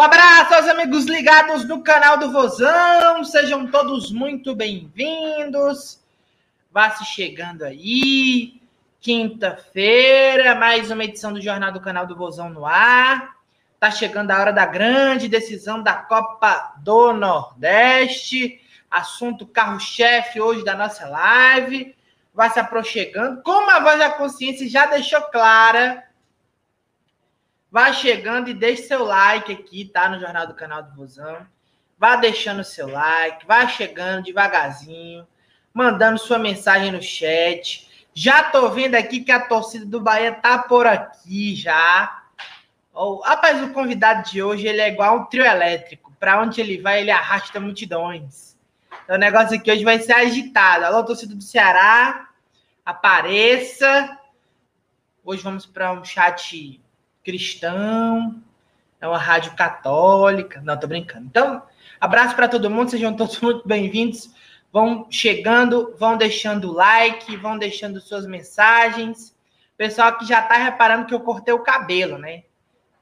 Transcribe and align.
Um 0.00 0.02
abraço 0.02 0.54
aos 0.54 0.66
amigos 0.66 1.04
ligados 1.04 1.68
no 1.68 1.82
canal 1.82 2.16
do 2.16 2.32
Vozão. 2.32 3.22
Sejam 3.22 3.66
todos 3.66 4.10
muito 4.10 4.56
bem-vindos. 4.56 6.00
Vá 6.72 6.88
se 6.92 7.04
chegando 7.04 7.64
aí. 7.64 8.62
Quinta-feira, 8.98 10.54
mais 10.54 10.90
uma 10.90 11.04
edição 11.04 11.34
do 11.34 11.42
Jornal 11.42 11.70
do 11.70 11.82
Canal 11.82 12.06
do 12.06 12.16
Vozão 12.16 12.48
no 12.48 12.64
ar. 12.64 13.36
Tá 13.78 13.90
chegando 13.90 14.30
a 14.30 14.40
hora 14.40 14.54
da 14.54 14.64
grande 14.64 15.28
decisão 15.28 15.82
da 15.82 15.96
Copa 15.96 16.76
do 16.78 17.12
Nordeste. 17.12 18.58
Assunto 18.90 19.46
carro-chefe 19.46 20.40
hoje 20.40 20.64
da 20.64 20.74
nossa 20.74 21.06
live. 21.06 21.94
Vai 22.32 22.48
se 22.48 22.58
aproximando. 22.58 23.42
Como 23.42 23.70
a 23.70 23.80
voz 23.80 23.98
da 23.98 24.08
consciência 24.08 24.66
já 24.66 24.86
deixou 24.86 25.20
clara, 25.24 26.02
Vá 27.70 27.92
chegando 27.92 28.50
e 28.50 28.54
deixe 28.54 28.82
seu 28.82 29.04
like 29.04 29.52
aqui, 29.52 29.84
tá? 29.84 30.08
No 30.08 30.18
Jornal 30.18 30.46
do 30.46 30.54
Canal 30.54 30.82
do 30.82 30.94
Vozão. 30.94 31.46
Vá 31.96 32.16
deixando 32.16 32.64
seu 32.64 32.88
like, 32.88 33.46
vá 33.46 33.68
chegando 33.68 34.24
devagarzinho, 34.24 35.26
mandando 35.72 36.18
sua 36.18 36.38
mensagem 36.38 36.90
no 36.90 37.00
chat. 37.00 37.88
Já 38.12 38.42
tô 38.42 38.70
vendo 38.70 38.96
aqui 38.96 39.20
que 39.20 39.30
a 39.30 39.46
torcida 39.46 39.86
do 39.86 40.00
Bahia 40.00 40.32
tá 40.32 40.58
por 40.58 40.86
aqui 40.86 41.54
já. 41.54 42.24
Oh, 42.92 43.20
rapaz, 43.20 43.62
o 43.62 43.72
convidado 43.72 44.28
de 44.28 44.42
hoje 44.42 44.66
ele 44.66 44.80
é 44.80 44.88
igual 44.88 45.18
um 45.18 45.24
trio 45.26 45.44
elétrico. 45.44 46.12
Para 46.18 46.40
onde 46.40 46.60
ele 46.60 46.80
vai, 46.80 47.00
ele 47.00 47.10
arrasta 47.10 47.60
multidões. 47.60 48.58
Então 49.04 49.14
o 49.14 49.18
negócio 49.18 49.56
aqui 49.56 49.70
hoje 49.70 49.84
vai 49.84 50.00
ser 50.00 50.14
agitado. 50.14 50.84
Alô, 50.86 51.04
torcida 51.04 51.34
do 51.34 51.42
Ceará, 51.42 52.30
apareça. 52.84 54.18
Hoje 55.24 55.42
vamos 55.42 55.66
para 55.66 55.92
um 55.92 56.04
chat 56.04 56.80
cristão, 57.24 58.42
é 59.00 59.06
uma 59.06 59.18
rádio 59.18 59.54
católica. 59.54 60.60
Não, 60.62 60.78
tô 60.78 60.86
brincando. 60.86 61.26
Então, 61.26 61.62
abraço 62.00 62.36
para 62.36 62.48
todo 62.48 62.70
mundo, 62.70 62.90
sejam 62.90 63.14
todos 63.14 63.38
muito 63.40 63.66
bem-vindos. 63.66 64.30
Vão 64.72 65.06
chegando, 65.10 65.96
vão 65.98 66.16
deixando 66.16 66.72
like, 66.72 67.36
vão 67.36 67.58
deixando 67.58 68.00
suas 68.00 68.26
mensagens. 68.26 69.34
Pessoal 69.76 70.16
que 70.18 70.26
já 70.26 70.42
tá 70.42 70.56
reparando 70.56 71.06
que 71.06 71.14
eu 71.14 71.20
cortei 71.20 71.52
o 71.52 71.62
cabelo, 71.62 72.18
né? 72.18 72.44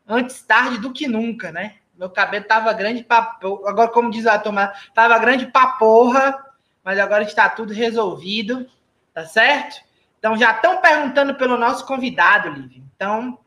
Antes 0.06 0.41
tarde 0.42 0.78
do 0.78 0.92
que 0.92 1.06
nunca, 1.06 1.52
né? 1.52 1.77
Meu 1.98 2.08
cabelo 2.08 2.44
tava 2.44 2.72
grande 2.72 3.02
pra... 3.02 3.36
Agora, 3.66 3.89
como 3.89 4.11
diz 4.11 4.27
a 4.27 4.39
turma, 4.39 4.72
tava 4.94 5.19
grande 5.19 5.46
pra 5.46 5.66
porra, 5.72 6.46
mas 6.84 6.98
agora 6.98 7.24
está 7.24 7.48
tudo 7.48 7.72
resolvido, 7.72 8.66
tá 9.12 9.27
certo? 9.27 9.83
Então, 10.19 10.36
já 10.36 10.52
estão 10.52 10.80
perguntando 10.80 11.34
pelo 11.34 11.58
nosso 11.58 11.84
convidado, 11.84 12.48
Lívia. 12.48 12.83
Então, 12.94 13.39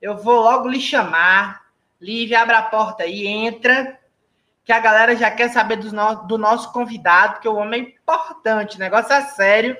eu 0.00 0.16
vou 0.16 0.40
logo 0.40 0.68
lhe 0.68 0.80
chamar. 0.80 1.62
Lívia, 2.00 2.40
abre 2.40 2.54
a 2.54 2.62
porta 2.62 3.02
aí, 3.02 3.26
entra, 3.26 3.98
que 4.64 4.72
a 4.72 4.80
galera 4.80 5.14
já 5.14 5.30
quer 5.30 5.50
saber 5.50 5.76
do, 5.76 5.92
no, 5.92 6.14
do 6.26 6.38
nosso 6.38 6.72
convidado, 6.72 7.40
que 7.40 7.48
o 7.48 7.56
homem 7.56 7.82
é 7.82 7.84
importante, 7.84 8.76
o 8.76 8.80
negócio 8.80 9.12
é 9.12 9.20
sério. 9.22 9.76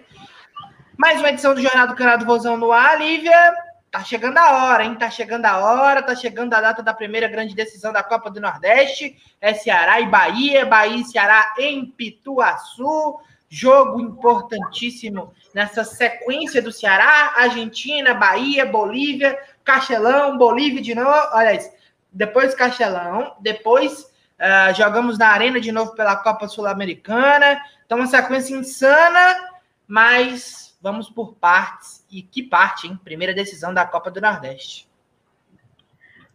Mais 0.99 1.19
uma 1.19 1.31
edição 1.31 1.55
do 1.55 1.63
Jornal 1.63 1.87
do 1.87 1.95
Canal 1.95 2.19
do 2.19 2.27
Vozão 2.27 2.59
no 2.59 2.73
ar, 2.73 2.99
Lívia. 2.99 3.55
Tá 3.91 4.05
chegando 4.05 4.37
a 4.37 4.67
hora, 4.67 4.85
hein? 4.85 4.95
Tá 4.95 5.11
chegando 5.11 5.47
a 5.47 5.59
hora, 5.59 6.03
tá 6.03 6.15
chegando 6.15 6.53
a 6.53 6.61
data 6.61 6.83
da 6.83 6.93
primeira 6.93 7.27
grande 7.27 7.55
decisão 7.55 7.91
da 7.91 8.03
Copa 8.03 8.31
do 8.31 8.41
Nordeste. 8.41 9.17
É 9.41 9.55
Ceará 9.55 10.01
e 10.01 10.07
Bahia, 10.07 10.67
Bahia 10.67 10.97
e 10.97 11.05
Ceará 11.05 11.55
em 11.59 11.87
Pituaçu. 11.87 13.19
Jogo 13.53 14.01
importantíssimo 14.01 15.35
nessa 15.53 15.83
sequência 15.83 16.63
do 16.63 16.71
Ceará, 16.71 17.35
Argentina, 17.37 18.15
Bahia, 18.15 18.65
Bolívia, 18.65 19.37
Castelão, 19.65 20.39
Bolívia 20.39 20.81
de 20.81 20.95
novo. 20.95 21.11
Isso. 21.53 21.69
Depois 22.13 22.55
Castelão, 22.55 23.35
depois 23.41 24.03
uh, 24.03 24.73
jogamos 24.77 25.19
na 25.19 25.31
Arena 25.31 25.61
de 25.61 25.73
novo 25.73 25.97
pela 25.97 26.15
Copa 26.17 26.47
Sul-Americana. 26.47 27.61
Então, 27.85 27.99
uma 27.99 28.07
sequência 28.07 28.55
insana, 28.55 29.51
mas 29.85 30.79
vamos 30.81 31.11
por 31.11 31.35
partes. 31.35 32.07
E 32.09 32.23
que 32.23 32.45
parte, 32.45 32.87
hein? 32.87 32.99
Primeira 33.03 33.35
decisão 33.35 33.75
da 33.75 33.85
Copa 33.85 34.13
do 34.13 34.21
Nordeste. 34.21 34.89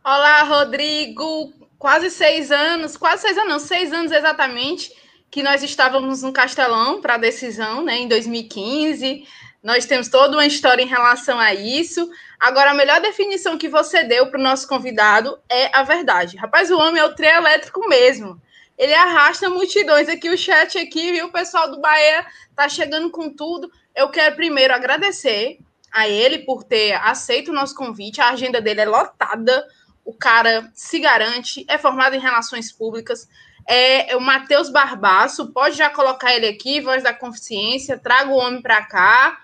Olá, 0.04 0.44
Rodrigo. 0.44 1.54
Quase 1.80 2.10
seis 2.10 2.52
anos, 2.52 2.98
quase 2.98 3.22
seis 3.22 3.38
anos, 3.38 3.50
não, 3.50 3.60
seis 3.60 3.94
anos 3.94 4.12
exatamente, 4.12 4.92
que 5.36 5.44
nós 5.44 5.62
estávamos 5.62 6.22
no 6.22 6.32
Castelão 6.32 7.02
para 7.02 7.16
a 7.16 7.18
decisão, 7.18 7.84
né, 7.84 7.98
em 7.98 8.08
2015. 8.08 9.28
Nós 9.62 9.86
temos 9.86 10.08
toda 10.08 10.38
uma 10.38 10.46
história 10.46 10.82
em 10.82 10.88
relação 10.88 11.38
a 11.38 11.54
isso. 11.54 12.10
Agora, 12.40 12.72
a 12.72 12.74
melhor 12.74 13.02
definição 13.02 13.58
que 13.58 13.68
você 13.68 14.06
deu 14.06 14.28
para 14.28 14.40
o 14.40 14.42
nosso 14.42 14.66
convidado 14.66 15.38
é 15.50 15.76
a 15.76 15.84
verdade. 15.84 16.38
Rapaz, 16.38 16.72
o 16.72 16.78
homem 16.78 17.02
é 17.02 17.04
o 17.04 17.14
trio 17.14 17.32
elétrico 17.32 17.86
mesmo. 17.90 18.42
Ele 18.78 18.94
arrasta 18.94 19.50
multidões 19.50 20.08
aqui, 20.08 20.30
o 20.30 20.38
chat 20.38 20.78
aqui, 20.78 21.12
viu? 21.12 21.26
O 21.26 21.34
pessoal 21.34 21.70
do 21.70 21.82
Bahia 21.82 22.26
tá 22.56 22.70
chegando 22.70 23.10
com 23.10 23.30
tudo. 23.30 23.70
Eu 23.94 24.08
quero 24.08 24.38
primeiro 24.38 24.74
agradecer 24.74 25.60
a 25.92 26.08
ele 26.08 26.46
por 26.46 26.64
ter 26.64 26.94
aceito 26.94 27.52
o 27.52 27.54
nosso 27.54 27.76
convite. 27.76 28.22
A 28.22 28.30
agenda 28.30 28.62
dele 28.62 28.80
é 28.80 28.86
lotada. 28.86 29.68
O 30.06 30.14
cara 30.14 30.72
se 30.74 30.98
garante, 30.98 31.66
é 31.68 31.78
formado 31.78 32.16
em 32.16 32.20
relações 32.20 32.72
públicas. 32.72 33.28
É 33.68 34.16
o 34.16 34.22
Matheus 34.22 34.70
Barbaço, 34.70 35.52
pode 35.52 35.76
já 35.76 35.90
colocar 35.90 36.34
ele 36.34 36.48
aqui, 36.48 36.82
voz 36.82 37.02
da 37.02 37.14
consciência, 37.14 37.98
traga 37.98 38.30
o 38.30 38.38
homem 38.38 38.62
para 38.62 38.86
cá. 38.86 39.40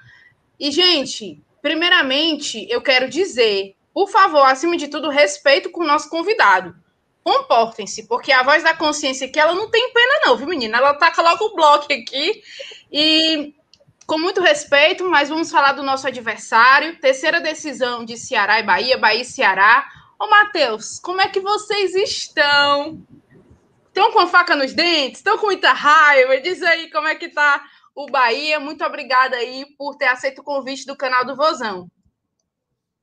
E, 0.59 0.71
gente, 0.71 1.41
Primeiramente, 1.61 2.65
eu 2.69 2.81
quero 2.81 3.07
dizer, 3.07 3.75
por 3.93 4.09
favor, 4.09 4.43
acima 4.43 4.75
de 4.75 4.87
tudo, 4.87 5.09
respeito 5.09 5.69
com 5.69 5.81
o 5.81 5.87
nosso 5.87 6.09
convidado. 6.09 6.75
Comportem-se, 7.23 8.07
porque 8.07 8.31
a 8.31 8.41
voz 8.41 8.63
da 8.63 8.75
consciência 8.75 9.27
aqui, 9.27 9.39
ela 9.39 9.53
não 9.53 9.69
tem 9.69 9.93
pena 9.93 10.21
não, 10.25 10.35
viu, 10.35 10.47
menina? 10.47 10.79
Ela 10.79 10.95
taca 10.95 11.21
logo 11.21 11.45
o 11.45 11.55
bloco 11.55 11.85
aqui 11.93 12.41
e 12.91 13.53
com 14.07 14.17
muito 14.17 14.41
respeito, 14.41 15.07
mas 15.07 15.29
vamos 15.29 15.51
falar 15.51 15.73
do 15.73 15.83
nosso 15.83 16.07
adversário. 16.07 16.99
Terceira 16.99 17.39
decisão 17.39 18.03
de 18.03 18.17
Ceará 18.17 18.59
e 18.59 18.63
Bahia, 18.63 18.97
Bahia 18.97 19.21
e 19.21 19.25
Ceará. 19.25 19.87
Ô, 20.19 20.27
Matheus, 20.27 20.99
como 20.99 21.21
é 21.21 21.27
que 21.27 21.39
vocês 21.39 21.93
estão? 21.93 22.99
Estão 23.91 24.09
com 24.13 24.25
faca 24.25 24.55
nos 24.55 24.73
dentes? 24.73 25.19
Estão 25.19 25.37
com 25.37 25.47
muita 25.47 25.73
raiva? 25.73 26.39
Diz 26.39 26.63
aí 26.63 26.89
como 26.89 27.09
é 27.09 27.15
que 27.15 27.27
tá 27.27 27.61
o 27.93 28.05
Bahia. 28.05 28.57
Muito 28.57 28.85
obrigada 28.85 29.35
aí 29.35 29.65
por 29.77 29.97
ter 29.97 30.05
aceito 30.05 30.39
o 30.39 30.43
convite 30.45 30.85
do 30.85 30.95
canal 30.95 31.25
do 31.25 31.35
Vozão. 31.35 31.91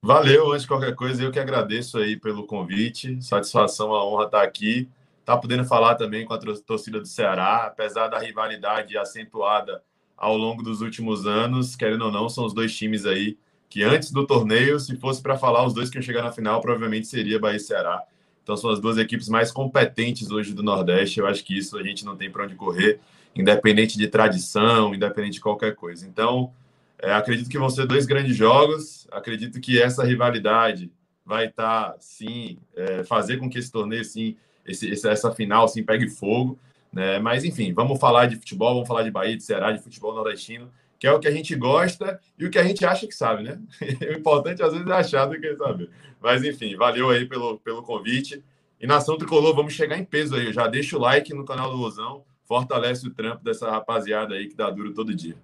Valeu, 0.03 0.51
antes 0.51 0.63
de 0.63 0.69
qualquer 0.69 0.95
coisa, 0.95 1.23
eu 1.23 1.31
que 1.31 1.39
agradeço 1.39 1.99
aí 1.99 2.17
pelo 2.17 2.47
convite. 2.47 3.23
Satisfação, 3.23 3.95
a 3.95 4.03
honra 4.03 4.25
estar 4.25 4.43
aqui. 4.43 4.89
Tá 5.27 5.37
podendo 5.37 5.67
falar 5.67 5.95
também 5.97 6.25
com 6.25 6.33
a 6.33 6.39
torcida 6.39 7.01
do 7.01 7.07
Ceará, 7.07 7.67
apesar 7.67 8.09
da 8.09 8.19
rivalidade 8.19 8.97
acentuada 8.97 9.85
ao 10.17 10.39
longo 10.39 10.63
dos 10.63 10.81
últimos 10.81 11.27
anos, 11.27 11.77
querendo 11.77 12.07
ou 12.07 12.11
não, 12.11 12.31
são 12.31 12.47
os 12.47 12.55
dois 12.55 12.75
times 12.75 13.05
aí 13.05 13.37
que 13.69 13.83
antes 13.83 14.11
do 14.11 14.27
torneio, 14.27 14.81
se 14.81 14.97
fosse 14.97 15.21
para 15.21 15.37
falar 15.37 15.67
os 15.67 15.75
dois 15.75 15.91
que 15.91 15.99
iam 15.99 16.03
chegar 16.03 16.23
na 16.23 16.33
final, 16.33 16.63
provavelmente 16.63 17.07
seria 17.07 17.39
Bahia 17.39 17.59
e 17.59 17.61
Ceará. 17.61 18.03
Então 18.49 18.57
são 18.57 18.71
as 18.71 18.81
duas 18.81 18.97
equipes 18.97 19.29
mais 19.29 19.53
competentes 19.53 20.31
hoje 20.31 20.55
do 20.55 20.63
Nordeste. 20.63 21.21
Eu 21.21 21.27
acho 21.27 21.45
que 21.45 21.59
isso 21.59 21.77
a 21.77 21.83
gente 21.83 22.03
não 22.03 22.17
tem 22.17 22.31
para 22.31 22.45
onde 22.45 22.55
correr 22.55 22.99
independente 23.37 23.99
de 23.99 24.09
tradição, 24.09 24.95
independente 24.95 25.35
de 25.35 25.41
qualquer 25.43 25.75
coisa. 25.75 26.09
Então, 26.09 26.51
é, 26.99 27.13
acredito 27.13 27.51
que 27.51 27.59
vão 27.59 27.69
ser 27.69 27.87
dois 27.87 28.07
grandes 28.07 28.35
jogos. 28.35 29.07
Acredito 29.13 29.61
que 29.61 29.79
essa 29.79 30.03
rivalidade 30.03 30.91
vai 31.27 31.49
estar, 31.49 31.91
tá, 31.91 31.97
sim, 32.01 32.57
é, 32.75 33.05
fazer 33.05 33.37
com 33.37 33.51
que 33.51 33.59
esse 33.59 33.71
torneio, 33.71 34.03
sim, 34.03 34.35
esse, 34.65 34.91
essa 35.07 35.31
final, 35.31 35.69
sim, 35.69 35.83
pegue 35.83 36.09
fogo. 36.09 36.59
Né? 36.91 37.19
Mas, 37.19 37.45
enfim, 37.45 37.75
vamos 37.75 38.01
falar 38.01 38.25
de 38.25 38.37
futebol, 38.37 38.73
vamos 38.73 38.89
falar 38.89 39.03
de 39.03 39.11
Bahia, 39.11 39.37
de 39.37 39.43
Ceará, 39.43 39.73
de 39.73 39.83
futebol 39.83 40.15
nordestino, 40.15 40.71
que 40.99 41.07
é 41.07 41.13
o 41.13 41.21
que 41.21 41.29
a 41.29 41.33
gente 41.33 41.55
gosta 41.55 42.19
e 42.39 42.47
o 42.47 42.51
que 42.51 42.59
a 42.59 42.65
gente 42.65 42.83
acha 42.83 43.07
que 43.07 43.15
sabe, 43.15 43.43
né? 43.43 43.61
o 44.11 44.13
importante, 44.15 44.63
às 44.63 44.73
vezes, 44.73 44.89
é 44.89 44.93
achar 44.93 45.27
do 45.27 45.39
que 45.39 45.55
saber. 45.55 45.91
Mas, 46.21 46.45
enfim, 46.45 46.77
valeu 46.77 47.11
aí 47.11 47.27
pelo, 47.27 47.59
pelo 47.59 47.83
convite. 47.83 48.43
E 48.81 48.87
Nação 48.87 49.19
Tricolor, 49.19 49.55
vamos 49.55 49.73
chegar 49.73 49.99
em 49.99 50.05
peso 50.05 50.37
aí. 50.37 50.53
Já 50.53 50.67
deixa 50.67 50.97
o 50.97 51.01
like 51.01 51.33
no 51.35 51.45
canal 51.45 51.71
do 51.71 51.77
Rosão 51.77 52.25
fortalece 52.49 53.07
o 53.07 53.11
trampo 53.11 53.45
dessa 53.45 53.71
rapaziada 53.71 54.35
aí 54.35 54.49
que 54.49 54.57
dá 54.57 54.71
duro 54.71 54.95
todo 54.95 55.15
dia. 55.15 55.37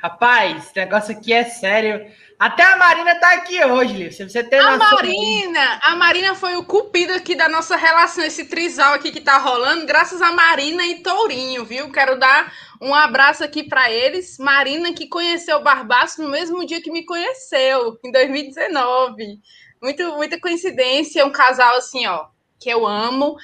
Rapaz, 0.00 0.66
esse 0.66 0.76
negócio 0.76 1.16
aqui 1.16 1.32
é 1.32 1.44
sério. 1.44 2.06
Até 2.38 2.62
a 2.62 2.76
Marina 2.76 3.18
tá 3.18 3.32
aqui 3.34 3.64
hoje, 3.64 3.94
Liv. 3.94 4.12
Se 4.12 4.28
você 4.28 4.44
tem 4.44 4.60
A 4.60 4.76
Marina, 4.76 5.80
a 5.82 5.96
Marina 5.96 6.34
foi 6.34 6.56
o 6.56 6.64
cupido 6.64 7.14
aqui 7.14 7.34
da 7.34 7.48
nossa 7.48 7.74
relação, 7.74 8.22
esse 8.22 8.44
trisal 8.44 8.92
aqui 8.92 9.10
que 9.10 9.20
tá 9.20 9.38
rolando, 9.38 9.86
graças 9.86 10.20
a 10.20 10.30
Marina 10.30 10.84
e 10.86 11.00
Tourinho, 11.00 11.64
viu? 11.64 11.90
Quero 11.90 12.18
dar 12.18 12.52
um 12.84 12.94
abraço 12.94 13.42
aqui 13.42 13.62
para 13.62 13.90
eles. 13.90 14.36
Marina 14.38 14.92
que 14.92 15.08
conheceu 15.08 15.56
o 15.56 15.62
Barbaço 15.62 16.22
no 16.22 16.28
mesmo 16.28 16.66
dia 16.66 16.82
que 16.82 16.90
me 16.90 17.04
conheceu, 17.06 17.98
em 18.04 18.12
2019. 18.12 19.40
Muito, 19.82 20.02
muita 20.16 20.38
coincidência, 20.38 21.24
um 21.24 21.32
casal 21.32 21.76
assim, 21.76 22.06
ó, 22.06 22.26
que 22.60 22.68
eu 22.68 22.86
amo. 22.86 23.36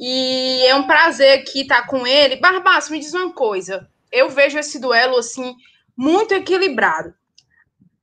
E 0.00 0.64
é 0.66 0.74
um 0.74 0.86
prazer 0.86 1.38
aqui 1.38 1.60
estar 1.60 1.86
com 1.86 2.04
ele. 2.04 2.36
Barbaço, 2.36 2.90
me 2.90 2.98
diz 2.98 3.14
uma 3.14 3.32
coisa. 3.32 3.88
Eu 4.10 4.28
vejo 4.28 4.58
esse 4.58 4.80
duelo 4.80 5.16
assim 5.16 5.54
muito 5.96 6.34
equilibrado. 6.34 7.14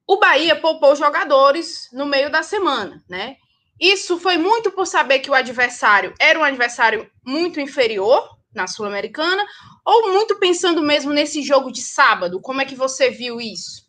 O 0.07 0.17
Bahia 0.17 0.55
poupou 0.55 0.95
jogadores 0.95 1.89
no 1.91 2.05
meio 2.05 2.31
da 2.31 2.41
semana, 2.41 3.03
né? 3.09 3.35
Isso 3.79 4.17
foi 4.17 4.37
muito 4.37 4.71
por 4.71 4.87
saber 4.87 5.19
que 5.19 5.29
o 5.29 5.33
adversário 5.33 6.13
era 6.19 6.39
um 6.39 6.43
adversário 6.43 7.09
muito 7.25 7.59
inferior 7.59 8.29
na 8.53 8.67
Sul-Americana, 8.67 9.45
ou 9.85 10.11
muito 10.11 10.37
pensando 10.39 10.81
mesmo 10.81 11.13
nesse 11.13 11.43
jogo 11.43 11.71
de 11.71 11.81
sábado? 11.81 12.41
Como 12.41 12.59
é 12.59 12.65
que 12.65 12.75
você 12.75 13.11
viu 13.11 13.39
isso? 13.39 13.85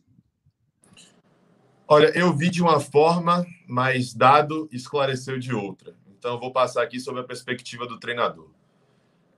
Olha, 1.88 2.12
eu 2.18 2.36
vi 2.36 2.50
de 2.50 2.60
uma 2.60 2.78
forma, 2.78 3.46
mas 3.66 4.12
dado 4.12 4.68
esclareceu 4.70 5.38
de 5.38 5.54
outra. 5.54 5.96
Então, 6.18 6.38
vou 6.38 6.52
passar 6.52 6.82
aqui 6.82 7.00
sobre 7.00 7.22
a 7.22 7.24
perspectiva 7.24 7.86
do 7.86 7.98
treinador. 7.98 8.50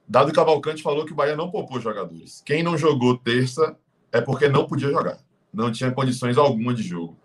Dado 0.08 0.32
Cavalcante 0.32 0.82
falou 0.82 1.04
que 1.04 1.12
o 1.12 1.14
Bahia 1.14 1.36
não 1.36 1.50
poupou 1.50 1.78
jogadores. 1.78 2.42
Quem 2.44 2.62
não 2.62 2.78
jogou 2.78 3.18
terça 3.18 3.76
é 4.10 4.20
porque 4.20 4.48
não 4.48 4.66
podia 4.66 4.90
jogar. 4.90 5.18
Não 5.52 5.70
tinha 5.70 5.92
condições 5.92 6.38
alguma 6.38 6.72
de 6.72 6.82
jogo. 6.82 7.18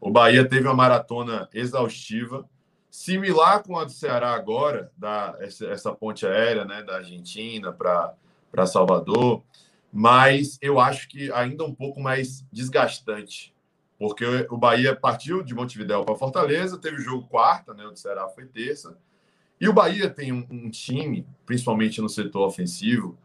O 0.00 0.10
Bahia 0.10 0.48
teve 0.48 0.66
uma 0.66 0.74
maratona 0.74 1.48
exaustiva, 1.52 2.48
similar 2.90 3.62
com 3.62 3.78
a 3.78 3.84
do 3.84 3.92
Ceará 3.92 4.32
agora, 4.32 4.90
da, 4.96 5.36
essa, 5.40 5.66
essa 5.66 5.92
ponte 5.92 6.26
aérea 6.26 6.64
né, 6.64 6.82
da 6.82 6.96
Argentina 6.96 7.70
para 7.70 8.14
Salvador, 8.66 9.42
mas 9.92 10.58
eu 10.60 10.78
acho 10.78 11.08
que 11.08 11.32
ainda 11.32 11.64
um 11.64 11.74
pouco 11.74 12.00
mais 12.00 12.44
desgastante, 12.52 13.54
porque 13.98 14.24
o 14.50 14.56
Bahia 14.56 14.94
partiu 14.94 15.42
de 15.42 15.54
Montevidéu 15.54 16.04
para 16.04 16.14
Fortaleza, 16.14 16.78
teve 16.78 16.96
o 16.96 17.00
jogo 17.00 17.26
quarta, 17.28 17.72
né, 17.72 17.84
o 17.84 17.90
do 17.90 17.98
Ceará 17.98 18.28
foi 18.28 18.46
terça, 18.46 18.96
e 19.60 19.68
o 19.68 19.72
Bahia 19.72 20.10
tem 20.10 20.32
um, 20.32 20.46
um 20.50 20.70
time, 20.70 21.26
principalmente 21.46 22.00
no 22.00 22.08
setor 22.08 22.46
ofensivo, 22.46 23.16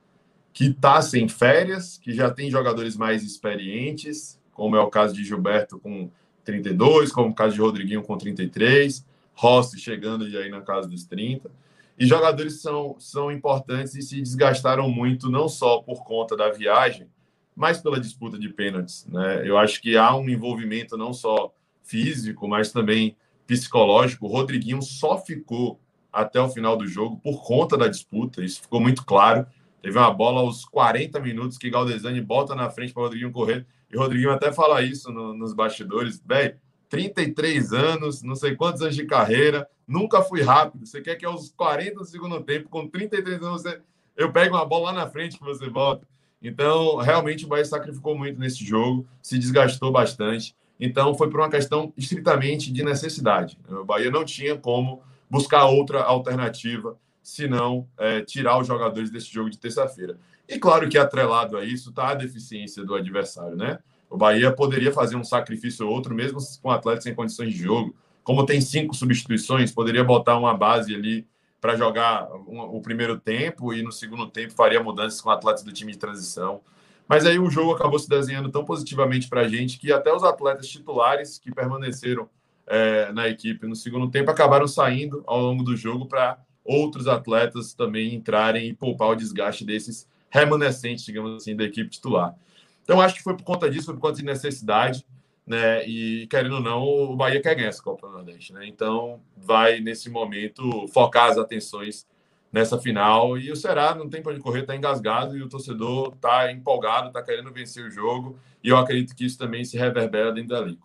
que 0.53 0.67
está 0.67 1.01
sem 1.01 1.27
férias, 1.27 1.97
que 1.97 2.13
já 2.13 2.31
tem 2.31 2.49
jogadores 2.49 2.95
mais 2.95 3.23
experientes, 3.23 4.39
como 4.53 4.75
é 4.75 4.79
o 4.79 4.89
caso 4.89 5.13
de 5.13 5.23
Gilberto 5.23 5.79
com 5.79 6.09
32, 6.43 7.11
como 7.11 7.27
é 7.27 7.31
o 7.31 7.35
caso 7.35 7.53
de 7.53 7.61
Rodriguinho 7.61 8.01
com 8.01 8.17
33, 8.17 9.05
Rossi 9.33 9.79
chegando 9.79 10.25
aí 10.25 10.49
na 10.49 10.61
casa 10.61 10.87
dos 10.87 11.05
30. 11.05 11.51
E 11.97 12.05
jogadores 12.05 12.61
são, 12.61 12.95
são 12.99 13.31
importantes 13.31 13.95
e 13.95 14.01
se 14.01 14.21
desgastaram 14.21 14.89
muito, 14.89 15.29
não 15.29 15.49
só 15.49 15.79
por 15.79 16.03
conta 16.03 16.37
da 16.37 16.49
viagem, 16.51 17.07
mas 17.55 17.79
pela 17.79 17.99
disputa 17.99 18.37
de 18.37 18.49
pênaltis. 18.49 19.07
Né? 19.07 19.47
Eu 19.47 19.57
acho 19.57 19.81
que 19.81 19.97
há 19.97 20.15
um 20.15 20.29
envolvimento 20.29 20.95
não 20.95 21.11
só 21.11 21.51
físico, 21.81 22.47
mas 22.47 22.71
também 22.71 23.17
psicológico. 23.47 24.27
O 24.27 24.29
Rodriguinho 24.29 24.81
só 24.81 25.17
ficou 25.17 25.79
até 26.13 26.39
o 26.39 26.49
final 26.49 26.77
do 26.77 26.85
jogo 26.87 27.17
por 27.17 27.43
conta 27.43 27.77
da 27.77 27.87
disputa, 27.87 28.43
isso 28.43 28.61
ficou 28.61 28.79
muito 28.79 29.03
claro. 29.03 29.47
Teve 29.81 29.97
uma 29.97 30.13
bola 30.13 30.41
aos 30.41 30.65
40 30.65 31.19
minutos 31.19 31.57
que 31.57 31.69
Galdesani 31.69 32.21
bota 32.21 32.53
na 32.53 32.69
frente 32.69 32.93
para 32.93 33.01
o 33.01 33.03
Rodriguinho 33.05 33.31
correr, 33.31 33.65
e 33.89 33.95
o 33.95 33.99
Rodriguinho 33.99 34.31
até 34.31 34.51
fala 34.51 34.81
isso 34.81 35.11
no, 35.11 35.33
nos 35.33 35.53
bastidores, 35.53 36.21
velho, 36.25 36.57
33 36.89 37.73
anos, 37.73 38.21
não 38.21 38.35
sei 38.35 38.55
quantos 38.55 38.81
anos 38.81 38.95
de 38.95 39.05
carreira, 39.05 39.67
nunca 39.87 40.21
fui 40.21 40.41
rápido. 40.41 40.85
Você 40.85 41.01
quer 41.01 41.15
que 41.15 41.25
aos 41.25 41.49
40 41.51 41.95
do 41.95 42.05
segundo 42.05 42.41
tempo, 42.41 42.69
com 42.69 42.87
33 42.87 43.41
anos, 43.41 43.61
você, 43.61 43.79
eu 44.15 44.31
pego 44.31 44.55
uma 44.55 44.65
bola 44.65 44.91
lá 44.91 44.93
na 44.93 45.09
frente 45.09 45.37
que 45.37 45.43
você 45.43 45.69
volta. 45.69 46.05
Então, 46.41 46.97
realmente 46.97 47.45
o 47.45 47.47
Bahia 47.47 47.65
sacrificou 47.65 48.15
muito 48.17 48.39
nesse 48.39 48.63
jogo, 48.63 49.07
se 49.21 49.39
desgastou 49.39 49.91
bastante. 49.91 50.55
Então, 50.79 51.15
foi 51.15 51.29
por 51.29 51.39
uma 51.39 51.49
questão 51.49 51.91
estritamente 51.97 52.71
de 52.71 52.83
necessidade. 52.83 53.57
O 53.67 53.83
Bahia 53.83 54.11
não 54.11 54.23
tinha 54.23 54.55
como 54.55 55.01
buscar 55.29 55.65
outra 55.65 56.03
alternativa, 56.03 56.97
se 57.23 57.47
não 57.47 57.87
é, 57.97 58.21
tirar 58.21 58.59
os 58.59 58.67
jogadores 58.67 59.09
desse 59.09 59.33
jogo 59.33 59.49
de 59.49 59.57
terça-feira. 59.57 60.17
E 60.47 60.57
claro 60.57 60.87
que 60.87 60.97
atrelado 60.97 61.57
a 61.57 61.65
isso 61.65 61.89
está 61.89 62.09
a 62.09 62.15
deficiência 62.15 62.85
do 62.85 62.95
adversário, 62.95 63.57
né? 63.57 63.79
O 64.09 64.15
Bahia 64.15 64.51
poderia 64.51 64.93
fazer 64.93 65.17
um 65.17 65.23
sacrifício 65.23 65.85
ou 65.85 65.93
outro, 65.93 66.15
mesmo 66.15 66.39
com 66.61 66.71
atletas 66.71 67.03
sem 67.03 67.13
condições 67.13 67.53
de 67.53 67.61
jogo. 67.61 67.93
Como 68.27 68.45
tem 68.45 68.59
cinco 68.59 68.93
substituições, 68.93 69.71
poderia 69.71 70.03
botar 70.03 70.37
uma 70.37 70.53
base 70.53 70.93
ali 70.93 71.25
para 71.61 71.77
jogar 71.77 72.29
um, 72.45 72.59
o 72.59 72.81
primeiro 72.81 73.17
tempo 73.17 73.73
e 73.73 73.81
no 73.81 73.89
segundo 73.89 74.27
tempo 74.27 74.51
faria 74.51 74.83
mudanças 74.83 75.21
com 75.21 75.29
atletas 75.29 75.63
do 75.63 75.71
time 75.71 75.93
de 75.93 75.97
transição. 75.97 76.59
Mas 77.07 77.25
aí 77.25 77.39
o 77.39 77.49
jogo 77.49 77.71
acabou 77.71 77.97
se 77.97 78.09
desenhando 78.09 78.51
tão 78.51 78.65
positivamente 78.65 79.29
para 79.29 79.43
a 79.43 79.47
gente 79.47 79.79
que 79.79 79.93
até 79.93 80.13
os 80.13 80.25
atletas 80.25 80.67
titulares 80.67 81.39
que 81.39 81.53
permaneceram 81.53 82.27
é, 82.67 83.13
na 83.13 83.29
equipe 83.29 83.65
no 83.65 83.77
segundo 83.77 84.11
tempo 84.11 84.29
acabaram 84.29 84.67
saindo 84.67 85.23
ao 85.25 85.39
longo 85.39 85.63
do 85.63 85.77
jogo 85.77 86.05
para 86.05 86.37
outros 86.65 87.07
atletas 87.07 87.73
também 87.73 88.13
entrarem 88.13 88.67
e 88.67 88.73
poupar 88.73 89.07
o 89.07 89.15
desgaste 89.15 89.63
desses 89.63 90.05
remanescentes, 90.29 91.05
digamos 91.05 91.33
assim, 91.33 91.55
da 91.55 91.63
equipe 91.63 91.89
titular. 91.89 92.35
Então, 92.83 92.99
acho 92.99 93.15
que 93.15 93.23
foi 93.23 93.37
por 93.37 93.43
conta 93.43 93.69
disso, 93.69 93.85
foi 93.85 93.95
por 93.95 94.01
conta 94.01 94.17
de 94.17 94.25
necessidade, 94.25 95.05
né? 95.47 95.87
E 95.87 96.27
querendo 96.27 96.55
ou 96.55 96.61
não, 96.61 96.83
o 96.83 97.15
Bahia 97.15 97.41
quer 97.41 97.55
ganhar 97.55 97.69
essa 97.69 97.81
Copa 97.81 98.05
do 98.05 98.13
Nordeste, 98.13 98.51
né? 98.51 98.67
Então, 98.67 99.21
vai 99.37 99.79
nesse 99.79 100.09
momento 100.09 100.87
focar 100.89 101.31
as 101.31 101.37
atenções 101.37 102.05
nessa 102.51 102.77
final. 102.77 103.37
E 103.37 103.49
o 103.49 103.55
Ceará 103.55 103.95
não 103.95 104.09
tem 104.09 104.21
para 104.21 104.33
onde 104.33 104.41
correr, 104.41 104.61
está 104.61 104.75
engasgado 104.75 105.37
e 105.37 105.41
o 105.41 105.47
torcedor 105.47 106.13
está 106.13 106.51
empolgado, 106.51 107.07
está 107.07 107.23
querendo 107.23 107.51
vencer 107.53 107.85
o 107.85 107.89
jogo. 107.89 108.37
E 108.61 108.67
eu 108.67 108.77
acredito 108.77 109.15
que 109.15 109.25
isso 109.25 109.37
também 109.37 109.63
se 109.63 109.77
reverbera 109.77 110.33
dentro 110.33 110.49
da 110.49 110.59
Liga. 110.59 110.81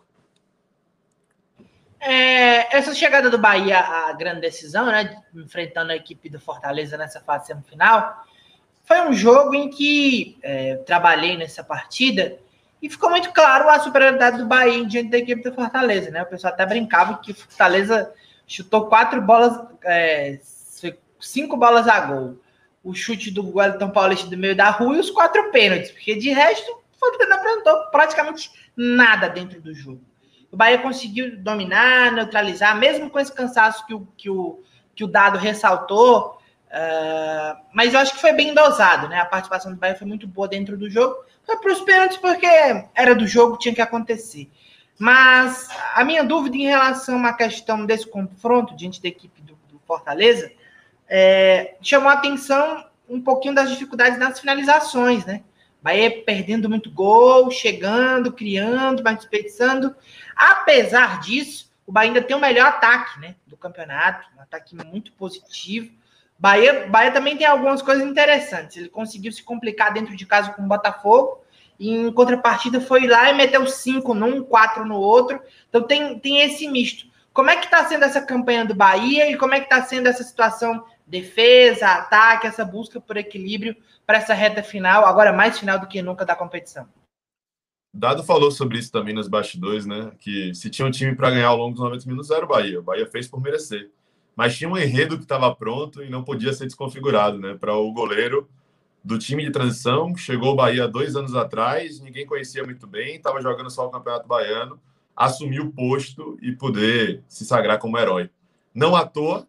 É, 1.99 2.77
essa 2.77 2.95
chegada 2.95 3.31
do 3.31 3.39
Bahia 3.39 3.79
à 3.79 4.13
grande 4.13 4.41
decisão, 4.41 4.87
né, 4.87 5.23
enfrentando 5.35 5.93
a 5.93 5.97
equipe 5.97 6.29
do 6.29 6.41
Fortaleza 6.41 6.97
nessa 6.97 7.21
fase 7.21 7.47
semifinal, 7.47 8.25
foi 8.85 9.01
um 9.09 9.13
jogo 9.13 9.55
em 9.55 9.71
que 9.71 10.37
é, 10.43 10.77
trabalhei 10.77 11.37
nessa 11.37 11.63
partida 11.63 12.39
e 12.83 12.91
ficou 12.91 13.09
muito 13.09 13.33
claro 13.33 13.69
a 13.69 13.79
superioridade 13.79 14.39
do 14.39 14.47
Bahia 14.47 14.85
diante 14.85 15.11
da 15.11 15.19
equipe 15.19 15.43
do 15.43 15.55
Fortaleza, 15.55 16.11
né? 16.11 16.23
O 16.23 16.27
pessoal 16.27 16.53
até 16.53 16.67
brincava 16.67 17.19
que 17.19 17.31
o 17.31 17.35
Fortaleza 17.35 18.13
chutou 18.45 18.89
quatro 18.89 19.23
bolas, 19.23 19.57
é, 19.85 20.41
cinco 21.21 21.57
bolas 21.57 21.87
a 21.87 22.01
gol. 22.01 22.41
O 22.83 22.93
chute 22.93 23.31
do 23.31 23.57
Wellington 23.57 23.91
Paulista 23.91 24.29
do 24.29 24.37
meio 24.37 24.57
da 24.57 24.69
rua 24.69 24.97
e 24.97 24.99
os 24.99 25.11
quatro 25.11 25.53
pênaltis, 25.53 25.93
porque 25.93 26.17
de 26.17 26.31
resto 26.31 26.69
o 26.73 26.99
Fortaleza 26.99 27.31
não 27.31 27.37
apresentou 27.39 27.91
praticamente 27.93 28.51
nada 28.77 29.29
dentro 29.29 29.61
do 29.61 29.73
jogo. 29.73 30.01
O 30.51 30.57
Bahia 30.57 30.79
conseguiu 30.79 31.39
dominar, 31.39 32.11
neutralizar, 32.11 32.77
mesmo 32.77 33.09
com 33.09 33.21
esse 33.21 33.33
cansaço 33.33 33.87
que 33.87 33.95
o, 33.95 34.09
que 34.17 34.29
o, 34.29 34.61
que 34.93 35.05
o 35.05 35.09
Dado 35.09 35.39
ressaltou. 35.39 36.42
Uh, 36.73 37.61
mas 37.75 37.93
eu 37.93 38.01
acho 38.01 38.15
que 38.15 38.21
foi 38.21 38.33
bem 38.33 38.55
dosado, 38.55 39.07
né? 39.07 39.21
A 39.21 39.27
participação 39.27 39.73
do 39.73 39.79
Bahia 39.79 39.95
foi 39.95 40.07
muito 40.07 40.27
boa 40.27 40.49
dentro 40.49 40.79
do 40.79 40.89
jogo. 40.89 41.17
Foi 41.45 41.59
para 41.59 41.73
os 41.73 41.83
pênaltis 41.83 42.17
porque 42.17 42.47
era 42.95 43.15
do 43.15 43.27
jogo, 43.27 43.59
tinha 43.59 43.75
que 43.75 43.83
acontecer. 43.83 44.51
Mas 44.99 45.69
a 45.95 46.03
minha 46.03 46.25
dúvida 46.25 46.57
em 46.57 46.67
relação 46.67 47.27
à 47.27 47.35
questão 47.35 47.85
desse 47.85 48.07
confronto 48.07 48.75
diante 48.75 49.03
da 49.03 49.09
equipe 49.09 49.43
do, 49.43 49.59
do 49.69 49.79
Fortaleza 49.87 50.51
é, 51.07 51.77
chamou 51.83 52.09
a 52.09 52.15
atenção 52.15 52.87
um 53.07 53.21
pouquinho 53.21 53.55
das 53.55 53.69
dificuldades 53.69 54.19
nas 54.19 54.41
finalizações, 54.41 55.27
né? 55.27 55.43
Bahia 55.83 56.23
perdendo 56.25 56.71
muito 56.71 56.91
gol, 56.91 57.51
chegando, 57.51 58.33
criando, 58.33 59.03
mas 59.03 59.17
desperdiçando. 59.17 59.95
Apesar 60.35 61.21
disso, 61.21 61.71
o 61.87 61.93
Bahia 61.93 62.11
ainda 62.11 62.23
tem 62.23 62.37
o 62.37 62.41
melhor 62.41 62.69
ataque 62.69 63.21
né, 63.21 63.35
do 63.47 63.57
campeonato, 63.57 64.27
um 64.39 64.41
ataque 64.41 64.75
muito 64.87 65.13
positivo. 65.13 65.91
Bahia, 66.39 66.89
Bahia 66.89 67.13
também 67.13 67.37
tem 67.37 67.47
algumas 67.47 67.83
coisas 67.83 68.05
interessantes. 68.05 68.77
Ele 68.77 68.89
conseguiu 68.89 69.33
se 69.33 69.43
complicar 69.43 69.93
dentro 69.93 70.17
de 70.17 70.27
casa 70.27 70.53
com 70.53 70.63
o 70.63 70.69
Botafogo, 70.69 71.43
e 71.79 71.91
em 71.91 72.13
contrapartida 72.13 72.81
foi 72.81 73.07
lá 73.07 73.31
e 73.31 73.35
meteu 73.35 73.67
cinco 73.67 74.15
num, 74.15 74.43
quatro 74.43 74.85
no 74.85 74.97
outro. 74.97 75.41
Então 75.69 75.83
tem, 75.83 76.19
tem 76.19 76.41
esse 76.43 76.69
misto. 76.69 77.07
Como 77.33 77.51
é 77.51 77.57
que 77.57 77.65
está 77.65 77.85
sendo 77.87 78.05
essa 78.05 78.21
campanha 78.21 78.65
do 78.65 78.75
Bahia 78.75 79.31
e 79.31 79.37
como 79.37 79.55
é 79.55 79.59
que 79.61 79.67
está 79.67 79.83
sendo 79.83 80.07
essa 80.07 80.23
situação 80.23 80.85
defesa, 81.07 81.87
ataque, 81.89 82.47
essa 82.47 82.65
busca 82.65 83.01
por 83.01 83.17
equilíbrio 83.17 83.77
para 84.07 84.19
essa 84.19 84.35
reta 84.35 84.63
final, 84.63 85.05
agora 85.05 85.33
mais 85.33 85.59
final 85.59 85.79
do 85.79 85.87
que 85.87 86.03
nunca 86.03 86.25
da 86.25 86.37
competição. 86.37 86.87
Dado 87.95 88.23
falou 88.23 88.51
sobre 88.51 88.79
isso 88.79 88.91
também 88.91 89.15
nos 89.15 89.29
bastidores, 89.29 89.85
né? 89.85 90.13
Que 90.19 90.55
se 90.55 90.71
tinha 90.71 90.87
um 90.87 90.91
time 90.91 91.15
para 91.15 91.31
ganhar 91.31 91.49
ao 91.49 91.57
longo 91.57 91.73
dos 91.73 91.83
90 91.83 92.07
minutos 92.07 92.31
era 92.31 92.45
o 92.45 92.49
Bahia. 92.49 92.81
O 92.81 92.83
Bahia 92.83 93.07
fez 93.07 93.29
por 93.29 93.41
merecer. 93.41 93.91
Mas 94.35 94.57
tinha 94.57 94.69
um 94.69 94.77
enredo 94.77 95.17
que 95.17 95.25
estava 95.25 95.55
pronto 95.55 96.03
e 96.03 96.09
não 96.09 96.25
podia 96.25 96.53
ser 96.53 96.65
desconfigurado, 96.65 97.39
né? 97.39 97.55
Para 97.55 97.75
o 97.75 97.93
goleiro 97.93 98.49
do 99.05 99.19
time 99.19 99.45
de 99.45 99.51
transição, 99.51 100.17
chegou 100.17 100.53
o 100.53 100.57
Bahia 100.57 100.87
dois 100.87 101.17
anos 101.17 101.35
atrás, 101.35 102.01
ninguém 102.01 102.25
conhecia 102.25 102.65
muito 102.65 102.87
bem, 102.87 103.17
estava 103.17 103.41
jogando 103.41 103.69
só 103.69 103.87
o 103.87 103.91
Campeonato 103.91 104.29
Baiano, 104.29 104.81
assumiu 105.17 105.65
o 105.65 105.73
posto 105.73 106.39
e 106.41 106.53
poder 106.53 107.23
se 107.29 107.45
sagrar 107.45 107.79
como 107.79 107.99
herói. 107.99 108.31
Não 108.75 108.95
à 108.95 109.05
toa, 109.05 109.47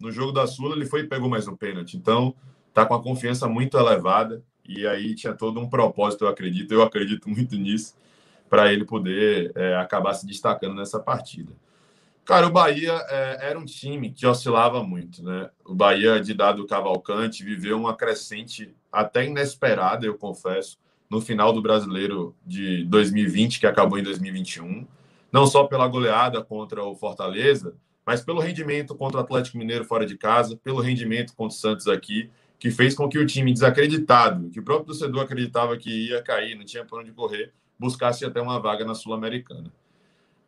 no 0.00 0.10
jogo 0.10 0.32
da 0.32 0.46
Sula, 0.46 0.76
ele 0.76 0.86
foi 0.86 1.00
e 1.00 1.06
pegou 1.06 1.28
mais 1.28 1.46
um 1.46 1.56
pênalti. 1.56 1.96
Então, 1.96 2.34
tá 2.72 2.86
com 2.86 2.94
a 2.94 3.02
confiança 3.02 3.48
muito 3.48 3.76
elevada 3.76 4.42
e 4.66 4.86
aí 4.86 5.14
tinha 5.14 5.34
todo 5.34 5.60
um 5.60 5.68
propósito, 5.68 6.24
eu 6.24 6.28
acredito, 6.28 6.72
eu 6.72 6.82
acredito 6.82 7.28
muito 7.28 7.56
nisso, 7.56 7.94
para 8.48 8.72
ele 8.72 8.84
poder 8.84 9.52
é, 9.54 9.76
acabar 9.76 10.14
se 10.14 10.26
destacando 10.26 10.74
nessa 10.74 11.00
partida. 11.00 11.52
Cara, 12.24 12.46
o 12.46 12.50
Bahia 12.50 12.92
é, 13.08 13.50
era 13.50 13.58
um 13.58 13.64
time 13.64 14.10
que 14.12 14.26
oscilava 14.26 14.82
muito, 14.84 15.24
né? 15.24 15.50
O 15.64 15.74
Bahia, 15.74 16.20
de 16.20 16.32
dado 16.32 16.66
Cavalcante, 16.66 17.44
viveu 17.44 17.76
uma 17.76 17.96
crescente 17.96 18.72
até 18.92 19.24
inesperada, 19.24 20.06
eu 20.06 20.16
confesso, 20.16 20.78
no 21.10 21.20
final 21.20 21.52
do 21.52 21.60
Brasileiro 21.60 22.34
de 22.46 22.84
2020, 22.84 23.58
que 23.58 23.66
acabou 23.66 23.98
em 23.98 24.02
2021. 24.04 24.86
Não 25.32 25.46
só 25.46 25.64
pela 25.64 25.88
goleada 25.88 26.42
contra 26.42 26.84
o 26.84 26.94
Fortaleza, 26.94 27.74
mas 28.06 28.20
pelo 28.20 28.40
rendimento 28.40 28.94
contra 28.94 29.18
o 29.18 29.22
Atlético 29.22 29.58
Mineiro 29.58 29.84
fora 29.84 30.06
de 30.06 30.16
casa, 30.16 30.56
pelo 30.62 30.80
rendimento 30.80 31.34
contra 31.34 31.56
o 31.56 31.58
Santos 31.58 31.88
aqui, 31.88 32.30
que 32.58 32.70
fez 32.70 32.94
com 32.94 33.08
que 33.08 33.18
o 33.18 33.26
time 33.26 33.52
desacreditado, 33.52 34.48
que 34.50 34.60
o 34.60 34.62
próprio 34.62 34.86
torcedor 34.86 35.22
acreditava 35.22 35.76
que 35.76 36.08
ia 36.08 36.22
cair, 36.22 36.54
não 36.54 36.64
tinha 36.64 36.84
para 36.84 37.00
onde 37.00 37.10
correr, 37.10 37.52
buscasse 37.76 38.24
até 38.24 38.40
uma 38.40 38.60
vaga 38.60 38.84
na 38.84 38.94
Sul-Americana. 38.94 39.72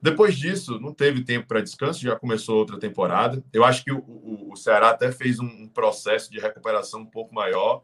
Depois 0.05 0.37
disso, 0.37 0.79
não 0.79 0.93
teve 0.93 1.25
tempo 1.25 1.47
para 1.47 1.63
descanso, 1.63 1.99
já 1.99 2.15
começou 2.15 2.59
outra 2.59 2.79
temporada. 2.79 3.43
Eu 3.51 3.65
acho 3.65 3.83
que 3.83 3.91
o, 3.91 4.01
o, 4.01 4.53
o 4.53 4.55
Ceará 4.55 4.91
até 4.91 5.11
fez 5.11 5.41
um, 5.41 5.47
um, 5.47 5.67
processo 5.67 6.31
de 6.31 6.39
recuperação 6.39 7.01
um 7.01 7.07
pouco 7.07 7.35
maior. 7.35 7.81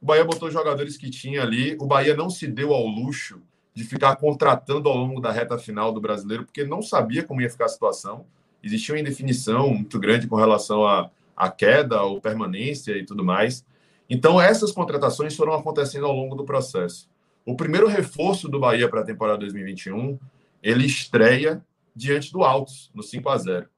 O 0.00 0.06
Bahia 0.06 0.24
botou 0.24 0.50
jogadores 0.50 0.96
que 0.96 1.10
tinha 1.10 1.42
ali. 1.42 1.76
O 1.78 1.84
Bahia 1.84 2.16
não 2.16 2.30
se 2.30 2.46
deu 2.46 2.72
ao 2.72 2.86
luxo 2.86 3.42
de 3.74 3.84
ficar 3.84 4.16
contratando 4.16 4.88
ao 4.88 4.96
longo 4.96 5.20
da 5.20 5.30
reta 5.30 5.58
final 5.58 5.92
do 5.92 6.00
brasileiro, 6.00 6.46
porque 6.46 6.64
não 6.64 6.80
sabia 6.80 7.22
como 7.22 7.42
ia 7.42 7.50
ficar 7.50 7.66
a 7.66 7.68
situação. 7.68 8.24
Existia 8.64 8.94
uma 8.94 9.00
indefinição 9.02 9.68
muito 9.68 10.00
grande 10.00 10.26
com 10.26 10.36
relação 10.36 10.86
à, 10.86 11.10
à 11.36 11.50
queda 11.50 12.00
ou 12.00 12.18
permanência 12.18 12.96
e 12.96 13.04
tudo 13.04 13.22
mais. 13.22 13.62
Então, 14.08 14.40
essas 14.40 14.72
contratações 14.72 15.36
foram 15.36 15.52
acontecendo 15.52 16.06
ao 16.06 16.16
longo 16.16 16.34
do 16.34 16.46
processo. 16.46 17.10
O 17.44 17.54
primeiro 17.54 17.86
reforço 17.86 18.48
do 18.48 18.58
Bahia 18.58 18.88
para 18.88 19.02
a 19.02 19.04
temporada 19.04 19.40
2021, 19.40 20.18
ele 20.62 20.86
estreia 20.86 21.64
diante 21.94 22.32
do 22.32 22.44
Altos, 22.44 22.90
no 22.94 23.02
5 23.02 23.28
a 23.28 23.38
0 23.38 23.68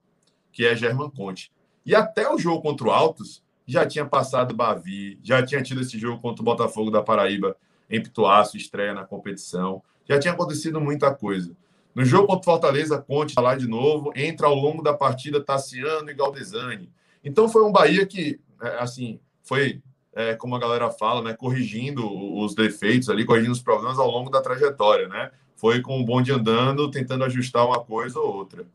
que 0.53 0.67
é 0.67 0.75
German 0.75 1.11
Conte. 1.11 1.53
E 1.85 1.95
até 1.95 2.29
o 2.31 2.39
jogo 2.39 2.63
contra 2.63 2.89
o 2.89 2.91
Altos, 2.91 3.43
já 3.67 3.87
tinha 3.87 4.05
passado 4.05 4.55
Bavi, 4.55 5.19
já 5.23 5.45
tinha 5.45 5.63
tido 5.63 5.81
esse 5.81 5.99
jogo 5.99 6.21
contra 6.21 6.43
o 6.43 6.45
Botafogo 6.45 6.91
da 6.91 7.03
Paraíba 7.03 7.57
em 7.89 8.03
Pituaço, 8.03 8.57
estreia 8.57 8.93
na 8.93 9.05
competição. 9.05 9.83
Já 10.09 10.19
tinha 10.19 10.35
acontecido 10.35 10.81
muita 10.81 11.15
coisa. 11.15 11.57
No 11.95 12.05
jogo 12.05 12.27
contra 12.27 12.41
o 12.41 12.45
Fortaleza, 12.45 12.99
Conte 12.99 13.31
está 13.31 13.41
lá 13.41 13.55
de 13.55 13.67
novo, 13.67 14.13
entra 14.15 14.47
ao 14.47 14.55
longo 14.55 14.83
da 14.83 14.95
partida 14.95 15.43
Tassiano 15.43 16.11
e 16.11 16.15
Galdesani. 16.15 16.91
Então 17.25 17.49
foi 17.49 17.65
um 17.65 17.73
Bahia 17.73 18.07
que, 18.07 18.41
é, 18.61 18.79
assim, 18.79 19.21
foi, 19.43 19.83
é, 20.13 20.35
como 20.35 20.55
a 20.55 20.59
galera 20.59 20.91
fala, 20.91 21.23
né, 21.23 21.35
corrigindo 21.35 22.07
os 22.39 22.55
defeitos 22.55 23.09
ali, 23.09 23.25
corrigindo 23.25 23.53
os 23.53 23.63
problemas 23.63 23.99
ao 23.99 24.11
longo 24.11 24.31
da 24.31 24.41
trajetória, 24.41 25.09
né? 25.09 25.31
Foi 25.61 25.83
com 25.83 26.00
o 26.00 26.05
bonde 26.07 26.33
andando, 26.33 26.90
tentando 26.90 27.23
ajustar 27.25 27.67
uma 27.67 27.85
coisa 27.85 28.19
ou 28.19 28.35
outra. 28.35 28.67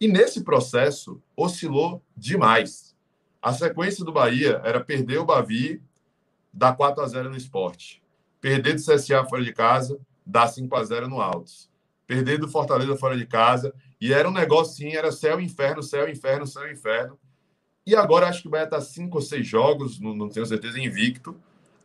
E 0.00 0.06
nesse 0.06 0.44
processo, 0.44 1.20
oscilou 1.36 2.00
demais. 2.16 2.94
A 3.42 3.52
sequência 3.52 4.04
do 4.04 4.12
Bahia 4.12 4.62
era 4.64 4.78
perder 4.78 5.18
o 5.18 5.24
Bavi, 5.24 5.82
dar 6.54 6.76
4 6.76 7.02
a 7.02 7.08
0 7.08 7.30
no 7.30 7.36
esporte. 7.36 8.00
Perder 8.40 8.74
do 8.74 8.80
CSA 8.80 9.24
fora 9.24 9.42
de 9.42 9.52
casa, 9.52 9.98
dar 10.24 10.46
5 10.46 10.76
a 10.76 10.84
0 10.84 11.08
no 11.08 11.20
Altos. 11.20 11.68
Perder 12.06 12.38
do 12.38 12.46
Fortaleza 12.46 12.94
fora 12.94 13.16
de 13.16 13.26
casa. 13.26 13.74
E 14.00 14.12
era 14.12 14.28
um 14.28 14.32
negócio 14.32 14.76
sim, 14.76 14.94
era 14.94 15.10
céu, 15.10 15.40
inferno, 15.40 15.82
céu, 15.82 16.08
inferno, 16.08 16.46
céu, 16.46 16.70
inferno. 16.70 17.18
E 17.84 17.96
agora 17.96 18.28
acho 18.28 18.42
que 18.42 18.48
o 18.48 18.50
Bahia 18.52 18.66
está 18.66 18.80
cinco 18.80 19.16
ou 19.16 19.22
seis 19.22 19.44
jogos, 19.44 19.98
não, 19.98 20.14
não, 20.14 20.28
tenho 20.28 20.46
certeza, 20.46 20.78
invicto. 20.78 21.34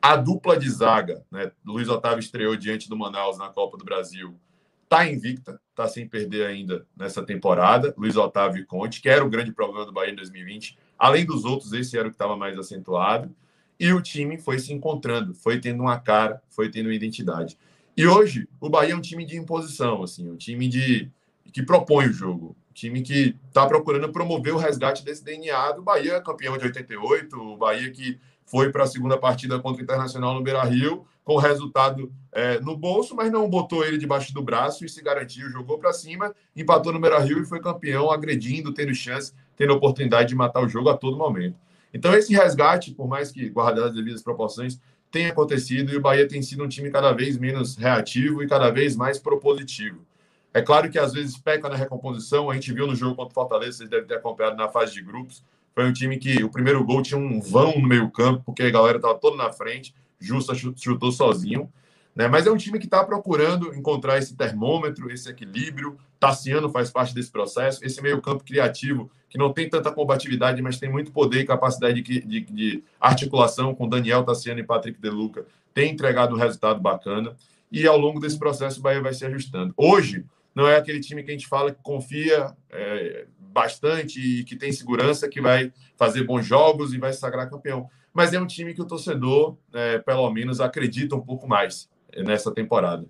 A 0.03 0.17
dupla 0.17 0.59
de 0.59 0.69
zaga, 0.69 1.23
né? 1.31 1.49
Luiz 1.65 1.87
Otávio 1.87 2.19
estreou 2.19 2.57
diante 2.57 2.89
do 2.89 2.97
Manaus 2.97 3.37
na 3.37 3.47
Copa 3.47 3.77
do 3.77 3.85
Brasil. 3.85 4.37
Está 4.83 5.07
invicta, 5.07 5.61
está 5.69 5.87
sem 5.87 6.05
perder 6.05 6.45
ainda 6.45 6.85
nessa 6.93 7.23
temporada. 7.23 7.93
Luiz 7.97 8.17
Otávio 8.17 8.61
e 8.61 8.65
Conte, 8.65 9.01
que 9.01 9.07
era 9.07 9.23
o 9.23 9.29
grande 9.29 9.53
problema 9.53 9.85
do 9.85 9.93
Bahia 9.93 10.11
em 10.11 10.15
2020. 10.17 10.77
Além 10.99 11.25
dos 11.25 11.45
outros, 11.45 11.71
esse 11.71 11.97
era 11.97 12.09
o 12.09 12.11
que 12.11 12.15
estava 12.15 12.35
mais 12.35 12.59
acentuado. 12.59 13.33
E 13.79 13.93
o 13.93 14.01
time 14.01 14.37
foi 14.37 14.59
se 14.59 14.73
encontrando, 14.73 15.33
foi 15.33 15.61
tendo 15.61 15.83
uma 15.83 15.97
cara, 15.97 16.43
foi 16.49 16.69
tendo 16.69 16.87
uma 16.87 16.95
identidade. 16.95 17.57
E 17.95 18.05
hoje, 18.05 18.45
o 18.59 18.69
Bahia 18.69 18.91
é 18.91 18.97
um 18.97 19.01
time 19.01 19.25
de 19.25 19.37
imposição, 19.37 20.03
assim, 20.03 20.29
um 20.29 20.35
time 20.35 20.67
de 20.67 21.09
que 21.53 21.63
propõe 21.63 22.07
o 22.07 22.13
jogo, 22.13 22.57
um 22.69 22.73
time 22.73 23.01
que 23.01 23.37
está 23.47 23.65
procurando 23.65 24.11
promover 24.11 24.53
o 24.53 24.57
resgate 24.57 25.05
desse 25.05 25.23
DNA 25.23 25.71
do 25.71 25.81
Bahia, 25.81 26.19
campeão 26.19 26.57
de 26.57 26.65
88, 26.65 27.39
o 27.39 27.55
Bahia 27.55 27.89
que 27.89 28.19
foi 28.53 28.71
para 28.71 28.83
a 28.83 28.87
segunda 28.87 29.17
partida 29.17 29.57
contra 29.57 29.81
o 29.81 29.83
Internacional 29.83 30.35
no 30.35 30.43
Beira-Rio, 30.43 31.07
com 31.23 31.33
o 31.33 31.39
resultado 31.39 32.13
é, 32.31 32.59
no 32.59 32.77
bolso, 32.77 33.15
mas 33.15 33.31
não 33.31 33.49
botou 33.49 33.83
ele 33.83 33.97
debaixo 33.97 34.31
do 34.31 34.43
braço 34.43 34.85
e 34.85 34.89
se 34.89 35.01
garantiu, 35.01 35.49
jogou 35.49 35.79
para 35.79 35.91
cima, 35.91 36.35
empatou 36.55 36.93
no 36.93 36.99
Beira-Rio 36.99 37.41
e 37.41 37.45
foi 37.47 37.59
campeão, 37.59 38.11
agredindo, 38.11 38.71
tendo 38.71 38.93
chance, 38.93 39.33
tendo 39.57 39.73
oportunidade 39.73 40.29
de 40.29 40.35
matar 40.35 40.63
o 40.63 40.69
jogo 40.69 40.89
a 40.89 40.95
todo 40.95 41.17
momento. 41.17 41.55
Então, 41.91 42.13
esse 42.13 42.31
resgate, 42.31 42.91
por 42.91 43.07
mais 43.07 43.31
que 43.31 43.49
guardadas 43.49 43.89
as 43.89 43.95
devidas 43.95 44.21
proporções, 44.21 44.79
tem 45.09 45.25
acontecido 45.25 45.91
e 45.91 45.97
o 45.97 46.01
Bahia 46.01 46.27
tem 46.27 46.43
sido 46.43 46.63
um 46.63 46.67
time 46.67 46.91
cada 46.91 47.11
vez 47.11 47.39
menos 47.39 47.75
reativo 47.75 48.43
e 48.43 48.47
cada 48.47 48.69
vez 48.69 48.95
mais 48.95 49.17
propositivo. 49.17 50.05
É 50.53 50.61
claro 50.61 50.91
que 50.91 50.99
às 50.99 51.11
vezes 51.11 51.35
peca 51.39 51.67
na 51.67 51.75
recomposição, 51.75 52.51
a 52.51 52.53
gente 52.53 52.71
viu 52.71 52.85
no 52.85 52.95
jogo 52.95 53.15
contra 53.15 53.31
o 53.31 53.33
Fortaleza, 53.33 53.77
vocês 53.79 53.89
devem 53.89 54.05
ter 54.05 54.17
acompanhado 54.17 54.55
na 54.55 54.69
fase 54.69 54.93
de 54.93 55.01
grupos. 55.01 55.43
Foi 55.73 55.85
um 55.85 55.93
time 55.93 56.17
que 56.17 56.43
o 56.43 56.49
primeiro 56.49 56.83
gol 56.83 57.01
tinha 57.01 57.17
um 57.17 57.41
vão 57.41 57.79
no 57.79 57.87
meio-campo, 57.87 58.43
porque 58.45 58.63
a 58.63 58.69
galera 58.69 58.97
estava 58.97 59.15
toda 59.15 59.35
na 59.35 59.51
frente, 59.51 59.93
Justa 60.19 60.53
chutou 60.55 61.11
sozinho. 61.11 61.71
Né? 62.15 62.27
Mas 62.27 62.45
é 62.45 62.51
um 62.51 62.57
time 62.57 62.77
que 62.77 62.85
está 62.85 63.03
procurando 63.03 63.73
encontrar 63.73 64.17
esse 64.17 64.35
termômetro, 64.35 65.11
esse 65.11 65.29
equilíbrio. 65.29 65.97
Tassiano 66.19 66.69
faz 66.69 66.91
parte 66.91 67.13
desse 67.13 67.31
processo. 67.31 67.83
Esse 67.83 68.01
meio-campo 68.01 68.43
criativo, 68.43 69.09
que 69.29 69.37
não 69.37 69.51
tem 69.51 69.67
tanta 69.67 69.91
combatividade, 69.91 70.61
mas 70.61 70.79
tem 70.79 70.89
muito 70.89 71.11
poder 71.11 71.41
e 71.41 71.45
capacidade 71.45 72.01
de, 72.01 72.21
de, 72.21 72.39
de 72.41 72.83
articulação 72.99 73.73
com 73.73 73.89
Daniel 73.89 74.23
Tassiano 74.23 74.59
e 74.59 74.63
Patrick 74.63 75.01
De 75.01 75.09
Luca, 75.09 75.45
tem 75.73 75.91
entregado 75.91 76.35
um 76.35 76.37
resultado 76.37 76.79
bacana. 76.79 77.35
E 77.71 77.87
ao 77.87 77.97
longo 77.97 78.19
desse 78.19 78.37
processo, 78.37 78.79
o 78.79 78.83
Bahia 78.83 79.01
vai 79.01 79.13
se 79.13 79.25
ajustando. 79.25 79.73
Hoje, 79.75 80.23
não 80.53 80.67
é 80.67 80.77
aquele 80.77 80.99
time 80.99 81.23
que 81.23 81.31
a 81.31 81.33
gente 81.33 81.47
fala 81.47 81.71
que 81.71 81.81
confia 81.81 82.55
é, 82.69 83.25
bastante 83.53 84.19
e 84.19 84.43
que 84.43 84.55
tem 84.55 84.71
segurança, 84.71 85.29
que 85.29 85.39
vai 85.39 85.71
fazer 85.95 86.23
bons 86.23 86.45
jogos 86.45 86.93
e 86.93 86.97
vai 86.97 87.13
se 87.13 87.19
sagrar 87.19 87.49
campeão. 87.49 87.89
Mas 88.13 88.33
é 88.33 88.39
um 88.39 88.47
time 88.47 88.73
que 88.73 88.81
o 88.81 88.85
torcedor, 88.85 89.55
é, 89.73 89.99
pelo 89.99 90.29
menos, 90.31 90.59
acredita 90.59 91.15
um 91.15 91.21
pouco 91.21 91.47
mais 91.47 91.89
nessa 92.15 92.51
temporada. 92.51 93.05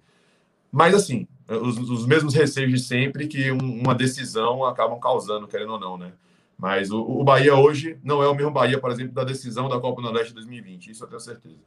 Mas, 0.72 0.94
assim, 0.94 1.28
os, 1.48 1.78
os 1.78 2.06
mesmos 2.06 2.34
receios 2.34 2.72
de 2.72 2.80
sempre 2.80 3.28
que 3.28 3.52
um, 3.52 3.82
uma 3.82 3.94
decisão 3.94 4.64
acabam 4.66 5.00
causando, 5.00 5.48
querendo 5.48 5.74
ou 5.74 5.80
não, 5.80 5.98
né? 5.98 6.14
Mas 6.58 6.92
o, 6.92 7.02
o, 7.02 7.24
Bahia 7.24 7.56
hoje 7.56 8.00
não 8.04 8.24
é 8.24 8.28
o 8.28 8.34
mesmo 8.34 8.52
Bahia, 8.52 8.80
por 8.80 8.92
exemplo, 8.92 9.14
da 9.14 9.24
decisão 9.24 9.68
da 9.68 9.80
Copa 9.80 10.02
do 10.02 10.06
Nordeste 10.06 10.34
2020. 10.34 10.92
Isso 10.92 11.04
eu 11.04 11.08
tenho 11.08 11.20
certeza. 11.20 11.58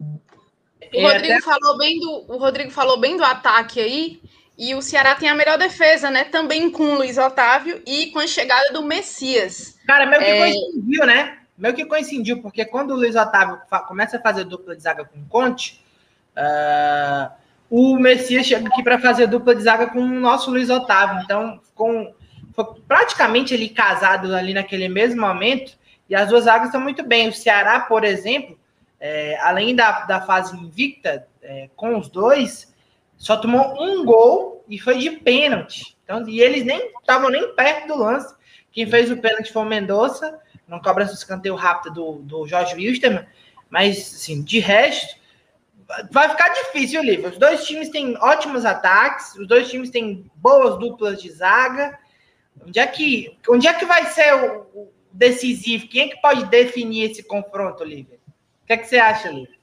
O 0.00 1.00
Rodrigo, 1.00 1.42
falou 1.42 1.78
bem 1.78 2.00
do, 2.00 2.24
o 2.28 2.36
Rodrigo 2.36 2.70
falou 2.70 2.98
bem 2.98 3.16
do 3.16 3.24
ataque 3.24 3.80
aí. 3.80 4.22
E 4.56 4.74
o 4.74 4.82
Ceará 4.82 5.14
tem 5.14 5.28
a 5.28 5.34
melhor 5.34 5.58
defesa, 5.58 6.10
né? 6.10 6.24
Também 6.24 6.70
com 6.70 6.84
o 6.84 6.94
Luiz 6.96 7.18
Otávio 7.18 7.82
e 7.86 8.06
com 8.06 8.20
a 8.20 8.26
chegada 8.26 8.72
do 8.72 8.82
Messias. 8.82 9.78
Cara, 9.86 10.06
meio 10.06 10.22
que 10.22 10.28
é... 10.28 10.38
coincidiu, 10.38 11.06
né? 11.06 11.38
Meio 11.58 11.74
que 11.74 11.84
coincidiu, 11.84 12.42
porque 12.42 12.64
quando 12.64 12.92
o 12.92 12.96
Luiz 12.96 13.16
Otávio 13.16 13.60
começa 13.88 14.16
a 14.16 14.20
fazer 14.20 14.44
dupla 14.44 14.74
de 14.76 14.82
zaga 14.82 15.04
com 15.04 15.18
o 15.18 15.26
Conte, 15.26 15.84
Uh, 16.34 17.30
o 17.70 17.96
Messias 17.98 18.46
chega 18.46 18.68
aqui 18.68 18.82
para 18.82 18.98
fazer 18.98 19.26
dupla 19.26 19.54
de 19.54 19.62
zaga 19.62 19.86
com 19.86 20.00
o 20.00 20.20
nosso 20.20 20.50
Luiz 20.50 20.68
Otávio. 20.68 21.22
Então, 21.22 21.60
com, 21.74 22.12
foi 22.52 22.64
praticamente 22.86 23.54
ele 23.54 23.68
casado 23.68 24.34
ali 24.34 24.52
naquele 24.52 24.88
mesmo 24.88 25.20
momento. 25.20 25.76
E 26.08 26.14
as 26.14 26.28
duas 26.28 26.44
zagas 26.44 26.68
estão 26.68 26.80
muito 26.80 27.02
bem. 27.02 27.28
O 27.28 27.32
Ceará, 27.32 27.80
por 27.80 28.04
exemplo, 28.04 28.58
é, 29.00 29.38
além 29.40 29.74
da, 29.74 30.00
da 30.04 30.20
fase 30.20 30.56
invicta, 30.56 31.26
é, 31.42 31.68
com 31.74 31.98
os 31.98 32.08
dois, 32.08 32.73
só 33.24 33.38
tomou 33.38 33.82
um 33.82 34.04
gol 34.04 34.62
e 34.68 34.78
foi 34.78 34.98
de 34.98 35.10
pênalti. 35.12 35.96
Então, 36.04 36.28
e 36.28 36.42
eles 36.42 36.62
nem 36.62 36.92
estavam 36.98 37.30
nem 37.30 37.54
perto 37.54 37.88
do 37.88 37.96
lance. 37.96 38.34
Quem 38.70 38.86
fez 38.86 39.10
o 39.10 39.16
pênalti 39.16 39.50
foi 39.50 39.62
o 39.62 39.64
Mendonça, 39.64 40.38
não 40.68 40.78
cobra 40.78 41.04
esse 41.04 41.14
escanteio 41.14 41.54
rápido 41.54 41.94
do, 41.94 42.12
do 42.18 42.46
Jorge 42.46 42.74
Wilstermann. 42.74 43.26
Mas, 43.70 43.96
assim, 44.14 44.42
de 44.42 44.58
resto, 44.58 45.16
vai 46.10 46.28
ficar 46.28 46.50
difícil, 46.50 47.00
Olivia. 47.00 47.30
Os 47.30 47.38
dois 47.38 47.64
times 47.64 47.88
têm 47.88 48.14
ótimos 48.18 48.66
ataques, 48.66 49.34
os 49.36 49.48
dois 49.48 49.70
times 49.70 49.88
têm 49.88 50.30
boas 50.34 50.78
duplas 50.78 51.22
de 51.22 51.32
zaga. 51.32 51.98
Onde 52.62 52.78
é 52.78 52.86
que, 52.86 53.38
onde 53.48 53.66
é 53.66 53.72
que 53.72 53.86
vai 53.86 54.04
ser 54.04 54.34
o, 54.34 54.60
o 54.74 54.92
decisivo? 55.10 55.88
Quem 55.88 56.02
é 56.02 56.08
que 56.08 56.20
pode 56.20 56.44
definir 56.50 57.10
esse 57.10 57.22
confronto, 57.22 57.82
Olivia? 57.82 58.18
O 58.62 58.66
que, 58.66 58.74
é 58.74 58.76
que 58.76 58.86
você 58.86 58.98
acha, 58.98 59.30
Olivia? 59.30 59.54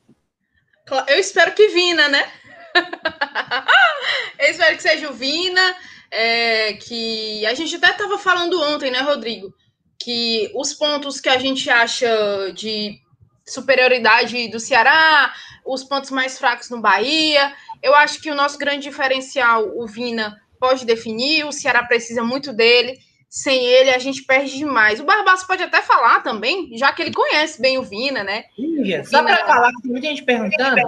Eu 1.08 1.20
espero 1.20 1.54
que 1.54 1.68
Vina, 1.68 2.10
né? 2.10 2.28
Eu 4.40 4.50
espero 4.50 4.76
que 4.76 4.84
seja 4.84 5.10
o 5.10 5.14
Vina. 5.14 5.76
É, 6.14 6.74
que 6.74 7.46
a 7.46 7.54
gente 7.54 7.74
até 7.78 7.92
estava 7.92 8.18
falando 8.18 8.62
ontem, 8.62 8.92
né, 8.92 9.00
Rodrigo? 9.00 9.54
Que 9.98 10.52
os 10.54 10.74
pontos 10.74 11.22
que 11.22 11.30
a 11.30 11.38
gente 11.38 11.70
acha 11.70 12.52
de 12.54 13.00
superioridade 13.46 14.50
do 14.50 14.60
Ceará, 14.60 15.34
os 15.66 15.84
pontos 15.84 16.12
mais 16.12 16.38
fracos 16.38 16.70
no 16.70 16.82
Bahia. 16.82 17.54
Eu 17.82 17.96
acho 17.96 18.22
que 18.22 18.30
o 18.30 18.36
nosso 18.36 18.58
grande 18.58 18.84
diferencial, 18.84 19.72
o 19.78 19.88
Vina, 19.88 20.40
pode 20.60 20.86
definir, 20.86 21.46
o 21.46 21.52
Ceará 21.52 21.84
precisa 21.84 22.24
muito 22.24 22.54
dele. 22.54 23.00
Sem 23.30 23.66
ele, 23.66 23.92
a 23.92 23.98
gente 23.98 24.24
perde 24.24 24.58
demais. 24.58 25.00
O 25.00 25.06
Barbaço 25.06 25.48
pode 25.48 25.64
até 25.64 25.82
falar 25.82 26.20
também, 26.20 26.78
já 26.78 26.92
que 26.92 27.02
ele 27.02 27.14
conhece 27.14 27.62
bem 27.62 27.78
o 27.78 27.84
Vina, 27.84 28.26
né? 28.26 28.44
Sim, 28.58 29.04
só 29.06 29.24
para 29.24 29.46
falar, 29.46 29.72
tem 29.82 29.92
muita 29.92 30.08
gente 30.08 30.24
perguntando. 30.24 30.82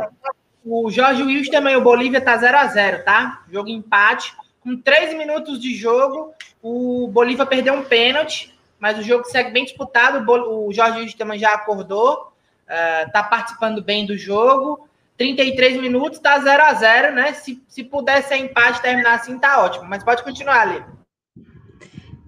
O 0.65 0.89
Jorge 0.89 1.23
Wilson 1.23 1.51
também, 1.51 1.75
o 1.75 1.81
Bolívia 1.81 2.21
tá 2.21 2.37
0 2.37 2.57
a 2.57 2.67
0 2.67 3.03
tá? 3.03 3.43
Jogo 3.51 3.69
empate. 3.69 4.33
Com 4.61 4.77
13 4.77 5.15
minutos 5.15 5.59
de 5.59 5.75
jogo, 5.75 6.33
o 6.61 7.07
Bolívar 7.09 7.47
perdeu 7.47 7.73
um 7.73 7.83
pênalti, 7.83 8.57
mas 8.79 8.97
o 8.97 9.01
jogo 9.01 9.25
segue 9.25 9.51
bem 9.51 9.65
disputado. 9.65 10.25
O 10.29 10.71
Jorge 10.71 10.99
Wisterman 10.99 11.37
já 11.37 11.53
acordou, 11.53 12.31
uh, 12.67 13.11
participando 13.29 13.83
bem 13.83 14.05
do 14.05 14.17
jogo. 14.17 14.87
33 15.17 15.81
minutos, 15.81 16.19
tá 16.19 16.39
0 16.39 16.63
a 16.63 16.73
0 16.73 17.13
né? 17.13 17.33
Se, 17.33 17.61
se 17.67 17.83
puder 17.83 18.23
ser 18.23 18.37
empate 18.37 18.81
terminar 18.81 19.15
assim, 19.15 19.37
tá 19.37 19.61
ótimo. 19.61 19.85
Mas 19.85 20.03
pode 20.03 20.23
continuar 20.23 20.61
ali. 20.61 20.83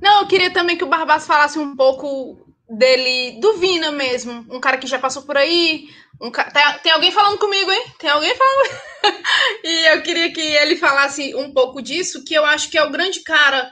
Não, 0.01 0.21
eu 0.21 0.27
queria 0.27 0.51
também 0.51 0.77
que 0.77 0.83
o 0.83 0.87
Barbas 0.87 1.25
falasse 1.25 1.57
um 1.57 1.75
pouco 1.75 2.44
dele, 2.69 3.39
do 3.39 3.57
Vina 3.57 3.91
mesmo. 3.91 4.45
Um 4.50 4.60
cara 4.60 4.77
que 4.77 4.88
já 4.88 5.00
passou 5.00 5.24
por 5.24 5.38
aí. 5.38 5.88
Um 6.22 6.31
ca... 6.31 6.50
tem, 6.81 6.91
alguém 6.91 7.12
falando 7.12 7.38
comigo, 7.38 7.72
hein? 7.72 7.86
Tem 8.00 8.10
alguém 8.10 8.36
falando. 8.36 8.81
e 9.63 9.93
eu 9.93 10.01
queria 10.01 10.31
que 10.31 10.41
ele 10.41 10.75
falasse 10.75 11.36
um 11.36 11.53
pouco 11.53 11.81
disso, 11.81 12.24
que 12.24 12.34
eu 12.34 12.45
acho 12.45 12.69
que 12.69 12.77
é 12.77 12.84
o 12.84 12.91
grande 12.91 13.22
cara 13.22 13.69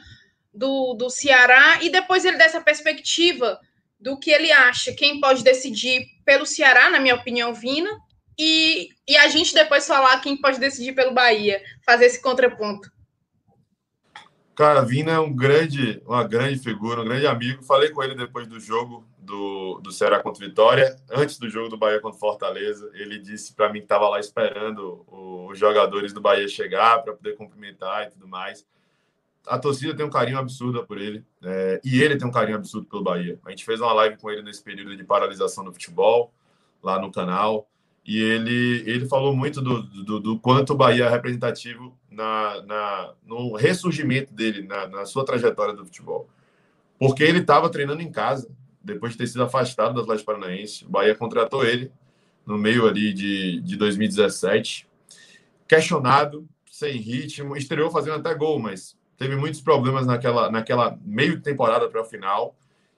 do, 0.54 0.94
do 0.94 1.10
Ceará. 1.10 1.80
E 1.82 1.90
depois 1.90 2.26
ele 2.26 2.38
dessa 2.38 2.62
perspectiva 2.62 3.60
do 4.00 4.20
que 4.20 4.32
ele 4.32 4.52
acha. 4.52 4.94
Quem 4.94 5.20
pode 5.20 5.44
decidir 5.44 6.06
pelo 6.26 6.46
Ceará, 6.46 6.90
na 6.90 7.00
minha 7.00 7.16
opinião, 7.16 7.54
Vina. 7.54 7.90
E, 8.38 8.90
e 9.08 9.16
a 9.16 9.28
gente 9.28 9.54
depois 9.54 9.88
falar 9.88 10.20
quem 10.22 10.36
pode 10.40 10.60
decidir 10.60 10.94
pelo 10.94 11.14
Bahia, 11.14 11.62
fazer 11.86 12.06
esse 12.06 12.22
contraponto. 12.22 12.93
Cara, 14.56 14.84
Vina 14.84 15.12
é 15.12 15.20
um 15.20 15.34
grande, 15.34 16.02
uma 16.06 16.24
grande 16.24 16.60
figura, 16.60 17.02
um 17.02 17.06
grande 17.06 17.26
amigo. 17.26 17.64
Falei 17.64 17.90
com 17.90 18.04
ele 18.04 18.14
depois 18.14 18.48
do 18.48 18.60
jogo 18.60 19.04
do, 19.18 19.80
do 19.82 19.92
Ceará 19.92 20.20
contra 20.22 20.46
Vitória, 20.46 20.96
antes 21.12 21.40
do 21.40 21.50
jogo 21.50 21.70
do 21.70 21.78
Bahia 21.78 22.00
contra 22.00 22.20
Fortaleza. 22.20 22.90
Ele 22.94 23.18
disse 23.18 23.54
para 23.54 23.70
mim 23.70 23.80
que 23.80 23.86
estava 23.86 24.08
lá 24.08 24.20
esperando 24.20 25.04
os 25.10 25.58
jogadores 25.58 26.14
do 26.14 26.22
Bahia 26.22 26.48
chegar 26.48 27.02
para 27.02 27.14
poder 27.14 27.36
cumprimentar 27.36 28.08
e 28.08 28.12
tudo 28.12 28.28
mais. 28.28 28.64
A 29.48 29.58
torcida 29.58 29.96
tem 29.96 30.06
um 30.06 30.10
carinho 30.10 30.38
absurdo 30.38 30.86
por 30.86 31.00
ele 31.00 31.26
é, 31.44 31.82
e 31.84 32.02
ele 32.02 32.16
tem 32.16 32.28
um 32.28 32.32
carinho 32.32 32.58
absurdo 32.58 32.88
pelo 32.88 33.04
Bahia. 33.04 33.40
A 33.46 33.50
gente 33.50 33.66
fez 33.66 33.82
uma 33.82 33.92
live 33.92 34.18
com 34.18 34.30
ele 34.30 34.44
nesse 34.44 34.64
período 34.64 34.96
de 34.96 35.04
paralisação 35.04 35.66
do 35.66 35.74
futebol, 35.74 36.32
lá 36.82 37.00
no 37.00 37.12
canal 37.12 37.68
e 38.06 38.22
ele, 38.22 38.84
ele 38.86 39.08
falou 39.08 39.36
muito 39.36 39.62
do, 39.62 39.82
do, 39.82 40.20
do, 40.20 40.40
quanto 40.40 40.74
o 40.74 40.76
Bahia 40.76 41.06
é 41.06 41.10
representativo 41.10 41.98
na, 42.14 42.62
na, 42.64 43.14
no 43.26 43.56
ressurgimento 43.56 44.34
dele, 44.34 44.64
na, 44.64 44.88
na 44.88 45.06
sua 45.06 45.26
trajetória 45.26 45.74
do 45.74 45.86
futebol. 45.86 46.30
Porque 46.98 47.24
ele 47.24 47.40
estava 47.40 47.70
treinando 47.70 48.02
em 48.02 48.12
casa, 48.12 48.50
depois 48.82 49.14
de 49.14 49.18
ter 49.18 49.28
sido 49.28 49.44
afastado 49.44 49.94
do 49.94 50.02
Atlético 50.02 50.28
Paranaense. 50.28 50.86
O 50.86 50.90
Bahia 50.90 51.16
contratou 51.16 51.66
ele 51.66 51.92
no 52.46 52.58
meio 52.58 52.88
ali 52.88 53.14
de, 53.14 53.62
de 53.62 53.76
2017, 53.78 54.88
questionado, 55.68 56.48
sem 56.70 56.98
ritmo, 56.98 57.56
estreou 57.56 57.90
fazendo 57.90 58.18
até 58.18 58.34
gol, 58.36 58.60
mas 58.60 58.98
teve 59.18 59.36
muitos 59.36 59.62
problemas 59.62 60.06
naquela, 60.06 60.52
naquela 60.52 60.98
meio 61.06 61.40
temporada 61.42 61.88
para 61.88 62.02
o 62.02 62.06
final 62.06 62.56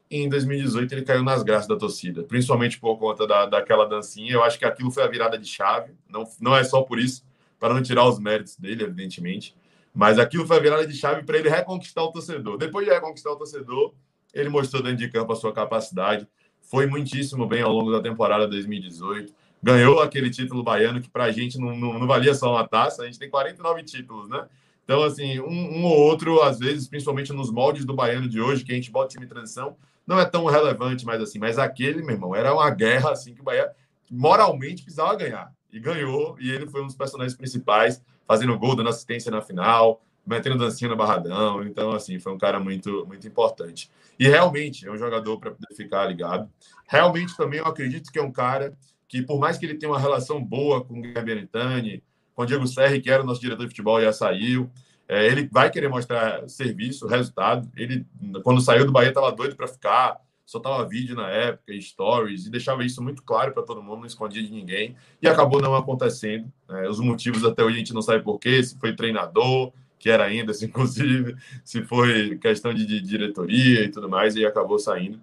e 0.10 0.22
em 0.22 0.29
2018 0.29 0.93
ele 0.93 1.01
caiu 1.03 1.24
nas 1.24 1.43
graças 1.43 1.67
da 1.67 1.75
torcida, 1.75 2.24
principalmente 2.24 2.79
por 2.79 2.98
conta 2.98 3.27
da, 3.27 3.45
daquela 3.45 3.86
dancinha. 3.86 4.34
Eu 4.34 4.43
acho 4.43 4.57
que 4.57 4.65
aquilo 4.65 4.91
foi 4.91 5.03
a 5.03 5.07
virada 5.07 5.38
de 5.38 5.48
chave. 5.48 5.93
Não, 6.10 6.24
não 6.39 6.55
é 6.55 6.63
só 6.63 6.81
por 6.81 7.00
isso, 7.00 7.24
para 7.60 7.74
não 7.74 7.82
tirar 7.82 8.08
os 8.08 8.20
méritos 8.20 8.58
dele, 8.58 8.84
evidentemente. 8.84 9.56
Mas 9.94 10.20
aquilo 10.20 10.46
foi 10.46 10.58
a 10.58 10.60
virada 10.60 10.86
de 10.86 10.94
chave 10.94 11.24
para 11.24 11.38
ele 11.38 11.50
reconquistar 11.50 12.04
o 12.04 12.12
torcedor. 12.12 12.58
Depois 12.58 12.86
de 12.86 12.94
reconquistar 12.94 13.32
o 13.32 13.36
torcedor, 13.38 13.94
ele 14.34 14.50
mostrou 14.50 14.84
dentro 14.84 14.98
de 14.98 15.10
campo 15.10 15.32
a 15.32 15.36
sua 15.36 15.54
capacidade. 15.54 16.28
Foi 16.62 16.86
muitíssimo 16.86 17.48
bem 17.48 17.62
ao 17.62 17.72
longo 17.72 17.91
da 17.91 18.02
temporada 18.02 18.48
2018. 18.48 19.34
Ganhou 19.63 20.02
aquele 20.02 20.30
título 20.30 20.62
baiano 20.62 21.00
que 21.00 21.10
para 21.10 21.24
a 21.24 21.32
gente 21.32 21.58
não, 21.58 21.76
não, 21.76 21.98
não 21.98 22.06
valia 22.06 22.36
só 22.36 22.52
uma 22.52 22.68
taça. 22.68 23.04
A 23.04 23.06
gente 23.06 23.18
tem 23.18 23.30
49 23.30 23.84
títulos, 23.84 24.28
né? 24.28 24.46
Então, 24.84 25.02
assim, 25.02 25.39
um, 25.39 25.80
um, 25.80 25.86
ou 25.86 25.98
outro, 25.98 26.41
às 26.44 26.60
vezes, 26.60 26.88
principalmente 26.88 27.34
nos 27.34 27.50
moldes 27.50 27.86
do 27.86 27.96
baiano 27.96 28.30
de 28.30 28.39
hoje, 28.39 28.63
que 28.63 28.72
a 28.72 28.76
gente 28.76 28.91
bota 28.91 29.10
time 29.10 29.26
transição, 29.26 29.76
não 30.06 30.20
é 30.20 30.26
tão 30.26 30.46
relevante 30.46 31.06
mais 31.06 31.22
assim. 31.22 31.39
Mas 31.39 31.58
aquele, 31.58 32.04
meu 32.04 32.12
irmão, 32.12 32.36
era 32.36 32.54
uma 32.54 32.70
guerra 32.70 33.12
assim 33.12 33.34
que 33.34 33.41
o 33.41 33.44
Bahia 33.44 33.72
moralmente 34.12 34.84
precisava 34.84 35.15
ganhar. 35.15 35.52
E 35.76 35.80
ganhou, 35.82 36.38
e 36.40 36.50
ele 36.50 36.66
foi 36.68 36.82
um 36.82 36.86
dos 36.86 36.96
personagens 36.96 37.36
principais, 37.36 38.02
fazendo 38.26 38.58
gol, 38.58 38.78
dando 38.78 38.88
assistência 38.88 39.30
na 39.30 39.42
final, 39.42 40.02
metendo 40.26 40.58
dancinha 40.58 40.90
no 40.90 40.96
Barradão. 40.96 41.64
Então, 41.64 41.92
assim, 41.92 42.18
foi 42.18 42.32
um 42.32 42.38
cara 42.38 42.62
muito, 42.62 43.06
muito 43.06 43.28
importante. 43.28 43.92
E 44.18 44.26
realmente 44.26 44.88
é 44.88 44.92
um 44.92 44.98
jogador 44.98 45.38
para 45.38 45.52
poder 45.52 45.76
ficar 45.76 46.06
ligado. 46.06 46.50
Realmente 46.88 47.36
também 47.36 47.60
eu 47.60 47.66
acredito 47.66 48.10
que 48.10 48.18
é 48.18 48.24
um 48.24 48.32
cara 48.32 48.78
que, 49.06 49.22
por 49.22 49.38
mais 49.38 49.58
que 49.58 49.66
ele 49.66 49.76
tenha 49.76 49.92
uma 49.92 50.00
relação 50.00 50.42
boa 50.42 50.82
com 50.82 50.98
o 50.98 51.02
Guilherme 51.02 52.02
com 52.34 52.44
o 52.44 52.46
Diego 52.46 52.66
Serri, 52.68 53.02
que 53.02 53.10
era 53.10 53.22
o 53.22 53.26
nosso 53.26 53.42
diretor 53.42 53.64
de 53.64 53.70
futebol, 53.70 54.02
já 54.02 54.14
saiu. 54.14 54.70
É, 55.10 55.26
ele 55.26 55.50
vai 55.52 55.70
querer 55.70 55.90
mostrar 55.90 56.48
serviço, 56.50 57.06
resultado. 57.06 57.70
Ele, 57.76 58.06
quando 58.44 58.62
saiu 58.62 58.86
do 58.86 58.94
Bahia, 58.94 59.10
estava 59.10 59.32
doido 59.32 59.56
para 59.56 59.68
ficar, 59.68 60.22
soltava 60.45 60.88
vídeo 60.88 61.15
na 61.15 61.29
época, 61.29 61.73
stories, 61.81 62.45
e 62.45 62.51
deixava 62.51 62.86
isso 62.86 63.01
muito 63.01 63.23
claro 63.23 63.51
para 63.51 63.63
todo 63.63 63.81
mundo, 63.81 63.99
não 63.99 64.05
escondia 64.05 64.43
de 64.43 64.51
ninguém. 64.51 64.95
E 65.21 65.27
acabou 65.27 65.62
não 65.62 65.75
acontecendo. 65.75 66.51
É, 66.69 66.88
os 66.88 66.99
motivos 66.99 67.43
até 67.43 67.63
hoje 67.63 67.75
a 67.75 67.79
gente 67.79 67.93
não 67.93 68.01
sabe 68.01 68.23
porquê, 68.23 68.63
se 68.63 68.77
foi 68.79 68.95
treinador, 68.95 69.73
que 69.97 70.10
era 70.10 70.23
ainda, 70.23 70.53
se, 70.53 70.65
inclusive, 70.65 71.36
se 71.63 71.81
foi 71.84 72.38
questão 72.38 72.73
de, 72.73 72.86
de 72.86 73.01
diretoria 73.01 73.84
e 73.84 73.89
tudo 73.89 74.08
mais, 74.08 74.36
e 74.36 74.45
acabou 74.45 74.77
saindo. 74.77 75.19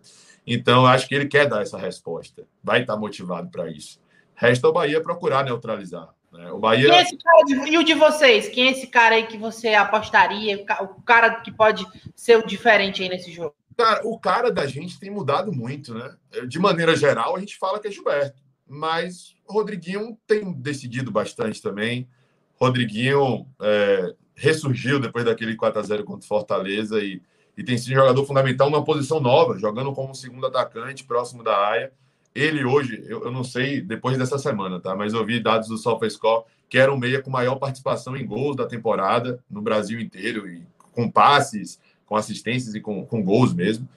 Então, 0.46 0.84
acho 0.86 1.06
que 1.06 1.14
ele 1.14 1.26
quer 1.26 1.48
dar 1.48 1.62
essa 1.62 1.78
resposta, 1.78 2.44
vai 2.62 2.80
estar 2.80 2.96
motivado 2.96 3.48
para 3.48 3.70
isso. 3.70 4.00
Resta 4.34 4.68
o 4.68 4.72
Bahia 4.72 5.00
procurar 5.00 5.44
neutralizar. 5.44 6.08
Né? 6.32 6.50
O 6.50 6.58
Bahia. 6.58 6.92
É 6.92 7.04
de... 7.04 7.70
E 7.70 7.78
o 7.78 7.84
de 7.84 7.94
vocês? 7.94 8.48
Quem 8.48 8.68
é 8.68 8.70
esse 8.72 8.88
cara 8.88 9.14
aí 9.14 9.26
que 9.26 9.36
você 9.36 9.74
apostaria? 9.74 10.64
O 10.80 11.02
cara 11.02 11.40
que 11.42 11.52
pode 11.52 11.86
ser 12.16 12.38
o 12.38 12.46
diferente 12.46 13.02
aí 13.02 13.08
nesse 13.08 13.30
jogo? 13.30 13.54
Cara, 13.82 14.06
o 14.06 14.16
cara 14.16 14.52
da 14.52 14.64
gente 14.64 14.96
tem 14.96 15.10
mudado 15.10 15.52
muito, 15.52 15.92
né? 15.92 16.14
De 16.46 16.56
maneira 16.60 16.94
geral, 16.94 17.34
a 17.34 17.40
gente 17.40 17.58
fala 17.58 17.80
que 17.80 17.88
é 17.88 17.90
Gilberto. 17.90 18.40
Mas 18.64 19.34
Rodriguinho 19.44 20.16
tem 20.24 20.52
decidido 20.52 21.10
bastante 21.10 21.60
também. 21.60 22.08
Rodriguinho 22.54 23.44
é, 23.60 24.14
ressurgiu 24.36 25.00
depois 25.00 25.24
daquele 25.24 25.56
4x0 25.56 26.04
contra 26.04 26.24
o 26.24 26.28
Fortaleza 26.28 27.02
e, 27.02 27.20
e 27.58 27.64
tem 27.64 27.76
sido 27.76 27.94
jogador 27.94 28.24
fundamental 28.24 28.70
numa 28.70 28.84
posição 28.84 29.18
nova, 29.18 29.58
jogando 29.58 29.92
como 29.92 30.14
segundo 30.14 30.46
atacante, 30.46 31.02
próximo 31.02 31.42
da 31.42 31.58
área. 31.58 31.92
Ele 32.32 32.64
hoje, 32.64 33.04
eu, 33.08 33.24
eu, 33.24 33.32
não 33.32 33.42
sei 33.42 33.80
depois 33.80 34.16
dessa 34.16 34.38
semana, 34.38 34.78
tá? 34.78 34.94
Mas 34.94 35.12
eu 35.12 35.26
vi 35.26 35.40
dados 35.40 35.66
do 35.66 35.76
SofaScore 35.76 36.44
que 36.68 36.78
era 36.78 36.92
um 36.92 36.96
meia 36.96 37.20
com 37.20 37.30
maior 37.30 37.56
participação 37.56 38.16
em 38.16 38.24
gols 38.24 38.54
da 38.54 38.64
temporada 38.64 39.42
no 39.50 39.60
Brasil 39.60 40.00
inteiro, 40.00 40.48
e 40.48 40.62
com 40.92 41.10
passes, 41.10 41.80
com 42.12 42.16
assistências 42.16 42.74
e 42.74 42.80
com, 42.80 43.06
com 43.06 43.24
gols 43.24 43.54
mesmo. 43.54 43.88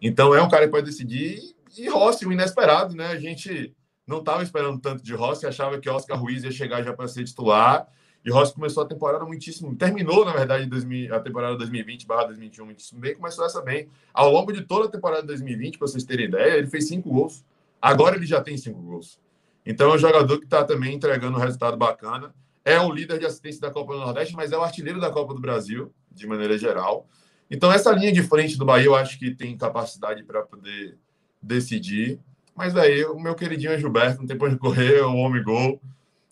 Então 0.00 0.34
é 0.34 0.42
um 0.42 0.48
cara 0.48 0.66
que 0.66 0.70
pode 0.70 0.84
decidir. 0.84 1.54
E 1.78 1.88
Rossi, 1.88 2.26
o 2.26 2.32
inesperado, 2.32 2.94
né? 2.94 3.06
A 3.06 3.18
gente 3.18 3.74
não 4.06 4.18
estava 4.18 4.42
esperando 4.42 4.78
tanto 4.78 5.02
de 5.02 5.14
Rossi, 5.14 5.46
achava 5.46 5.78
que 5.78 5.88
Oscar 5.88 6.20
Ruiz 6.20 6.44
ia 6.44 6.50
chegar 6.50 6.82
já 6.82 6.92
para 6.92 7.08
ser 7.08 7.24
titular. 7.24 7.88
E 8.22 8.30
Rossi 8.30 8.52
começou 8.52 8.82
a 8.82 8.86
temporada 8.86 9.24
muitíssimo. 9.24 9.74
Terminou, 9.74 10.22
na 10.22 10.32
verdade, 10.34 10.66
2000, 10.66 11.14
a 11.14 11.20
temporada 11.20 11.56
2020/2021 11.56 12.64
muitíssimo 12.66 13.00
bem. 13.00 13.14
Começou 13.14 13.46
essa 13.46 13.62
bem. 13.62 13.88
Ao 14.12 14.30
longo 14.30 14.52
de 14.52 14.60
toda 14.60 14.86
a 14.86 14.90
temporada 14.90 15.22
2020, 15.22 15.78
para 15.78 15.88
vocês 15.88 16.04
terem 16.04 16.26
ideia, 16.26 16.58
ele 16.58 16.66
fez 16.66 16.88
cinco 16.88 17.10
gols. 17.10 17.42
Agora 17.80 18.16
ele 18.16 18.26
já 18.26 18.42
tem 18.42 18.58
cinco 18.58 18.82
gols. 18.82 19.18
Então 19.64 19.92
é 19.92 19.94
um 19.94 19.98
jogador 19.98 20.38
que 20.38 20.44
está 20.44 20.62
também 20.62 20.94
entregando 20.94 21.38
um 21.38 21.40
resultado 21.40 21.78
bacana. 21.78 22.34
É 22.66 22.78
o 22.78 22.92
líder 22.92 23.18
de 23.18 23.24
assistência 23.24 23.62
da 23.62 23.70
Copa 23.70 23.94
do 23.94 24.00
Nordeste, 24.00 24.36
mas 24.36 24.52
é 24.52 24.58
o 24.58 24.62
artilheiro 24.62 25.00
da 25.00 25.10
Copa 25.10 25.32
do 25.32 25.40
Brasil, 25.40 25.90
de 26.10 26.26
maneira 26.26 26.58
geral. 26.58 27.08
Então, 27.52 27.70
essa 27.70 27.92
linha 27.92 28.10
de 28.10 28.22
frente 28.22 28.56
do 28.56 28.64
Bahia, 28.64 28.86
eu 28.86 28.94
acho 28.94 29.18
que 29.18 29.30
tem 29.30 29.54
capacidade 29.58 30.24
para 30.24 30.40
poder 30.40 30.96
decidir. 31.42 32.18
Mas 32.56 32.74
aí, 32.74 33.04
o 33.04 33.20
meu 33.20 33.34
queridinho 33.34 33.72
é 33.72 33.78
Gilberto, 33.78 34.20
não 34.20 34.26
tem 34.26 34.38
para 34.38 34.56
correr, 34.56 35.00
é 35.00 35.04
o 35.04 35.14
homem 35.16 35.42
gol. 35.42 35.78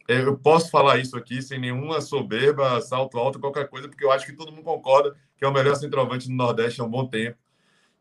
É, 0.08 0.22
eu 0.22 0.38
posso 0.38 0.70
falar 0.70 0.96
isso 0.96 1.18
aqui 1.18 1.42
sem 1.42 1.60
nenhuma 1.60 2.00
soberba, 2.00 2.80
salto 2.80 3.18
alto, 3.18 3.38
qualquer 3.38 3.68
coisa, 3.68 3.86
porque 3.86 4.02
eu 4.02 4.10
acho 4.10 4.24
que 4.24 4.32
todo 4.32 4.50
mundo 4.50 4.64
concorda 4.64 5.14
que 5.36 5.44
é 5.44 5.48
o 5.48 5.52
melhor 5.52 5.76
centroavante 5.76 6.26
do 6.26 6.34
Nordeste 6.34 6.80
há 6.80 6.84
um 6.84 6.90
bom 6.90 7.06
tempo. 7.06 7.36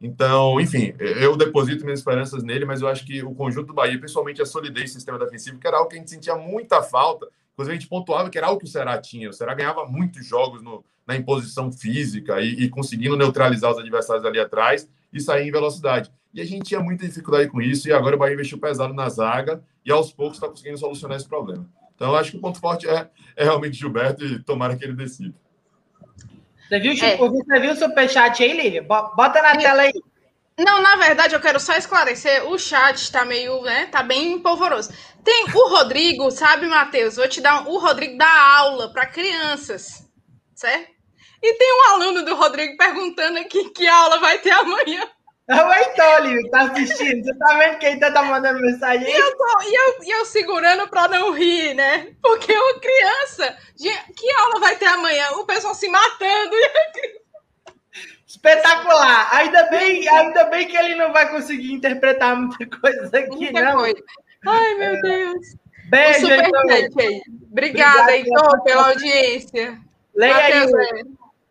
Então, 0.01 0.59
enfim, 0.61 0.95
eu 0.97 1.35
deposito 1.35 1.83
minhas 1.83 1.99
esperanças 1.99 2.41
nele, 2.41 2.63
mas 2.63 2.81
eu 2.81 2.87
acho 2.87 3.05
que 3.05 3.21
o 3.21 3.35
conjunto 3.35 3.67
do 3.67 3.73
Bahia, 3.73 3.99
principalmente 3.99 4.41
a 4.41 4.45
solidez 4.45 4.91
do 4.91 4.93
sistema 4.93 5.19
defensivo, 5.19 5.59
que 5.59 5.67
era 5.67 5.75
algo 5.75 5.89
que 5.89 5.97
a 5.97 5.99
gente 5.99 6.09
sentia 6.09 6.35
muita 6.35 6.81
falta, 6.81 7.27
inclusive 7.51 7.75
a 7.75 7.79
gente 7.79 7.89
pontuava 7.89 8.29
que 8.29 8.37
era 8.37 8.47
algo 8.47 8.59
que 8.61 8.65
o 8.65 8.69
Ceará 8.69 8.97
tinha. 8.97 9.29
O 9.29 9.33
Ceará 9.33 9.53
ganhava 9.53 9.85
muitos 9.85 10.25
jogos 10.25 10.61
no, 10.61 10.85
na 11.09 11.15
imposição 11.15 11.71
física 11.71 12.39
e, 12.39 12.65
e, 12.65 12.69
conseguindo 12.69 13.17
neutralizar 13.17 13.71
os 13.71 13.79
adversários 13.79 14.23
ali 14.23 14.39
atrás 14.39 14.87
e 15.11 15.19
sair 15.19 15.47
em 15.47 15.51
velocidade. 15.51 16.11
E 16.31 16.39
a 16.39 16.45
gente 16.45 16.65
tinha 16.65 16.79
muita 16.79 17.07
dificuldade 17.07 17.49
com 17.49 17.59
isso, 17.59 17.89
e 17.89 17.91
agora 17.91 18.15
o 18.15 18.19
Bahia 18.19 18.35
investiu 18.35 18.59
pesado 18.59 18.93
na 18.93 19.09
zaga 19.09 19.63
e 19.83 19.91
aos 19.91 20.13
poucos 20.13 20.37
está 20.37 20.47
conseguindo 20.47 20.77
solucionar 20.77 21.17
esse 21.17 21.27
problema. 21.27 21.67
Então, 21.95 22.11
eu 22.11 22.15
acho 22.15 22.29
que 22.29 22.37
o 22.37 22.39
ponto 22.39 22.59
forte 22.59 22.87
é, 22.87 23.09
é 23.35 23.43
realmente 23.43 23.75
Gilberto 23.75 24.23
e 24.23 24.37
tomara 24.43 24.75
que 24.75 24.85
ele 24.85 24.93
decida. 24.93 25.33
Você 26.69 26.79
viu, 26.79 26.91
é. 26.91 27.17
você 27.17 27.59
viu 27.59 27.71
o 27.71 27.75
superchat 27.75 28.43
aí, 28.43 28.55
Lívia? 28.55 28.83
Bota 28.83 29.41
na 29.41 29.57
tela 29.57 29.81
aí. 29.81 29.93
Não, 30.59 30.79
na 30.83 30.95
verdade, 30.97 31.33
eu 31.33 31.39
quero 31.39 31.59
só 31.59 31.73
esclarecer. 31.73 32.47
O 32.47 32.59
chat 32.59 32.97
está 32.97 33.25
meio, 33.25 33.63
né? 33.63 33.87
Tá 33.87 34.03
bem 34.03 34.37
polvoroso. 34.39 34.91
Tem 35.23 35.45
o 35.45 35.69
Rodrigo, 35.69 36.29
sabe, 36.29 36.67
Matheus? 36.67 37.15
Vou 37.15 37.27
te 37.27 37.41
dar. 37.41 37.63
Um, 37.63 37.71
o 37.71 37.79
Rodrigo 37.79 38.15
dá 38.15 38.57
aula 38.57 38.93
para 38.93 39.07
crianças, 39.07 40.07
certo? 40.53 40.98
E 41.41 41.53
tem 41.53 41.73
um 41.73 41.93
aluno 41.93 42.25
do 42.25 42.35
Rodrigo 42.35 42.75
perguntando 42.77 43.39
aqui 43.39 43.69
que 43.69 43.87
aula 43.87 44.19
vai 44.19 44.39
ter 44.39 44.51
amanhã. 44.51 45.09
É 45.47 45.63
o 45.63 45.73
Heitor, 45.73 46.21
Lívia, 46.21 46.51
tá 46.51 46.61
assistindo. 46.63 47.23
Você 47.23 47.33
tá 47.35 47.57
vendo 47.57 47.79
que 47.79 47.85
Heitor 47.87 48.13
tá 48.13 48.21
mandando 48.21 48.61
mensagem 48.61 49.07
aí? 49.07 49.11
E 49.11 49.15
eu, 49.15 49.37
tô, 49.37 49.61
e 49.63 49.73
eu, 49.73 50.03
e 50.03 50.09
eu 50.11 50.25
segurando 50.25 50.87
pra 50.87 51.07
não 51.07 51.31
rir, 51.31 51.73
né? 51.73 52.13
Porque 52.21 52.53
uma 52.53 52.79
criança. 52.79 53.57
Que 53.75 54.31
aula 54.41 54.59
vai 54.59 54.75
ter 54.75 54.85
amanhã? 54.85 55.31
O 55.31 55.45
pessoal 55.45 55.73
se 55.73 55.89
matando. 55.89 56.55
Espetacular! 58.27 59.27
Ainda 59.33 59.63
bem, 59.71 60.07
ainda 60.07 60.43
bem 60.45 60.67
que 60.67 60.77
ele 60.77 60.93
não 60.93 61.11
vai 61.11 61.27
conseguir 61.31 61.73
interpretar 61.73 62.35
muita 62.35 62.67
coisa 62.79 63.17
aqui, 63.17 63.35
muita 63.35 63.61
não. 63.63 63.77
Coisa. 63.77 64.03
Ai, 64.45 64.75
meu 64.75 65.01
Deus. 65.01 65.47
Beijo, 65.89 66.27
Heitor. 66.29 67.21
Obrigada, 67.51 68.15
Heitor, 68.15 68.61
pela 68.61 68.89
audiência. 68.89 69.79
Leia 70.13 70.35
Mateus, 70.35 70.73
aí. 70.75 71.03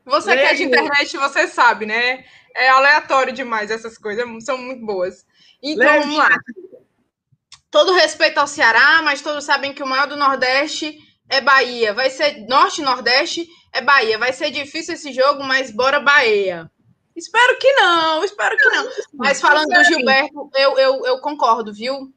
Você 0.09 0.37
que 0.37 0.43
é 0.43 0.55
de 0.55 0.65
internet, 0.65 1.17
você 1.17 1.47
sabe, 1.47 1.87
né? 1.87 2.25
é 2.59 2.69
aleatório 2.69 3.33
demais 3.33 3.71
essas 3.71 3.97
coisas, 3.97 4.27
são 4.45 4.59
muito 4.59 4.85
boas. 4.85 5.25
Então, 5.63 6.01
vamos 6.01 6.17
lá. 6.17 6.31
Todo 7.71 7.93
respeito 7.93 8.39
ao 8.39 8.47
Ceará, 8.47 9.01
mas 9.03 9.23
todos 9.23 9.45
sabem 9.45 9.73
que 9.73 9.83
o 9.83 9.87
maior 9.87 10.09
do 10.09 10.17
Nordeste 10.17 10.99
é 11.29 11.41
Bahia. 11.41 11.95
Vai 11.95 12.11
ser 12.11 12.47
Norte 12.49 12.83
Nordeste 12.83 13.47
é 13.73 13.81
Bahia. 13.81 14.19
Vai 14.19 14.33
ser 14.33 14.51
difícil 14.51 14.95
esse 14.95 15.13
jogo, 15.13 15.45
mas 15.45 15.71
bora 15.71 16.01
Bahia. 16.01 16.71
Espero 17.15 17.59
que 17.59 17.73
não, 17.73 18.25
espero 18.25 18.57
que 18.57 18.69
não. 18.71 18.89
Mas 19.15 19.41
falando 19.41 19.69
do 19.69 19.85
Gilberto, 19.85 20.51
eu, 20.57 20.79
eu, 20.79 21.07
eu 21.07 21.21
concordo, 21.21 21.73
viu? 21.73 22.13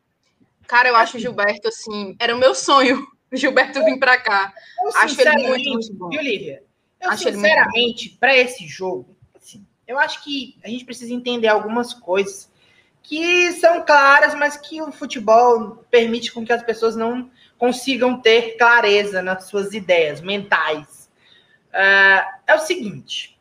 Cara, 0.67 0.89
eu 0.89 0.95
acho 0.95 1.17
o 1.17 1.19
Gilberto 1.19 1.67
assim, 1.67 2.15
era 2.19 2.36
o 2.36 2.39
meu 2.39 2.56
sonho. 2.56 3.06
O 3.34 3.38
Gilberto 3.38 3.82
vir 3.86 3.97
para 3.97 4.17
cá. 4.17 4.54
Eu, 4.77 4.89
acho 4.97 5.21
ele 5.21 5.47
muito, 5.47 5.69
muito 5.69 5.93
bom. 5.93 6.10
Viu, 6.10 6.21
Lívia? 6.21 6.62
Eu, 7.01 7.09
acho 7.09 7.23
sinceramente, 7.23 8.09
para 8.19 8.37
esse 8.37 8.67
jogo, 8.67 9.17
eu 9.87 9.97
acho 9.99 10.23
que 10.23 10.55
a 10.63 10.69
gente 10.69 10.85
precisa 10.85 11.13
entender 11.13 11.47
algumas 11.47 11.93
coisas 11.93 12.49
que 13.03 13.51
são 13.53 13.83
claras, 13.83 14.35
mas 14.35 14.55
que 14.55 14.81
o 14.81 14.91
futebol 14.91 15.83
permite 15.89 16.31
com 16.31 16.45
que 16.45 16.53
as 16.53 16.63
pessoas 16.63 16.95
não 16.95 17.29
consigam 17.57 18.21
ter 18.21 18.55
clareza 18.55 19.21
nas 19.21 19.45
suas 19.45 19.73
ideias 19.73 20.21
mentais. 20.21 21.09
Uh, 21.69 22.23
é 22.47 22.55
o 22.55 22.59
seguinte: 22.59 23.39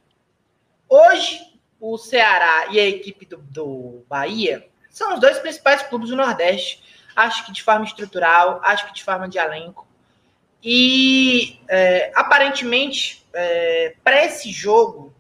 hoje 0.89 1.41
o 1.79 1.99
Ceará 1.99 2.69
e 2.71 2.81
a 2.81 2.89
equipe 2.89 3.27
do, 3.27 3.37
do 3.39 4.05
Bahia 4.09 4.67
são 4.89 5.15
os 5.15 5.21
dois 5.21 5.39
principais 5.39 5.83
clubes 5.83 6.09
do 6.09 6.17
Nordeste. 6.17 6.83
Acho 7.15 7.45
que 7.45 7.53
de 7.53 7.63
forma 7.63 7.85
estrutural, 7.85 8.61
acho 8.65 8.87
que 8.87 8.95
de 8.95 9.05
forma 9.05 9.29
de 9.29 9.39
elenco. 9.39 9.87
E 10.63 11.59
é, 11.69 12.13
aparentemente, 12.15 13.20
é, 13.33 13.95
para 14.03 14.25
esse 14.25 14.51
jogo, 14.51 15.15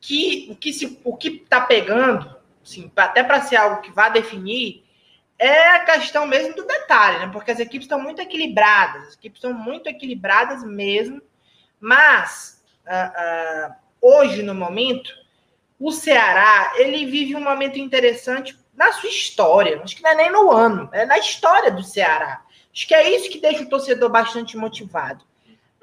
que 0.00 0.48
o 0.50 0.56
que 0.56 0.72
se, 0.72 1.00
o 1.04 1.16
que 1.16 1.28
está 1.28 1.60
pegando, 1.60 2.34
assim, 2.64 2.90
até 2.96 3.22
para 3.24 3.42
ser 3.42 3.56
algo 3.56 3.80
que 3.80 3.90
vá 3.90 4.08
definir, 4.08 4.84
é 5.38 5.68
a 5.68 5.84
questão 5.84 6.26
mesmo 6.26 6.54
do 6.54 6.66
detalhe, 6.66 7.18
né? 7.18 7.30
Porque 7.32 7.50
as 7.50 7.60
equipes 7.60 7.84
estão 7.84 8.00
muito 8.00 8.20
equilibradas, 8.20 9.08
as 9.08 9.14
equipes 9.14 9.38
estão 9.38 9.52
muito 9.52 9.88
equilibradas 9.88 10.64
mesmo, 10.64 11.20
mas 11.78 12.62
uh, 12.86 13.70
uh, 13.70 13.74
hoje 14.00 14.42
no 14.42 14.54
momento 14.54 15.10
o 15.78 15.92
Ceará 15.92 16.72
ele 16.76 17.04
vive 17.04 17.36
um 17.36 17.44
momento 17.44 17.78
interessante 17.78 18.56
na 18.74 18.92
sua 18.92 19.10
história. 19.10 19.80
Acho 19.82 19.96
que 19.96 20.02
não 20.02 20.10
é 20.10 20.14
nem 20.14 20.32
no 20.32 20.50
ano, 20.50 20.88
é 20.92 21.04
na 21.04 21.18
história 21.18 21.70
do 21.70 21.82
Ceará. 21.82 22.42
Acho 22.72 22.86
que 22.86 22.94
é 22.94 23.14
isso 23.14 23.30
que 23.30 23.40
deixa 23.40 23.62
o 23.62 23.68
torcedor 23.68 24.10
bastante 24.10 24.56
motivado. 24.56 25.24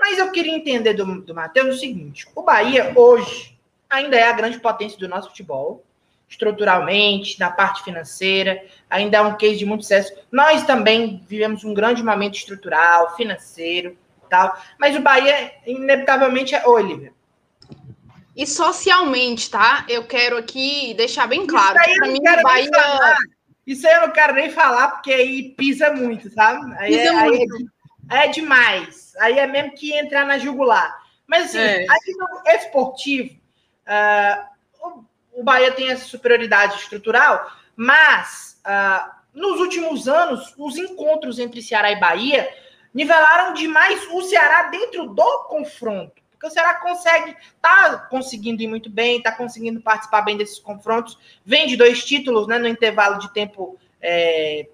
Mas 0.04 0.18
eu 0.18 0.30
queria 0.32 0.54
entender 0.54 0.94
do, 0.96 1.22
do 1.22 1.34
Matheus 1.34 1.78
o 1.78 1.80
seguinte: 1.80 2.28
o 2.36 2.42
Bahia 2.44 2.92
hoje 2.94 3.58
ainda 3.89 4.18
é 4.18 4.28
a 4.28 4.34
grande 4.34 4.60
potência 4.60 5.00
do 5.00 5.08
nosso 5.08 5.30
futebol, 5.30 5.82
estruturalmente, 6.28 7.39
na 7.39 7.50
parte 7.50 7.86
financeira, 7.86 8.62
ainda 8.89 9.20
é 9.20 9.22
um 9.22 9.38
case 9.38 9.60
de 9.60 9.66
muito 9.66 9.84
sucesso. 9.84 10.13
Nós 10.30 10.66
também 10.66 11.24
vivemos 11.26 11.63
um 11.63 11.74
grande 11.74 12.04
momento 12.04 12.36
estrutural, 12.36 13.16
financeiro, 13.16 13.98
tal, 14.30 14.62
mas 14.78 14.94
o 14.94 15.00
Bahia, 15.00 15.54
inevitavelmente, 15.66 16.54
é. 16.54 16.68
Ô, 16.68 16.72
Olivia. 16.72 17.13
E 18.36 18.46
socialmente, 18.46 19.50
tá? 19.50 19.86
Eu 19.88 20.06
quero 20.06 20.36
aqui 20.36 20.94
deixar 20.96 21.28
bem 21.28 21.48
claro. 21.48 21.80
Isso 21.80 21.89
aí, 21.89 21.96
pra 21.96 22.08
mim, 22.10 22.44
Bahia. 22.44 23.18
Isso 23.66 23.88
aí 23.88 23.94
eu 23.94 24.02
não 24.02 24.12
quero 24.12 24.34
nem 24.34 24.50
falar, 24.50 24.89
porque 24.89 25.13
aí 25.13 25.54
pisa 25.56 25.94
muito, 25.94 26.30
sabe? 26.30 26.76
Aí, 26.78 26.92
pisa 26.92 27.10
é, 27.10 27.30
muito. 27.30 27.56
Aí 27.56 27.66
é, 28.10 28.28
demais. 28.28 29.13
Aí 29.20 29.39
é 29.39 29.48
mesmo 29.48 29.74
que 29.74 29.94
entrar 29.94 30.26
na 30.26 30.38
jugular. 30.38 31.02
Mas 31.26 31.46
assim, 31.46 31.60
é. 31.60 31.86
aí 31.89 32.58
esportivo, 32.58 33.44
Uh, 33.84 35.04
o, 35.34 35.44
Bahia 35.44 35.72
tem 35.72 35.89
essa 35.89 36.06
superioridade 36.06 36.76
estrutural, 36.76 37.52
mas 37.76 38.62
uh, 38.66 39.12
nos 39.34 39.60
últimos 39.60 40.08
anos, 40.08 40.54
os 40.58 40.78
encontros 40.78 41.39
entre 41.39 41.62
Ceará 41.62 41.92
e 41.92 42.00
Bahia 42.00 42.50
nivelaram 42.94 43.54
demais 43.54 44.08
o 44.12 44.22
Ceará 44.22 44.63
dentro 44.70 45.08
do 45.08 45.44
confronto. 45.50 46.22
Porque 46.32 46.48
o 46.48 46.50
Ceará 46.50 46.76
consegue, 46.76 47.36
tá 47.62 47.98
conseguindo 48.10 48.62
ir 48.62 48.68
muito 48.68 48.89
bem, 48.89 49.22
tá 49.22 49.32
conseguindo 49.32 49.82
participar 49.82 50.22
bem 50.22 50.38
desses 50.38 50.60
confrontos. 50.60 51.18
Vem 51.46 51.68
de 51.68 51.76
dois 51.76 52.06
títulos, 52.06 52.48
né? 52.48 52.60
No 52.60 52.68
intervalo 52.68 53.18
de 53.18 53.34
tempo. 53.34 53.78
É, 54.02 54.68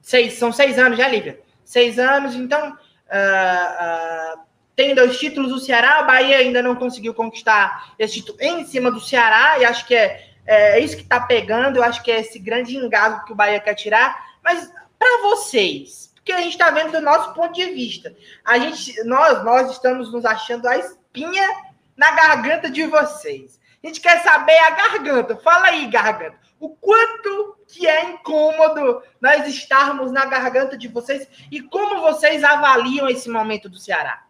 seis, 0.00 0.34
são 0.34 0.52
seis 0.52 0.78
anos 0.78 0.98
já, 0.98 1.08
Lívia? 1.08 1.40
Seis 1.68 1.98
anos, 1.98 2.34
então. 2.34 2.70
Uh, 3.08 4.40
tem 4.74 4.94
dois 4.94 5.18
títulos 5.18 5.52
o 5.52 5.58
Ceará, 5.58 6.02
o 6.02 6.06
Bahia 6.06 6.38
ainda 6.38 6.62
não 6.62 6.76
conseguiu 6.76 7.12
conquistar 7.12 7.92
esse 7.98 8.14
título 8.14 8.38
em 8.40 8.64
cima 8.64 8.90
do 8.90 9.00
Ceará, 9.00 9.58
e 9.58 9.64
acho 9.64 9.84
que 9.84 9.94
é, 9.94 10.30
é 10.46 10.80
isso 10.80 10.96
que 10.96 11.02
está 11.02 11.20
pegando, 11.20 11.76
eu 11.76 11.82
acho 11.82 12.02
que 12.02 12.10
é 12.10 12.20
esse 12.20 12.38
grande 12.38 12.76
engasgo 12.76 13.24
que 13.26 13.32
o 13.32 13.34
Bahia 13.34 13.60
quer 13.60 13.74
tirar. 13.74 14.16
Mas 14.42 14.72
para 14.98 15.22
vocês, 15.22 16.10
porque 16.14 16.32
a 16.32 16.40
gente 16.40 16.52
está 16.52 16.70
vendo 16.70 16.92
do 16.92 17.00
nosso 17.02 17.34
ponto 17.34 17.52
de 17.52 17.66
vista, 17.66 18.14
a 18.44 18.56
gente, 18.56 19.02
nós, 19.04 19.44
nós 19.44 19.70
estamos 19.72 20.10
nos 20.10 20.24
achando 20.24 20.66
a 20.66 20.78
espinha 20.78 21.48
na 21.94 22.12
garganta 22.12 22.70
de 22.70 22.86
vocês. 22.86 23.60
A 23.82 23.86
gente 23.88 24.00
quer 24.00 24.22
saber 24.22 24.56
a 24.58 24.70
garganta. 24.70 25.36
Fala 25.36 25.66
aí, 25.66 25.86
garganta. 25.88 26.38
O 26.58 26.70
quanto 26.70 27.57
que 27.68 27.86
é 27.86 28.10
incômodo 28.10 29.02
nós 29.20 29.46
estarmos 29.46 30.10
na 30.10 30.24
garganta 30.24 30.76
de 30.76 30.88
vocês 30.88 31.28
e 31.52 31.60
como 31.62 32.00
vocês 32.00 32.42
avaliam 32.42 33.08
esse 33.08 33.28
momento 33.28 33.68
do 33.68 33.78
Ceará? 33.78 34.24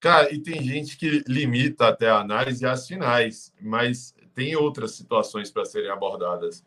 Cara, 0.00 0.32
e 0.32 0.38
tem 0.38 0.62
gente 0.62 0.96
que 0.96 1.22
limita 1.28 1.88
até 1.88 2.08
a 2.08 2.18
análise 2.18 2.66
às 2.66 2.86
finais, 2.86 3.52
mas 3.60 4.14
tem 4.34 4.56
outras 4.56 4.92
situações 4.92 5.50
para 5.50 5.64
serem 5.64 5.90
abordadas. 5.90 6.64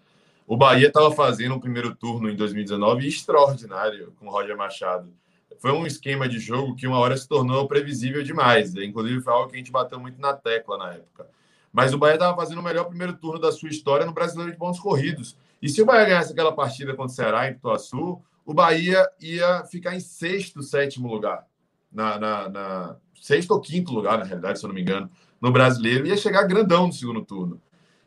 O 0.48 0.58
Bahia 0.58 0.88
estava 0.88 1.12
fazendo 1.12 1.56
um 1.56 1.60
primeiro 1.60 1.96
turno 1.96 2.30
em 2.30 2.36
2019 2.36 3.08
extraordinário 3.08 4.14
com 4.20 4.28
o 4.28 4.32
Roger 4.32 4.58
Machado. 4.58 5.14
Foi 5.60 5.72
um 5.72 5.86
esquema 5.86 6.28
de 6.28 6.40
jogo 6.40 6.76
que 6.76 6.88
uma 6.88 6.98
hora 6.98 7.16
se 7.16 7.28
tornou 7.28 7.68
previsível 7.68 8.24
demais. 8.24 8.74
Inclusive, 8.76 9.22
foi 9.22 9.34
algo 9.34 9.50
que 9.50 9.56
a 9.56 9.58
gente 9.58 9.72
bateu 9.72 10.00
muito 10.00 10.20
na 10.20 10.34
tecla 10.34 10.78
na 10.78 10.94
época. 10.94 11.28
Mas 11.72 11.94
o 11.94 11.98
Bahia 11.98 12.16
estava 12.16 12.36
fazendo 12.36 12.60
o 12.60 12.64
melhor 12.64 12.86
primeiro 12.86 13.14
turno 13.14 13.40
da 13.40 13.52
sua 13.52 13.70
história 13.70 14.06
no 14.06 14.12
Brasileiro 14.12 14.52
de 14.52 14.58
Pontos 14.58 14.80
Corridos. 14.80 15.38
E 15.62 15.68
se 15.68 15.82
o 15.82 15.86
Bahia 15.86 16.06
ganhasse 16.06 16.32
aquela 16.32 16.52
partida 16.52 16.92
contra 16.94 17.12
o 17.12 17.16
Ceará 17.16 17.50
em 17.50 17.54
Pituaçu, 17.54 18.22
o 18.46 18.54
Bahia 18.54 19.08
ia 19.20 19.64
ficar 19.66 19.96
em 19.96 20.00
sexto, 20.00 20.64
sétimo 20.64 21.08
lugar 21.08 21.46
na, 21.92 22.20
na, 22.20 22.50
na 22.50 22.96
sexto 23.20 23.52
ou 23.52 23.60
quinto 23.60 23.92
lugar, 23.92 24.18
na 24.18 24.24
realidade, 24.24 24.60
se 24.60 24.66
eu 24.66 24.70
não 24.70 24.76
me 24.76 24.82
engano, 24.82 25.10
no 25.42 25.52
brasileiro, 25.52 26.06
ia 26.08 26.18
chegar 26.18 26.44
grandão 26.44 26.88
no 26.88 26.94
segundo 26.94 27.24
turno. 27.24 27.62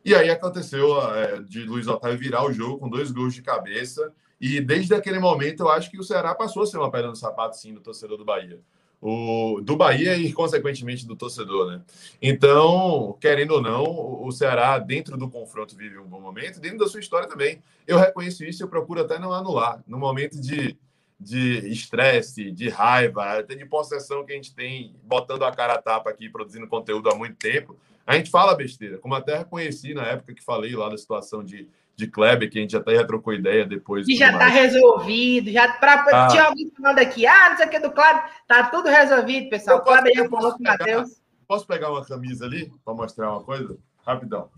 E 0.05 0.15
aí 0.15 0.31
aconteceu 0.31 1.01
é, 1.15 1.41
de 1.43 1.65
Luiz 1.65 1.87
Otávio 1.87 2.19
virar 2.19 2.45
o 2.45 2.53
jogo 2.53 2.79
com 2.79 2.89
dois 2.89 3.11
gols 3.11 3.35
de 3.35 3.43
cabeça. 3.43 4.13
E 4.41 4.61
desde 4.61 4.95
aquele 4.95 5.21
momento 5.21 5.61
eu 5.61 5.69
acho 5.69 5.91
que 5.91 5.99
o 5.99 6.03
Ceará 6.03 6.35
passou 6.35 6.65
a 6.65 6.67
ser 6.67 6.79
uma 6.79 6.91
pedra 6.91 7.09
no 7.09 7.17
sapato, 7.17 7.57
sim, 7.57 7.73
do 7.73 7.81
torcedor 7.81 8.19
do 8.19 8.25
Bahia. 8.25 8.61
O, 9.05 9.61
do 9.61 9.77
Bahia 9.77 10.17
e, 10.17 10.33
consequentemente, 10.33 11.05
do 11.05 11.17
torcedor, 11.17 11.69
né? 11.69 11.83
Então, 12.23 13.19
querendo 13.21 13.55
ou 13.55 13.61
não, 13.61 13.83
o 14.23 14.31
Ceará, 14.31 14.79
dentro 14.79 15.17
do 15.17 15.29
confronto, 15.29 15.77
vive 15.77 15.99
um 15.99 16.07
bom 16.07 16.21
momento, 16.21 16.61
dentro 16.61 16.79
da 16.79 16.87
sua 16.87 17.01
história 17.01 17.29
também. 17.29 17.61
Eu 17.85 17.99
reconheço 17.99 18.45
isso 18.45 18.63
e 18.63 18.65
eu 18.65 18.69
procuro 18.69 19.01
até 19.01 19.19
não 19.19 19.33
anular. 19.33 19.83
No 19.89 19.99
momento 19.99 20.41
de 20.41 20.79
de 21.23 21.69
estresse, 21.69 22.51
de 22.51 22.69
raiva, 22.69 23.39
até 23.39 23.55
de 23.55 23.65
possessão 23.65 24.25
que 24.25 24.33
a 24.33 24.35
gente 24.35 24.55
tem 24.55 24.95
botando 25.05 25.45
a 25.45 25.53
cara 25.53 25.75
a 25.75 25.81
tapa 25.81 26.11
aqui, 26.11 26.29
produzindo 26.29 26.67
conteúdo 26.67 27.09
há 27.09 27.15
muito 27.15 27.37
tempo, 27.37 27.79
a 28.05 28.17
gente 28.17 28.31
fala 28.31 28.57
besteira. 28.57 28.99
Como 28.99 29.15
até 29.15 29.39
reconheci 29.39 29.95
na 29.95 30.05
época 30.05 30.35
que 30.35 30.43
falei 30.43 30.75
lá 30.75 30.89
da 30.89 30.99
situação 30.99 31.45
de, 31.45 31.69
de 32.03 32.11
Kleber, 32.11 32.51
que 32.51 32.59
a 32.59 32.61
gente 32.61 32.77
até 32.77 32.95
já 32.97 33.05
trocou 33.05 33.33
ideia 33.33 33.65
depois. 33.65 34.09
E 34.09 34.17
já 34.17 34.33
está 34.33 34.47
resolvido, 34.47 35.51
já 35.51 35.69
pra, 35.75 36.05
ah. 36.13 36.29
tinha 36.29 36.45
alguém 36.45 36.71
falando 36.77 36.99
aqui, 36.99 37.27
ah, 37.27 37.51
não 37.51 37.57
sei 37.57 37.67
o 37.67 37.71
que 37.71 37.79
do 37.79 37.93
Kleber, 37.93 38.25
tá 38.47 38.65
tudo 38.65 38.89
resolvido, 38.89 39.49
pessoal. 39.49 39.79
O 39.79 39.83
Kleber 39.83 40.13
já 40.15 40.29
falou 40.29 40.53
com 40.53 40.59
o 40.59 40.63
Matheus. 40.63 41.23
Posso 41.47 41.67
pegar 41.67 41.91
uma 41.91 42.05
camisa 42.05 42.45
ali 42.45 42.73
para 42.85 42.95
mostrar 42.95 43.31
uma 43.31 43.43
coisa? 43.43 43.77
Rapidão. 44.07 44.51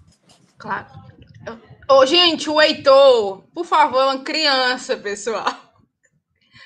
Claro. 0.56 0.86
Ô, 1.90 2.06
gente, 2.06 2.48
o 2.48 2.60
Heitor, 2.60 3.42
por 3.54 3.66
favor, 3.66 4.00
é 4.00 4.04
uma 4.06 4.24
criança, 4.24 4.96
pessoal. 4.96 5.44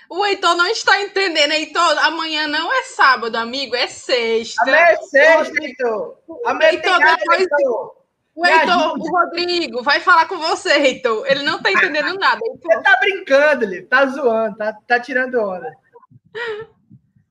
O 0.09 0.25
Heitor 0.25 0.55
não 0.55 0.67
está 0.69 1.01
entendendo, 1.03 1.53
Heitor. 1.53 1.99
Amanhã 1.99 2.47
não 2.47 2.73
é 2.73 2.85
sábado, 2.85 3.37
amigo, 3.37 3.75
é 3.75 3.89
sexta. 3.89 4.63
Amanhã 4.63 4.79
é 4.79 4.97
sexta, 4.97 5.65
Heitor. 5.65 6.19
Amanhã 6.47 6.71
Heitor, 6.71 6.99
depois... 6.99 7.41
Heitor. 7.41 7.98
O 8.39 8.47
Heitor, 8.47 8.97
o 8.97 9.11
Rodrigo, 9.11 9.83
vai 9.83 9.99
falar 9.99 10.29
com 10.29 10.39
você, 10.39 10.71
Heitor. 10.75 11.27
Ele 11.27 11.43
não 11.43 11.61
tá 11.61 11.73
entendendo 11.73 12.15
nada. 12.21 12.41
Heitor. 12.41 12.73
Ele 12.73 12.83
tá 12.83 12.97
brincando, 13.01 13.65
ele 13.65 13.83
tá 13.83 14.07
zoando, 14.07 14.57
tá, 14.57 14.73
tá 14.87 15.01
tirando 15.01 15.35
onda. 15.41 15.69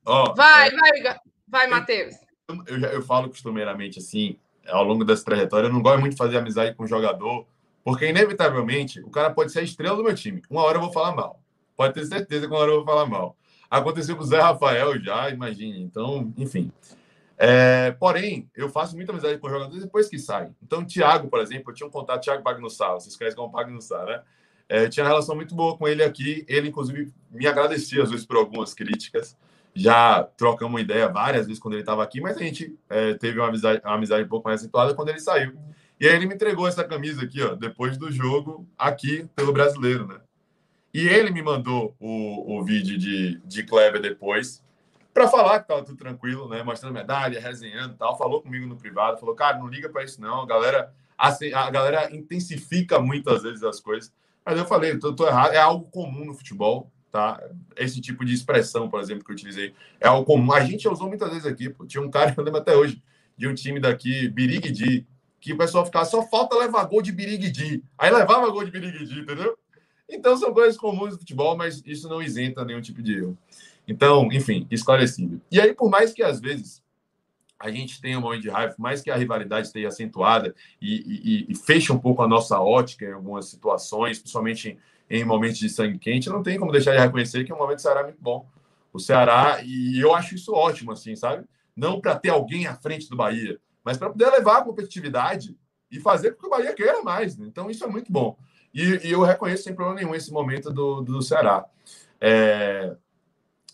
Oh, 0.04 0.34
vai, 0.34 0.68
é... 0.68 0.76
vai, 0.76 1.16
vai, 1.48 1.66
Matheus. 1.66 2.14
Eu, 2.46 2.62
eu, 2.66 2.88
eu 2.90 3.02
falo 3.02 3.30
costumeiramente 3.30 3.98
assim, 3.98 4.36
ao 4.66 4.84
longo 4.84 5.02
dessa 5.02 5.24
trajetória, 5.24 5.68
eu 5.68 5.72
não 5.72 5.80
gosto 5.80 6.00
muito 6.00 6.12
de 6.12 6.18
fazer 6.18 6.36
amizade 6.36 6.74
com 6.74 6.86
jogador, 6.86 7.46
porque 7.82 8.06
inevitavelmente 8.06 9.00
o 9.00 9.08
cara 9.08 9.30
pode 9.30 9.50
ser 9.50 9.60
a 9.60 9.62
estrela 9.62 9.96
do 9.96 10.04
meu 10.04 10.14
time. 10.14 10.42
Uma 10.50 10.62
hora 10.62 10.76
eu 10.76 10.82
vou 10.82 10.92
falar 10.92 11.12
mal. 11.12 11.40
Pode 11.74 11.94
ter 11.94 12.04
certeza 12.04 12.46
que 12.46 12.52
uma 12.52 12.60
hora 12.60 12.70
eu 12.70 12.76
vou 12.76 12.84
falar 12.84 13.06
mal. 13.06 13.34
Aconteceu 13.70 14.14
com 14.14 14.24
o 14.24 14.26
Zé 14.26 14.40
Rafael 14.40 15.00
já, 15.02 15.30
imagine. 15.30 15.80
Então, 15.80 16.30
enfim. 16.36 16.70
É, 17.40 17.92
porém, 17.92 18.50
eu 18.56 18.68
faço 18.68 18.96
muita 18.96 19.12
amizade 19.12 19.38
com 19.38 19.48
jogadores 19.48 19.84
depois 19.84 20.08
que 20.08 20.18
saem. 20.18 20.54
Então, 20.60 20.84
Thiago, 20.84 21.28
por 21.28 21.40
exemplo, 21.40 21.70
eu 21.70 21.74
tinha 21.74 21.86
um 21.86 21.90
contato, 21.90 22.24
Thiago 22.24 22.42
Pagnussá, 22.42 22.94
vocês 22.94 23.16
conhecem 23.16 23.36
como 23.36 23.52
Pagnussá, 23.52 24.04
né? 24.04 24.22
É, 24.68 24.88
tinha 24.88 25.04
uma 25.04 25.10
relação 25.10 25.36
muito 25.36 25.54
boa 25.54 25.78
com 25.78 25.86
ele 25.86 26.02
aqui. 26.02 26.44
Ele, 26.48 26.68
inclusive, 26.68 27.12
me 27.30 27.46
agradecia 27.46 28.02
às 28.02 28.10
vezes 28.10 28.26
por 28.26 28.36
algumas 28.36 28.74
críticas. 28.74 29.36
Já 29.72 30.24
trocamos 30.36 30.74
uma 30.74 30.80
ideia 30.80 31.08
várias 31.08 31.46
vezes 31.46 31.62
quando 31.62 31.74
ele 31.74 31.82
estava 31.82 32.02
aqui, 32.02 32.20
mas 32.20 32.36
a 32.36 32.40
gente 32.40 32.76
é, 32.90 33.14
teve 33.14 33.38
uma 33.38 33.48
amizade, 33.48 33.80
uma 33.84 33.94
amizade 33.94 34.24
um 34.24 34.28
pouco 34.28 34.48
mais 34.48 34.60
acentuada 34.60 34.92
quando 34.94 35.10
ele 35.10 35.20
saiu. 35.20 35.56
E 36.00 36.08
aí 36.08 36.16
ele 36.16 36.26
me 36.26 36.34
entregou 36.34 36.66
essa 36.66 36.82
camisa 36.82 37.22
aqui, 37.22 37.40
ó, 37.40 37.54
depois 37.54 37.96
do 37.96 38.10
jogo 38.10 38.68
aqui 38.76 39.28
pelo 39.36 39.52
brasileiro, 39.52 40.06
né? 40.06 40.20
E 40.92 41.06
ele 41.06 41.30
me 41.30 41.42
mandou 41.42 41.94
o, 42.00 42.58
o 42.58 42.64
vídeo 42.64 42.98
de, 42.98 43.40
de 43.44 43.62
Kleber 43.62 44.00
depois 44.00 44.62
para 45.18 45.28
falar 45.28 45.60
que 45.60 45.66
tava 45.66 45.82
tudo 45.82 45.98
tranquilo, 45.98 46.48
né? 46.48 46.62
Mostrando 46.62 46.94
medalha, 46.94 47.40
resenhando 47.40 47.96
tal. 47.96 48.16
Falou 48.16 48.40
comigo 48.40 48.66
no 48.66 48.76
privado, 48.76 49.18
falou, 49.18 49.34
cara, 49.34 49.58
não 49.58 49.66
liga 49.66 49.88
para 49.88 50.04
isso 50.04 50.20
não, 50.20 50.42
a 50.42 50.46
galera, 50.46 50.94
assim, 51.16 51.52
a 51.52 51.68
galera 51.70 52.14
intensifica 52.14 53.00
muitas 53.00 53.42
vezes 53.42 53.64
as 53.64 53.80
coisas. 53.80 54.12
Mas 54.46 54.56
eu 54.56 54.64
falei, 54.64 54.96
tô, 54.96 55.12
tô 55.12 55.26
errado, 55.26 55.54
é 55.54 55.58
algo 55.58 55.90
comum 55.90 56.24
no 56.24 56.34
futebol, 56.34 56.88
tá? 57.10 57.42
Esse 57.76 58.00
tipo 58.00 58.24
de 58.24 58.32
expressão, 58.32 58.88
por 58.88 59.00
exemplo, 59.00 59.24
que 59.24 59.32
eu 59.32 59.34
utilizei, 59.34 59.74
é 60.00 60.06
algo 60.06 60.24
comum. 60.24 60.52
A 60.52 60.60
gente 60.60 60.88
usou 60.88 61.08
muitas 61.08 61.30
vezes 61.30 61.46
aqui, 61.46 61.68
pô. 61.68 61.84
Tinha 61.84 62.02
um 62.02 62.10
cara, 62.10 62.32
eu 62.38 62.44
lembro 62.44 62.60
até 62.60 62.76
hoje, 62.76 63.02
de 63.36 63.48
um 63.48 63.54
time 63.54 63.80
daqui, 63.80 64.28
Birigui, 64.28 65.04
que 65.40 65.52
o 65.52 65.58
pessoal 65.58 65.84
ficava, 65.84 66.04
só 66.04 66.22
falta 66.28 66.56
levar 66.56 66.84
gol 66.84 67.02
de 67.02 67.10
Birigui. 67.10 67.82
Aí 67.98 68.10
levava 68.10 68.48
gol 68.50 68.64
de 68.64 68.70
Birigui, 68.70 69.20
entendeu? 69.20 69.58
Então 70.08 70.36
são 70.36 70.54
coisas 70.54 70.78
comuns 70.78 71.14
do 71.14 71.18
futebol, 71.18 71.56
mas 71.56 71.82
isso 71.84 72.08
não 72.08 72.22
isenta 72.22 72.64
nenhum 72.64 72.80
tipo 72.80 73.02
de 73.02 73.16
erro. 73.16 73.38
Então, 73.88 74.28
enfim, 74.30 74.66
esclarecido. 74.70 75.40
E 75.50 75.58
aí, 75.58 75.74
por 75.74 75.88
mais 75.88 76.12
que 76.12 76.22
às 76.22 76.38
vezes 76.38 76.82
a 77.58 77.70
gente 77.70 78.00
tenha 78.00 78.18
um 78.18 78.20
momento 78.20 78.42
de 78.42 78.50
raiva, 78.50 78.74
por 78.74 78.82
mais 78.82 79.00
que 79.00 79.10
a 79.10 79.16
rivalidade 79.16 79.66
esteja 79.66 79.88
acentuada 79.88 80.54
e, 80.80 81.46
e, 81.48 81.52
e 81.52 81.54
feche 81.56 81.90
um 81.90 81.98
pouco 81.98 82.22
a 82.22 82.28
nossa 82.28 82.60
ótica 82.60 83.04
em 83.04 83.12
algumas 83.12 83.46
situações, 83.46 84.18
principalmente 84.18 84.78
em, 85.10 85.20
em, 85.20 85.24
momentos 85.24 85.58
de 85.58 85.68
sangue 85.68 85.98
quente, 85.98 86.28
não 86.28 86.42
tem 86.42 86.58
como 86.58 86.70
deixar 86.70 86.92
de 86.92 86.98
reconhecer 86.98 87.44
que 87.44 87.52
o 87.52 87.56
momento 87.56 87.78
do 87.78 87.82
Ceará 87.82 88.00
é 88.00 88.04
muito 88.04 88.22
bom. 88.22 88.46
O 88.92 89.00
Ceará, 89.00 89.60
e 89.64 89.98
eu 89.98 90.14
acho 90.14 90.34
isso 90.34 90.52
ótimo, 90.52 90.92
assim, 90.92 91.16
sabe? 91.16 91.44
Não 91.74 92.00
para 92.00 92.16
ter 92.16 92.28
alguém 92.28 92.66
à 92.66 92.76
frente 92.76 93.08
do 93.08 93.16
Bahia, 93.16 93.58
mas 93.82 93.96
para 93.96 94.10
poder 94.10 94.30
levar 94.30 94.58
a 94.58 94.62
competitividade 94.62 95.56
e 95.90 95.98
fazer 95.98 96.32
com 96.32 96.42
que 96.42 96.46
o 96.46 96.50
Bahia 96.50 96.74
queira 96.74 97.02
mais. 97.02 97.36
Né? 97.36 97.46
Então, 97.48 97.70
isso 97.70 97.82
é 97.82 97.86
muito 97.86 98.12
bom. 98.12 98.36
E, 98.72 99.08
e, 99.08 99.10
eu 99.10 99.22
reconheço 99.22 99.64
sem 99.64 99.74
problema 99.74 99.98
nenhum 99.98 100.14
esse 100.14 100.30
momento 100.30 100.70
do, 100.70 101.00
do 101.00 101.22
Ceará. 101.22 101.64
É, 102.20 102.94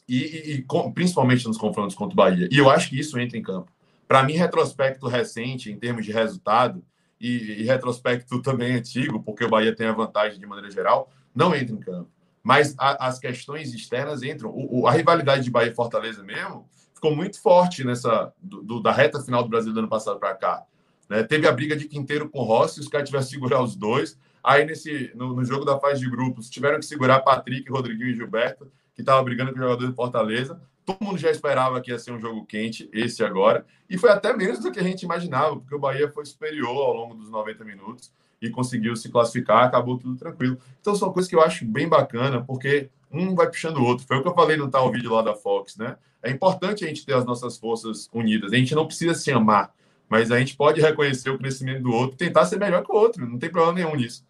e, 0.09 0.53
e 0.53 0.63
com, 0.63 0.93
principalmente 0.93 1.47
nos 1.47 1.57
confrontos 1.57 1.95
contra 1.95 2.13
o 2.13 2.17
Bahia. 2.17 2.49
E 2.51 2.59
eu 2.59 2.71
acho 2.71 2.89
que 2.89 2.99
isso 2.99 3.19
entra 3.19 3.39
em 3.39 3.43
campo. 3.43 3.73
Para 4.07 4.23
mim, 4.23 4.35
retrospecto 4.35 5.09
recente, 5.09 5.71
em 5.71 5.79
termos 5.79 6.05
de 6.05 6.13
resultado, 6.13 6.85
e, 7.21 7.63
e, 7.63 7.65
retrospecto 7.65 8.43
também 8.43 8.75
antigo, 8.75 9.23
porque 9.23 9.45
o 9.45 9.49
Bahia 9.49 9.75
tem 9.75 9.87
a 9.87 9.93
vantagem 9.93 10.39
de 10.39 10.47
maneira 10.47 10.71
geral, 10.71 11.11
não 11.35 11.55
entra 11.55 11.75
em 11.75 11.81
campo. 11.81 12.11
Mas 12.43 12.75
a, 12.79 13.07
as 13.07 13.19
questões 13.19 13.73
externas 13.73 14.23
entram. 14.23 14.51
O, 14.51 14.81
o, 14.81 14.87
a 14.87 14.93
rivalidade 14.93 15.45
de 15.45 15.51
Bahia 15.51 15.71
e 15.71 15.75
Fortaleza 15.75 16.23
mesmo 16.23 16.69
ficou 16.93 17.17
muito 17.17 17.41
forte 17.41 17.83
nessa 17.83 18.33
do, 18.39 18.63
do, 18.63 18.81
da 18.81 18.93
reta 18.93 19.21
final 19.21 19.43
do 19.43 19.49
Brasil 19.49 19.73
do 19.73 19.79
ano 19.79 19.89
passado 19.89 20.19
para 20.19 20.35
cá. 20.35 20.65
Né? 21.09 21.23
Teve 21.23 21.49
a 21.49 21.53
briga 21.53 21.75
de 21.75 21.87
Quinteiro 21.87 22.29
com 22.29 22.43
Rossi, 22.43 22.81
os 22.81 22.89
caras 22.89 23.09
tiveram 23.09 23.25
que 23.25 23.31
segurar 23.31 23.63
os 23.63 23.75
dois. 23.75 24.19
Aí, 24.43 24.67
nesse, 24.67 25.11
no, 25.15 25.35
no, 25.35 25.45
jogo 25.45 25.65
da 25.65 25.79
fase 25.79 26.01
de 26.01 26.11
grupos, 26.11 26.51
tiveram 26.51 26.79
que 26.79 26.85
segurar 26.85 27.21
Patrick, 27.21 27.71
Rodriguinho 27.71 28.11
e 28.11 28.15
Gilberto 28.15 28.71
que 28.95 29.03
estava 29.03 29.23
brigando 29.23 29.53
com 29.53 29.59
o 29.59 29.63
jogador 29.63 29.87
do 29.87 29.95
Fortaleza. 29.95 30.61
Todo 30.85 31.03
mundo 31.03 31.19
já 31.19 31.31
esperava 31.31 31.81
que 31.81 31.91
ia 31.91 31.99
ser 31.99 32.13
um 32.13 32.21
jogo 32.21 32.45
quente, 32.45 32.89
esse 32.93 33.25
agora, 33.25 33.67
e 33.89 33.97
foi 33.97 34.11
até 34.11 34.37
menos 34.37 34.61
do 34.61 34.71
que 34.71 34.79
a 34.79 34.83
gente 34.83 35.03
imaginava, 35.03 35.57
porque 35.57 35.75
o 35.75 35.79
Bahia 35.79 36.11
foi 36.11 36.25
superior 36.27 36.77
ao 36.77 36.95
longo 36.95 37.15
dos 37.15 37.31
90 37.31 37.65
minutos 37.65 38.13
e 38.41 38.51
conseguiu 38.51 38.95
se 38.95 39.09
classificar, 39.09 39.65
acabou 39.65 39.99
tudo 39.99 40.17
tranquilo. 40.17 40.59
Então 40.81 40.95
são 40.95 41.13
coisas 41.13 41.29
que 41.29 41.35
eu 41.35 41.41
acho 41.41 41.65
bem 41.65 41.89
bacana, 41.89 42.43
porque 42.45 42.91
um 43.11 43.35
vai 43.35 43.49
puxando 43.49 43.79
o 43.79 43.85
outro. 43.85 44.07
Foi 44.07 44.19
o 44.19 44.23
que 44.23 44.29
eu 44.29 44.35
falei 44.35 44.57
no 44.57 44.71
tal 44.71 44.91
vídeo 44.91 45.13
lá 45.13 45.23
da 45.23 45.35
Fox, 45.35 45.77
né? 45.77 45.97
É 46.23 46.31
importante 46.31 46.85
a 46.85 46.89
gente 46.89 47.05
ter 47.05 47.15
as 47.15 47.25
nossas 47.25 47.57
forças 47.57 48.09
unidas. 48.13 48.53
A 48.53 48.57
gente 48.57 48.75
não 48.75 48.87
precisa 48.87 49.15
se 49.15 49.31
amar, 49.31 49.73
mas 50.09 50.31
a 50.31 50.39
gente 50.39 50.57
pode 50.57 50.81
reconhecer 50.81 51.31
o 51.31 51.39
crescimento 51.39 51.83
do 51.83 51.93
outro, 51.93 52.17
tentar 52.17 52.45
ser 52.45 52.59
melhor 52.59 52.85
que 52.85 52.93
o 52.93 52.95
outro. 52.95 53.27
Não 53.27 53.39
tem 53.39 53.51
problema 53.51 53.75
nenhum 53.75 53.97
nisso. 53.97 54.25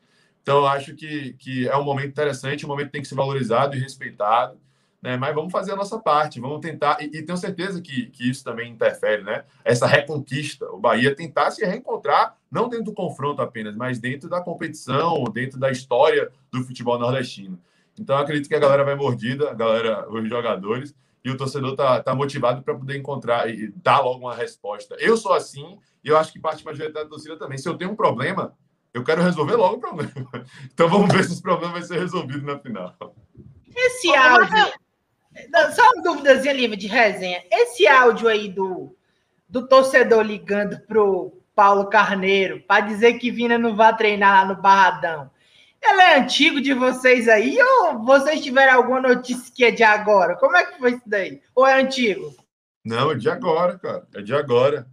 Então, 0.44 0.58
eu 0.58 0.66
acho 0.66 0.94
que, 0.94 1.32
que 1.38 1.66
é 1.66 1.74
um 1.74 1.82
momento 1.82 2.08
interessante, 2.08 2.66
um 2.66 2.68
momento 2.68 2.88
que 2.88 2.92
tem 2.92 3.00
que 3.00 3.08
ser 3.08 3.14
valorizado 3.14 3.74
e 3.74 3.80
respeitado, 3.80 4.60
né? 5.00 5.16
mas 5.16 5.34
vamos 5.34 5.50
fazer 5.50 5.72
a 5.72 5.76
nossa 5.76 5.98
parte, 5.98 6.38
vamos 6.38 6.60
tentar, 6.60 6.98
e, 7.00 7.06
e 7.06 7.22
tenho 7.22 7.38
certeza 7.38 7.80
que, 7.80 8.10
que 8.10 8.28
isso 8.28 8.44
também 8.44 8.70
interfere, 8.70 9.22
né? 9.22 9.44
Essa 9.64 9.86
reconquista, 9.86 10.66
o 10.66 10.78
Bahia 10.78 11.16
tentar 11.16 11.50
se 11.50 11.64
reencontrar, 11.64 12.36
não 12.50 12.68
dentro 12.68 12.84
do 12.84 12.92
confronto 12.92 13.40
apenas, 13.40 13.74
mas 13.74 13.98
dentro 13.98 14.28
da 14.28 14.42
competição, 14.42 15.24
dentro 15.32 15.58
da 15.58 15.70
história 15.70 16.30
do 16.52 16.62
futebol 16.62 16.98
nordestino. 16.98 17.58
Então, 17.98 18.18
acredito 18.18 18.46
que 18.46 18.54
a 18.54 18.58
galera 18.58 18.84
vai 18.84 18.94
mordida, 18.94 19.50
a 19.50 19.54
galera, 19.54 20.06
os 20.10 20.28
jogadores, 20.28 20.94
e 21.24 21.30
o 21.30 21.38
torcedor 21.38 21.70
está 21.70 22.02
tá 22.02 22.14
motivado 22.14 22.62
para 22.62 22.74
poder 22.74 22.98
encontrar 22.98 23.48
e 23.48 23.72
dar 23.76 24.00
logo 24.00 24.20
uma 24.20 24.34
resposta. 24.34 24.94
Eu 24.98 25.16
sou 25.16 25.32
assim, 25.32 25.78
e 26.04 26.08
eu 26.08 26.18
acho 26.18 26.30
que 26.30 26.38
parte 26.38 26.62
majoritária 26.62 27.04
da 27.04 27.10
torcida 27.10 27.38
também. 27.38 27.56
Se 27.56 27.66
eu 27.66 27.78
tenho 27.78 27.92
um 27.92 27.96
problema, 27.96 28.54
eu 28.94 29.02
quero 29.02 29.22
resolver 29.22 29.56
logo 29.56 29.74
o 29.74 29.80
problema. 29.80 30.12
Então 30.72 30.88
vamos 30.88 31.12
ver 31.12 31.24
se 31.24 31.32
esse 31.32 31.42
problema 31.42 31.72
vai 31.72 31.82
ser 31.82 31.98
resolvido 31.98 32.46
na 32.46 32.58
final. 32.58 32.94
Esse 33.76 34.14
áudio. 34.14 34.72
Só 35.74 35.90
uma 35.90 36.02
dúvidazinha 36.02 36.54
livre 36.54 36.76
de 36.76 36.86
resenha. 36.86 37.42
Esse 37.50 37.88
áudio 37.88 38.28
aí 38.28 38.48
do, 38.48 38.96
do 39.48 39.66
torcedor 39.66 40.22
ligando 40.22 40.78
pro 40.86 41.42
Paulo 41.56 41.86
Carneiro 41.86 42.60
para 42.60 42.86
dizer 42.86 43.14
que 43.14 43.32
Vina 43.32 43.58
não 43.58 43.74
vai 43.74 43.96
treinar 43.96 44.42
lá 44.46 44.54
no 44.54 44.62
Barradão. 44.62 45.28
Ele 45.82 46.00
é 46.00 46.18
antigo 46.18 46.60
de 46.60 46.72
vocês 46.72 47.28
aí 47.28 47.58
ou 47.60 48.04
vocês 48.04 48.42
tiveram 48.42 48.74
alguma 48.74 49.00
notícia 49.00 49.52
que 49.54 49.64
é 49.64 49.70
de 49.70 49.82
agora? 49.82 50.36
Como 50.36 50.56
é 50.56 50.64
que 50.64 50.78
foi 50.78 50.92
isso 50.92 51.02
daí? 51.04 51.42
Ou 51.54 51.66
é 51.66 51.80
antigo? 51.80 52.34
Não, 52.84 53.10
é 53.10 53.16
de 53.16 53.28
agora, 53.28 53.78
cara. 53.78 54.06
É 54.14 54.22
de 54.22 54.34
agora. 54.34 54.86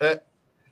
É, 0.00 0.20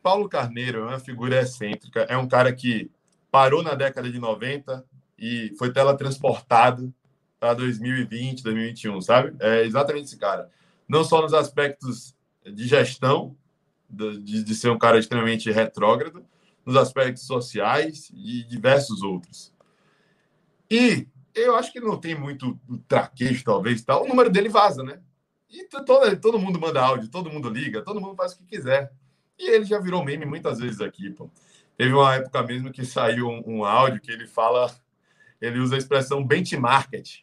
Paulo 0.02 0.28
Carneiro 0.28 0.80
é 0.80 0.86
uma 0.86 1.00
figura 1.00 1.40
excêntrica, 1.40 2.00
é 2.02 2.16
um 2.16 2.28
cara 2.28 2.52
que 2.52 2.90
parou 3.30 3.62
na 3.62 3.74
década 3.74 4.10
de 4.10 4.18
90 4.18 4.84
e 5.18 5.54
foi 5.58 5.72
teletransportado 5.72 6.92
para 7.38 7.54
2020, 7.54 8.42
2021, 8.42 9.00
sabe? 9.00 9.34
É 9.40 9.64
exatamente 9.64 10.06
esse 10.06 10.18
cara. 10.18 10.50
Não 10.88 11.04
só 11.04 11.22
nos 11.22 11.32
aspectos 11.32 12.14
de 12.44 12.66
gestão, 12.66 13.36
de, 13.88 14.42
de 14.42 14.54
ser 14.54 14.70
um 14.70 14.78
cara 14.78 14.98
extremamente 14.98 15.50
retrógrado, 15.50 16.24
nos 16.64 16.76
aspectos 16.76 17.24
sociais 17.26 18.10
e 18.14 18.44
diversos 18.44 19.02
outros. 19.02 19.52
E 20.70 21.06
eu 21.34 21.56
acho 21.56 21.72
que 21.72 21.80
não 21.80 21.98
tem 21.98 22.14
muito 22.14 22.58
traquejo, 22.86 23.44
talvez, 23.44 23.82
tal. 23.82 24.04
O 24.04 24.08
número 24.08 24.30
dele 24.30 24.48
vaza, 24.48 24.82
né? 24.82 25.00
E 25.48 25.64
todo, 25.64 26.16
todo 26.20 26.38
mundo 26.38 26.60
manda 26.60 26.80
áudio, 26.80 27.08
todo 27.08 27.30
mundo 27.30 27.48
liga, 27.48 27.82
todo 27.82 28.00
mundo 28.00 28.14
faz 28.14 28.32
o 28.32 28.38
que 28.38 28.44
quiser. 28.44 28.92
E 29.40 29.48
ele 29.48 29.64
já 29.64 29.78
virou 29.78 30.04
meme 30.04 30.26
muitas 30.26 30.58
vezes 30.58 30.82
aqui, 30.82 31.08
pô. 31.10 31.30
Teve 31.74 31.94
uma 31.94 32.14
época 32.14 32.42
mesmo 32.42 32.70
que 32.70 32.84
saiu 32.84 33.26
um, 33.26 33.42
um 33.46 33.64
áudio 33.64 33.98
que 33.98 34.12
ele 34.12 34.26
fala, 34.26 34.70
ele 35.40 35.58
usa 35.58 35.76
a 35.76 35.78
expressão 35.78 36.22
benchmarket, 36.22 37.22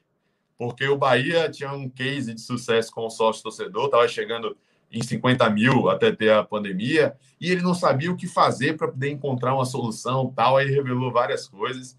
porque 0.58 0.88
o 0.88 0.98
Bahia 0.98 1.48
tinha 1.48 1.72
um 1.72 1.88
case 1.88 2.34
de 2.34 2.42
sucesso 2.42 2.92
com 2.92 3.06
o 3.06 3.10
sócio 3.12 3.44
torcedor, 3.44 3.86
estava 3.86 4.08
chegando 4.08 4.58
em 4.92 5.04
50 5.04 5.48
mil 5.52 5.90
até 5.90 6.12
ter 6.12 6.32
a 6.32 6.44
pandemia, 6.44 7.16
e 7.40 7.52
ele 7.52 7.62
não 7.62 7.76
sabia 7.76 8.12
o 8.12 8.18
que 8.18 8.26
fazer 8.26 8.76
para 8.76 8.88
poder 8.88 9.12
encontrar 9.12 9.54
uma 9.54 9.66
solução 9.66 10.34
tal, 10.36 10.58
aí 10.58 10.72
revelou 10.72 11.12
várias 11.12 11.48
coisas. 11.48 11.96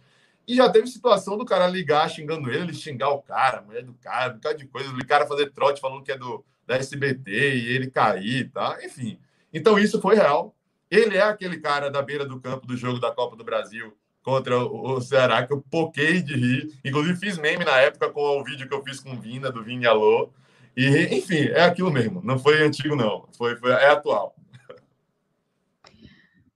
E 0.49 0.57
já 0.57 0.69
teve 0.69 0.89
situação 0.89 1.39
do 1.39 1.45
cara 1.45 1.69
ligar 1.69 2.11
xingando 2.11 2.51
ele, 2.51 2.63
ele 2.65 2.75
xingar 2.75 3.11
o 3.11 3.23
cara, 3.23 3.59
a 3.59 3.63
mulher 3.63 3.85
do 3.85 3.95
cara, 3.95 4.33
um 4.33 4.37
bocado 4.37 4.59
de 4.59 4.67
coisa, 4.67 4.91
o 4.91 5.07
cara 5.07 5.29
fazer 5.29 5.53
trote 5.53 5.81
falando 5.81 6.03
que 6.03 6.11
é 6.11 6.19
do 6.19 6.45
da 6.67 6.77
SBT 6.77 7.31
e 7.31 7.69
ele 7.69 7.91
cair, 7.91 8.51
tá? 8.51 8.79
Enfim, 8.83 9.19
então 9.53 9.79
isso 9.79 10.01
foi 10.01 10.17
real. 10.17 10.55
Ele 10.91 11.17
é 11.17 11.23
aquele 11.23 11.59
cara 11.59 11.91
da 11.91 12.01
beira 12.01 12.25
do 12.25 12.41
campo 12.41 12.67
do 12.67 12.77
jogo 12.77 12.99
da 12.99 13.11
Copa 13.11 13.37
do 13.37 13.45
Brasil, 13.45 13.95
contra 14.23 14.59
o 14.59 15.01
Ceará, 15.01 15.47
que 15.47 15.53
eu 15.53 15.65
poquei 15.71 16.21
de 16.21 16.35
rir. 16.35 16.79
Inclusive, 16.85 17.19
fiz 17.19 17.39
meme 17.39 17.65
na 17.65 17.79
época 17.79 18.11
com 18.11 18.21
o 18.21 18.45
vídeo 18.45 18.69
que 18.69 18.75
eu 18.75 18.83
fiz 18.83 19.01
com 19.01 19.13
o 19.13 19.21
Vina, 19.21 19.51
do 19.51 19.63
Vini 19.63 19.87
Alô. 19.87 20.31
E, 20.77 21.17
enfim, 21.17 21.49
é 21.49 21.63
aquilo 21.63 21.91
mesmo. 21.91 22.21
Não 22.23 22.39
foi 22.39 22.63
antigo, 22.63 22.95
não. 22.95 23.27
Foi, 23.37 23.57
foi, 23.57 23.71
é 23.73 23.91
atual. 23.91 24.35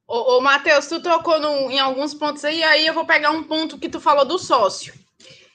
Ô, 0.07 0.37
ô 0.37 0.41
Matheus, 0.41 0.87
tu 0.87 1.03
tocou 1.03 1.41
no, 1.41 1.71
em 1.71 1.81
alguns 1.81 2.13
pontos 2.13 2.45
aí, 2.45 2.63
aí 2.63 2.87
eu 2.87 2.93
vou 2.93 3.07
pegar 3.07 3.31
um 3.31 3.43
ponto 3.43 3.79
que 3.79 3.89
tu 3.89 3.99
falou 4.01 4.27
do 4.27 4.39
sócio. 4.39 4.93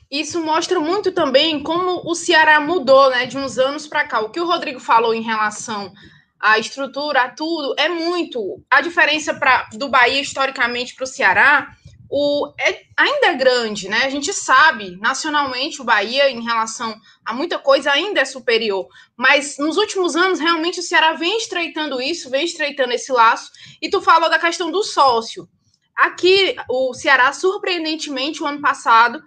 Isso 0.09 0.41
mostra 0.41 0.79
muito 0.79 1.11
também 1.11 1.61
como 1.61 2.01
o 2.09 2.15
Ceará 2.15 2.59
mudou, 2.59 3.11
né, 3.11 3.25
de 3.25 3.37
uns 3.37 3.59
anos 3.59 3.85
para 3.85 4.07
cá. 4.07 4.21
O 4.21 4.29
que 4.29 4.39
o 4.39 4.47
Rodrigo 4.47 4.79
falou 4.79 5.13
em 5.13 5.21
relação 5.21 5.93
à 6.39 6.59
estrutura, 6.59 7.23
a 7.23 7.29
tudo, 7.29 7.75
é 7.77 7.89
muito. 7.89 8.63
A 8.69 8.81
diferença 8.81 9.33
pra, 9.33 9.67
do 9.73 9.89
Bahia 9.89 10.21
historicamente 10.21 10.95
para 10.95 11.03
o 11.03 11.07
Ceará 11.07 11.75
o, 12.09 12.53
é, 12.59 12.83
ainda 12.95 13.27
é 13.27 13.33
grande, 13.35 13.89
né? 13.89 14.05
A 14.05 14.09
gente 14.09 14.31
sabe, 14.33 14.97
nacionalmente, 14.97 15.81
o 15.81 15.85
Bahia, 15.85 16.29
em 16.29 16.41
relação 16.41 16.95
a 17.25 17.33
muita 17.33 17.59
coisa, 17.59 17.91
ainda 17.91 18.21
é 18.21 18.25
superior. 18.25 18.87
Mas 19.15 19.57
nos 19.57 19.77
últimos 19.77 20.15
anos, 20.15 20.39
realmente, 20.39 20.79
o 20.79 20.83
Ceará 20.83 21.13
vem 21.13 21.37
estreitando 21.37 22.01
isso, 22.01 22.29
vem 22.29 22.45
estreitando 22.45 22.93
esse 22.93 23.11
laço. 23.11 23.51
E 23.81 23.89
tu 23.89 24.01
falou 24.01 24.29
da 24.29 24.39
questão 24.39 24.71
do 24.71 24.83
sócio. 24.83 25.47
Aqui, 25.95 26.55
o 26.69 26.93
Ceará, 26.93 27.33
surpreendentemente, 27.33 28.41
o 28.41 28.45
ano 28.45 28.61
passado, 28.61 29.21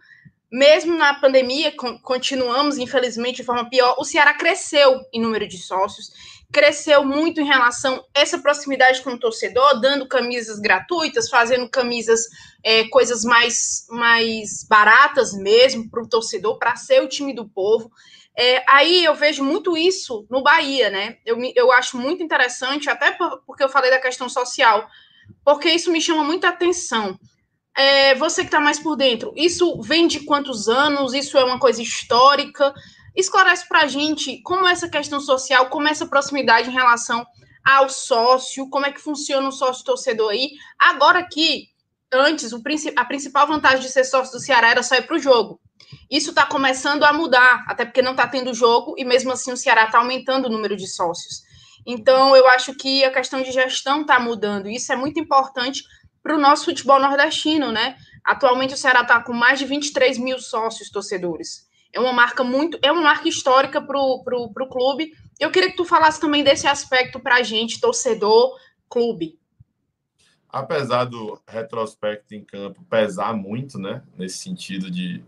mesmo 0.51 0.97
na 0.97 1.15
pandemia, 1.15 1.75
continuamos, 2.03 2.79
infelizmente, 2.79 3.37
de 3.37 3.45
forma 3.45 3.69
pior, 3.69 3.97
o 3.99 4.05
Ceará 4.05 4.33
cresceu 4.35 5.01
em 5.13 5.21
número 5.21 5.47
de 5.47 5.59
sócios 5.59 6.11
cresceu 6.53 7.05
muito 7.05 7.41
em 7.41 7.47
relação 7.47 8.05
a 8.15 8.21
essa 8.21 8.39
proximidade 8.39 9.03
com 9.03 9.11
o 9.11 9.19
torcedor, 9.19 9.81
dando 9.81 10.09
camisas 10.09 10.59
gratuitas, 10.59 11.29
fazendo 11.29 11.69
camisas, 11.69 12.27
é, 12.65 12.85
coisas 12.89 13.25
mais, 13.25 13.87
mais 13.89 14.67
baratas 14.69 15.33
mesmo 15.33 15.89
para 15.89 16.03
o 16.03 16.09
torcedor, 16.09 16.59
para 16.59 16.77
ser 16.77 17.03
o 17.03 17.09
time 17.09 17.33
do 17.33 17.49
povo. 17.49 17.91
É, 18.37 18.65
aí 18.69 19.05
eu 19.05 19.15
vejo 19.15 19.45
muito 19.45 19.77
isso 19.77 20.27
no 20.31 20.43
Bahia, 20.43 20.91
né? 20.91 21.19
Eu, 21.25 21.39
eu 21.55 21.71
acho 21.73 21.97
muito 21.97 22.23
interessante, 22.23 22.89
até 22.89 23.17
porque 23.47 23.63
eu 23.63 23.69
falei 23.69 23.91
da 23.91 24.01
questão 24.01 24.29
social, 24.29 24.89
porque 25.45 25.69
isso 25.69 25.93
me 25.93 26.01
chama 26.01 26.25
muita 26.25 26.49
atenção. 26.49 27.19
É, 27.77 28.15
você 28.17 28.43
que 28.43 28.49
está 28.49 28.61
mais 28.61 28.79
por 28.79 28.97
dentro, 28.97 29.33
isso 29.37 29.81
vem 29.81 30.07
de 30.07 30.21
quantos 30.21 30.69
anos? 30.69 31.15
Isso 31.15 31.39
é 31.39 31.45
uma 31.45 31.59
coisa 31.59 31.81
histórica? 31.81 32.75
Esclarece 33.17 33.67
para 33.69 33.83
a 33.83 33.87
gente 33.87 34.41
como 34.43 34.67
essa 34.67 34.89
questão 34.89 35.21
social, 35.21 35.69
como 35.69 35.89
essa 35.89 36.07
proximidade 36.07 36.69
em 36.69 36.73
relação 36.73 37.27
ao 37.65 37.89
sócio, 37.89 38.69
como 38.71 38.87
é 38.87 38.93
que 38.93 39.01
funciona 39.01 39.47
o 39.49 39.53
sócio 39.53 39.85
torcedor 39.85 40.31
aí. 40.31 40.51
Agora 40.79 41.23
que, 41.23 41.69
antes, 42.13 42.53
o, 42.53 42.63
a 42.97 43.05
principal 43.05 43.47
vantagem 43.47 43.81
de 43.81 43.89
ser 43.91 44.05
sócio 44.05 44.33
do 44.33 44.41
Ceará 44.41 44.71
era 44.71 44.83
só 44.83 44.95
ir 44.97 45.07
para 45.07 45.17
o 45.17 45.21
jogo. 45.21 45.61
Isso 46.11 46.31
está 46.31 46.47
começando 46.47 47.05
a 47.05 47.13
mudar, 47.13 47.65
até 47.67 47.85
porque 47.85 48.03
não 48.03 48.13
está 48.13 48.27
tendo 48.27 48.55
jogo 48.55 48.95
e 48.97 49.05
mesmo 49.05 49.33
assim 49.33 49.53
o 49.53 49.57
Ceará 49.57 49.85
está 49.85 49.99
aumentando 49.99 50.47
o 50.47 50.51
número 50.51 50.77
de 50.77 50.87
sócios. 50.87 51.43
Então, 51.87 52.37
eu 52.37 52.47
acho 52.49 52.75
que 52.75 53.05
a 53.05 53.11
questão 53.11 53.43
de 53.43 53.51
gestão 53.51 54.03
está 54.03 54.21
mudando. 54.21 54.69
Isso 54.69 54.93
é 54.93 54.97
muito 54.97 55.19
importante 55.19 55.83
para 56.23 56.37
o 56.37 56.41
nosso 56.41 56.67
futebol 56.67 57.01
nordestino, 57.01 57.73
né? 57.73 57.97
Atualmente 58.25 58.75
o 58.75 58.77
Ceará 58.77 59.01
está 59.01 59.21
com 59.23 59.33
mais 59.33 59.59
de 59.59 59.65
23 59.65 60.19
mil 60.19 60.39
sócios 60.39 60.91
torcedores. 60.91 61.70
É 61.93 61.99
uma 61.99 62.13
marca 62.13 62.45
muito, 62.45 62.79
é 62.83 62.91
uma 62.93 63.03
marca 63.03 63.29
histórica 63.29 63.81
para 63.81 63.99
o 63.99 64.69
clube. 64.69 65.13
Eu 65.39 65.51
queria 65.51 65.71
que 65.71 65.77
tu 65.77 65.85
falasse 65.85 66.21
também 66.21 66.45
desse 66.45 66.67
aspecto 66.67 67.19
para 67.19 67.37
a 67.37 67.43
gente, 67.43 67.81
torcedor, 67.81 68.57
clube. 68.89 69.39
Apesar 70.49 71.05
do 71.05 71.41
retrospecto 71.47 72.35
em 72.35 72.45
campo 72.45 72.83
pesar 72.85 73.35
muito, 73.35 73.79
né? 73.79 74.03
Nesse 74.17 74.39
sentido 74.39 74.91
de 74.91 75.25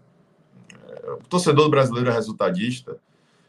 é, 0.88 1.12
o 1.12 1.28
torcedor 1.28 1.68
brasileiro 1.68 2.10
é 2.10 2.12
resultadista, 2.12 2.98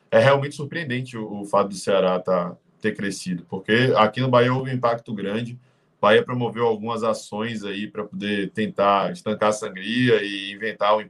é 0.09 0.19
realmente 0.19 0.55
surpreendente 0.55 1.17
o, 1.17 1.41
o 1.41 1.45
fato 1.45 1.69
do 1.69 1.75
Ceará 1.75 2.19
tá, 2.19 2.55
ter 2.79 2.95
crescido, 2.95 3.45
porque 3.49 3.93
aqui 3.97 4.21
no 4.21 4.29
Bahia 4.29 4.53
houve 4.53 4.69
um 4.69 4.73
impacto 4.73 5.13
grande 5.13 5.59
Bahia 6.03 6.21
promoveu 6.21 6.65
algumas 6.65 7.01
ações 7.01 7.63
aí 7.63 7.87
para 7.87 8.03
poder 8.03 8.51
tentar 8.51 9.13
estancar 9.13 9.47
a 9.47 9.53
sangria 9.53 10.21
e 10.21 10.51
inventar 10.51 10.97
um, 10.97 11.01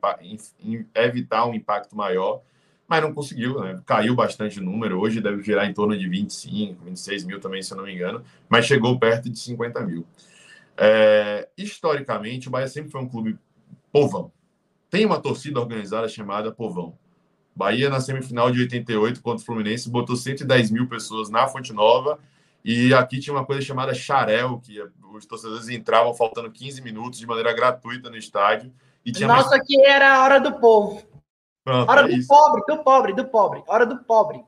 evitar 0.94 1.48
um 1.48 1.56
impacto 1.56 1.96
maior, 1.98 2.44
mas 2.88 3.02
não 3.02 3.12
conseguiu, 3.12 3.60
né? 3.60 3.82
Caiu 3.88 4.14
bastante 4.14 4.60
o 4.60 4.64
número, 4.64 5.00
hoje 5.00 5.20
deve 5.20 5.42
girar 5.42 5.68
em 5.68 5.74
torno 5.74 5.98
de 5.98 6.08
25, 6.08 6.86
26 6.86 7.24
mil 7.24 7.40
também, 7.40 7.64
se 7.64 7.74
eu 7.74 7.78
não 7.78 7.86
me 7.86 7.96
engano, 7.96 8.24
mas 8.48 8.68
chegou 8.68 9.00
perto 9.00 9.32
de 9.32 9.40
50 9.40 9.82
mil. 9.82 10.06
É, 10.78 11.50
historicamente, 11.58 12.48
o 12.48 12.52
Bahia 12.52 12.68
sempre 12.68 12.92
foi 12.92 13.02
um 13.02 13.10
clube 13.10 13.36
povão. 13.92 14.32
Tem 14.92 15.08
uma 15.08 15.20
torcida 15.20 15.60
organizada 15.60 16.08
chamada 16.08 16.52
Povão. 16.52 16.96
Bahia, 17.56 17.90
na 17.90 18.00
semifinal 18.00 18.52
de 18.52 18.60
88 18.62 19.24
contra 19.24 19.42
o 19.42 19.46
Fluminense, 19.46 19.90
botou 19.90 20.16
110 20.16 20.70
mil 20.70 20.88
pessoas 20.88 21.32
na 21.32 21.48
Fonte 21.48 21.74
Nova 21.74 22.20
e 22.64 22.94
aqui 22.94 23.20
tinha 23.20 23.36
uma 23.36 23.46
coisa 23.46 23.62
chamada 23.62 23.94
xarel, 23.94 24.60
que 24.60 24.82
os 25.14 25.26
torcedores 25.26 25.68
entravam 25.70 26.14
faltando 26.14 26.50
15 26.50 26.82
minutos 26.82 27.20
de 27.20 27.28
maneira 27.28 27.54
gratuita 27.54 28.10
no 28.10 28.16
estádio. 28.16 28.74
E 29.06 29.12
tinha 29.12 29.28
Nossa, 29.28 29.50
mais... 29.50 29.62
aqui 29.62 29.80
era 29.86 30.16
a 30.16 30.24
hora 30.24 30.40
do 30.40 30.54
povo. 30.60 31.04
Pronto, 31.64 31.90
hora 31.90 32.02
é 32.02 32.08
do 32.08 32.12
isso. 32.12 32.28
pobre, 32.28 32.64
do 32.68 32.84
pobre, 32.84 33.14
do 33.14 33.26
pobre. 33.26 33.64
Hora 33.68 33.86
do 33.86 33.98
pobre. 34.04 34.44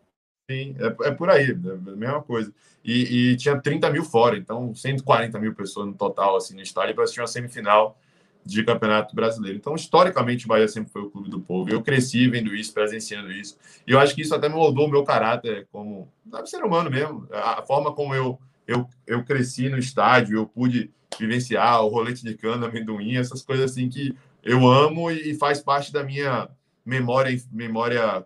Sim, 0.50 0.76
é, 0.80 1.08
é 1.08 1.12
por 1.12 1.30
aí, 1.30 1.50
é 1.50 1.52
a 1.52 1.96
mesma 1.96 2.22
coisa. 2.22 2.54
E, 2.84 3.32
e, 3.32 3.38
tinha 3.38 3.60
30 3.60 3.90
mil 3.90 4.04
fora, 4.04 4.38
então 4.38 4.74
140 4.76 5.40
mil 5.40 5.56
pessoas 5.56 5.88
no 5.88 5.94
total 5.94 6.36
assim, 6.36 6.54
no 6.54 6.62
estádio 6.62 6.94
para 6.94 7.04
assistir 7.04 7.20
uma 7.20 7.28
semifinal 7.28 7.98
de 8.46 8.64
Campeonato 8.64 9.16
Brasileiro. 9.16 9.58
Então, 9.58 9.74
historicamente, 9.74 10.46
o 10.46 10.48
Bahia 10.48 10.68
sempre 10.68 10.92
foi 10.92 11.02
o 11.02 11.10
clube 11.10 11.30
do 11.30 11.42
povo. 11.42 11.70
Eu 11.70 11.82
cresci 11.82 12.30
vendo 12.30 12.56
isso, 12.56 12.74
presenciando 12.74 13.32
isso. 13.32 13.58
E 13.88 13.92
eu 13.92 14.00
acho 14.00 14.14
que 14.14 14.22
isso 14.22 14.36
até 14.36 14.48
moldou 14.48 14.88
o 14.88 14.92
meu 14.92 15.04
caráter 15.04 15.68
como 15.72 16.08
ser 16.46 16.64
humano 16.64 16.92
mesmo. 16.92 17.28
A 17.32 17.64
forma 17.64 17.92
como 17.92 18.14
eu, 18.14 18.40
eu, 18.68 18.88
eu 19.08 19.24
cresci 19.24 19.68
no 19.68 19.80
estádio, 19.80 20.38
eu 20.38 20.46
pude 20.46 20.92
vivenciar 21.20 21.84
o 21.84 21.88
rolete 21.88 22.24
de 22.24 22.36
cana, 22.36 22.68
amendoim, 22.68 23.18
essas 23.18 23.42
coisas 23.42 23.72
assim 23.72 23.90
que 23.90 24.16
eu 24.44 24.68
amo 24.68 25.10
e 25.10 25.34
faz 25.34 25.60
parte 25.60 25.92
da 25.92 26.04
minha 26.04 26.48
memória, 26.86 27.36
memória 27.52 28.24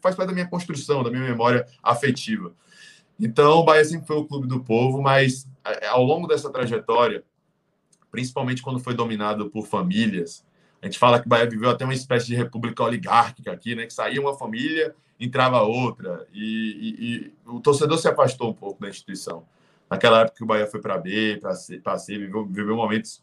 faz 0.00 0.14
parte 0.14 0.28
da 0.28 0.34
minha 0.34 0.48
construção, 0.48 1.02
da 1.02 1.10
minha 1.10 1.22
memória 1.22 1.66
afetiva. 1.82 2.52
Então, 3.18 3.60
o 3.60 3.64
Bahia 3.64 3.84
sempre 3.84 4.06
foi 4.06 4.16
o 4.16 4.24
clube 4.24 4.46
do 4.46 4.60
povo, 4.60 5.00
mas 5.00 5.46
é, 5.64 5.86
ao 5.86 6.02
longo 6.02 6.26
dessa 6.26 6.50
trajetória, 6.50 7.24
principalmente 8.14 8.62
quando 8.62 8.78
foi 8.78 8.94
dominado 8.94 9.50
por 9.50 9.66
famílias. 9.66 10.46
A 10.80 10.86
gente 10.86 11.00
fala 11.00 11.20
que 11.20 11.28
Bahia 11.28 11.50
viveu 11.50 11.68
até 11.68 11.84
uma 11.84 11.92
espécie 11.92 12.26
de 12.26 12.36
república 12.36 12.84
oligárquica 12.84 13.50
aqui, 13.50 13.74
né? 13.74 13.86
Que 13.86 13.92
saía 13.92 14.20
uma 14.20 14.38
família, 14.38 14.94
entrava 15.18 15.60
outra, 15.62 16.24
e, 16.32 16.44
e, 16.44 17.04
e 17.04 17.32
o 17.44 17.58
torcedor 17.58 17.98
se 17.98 18.06
afastou 18.06 18.50
um 18.50 18.54
pouco 18.54 18.80
da 18.80 18.88
instituição. 18.88 19.44
Naquela 19.90 20.20
época 20.20 20.36
que 20.36 20.44
o 20.44 20.46
Bahia 20.46 20.66
foi 20.68 20.80
para 20.80 20.96
B, 20.96 21.38
para 21.40 21.54
C, 21.56 21.82
C 21.98 22.18
viveu, 22.18 22.46
viveu 22.46 22.76
momentos 22.76 23.20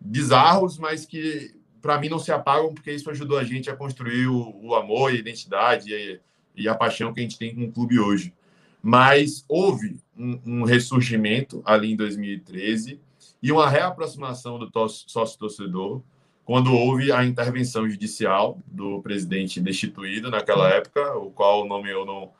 bizarros, 0.00 0.78
mas 0.78 1.04
que 1.04 1.52
para 1.82 1.98
mim 1.98 2.08
não 2.08 2.20
se 2.20 2.30
apagam, 2.30 2.72
porque 2.72 2.92
isso 2.92 3.10
ajudou 3.10 3.36
a 3.36 3.42
gente 3.42 3.68
a 3.68 3.74
construir 3.74 4.28
o, 4.28 4.54
o 4.62 4.76
amor 4.76 5.12
e 5.12 5.16
a 5.16 5.18
identidade 5.18 5.92
e, 5.92 6.20
e, 6.54 6.68
a 6.68 6.74
paixão 6.76 7.12
que 7.12 7.18
a 7.18 7.22
gente 7.24 7.36
tem 7.36 7.52
com 7.52 7.64
o 7.64 7.72
clube 7.72 7.98
hoje. 7.98 8.32
Mas 8.80 9.44
houve 9.48 9.98
um, 10.16 10.40
um 10.46 10.62
ressurgimento 10.62 11.62
ali 11.64 11.92
em 11.92 11.96
2013 11.96 13.00
e 13.44 13.52
uma 13.52 13.68
reaproximação 13.68 14.58
do 14.58 14.70
sócio-torcedor 14.88 16.00
quando 16.46 16.72
houve 16.72 17.12
a 17.12 17.22
intervenção 17.26 17.86
judicial 17.86 18.58
do 18.66 19.02
presidente 19.02 19.60
destituído 19.60 20.30
naquela 20.30 20.70
época, 20.70 21.14
o 21.18 21.30
qual 21.30 21.62
o 21.62 21.68
nome 21.68 21.90
eu 21.90 22.06
não 22.06 22.30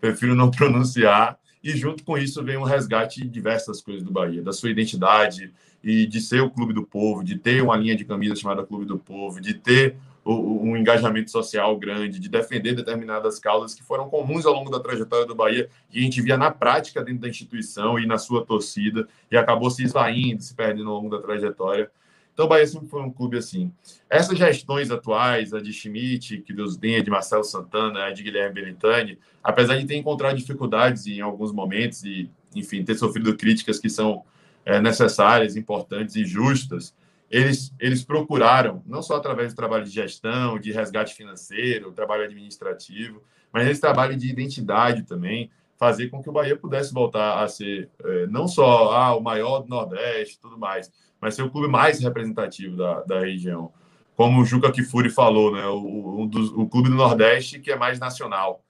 prefiro 0.00 0.34
não 0.34 0.48
pronunciar, 0.50 1.38
e 1.62 1.72
junto 1.72 2.02
com 2.02 2.16
isso 2.16 2.42
vem 2.42 2.56
um 2.56 2.62
resgate 2.62 3.20
de 3.20 3.28
diversas 3.28 3.82
coisas 3.82 4.02
do 4.02 4.10
Bahia, 4.10 4.40
da 4.40 4.54
sua 4.54 4.70
identidade 4.70 5.52
e 5.84 6.06
de 6.06 6.18
ser 6.18 6.40
o 6.40 6.48
clube 6.48 6.72
do 6.72 6.86
povo, 6.86 7.22
de 7.22 7.36
ter 7.36 7.62
uma 7.62 7.76
linha 7.76 7.94
de 7.94 8.06
camisa 8.06 8.34
chamada 8.34 8.64
Clube 8.64 8.86
do 8.86 8.98
Povo, 8.98 9.42
de 9.42 9.52
ter 9.52 9.98
um 10.30 10.76
engajamento 10.76 11.30
social 11.30 11.76
grande, 11.78 12.18
de 12.18 12.28
defender 12.28 12.74
determinadas 12.74 13.38
causas 13.38 13.74
que 13.74 13.82
foram 13.82 14.10
comuns 14.10 14.44
ao 14.44 14.52
longo 14.52 14.70
da 14.70 14.78
trajetória 14.78 15.26
do 15.26 15.34
Bahia 15.34 15.70
e 15.90 16.00
a 16.00 16.02
gente 16.02 16.20
via 16.20 16.36
na 16.36 16.50
prática 16.50 17.02
dentro 17.02 17.22
da 17.22 17.28
instituição 17.28 17.98
e 17.98 18.06
na 18.06 18.18
sua 18.18 18.44
torcida 18.44 19.08
e 19.30 19.36
acabou 19.36 19.70
se 19.70 19.82
esvaindo, 19.82 20.42
se 20.42 20.54
perdendo 20.54 20.90
ao 20.90 20.96
longo 20.96 21.08
da 21.08 21.22
trajetória. 21.22 21.90
Então 22.34 22.46
o 22.46 22.48
Bahia 22.48 22.66
sempre 22.66 22.88
foi 22.88 23.02
um 23.02 23.10
clube 23.10 23.38
assim. 23.38 23.72
Essas 24.08 24.38
gestões 24.38 24.90
atuais, 24.90 25.54
a 25.54 25.60
de 25.60 25.72
Schmidt, 25.72 26.42
que 26.42 26.52
Deus 26.52 26.76
tenha, 26.76 27.02
de 27.02 27.10
Marcelo 27.10 27.42
Santana, 27.42 28.04
a 28.04 28.12
de 28.12 28.22
Guilherme 28.22 28.54
Belintani, 28.54 29.18
apesar 29.42 29.76
de 29.76 29.86
ter 29.86 29.96
encontrado 29.96 30.36
dificuldades 30.36 31.06
em 31.06 31.20
alguns 31.20 31.52
momentos 31.52 32.04
e, 32.04 32.30
enfim, 32.54 32.84
ter 32.84 32.94
sofrido 32.94 33.36
críticas 33.36 33.80
que 33.80 33.88
são 33.88 34.22
é, 34.64 34.80
necessárias, 34.80 35.56
importantes 35.56 36.14
e 36.14 36.24
justas, 36.24 36.94
eles, 37.30 37.74
eles 37.78 38.02
procuraram, 38.02 38.82
não 38.86 39.02
só 39.02 39.16
através 39.16 39.52
do 39.52 39.56
trabalho 39.56 39.84
de 39.84 39.90
gestão, 39.90 40.58
de 40.58 40.72
resgate 40.72 41.14
financeiro, 41.14 41.92
trabalho 41.92 42.24
administrativo, 42.24 43.22
mas 43.52 43.68
esse 43.68 43.80
trabalho 43.80 44.16
de 44.16 44.28
identidade 44.28 45.02
também, 45.02 45.50
fazer 45.76 46.08
com 46.08 46.22
que 46.22 46.28
o 46.28 46.32
Bahia 46.32 46.56
pudesse 46.56 46.92
voltar 46.92 47.42
a 47.42 47.48
ser 47.48 47.88
é, 48.02 48.26
não 48.26 48.48
só 48.48 48.92
ah, 48.92 49.14
o 49.14 49.20
maior 49.20 49.60
do 49.60 49.68
Nordeste 49.68 50.40
tudo 50.40 50.58
mais, 50.58 50.90
mas 51.20 51.34
ser 51.34 51.42
o 51.42 51.50
clube 51.50 51.68
mais 51.68 52.00
representativo 52.00 52.76
da, 52.76 53.02
da 53.02 53.20
região. 53.20 53.72
Como 54.16 54.40
o 54.40 54.44
Juca 54.44 54.72
Kifuri 54.72 55.10
falou, 55.10 55.52
né, 55.52 55.66
o, 55.66 56.20
um 56.20 56.26
dos, 56.26 56.50
o 56.50 56.66
clube 56.66 56.88
do 56.88 56.96
Nordeste 56.96 57.60
que 57.60 57.70
é 57.70 57.76
mais 57.76 58.00
nacional. 58.00 58.64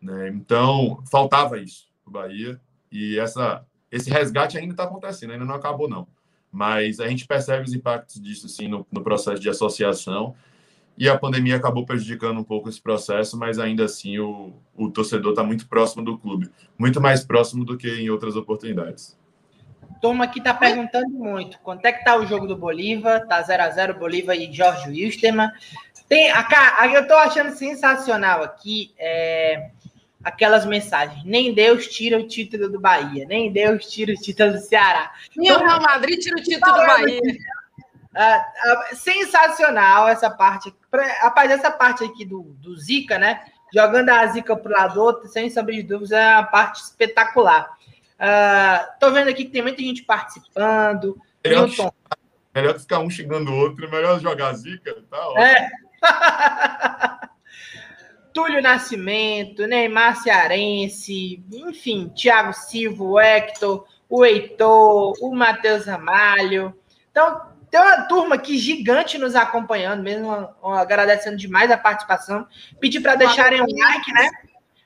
Né? 0.00 0.28
Então, 0.28 1.02
faltava 1.10 1.58
isso 1.58 1.88
o 2.06 2.10
Bahia 2.10 2.60
e 2.92 3.18
essa, 3.18 3.64
esse 3.90 4.10
resgate 4.10 4.56
ainda 4.56 4.72
está 4.72 4.84
acontecendo, 4.84 5.32
ainda 5.32 5.44
não 5.44 5.54
acabou, 5.54 5.88
não. 5.88 6.06
Mas 6.54 7.00
a 7.00 7.08
gente 7.08 7.26
percebe 7.26 7.64
os 7.64 7.74
impactos 7.74 8.22
disso 8.22 8.48
sim, 8.48 8.68
no, 8.68 8.86
no 8.92 9.02
processo 9.02 9.42
de 9.42 9.48
associação 9.48 10.36
e 10.96 11.08
a 11.08 11.18
pandemia 11.18 11.56
acabou 11.56 11.84
prejudicando 11.84 12.38
um 12.38 12.44
pouco 12.44 12.68
esse 12.68 12.80
processo, 12.80 13.36
mas 13.36 13.58
ainda 13.58 13.84
assim 13.84 14.20
o, 14.20 14.52
o 14.76 14.88
torcedor 14.88 15.32
está 15.32 15.42
muito 15.42 15.66
próximo 15.66 16.04
do 16.04 16.16
clube, 16.16 16.48
muito 16.78 17.00
mais 17.00 17.24
próximo 17.24 17.64
do 17.64 17.76
que 17.76 17.88
em 17.88 18.08
outras 18.08 18.36
oportunidades. 18.36 19.18
Turma 20.00 20.24
aqui 20.24 20.38
está 20.38 20.54
perguntando 20.54 21.10
muito. 21.10 21.58
Quanto 21.60 21.84
é 21.86 21.92
que 21.92 22.04
tá 22.04 22.16
o 22.16 22.26
jogo 22.26 22.46
do 22.46 22.56
Bolívar? 22.56 23.26
Tá 23.26 23.42
0 23.42 23.62
a 23.62 23.70
0 23.70 23.98
Bolívar 23.98 24.36
e 24.36 24.52
Jorge 24.52 24.88
Wilstermann. 24.88 25.50
Tem, 26.08 26.30
a, 26.30 26.46
a, 26.78 26.86
eu 26.88 27.02
estou 27.02 27.16
achando 27.16 27.50
sensacional 27.50 28.44
aqui 28.44 28.92
é, 28.98 29.70
aquelas 30.24 30.64
mensagens. 30.64 31.22
Nem 31.24 31.52
Deus 31.52 31.86
tira 31.86 32.18
o 32.18 32.26
título 32.26 32.68
do 32.68 32.80
Bahia, 32.80 33.26
nem 33.26 33.52
Deus 33.52 33.86
tira 33.86 34.12
o 34.12 34.16
título 34.16 34.52
do 34.52 34.60
Ceará. 34.60 35.12
Nem 35.36 35.52
o 35.52 35.58
Real 35.58 35.82
Madrid 35.82 36.18
tira 36.18 36.36
o 36.36 36.42
título 36.42 36.72
do 36.72 36.86
Bahia. 36.86 37.20
Uh, 38.14 38.92
uh, 38.92 38.96
sensacional 38.96 40.08
essa 40.08 40.30
parte. 40.30 40.72
Rapaz, 41.20 41.50
essa 41.50 41.70
parte 41.70 42.04
aqui 42.04 42.24
do, 42.24 42.42
do 42.60 42.76
Zica, 42.76 43.18
né? 43.18 43.44
Jogando 43.72 44.08
a 44.10 44.26
Zica 44.28 44.56
pro 44.56 44.72
lado 44.72 45.02
outro, 45.02 45.28
sem 45.28 45.50
sombra 45.50 45.74
de 45.74 45.82
dúvidas, 45.82 46.12
é 46.12 46.34
uma 46.36 46.44
parte 46.44 46.80
espetacular. 46.80 47.76
Uh, 48.14 48.98
tô 49.00 49.10
vendo 49.10 49.28
aqui 49.28 49.44
que 49.44 49.50
tem 49.50 49.62
muita 49.62 49.82
gente 49.82 50.04
participando. 50.04 51.20
Melhor, 51.44 51.66
Milton... 51.66 51.92
melhor 52.54 52.78
ficar 52.78 53.00
um 53.00 53.10
xingando 53.10 53.50
o 53.50 53.56
outro, 53.56 53.90
melhor 53.90 54.20
jogar 54.20 54.50
a 54.50 54.54
Zica, 54.54 54.96
tá? 55.10 55.18
É. 55.36 55.68
Túlio 58.34 58.60
Nascimento, 58.60 59.64
Neymar 59.64 60.16
Cearense, 60.20 61.40
enfim, 61.52 62.08
Thiago 62.08 62.52
Silva, 62.52 63.04
o 63.04 63.20
Hector, 63.20 63.86
o 64.10 64.24
Heitor, 64.24 65.14
o 65.22 65.32
Matheus 65.32 65.86
Ramalho. 65.86 66.76
Então, 67.12 67.42
tem 67.70 67.80
uma 67.80 68.02
turma 68.02 68.34
aqui 68.34 68.58
gigante 68.58 69.18
nos 69.18 69.36
acompanhando, 69.36 70.02
mesmo 70.02 70.48
agradecendo 70.64 71.36
demais 71.36 71.70
a 71.70 71.78
participação. 71.78 72.44
Pedir 72.80 73.00
para 73.00 73.14
deixarem 73.14 73.62
um 73.62 73.66
like, 73.66 74.12
né? 74.12 74.28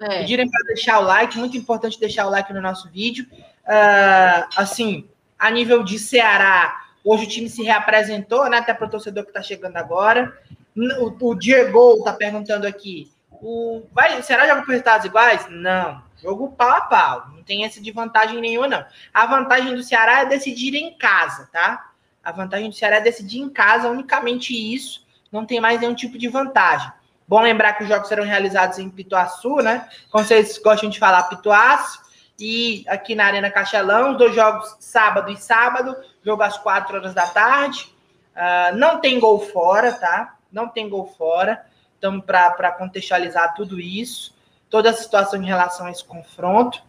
É. 0.00 0.18
Pedirem 0.20 0.48
para 0.48 0.66
deixar 0.66 1.00
o 1.00 1.04
like, 1.04 1.38
muito 1.38 1.56
importante 1.56 1.98
deixar 1.98 2.26
o 2.26 2.30
like 2.30 2.52
no 2.52 2.60
nosso 2.60 2.90
vídeo. 2.90 3.26
Uh, 3.32 4.46
assim, 4.56 5.08
a 5.38 5.50
nível 5.50 5.82
de 5.82 5.98
Ceará, 5.98 6.82
hoje 7.02 7.24
o 7.24 7.28
time 7.28 7.48
se 7.48 7.62
reapresentou, 7.62 8.48
né? 8.50 8.58
Até 8.58 8.74
para 8.74 8.86
o 8.86 8.90
torcedor 8.90 9.24
que 9.24 9.30
está 9.30 9.42
chegando 9.42 9.78
agora. 9.78 10.38
O, 10.76 11.30
o 11.30 11.34
Diego 11.34 11.96
está 11.96 12.12
perguntando 12.12 12.66
aqui: 12.66 13.10
o, 13.42 13.86
vai, 13.92 14.22
será 14.22 14.46
jogo 14.46 14.62
por 14.62 14.70
resultados 14.70 15.06
iguais? 15.06 15.46
Não. 15.48 16.02
Jogo 16.22 16.50
pau 16.52 16.70
a 16.70 16.80
pau. 16.82 17.26
Não 17.34 17.42
tem 17.42 17.64
essa 17.64 17.80
de 17.80 17.92
vantagem 17.92 18.40
nenhuma, 18.40 18.68
não. 18.68 18.84
A 19.14 19.26
vantagem 19.26 19.74
do 19.74 19.82
Ceará 19.82 20.20
é 20.20 20.26
decidir 20.26 20.74
em 20.74 20.96
casa, 20.96 21.48
tá? 21.52 21.90
A 22.22 22.32
vantagem 22.32 22.68
do 22.68 22.74
Ceará 22.74 22.96
é 22.96 23.00
decidir 23.00 23.40
em 23.40 23.48
casa, 23.48 23.88
unicamente 23.88 24.52
isso. 24.52 25.06
Não 25.30 25.46
tem 25.46 25.60
mais 25.60 25.80
nenhum 25.80 25.94
tipo 25.94 26.18
de 26.18 26.28
vantagem. 26.28 26.90
Bom 27.26 27.40
lembrar 27.40 27.74
que 27.74 27.82
os 27.84 27.88
jogos 27.88 28.08
serão 28.08 28.24
realizados 28.24 28.78
em 28.78 28.90
Pituaçu, 28.90 29.56
né? 29.56 29.88
Como 30.10 30.24
vocês 30.24 30.58
gostam 30.58 30.88
de 30.88 30.98
falar, 30.98 31.24
Pituaçu. 31.24 32.00
E 32.40 32.84
aqui 32.88 33.14
na 33.14 33.26
Arena 33.26 33.50
Castelão, 33.50 34.16
dois 34.16 34.34
jogos 34.34 34.76
sábado 34.78 35.30
e 35.30 35.36
sábado, 35.36 35.96
jogo 36.24 36.42
às 36.42 36.56
quatro 36.56 36.96
horas 36.96 37.12
da 37.12 37.26
tarde. 37.26 37.92
Uh, 38.34 38.76
não 38.76 39.00
tem 39.00 39.18
gol 39.18 39.40
fora, 39.40 39.92
tá? 39.92 40.36
Não 40.50 40.68
tem 40.68 40.88
gol 40.88 41.12
fora. 41.18 41.66
Então, 41.98 42.20
para 42.20 42.72
contextualizar 42.72 43.54
tudo 43.54 43.80
isso, 43.80 44.34
toda 44.70 44.90
a 44.90 44.94
situação 44.94 45.42
em 45.42 45.46
relação 45.46 45.86
a 45.86 45.90
esse 45.90 46.04
confronto. 46.04 46.80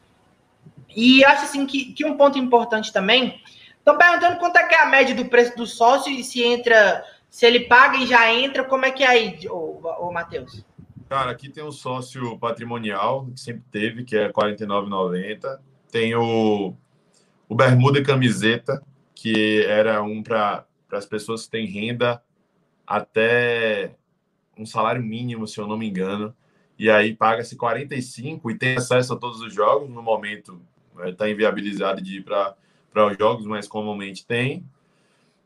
E 0.95 1.25
acho 1.25 1.43
assim 1.43 1.65
que, 1.65 1.93
que 1.93 2.05
um 2.05 2.15
ponto 2.15 2.37
importante 2.37 2.93
também 2.93 3.41
Estão 3.79 3.97
perguntando 3.97 4.37
quanto 4.37 4.57
é 4.57 4.67
que 4.67 4.75
é 4.75 4.83
a 4.83 4.85
média 4.85 5.15
do 5.15 5.25
preço 5.25 5.57
do 5.57 5.65
sócio 5.65 6.11
e 6.11 6.23
se 6.23 6.43
entra, 6.43 7.03
se 7.27 7.45
ele 7.45 7.61
paga 7.61 7.97
e 7.97 8.05
já 8.05 8.31
entra, 8.31 8.63
como 8.63 8.85
é 8.85 8.91
que 8.91 9.03
é 9.03 9.07
aí, 9.07 9.39
ô, 9.49 9.79
ô 9.99 10.11
Matheus? 10.11 10.63
Cara, 11.07 11.31
aqui 11.31 11.49
tem 11.49 11.63
um 11.63 11.71
sócio 11.71 12.37
patrimonial, 12.37 13.25
que 13.25 13.39
sempre 13.39 13.63
teve, 13.71 14.03
que 14.03 14.15
é 14.15 14.27
R$ 14.27 14.33
49,90. 14.33 15.59
Tem 15.91 16.13
o, 16.13 16.75
o 17.47 17.55
Bermuda 17.55 17.97
e 17.97 18.03
Camiseta, 18.03 18.83
que 19.15 19.65
era 19.65 20.03
um 20.03 20.21
para 20.21 20.65
as 20.91 21.07
pessoas 21.07 21.45
que 21.45 21.51
têm 21.51 21.65
renda 21.65 22.21
até 22.85 23.95
um 24.59 24.65
salário 24.65 25.01
mínimo, 25.01 25.47
se 25.47 25.59
eu 25.59 25.67
não 25.67 25.77
me 25.77 25.87
engano. 25.87 26.35
E 26.77 26.89
aí 26.89 27.15
paga-se 27.15 27.55
45 27.55 28.51
e 28.51 28.57
tem 28.57 28.77
acesso 28.77 29.13
a 29.13 29.17
todos 29.17 29.41
os 29.41 29.53
jogos. 29.53 29.89
No 29.89 30.01
momento, 30.01 30.61
está 31.05 31.25
né, 31.25 31.31
inviabilizado 31.31 32.01
de 32.01 32.17
ir 32.17 32.23
para 32.23 32.55
para 32.91 33.07
os 33.07 33.17
jogos, 33.17 33.45
mas 33.45 33.67
comumente 33.67 34.25
tem. 34.25 34.65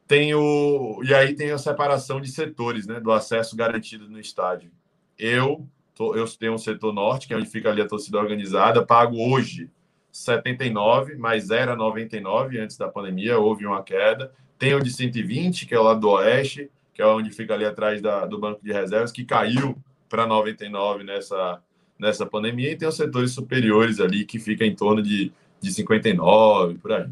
Tem 0.08 0.34
o 0.34 1.02
e 1.04 1.14
aí 1.14 1.36
tem 1.36 1.52
a 1.52 1.58
separação 1.58 2.20
de 2.20 2.30
setores, 2.30 2.88
né, 2.88 3.00
do 3.00 3.12
acesso 3.12 3.56
garantido 3.56 4.10
no 4.10 4.20
estádio. 4.20 4.72
Eu 5.18 5.68
tô, 5.96 6.16
eu 6.16 6.26
tenho 6.38 6.54
um 6.54 6.58
setor 6.58 6.94
norte, 6.94 7.28
que 7.28 7.34
é 7.34 7.38
onde 7.38 7.50
fica 7.50 7.70
ali 7.70 7.82
a 7.82 7.88
torcida 7.88 8.18
organizada, 8.18 8.86
pago 8.86 9.18
hoje 9.18 9.70
79, 10.12 11.16
mas 11.16 11.50
era 11.50 11.76
99 11.76 12.60
antes 12.60 12.78
da 12.78 12.88
pandemia, 12.88 13.40
houve 13.40 13.66
uma 13.66 13.84
queda. 13.84 14.32
Tem 14.60 14.74
o 14.76 14.80
de 14.80 14.92
120, 14.92 15.66
que 15.66 15.74
é 15.74 15.80
o 15.80 15.84
lado 15.84 16.00
do 16.00 16.10
oeste, 16.10 16.70
que 16.94 17.02
é 17.02 17.06
onde 17.06 17.32
fica 17.32 17.54
ali 17.54 17.66
atrás 17.66 18.02
da, 18.02 18.26
do 18.26 18.40
banco 18.40 18.62
de 18.64 18.72
reservas, 18.72 19.12
que 19.12 19.26
caiu 19.26 19.78
para 20.08 20.28
99 20.28 21.04
nessa, 21.04 21.62
nessa 21.98 22.26
pandemia, 22.26 22.72
e 22.72 22.78
tem 22.78 22.88
os 22.88 22.96
setores 22.96 23.32
superiores 23.32 24.00
ali, 24.00 24.26
que 24.26 24.40
fica 24.40 24.66
em 24.66 24.76
torno 24.76 25.02
de, 25.02 25.32
de 25.60 25.74
59, 25.74 26.76
por 26.76 26.92
aí. 26.92 27.08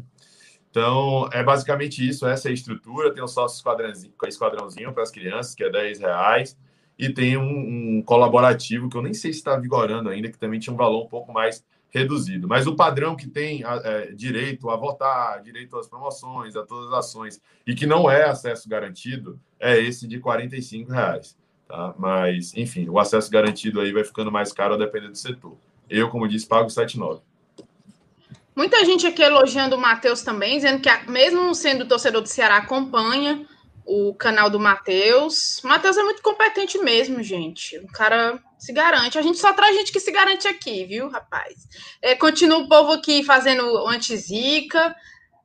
Então, 0.70 1.28
é 1.32 1.42
basicamente 1.42 2.06
isso, 2.06 2.26
essa 2.26 2.48
é 2.48 2.50
a 2.50 2.54
estrutura. 2.54 3.12
Tem 3.12 3.22
um 3.22 3.28
sócio 3.28 3.56
esquadrãozinho, 3.56 4.14
esquadrãozinho 4.26 4.92
para 4.92 5.02
as 5.02 5.10
crianças, 5.10 5.54
que 5.54 5.62
é 5.62 5.70
10 5.70 6.00
reais. 6.00 6.56
E 6.98 7.10
tem 7.10 7.36
um, 7.36 7.98
um 7.98 8.02
colaborativo, 8.02 8.88
que 8.88 8.96
eu 8.96 9.02
nem 9.02 9.12
sei 9.12 9.32
se 9.32 9.40
está 9.40 9.56
vigorando 9.56 10.08
ainda, 10.08 10.30
que 10.30 10.38
também 10.38 10.58
tinha 10.58 10.72
um 10.72 10.76
valor 10.76 11.04
um 11.04 11.08
pouco 11.08 11.30
mais 11.30 11.62
reduzido. 11.92 12.48
Mas 12.48 12.66
o 12.66 12.74
padrão 12.74 13.14
que 13.14 13.28
tem 13.28 13.62
é, 13.64 14.12
direito 14.12 14.70
a 14.70 14.76
votar, 14.76 15.42
direito 15.42 15.76
às 15.78 15.86
promoções, 15.86 16.56
a 16.56 16.64
todas 16.64 16.90
as 16.92 16.98
ações, 17.00 17.40
e 17.66 17.74
que 17.74 17.86
não 17.86 18.10
é 18.10 18.24
acesso 18.24 18.68
garantido, 18.68 19.38
é 19.60 19.78
esse 19.78 20.08
de 20.08 20.16
R$ 20.16 20.86
reais. 20.88 21.36
Tá? 21.68 21.94
Mas, 21.98 22.56
enfim, 22.56 22.88
o 22.88 22.98
acesso 22.98 23.30
garantido 23.30 23.80
aí 23.80 23.92
vai 23.92 24.04
ficando 24.04 24.32
mais 24.32 24.52
caro 24.52 24.74
a 24.74 24.78
depender 24.78 25.08
do 25.08 25.18
setor. 25.18 25.56
Eu, 25.88 26.08
como 26.08 26.26
disse, 26.26 26.48
pago 26.48 26.68
R$ 26.68 26.74
7,9. 26.74 27.20
Muita 28.56 28.84
gente 28.84 29.06
aqui 29.06 29.22
elogiando 29.22 29.76
o 29.76 29.80
Matheus 29.80 30.22
também, 30.22 30.56
dizendo 30.56 30.80
que, 30.80 31.10
mesmo 31.10 31.54
sendo 31.54 31.86
torcedor 31.86 32.22
do 32.22 32.28
Ceará, 32.28 32.58
acompanha 32.58 33.46
o 33.84 34.14
canal 34.14 34.48
do 34.48 34.60
Matheus. 34.60 35.60
Matheus 35.64 35.96
é 35.96 36.02
muito 36.02 36.22
competente 36.22 36.78
mesmo, 36.78 37.22
gente. 37.22 37.78
O 37.78 37.86
cara 37.88 38.38
se 38.62 38.72
garante. 38.72 39.18
A 39.18 39.22
gente 39.22 39.38
só 39.38 39.52
traz 39.52 39.74
gente 39.74 39.90
que 39.90 39.98
se 39.98 40.12
garante 40.12 40.46
aqui, 40.46 40.84
viu, 40.84 41.08
rapaz? 41.08 41.66
É, 42.00 42.14
continua 42.14 42.58
o 42.58 42.68
povo 42.68 42.92
aqui 42.92 43.24
fazendo 43.24 43.88
anti-zica. 43.88 44.94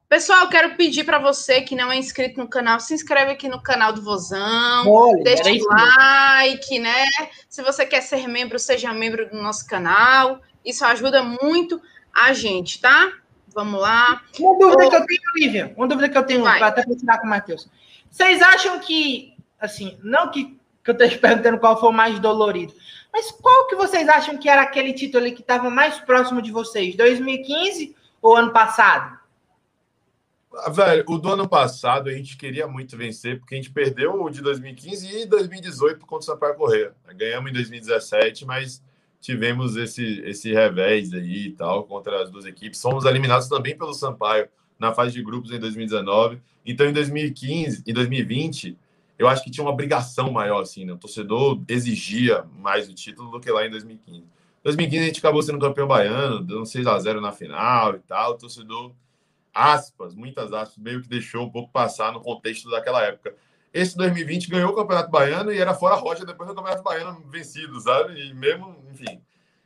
Pessoal, 0.08 0.48
quero 0.50 0.76
pedir 0.76 1.04
para 1.04 1.18
você 1.18 1.62
que 1.62 1.76
não 1.76 1.92
é 1.92 1.98
inscrito 1.98 2.40
no 2.40 2.48
canal, 2.48 2.80
se 2.80 2.94
inscreve 2.94 3.32
aqui 3.32 3.50
no 3.50 3.60
canal 3.60 3.92
do 3.92 4.04
Vozão, 4.04 4.88
Olha, 4.88 5.24
deixa 5.24 5.50
o 5.50 5.68
like, 5.68 6.78
né? 6.78 7.06
Se 7.50 7.64
você 7.64 7.88
quer 7.88 8.02
ser 8.02 8.28
membro, 8.28 8.60
seja 8.60 8.94
membro 8.94 9.28
do 9.28 9.42
nosso 9.42 9.66
canal. 9.66 10.40
Isso 10.64 10.86
ajuda 10.86 11.24
muito 11.24 11.82
a 12.14 12.34
gente, 12.34 12.80
tá? 12.80 13.12
Vamos 13.48 13.82
lá. 13.82 14.22
Uma 14.40 14.60
dúvida 14.60 14.90
que 14.92 14.96
eu 14.96 15.06
tenho, 15.08 15.22
Lívia, 15.38 15.74
uma 15.76 15.88
dúvida 15.88 16.08
que 16.08 16.18
eu 16.20 16.24
tenho, 16.24 16.44
Vai. 16.44 16.62
até 16.62 16.84
para 16.84 16.96
tirar 16.96 17.18
com 17.18 17.26
o 17.26 17.30
Matheus. 17.32 17.68
Vocês 18.12 18.44
acham 18.44 18.78
que, 18.80 19.34
assim, 19.60 19.98
não 20.04 20.30
que, 20.30 20.56
que 20.84 20.92
eu 20.92 20.94
esteja 20.94 21.18
perguntando 21.18 21.58
qual 21.58 21.80
foi 21.80 21.90
o 21.90 21.94
mais 21.94 22.20
dolorido, 22.20 22.74
mas 23.18 23.32
qual 23.32 23.68
que 23.68 23.76
vocês 23.76 24.08
acham 24.08 24.38
que 24.38 24.48
era 24.48 24.62
aquele 24.62 24.94
título 24.94 25.26
que 25.34 25.42
estava 25.42 25.72
mais 25.72 26.00
próximo 26.00 26.40
de 26.40 26.52
vocês? 26.52 26.96
2015 26.96 27.96
ou 28.22 28.36
ano 28.36 28.54
passado? 28.54 29.18
Ah, 30.54 30.70
velho, 30.70 31.04
o 31.08 31.18
do 31.18 31.34
ano 31.34 31.50
passado 31.50 32.10
a 32.10 32.14
gente 32.14 32.38
queria 32.38 32.68
muito 32.68 32.96
vencer, 32.96 33.40
porque 33.40 33.56
a 33.56 33.58
gente 33.58 33.72
perdeu 33.72 34.22
o 34.22 34.30
de 34.30 34.40
2015 34.40 35.22
e 35.22 35.26
2018 35.26 36.06
contra 36.06 36.18
o 36.18 36.22
Sampaio 36.22 36.56
Correia. 36.56 36.94
Ganhamos 37.16 37.50
em 37.50 37.54
2017, 37.56 38.46
mas 38.46 38.84
tivemos 39.20 39.76
esse, 39.76 40.22
esse 40.22 40.54
revés 40.54 41.12
aí 41.12 41.48
e 41.48 41.52
tal 41.54 41.86
contra 41.86 42.22
as 42.22 42.30
duas 42.30 42.46
equipes. 42.46 42.80
Fomos 42.80 43.04
eliminados 43.04 43.48
também 43.48 43.76
pelo 43.76 43.96
Sampaio 43.96 44.48
na 44.78 44.94
fase 44.94 45.14
de 45.14 45.24
grupos 45.24 45.52
em 45.52 45.60
2019. 45.60 46.40
Então, 46.64 46.86
em 46.86 46.94
2015, 46.94 47.84
em 47.88 47.94
2020, 47.94 48.78
eu 49.18 49.28
acho 49.28 49.44
que 49.44 49.52
tinha 49.52 49.64
uma 49.64 49.72
obrigação 49.72 50.32
maior, 50.32 50.62
assim, 50.62 50.86
né? 50.86 50.94
O 50.94 50.98
torcedor 50.98 51.62
exigia 51.68 52.44
mais 52.56 52.88
o 52.88 52.94
título 52.94 53.32
do 53.32 53.40
que 53.40 53.52
lá 53.52 53.66
em 53.66 53.70
2015. 53.70 54.24
2015 54.64 55.04
a 55.04 55.08
gente 55.08 55.20
acabou 55.20 55.42
sendo 55.42 55.60
campeão 55.60 55.88
baiano, 55.88 56.44
dando 56.44 56.66
6 56.66 56.86
a 56.88 57.00
0 57.00 57.22
na 57.22 57.32
final 57.32 57.96
e 57.96 58.00
tal. 58.00 58.34
O 58.34 58.38
torcedor, 58.38 58.92
aspas, 59.54 60.14
muitas 60.14 60.54
aspas, 60.54 60.78
meio 60.78 61.02
que 61.02 61.08
deixou 61.08 61.46
um 61.46 61.50
pouco 61.50 61.72
passar 61.72 62.12
no 62.12 62.22
contexto 62.22 62.70
daquela 62.70 63.02
época. 63.04 63.36
Esse 63.74 63.98
2020 63.98 64.50
ganhou 64.50 64.72
o 64.72 64.76
Campeonato 64.76 65.10
Baiano 65.10 65.52
e 65.52 65.58
era 65.58 65.74
fora 65.74 65.96
rocha 65.96 66.26
depois 66.26 66.50
do 66.50 66.56
Campeonato 66.56 66.84
Baiano 66.84 67.24
vencido, 67.30 67.80
sabe? 67.80 68.20
E 68.20 68.34
mesmo, 68.34 68.76
enfim. 68.92 69.22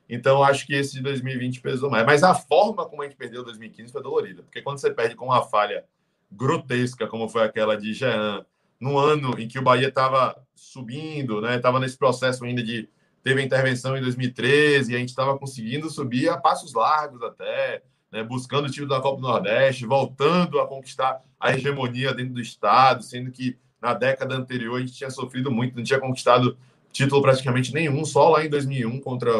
Então, 0.09 0.43
acho 0.43 0.65
que 0.67 0.73
esse 0.73 0.95
de 0.95 1.01
2020 1.01 1.61
pesou 1.61 1.89
mais. 1.89 2.05
Mas 2.05 2.21
a 2.21 2.33
forma 2.33 2.85
como 2.85 3.01
a 3.01 3.05
gente 3.05 3.15
perdeu 3.15 3.43
2015 3.43 3.91
foi 3.91 4.03
dolorida. 4.03 4.43
Porque 4.43 4.61
quando 4.61 4.77
você 4.77 4.91
perde 4.91 5.15
com 5.15 5.25
uma 5.25 5.41
falha 5.41 5.85
grotesca, 6.29 7.07
como 7.07 7.29
foi 7.29 7.43
aquela 7.43 7.77
de 7.77 7.93
Jean, 7.93 8.45
no 8.81 8.97
ano 8.97 9.39
em 9.39 9.47
que 9.47 9.59
o 9.59 9.61
Bahia 9.61 9.89
estava 9.89 10.35
subindo, 10.55 11.39
né? 11.39 11.57
Estava 11.57 11.79
nesse 11.79 11.97
processo 11.97 12.43
ainda 12.43 12.63
de 12.63 12.89
teve 13.23 13.43
intervenção 13.43 13.95
em 13.95 14.01
2013 14.01 14.91
e 14.91 14.95
a 14.95 14.99
gente 14.99 15.09
estava 15.09 15.37
conseguindo 15.37 15.87
subir 15.91 16.27
a 16.27 16.37
passos 16.37 16.73
largos 16.73 17.21
até, 17.21 17.83
né? 18.11 18.23
buscando 18.23 18.65
o 18.65 18.69
título 18.69 18.89
da 18.89 18.99
Copa 18.99 19.21
do 19.21 19.27
Nordeste, 19.27 19.85
voltando 19.85 20.59
a 20.59 20.67
conquistar 20.67 21.21
a 21.39 21.53
hegemonia 21.53 22.15
dentro 22.15 22.33
do 22.33 22.41
estado, 22.41 23.03
sendo 23.03 23.31
que 23.31 23.55
na 23.79 23.93
década 23.93 24.35
anterior 24.35 24.77
a 24.77 24.79
gente 24.79 24.93
tinha 24.93 25.11
sofrido 25.11 25.51
muito, 25.51 25.75
não 25.75 25.83
tinha 25.83 25.99
conquistado 25.99 26.57
título 26.91 27.21
praticamente 27.21 27.71
nenhum, 27.73 28.03
só 28.03 28.29
lá 28.29 28.43
em 28.43 28.49
2001 28.49 28.99
contra 28.99 29.31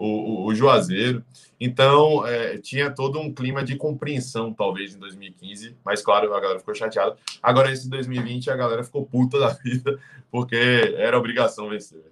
o, 0.00 0.06
o, 0.06 0.46
o 0.46 0.54
Juazeiro. 0.54 1.22
Então, 1.60 2.26
é, 2.26 2.56
tinha 2.56 2.90
todo 2.90 3.20
um 3.20 3.32
clima 3.32 3.62
de 3.62 3.76
compreensão, 3.76 4.52
talvez, 4.52 4.94
em 4.94 4.98
2015, 4.98 5.76
mas 5.84 6.00
claro, 6.00 6.34
a 6.34 6.40
galera 6.40 6.58
ficou 6.58 6.74
chateada. 6.74 7.18
Agora, 7.42 7.70
esse 7.70 7.88
2020, 7.90 8.50
a 8.50 8.56
galera 8.56 8.82
ficou 8.82 9.04
puta 9.04 9.38
da 9.38 9.50
vida, 9.50 10.00
porque 10.32 10.56
era 10.96 11.18
obrigação 11.18 11.68
vencer. 11.68 12.02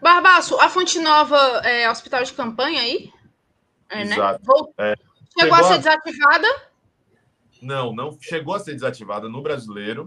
Barbaço, 0.00 0.58
a 0.60 0.68
Fonte 0.68 1.00
Nova 1.00 1.36
é 1.64 1.90
hospital 1.90 2.22
de 2.22 2.32
campanha 2.32 2.80
aí? 2.80 3.10
É, 3.88 4.04
né? 4.04 4.14
Exato. 4.14 4.72
É. 4.78 4.94
Chegou, 5.38 5.40
chegou, 5.40 5.54
a 5.56 5.62
ser 5.64 5.78
desativada? 5.78 6.62
Não, 7.60 7.92
não 7.92 8.16
chegou 8.20 8.54
a 8.54 8.60
ser 8.60 8.74
desativada 8.74 9.28
no 9.28 9.42
brasileiro 9.42 10.06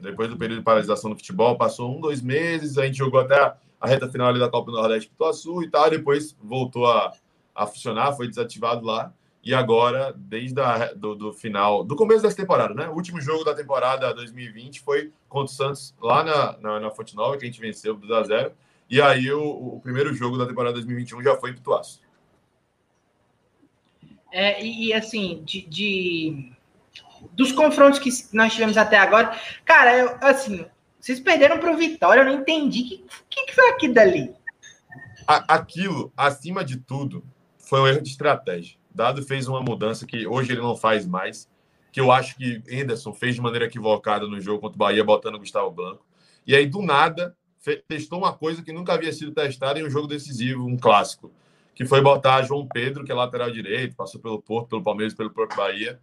depois 0.00 0.28
do 0.28 0.36
período 0.36 0.60
de 0.60 0.64
paralisação 0.64 1.10
do 1.10 1.16
futebol, 1.16 1.56
passou 1.56 1.96
um, 1.96 2.00
dois 2.00 2.22
meses, 2.22 2.78
a 2.78 2.86
gente 2.86 2.98
jogou 2.98 3.20
até 3.20 3.52
a, 3.80 3.86
reta 3.86 4.08
final 4.08 4.28
ali 4.28 4.38
da 4.38 4.48
Copa 4.48 4.70
do 4.70 4.76
Nordeste 4.76 5.08
Pituaçu 5.08 5.62
e 5.62 5.70
tal, 5.70 5.90
depois 5.90 6.36
voltou 6.42 6.86
a, 6.86 7.12
a 7.54 7.66
funcionar, 7.66 8.12
foi 8.12 8.28
desativado 8.28 8.84
lá. 8.84 9.12
E 9.42 9.54
agora, 9.54 10.12
desde 10.16 10.60
a, 10.60 10.92
do, 10.92 11.14
do, 11.14 11.32
final, 11.32 11.84
do 11.84 11.96
começo 11.96 12.22
dessa 12.22 12.36
temporada, 12.36 12.74
né? 12.74 12.88
O 12.88 12.94
último 12.94 13.20
jogo 13.20 13.44
da 13.44 13.54
temporada 13.54 14.12
2020 14.12 14.80
foi 14.80 15.12
contra 15.28 15.52
o 15.52 15.56
Santos 15.56 15.94
lá 16.02 16.24
na, 16.24 16.58
na, 16.58 16.80
na 16.80 16.90
Fonte 16.90 17.14
Nova, 17.14 17.36
que 17.36 17.44
a 17.44 17.46
gente 17.46 17.60
venceu 17.60 17.94
2 17.94 18.12
a 18.12 18.22
0 18.24 18.52
E 18.90 19.00
aí 19.00 19.30
o, 19.32 19.76
o 19.76 19.80
primeiro 19.80 20.12
jogo 20.12 20.36
da 20.36 20.46
temporada 20.46 20.74
2021 20.74 21.22
já 21.22 21.36
foi 21.36 21.50
em 21.50 21.54
Pituaçu. 21.54 22.00
É, 24.30 24.62
e, 24.62 24.88
e 24.88 24.92
assim, 24.92 25.42
de, 25.44 25.62
de 25.62 26.52
dos 27.32 27.52
confrontos 27.52 27.98
que 27.98 28.10
nós 28.32 28.52
tivemos 28.52 28.76
até 28.76 28.98
agora, 28.98 29.38
cara, 29.64 29.96
eu, 29.96 30.16
assim, 30.20 30.66
vocês 31.08 31.20
perderam 31.20 31.58
para 31.58 31.72
o 31.72 31.76
Vitória, 31.78 32.20
eu 32.20 32.26
não 32.26 32.42
entendi. 32.42 32.80
O 32.80 32.84
que, 32.84 33.00
que, 33.30 33.46
que, 33.46 33.54
foi 33.54 33.70
aquilo 33.70 33.94
dali? 33.94 34.30
Aquilo, 35.26 36.12
acima 36.14 36.62
de 36.62 36.76
tudo, 36.76 37.24
foi 37.56 37.80
um 37.80 37.86
erro 37.86 38.02
de 38.02 38.10
estratégia. 38.10 38.78
Dado 38.94 39.22
fez 39.22 39.48
uma 39.48 39.62
mudança 39.62 40.04
que 40.04 40.26
hoje 40.26 40.52
ele 40.52 40.60
não 40.60 40.76
faz 40.76 41.06
mais, 41.06 41.48
que 41.90 41.98
eu 41.98 42.12
acho 42.12 42.36
que 42.36 42.62
Henderson 42.68 43.14
fez 43.14 43.34
de 43.34 43.40
maneira 43.40 43.64
equivocada 43.64 44.26
no 44.26 44.38
jogo 44.38 44.60
contra 44.60 44.76
o 44.76 44.78
Bahia, 44.78 45.02
botando 45.02 45.36
o 45.36 45.38
Gustavo 45.38 45.70
Blanco. 45.70 46.04
E 46.46 46.54
aí, 46.54 46.66
do 46.66 46.82
nada, 46.82 47.34
testou 47.88 48.18
uma 48.18 48.34
coisa 48.34 48.62
que 48.62 48.70
nunca 48.70 48.92
havia 48.92 49.12
sido 49.12 49.32
testada 49.32 49.80
em 49.80 49.86
um 49.86 49.90
jogo 49.90 50.06
decisivo, 50.06 50.66
um 50.66 50.76
clássico, 50.76 51.32
que 51.74 51.86
foi 51.86 52.02
botar 52.02 52.42
João 52.42 52.68
Pedro, 52.68 53.02
que 53.02 53.10
é 53.10 53.14
lateral 53.14 53.50
direito, 53.50 53.96
passou 53.96 54.20
pelo 54.20 54.42
Porto, 54.42 54.68
pelo 54.68 54.82
Palmeiras, 54.82 55.14
pelo 55.14 55.30
próprio 55.30 55.56
Bahia, 55.56 55.98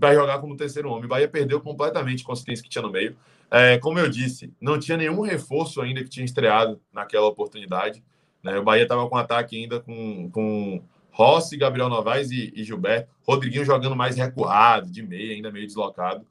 vai 0.00 0.14
jogar 0.14 0.38
como 0.38 0.56
terceiro 0.56 0.90
homem. 0.90 1.04
O 1.04 1.08
Bahia 1.08 1.28
perdeu 1.28 1.60
completamente 1.60 2.22
a 2.22 2.26
consistência 2.26 2.62
que 2.62 2.70
tinha 2.70 2.80
no 2.80 2.90
meio. 2.90 3.14
É, 3.50 3.78
como 3.78 3.98
eu 3.98 4.08
disse, 4.08 4.50
não 4.58 4.78
tinha 4.78 4.96
nenhum 4.96 5.20
reforço 5.20 5.82
ainda 5.82 6.02
que 6.02 6.08
tinha 6.08 6.24
estreado 6.24 6.80
naquela 6.90 7.26
oportunidade. 7.26 8.02
Né? 8.42 8.58
O 8.58 8.62
Bahia 8.62 8.84
estava 8.84 9.06
com 9.08 9.16
ataque 9.16 9.56
ainda 9.56 9.78
com, 9.78 10.30
com 10.30 10.82
Rossi, 11.10 11.58
Gabriel 11.58 11.90
Novaes 11.90 12.30
e, 12.30 12.50
e 12.56 12.64
Gilberto. 12.64 13.10
Rodriguinho 13.28 13.64
jogando 13.64 13.94
mais 13.94 14.16
recuado, 14.16 14.90
de 14.90 15.02
meia, 15.02 15.34
ainda 15.34 15.52
meio 15.52 15.66
deslocado. 15.66 16.26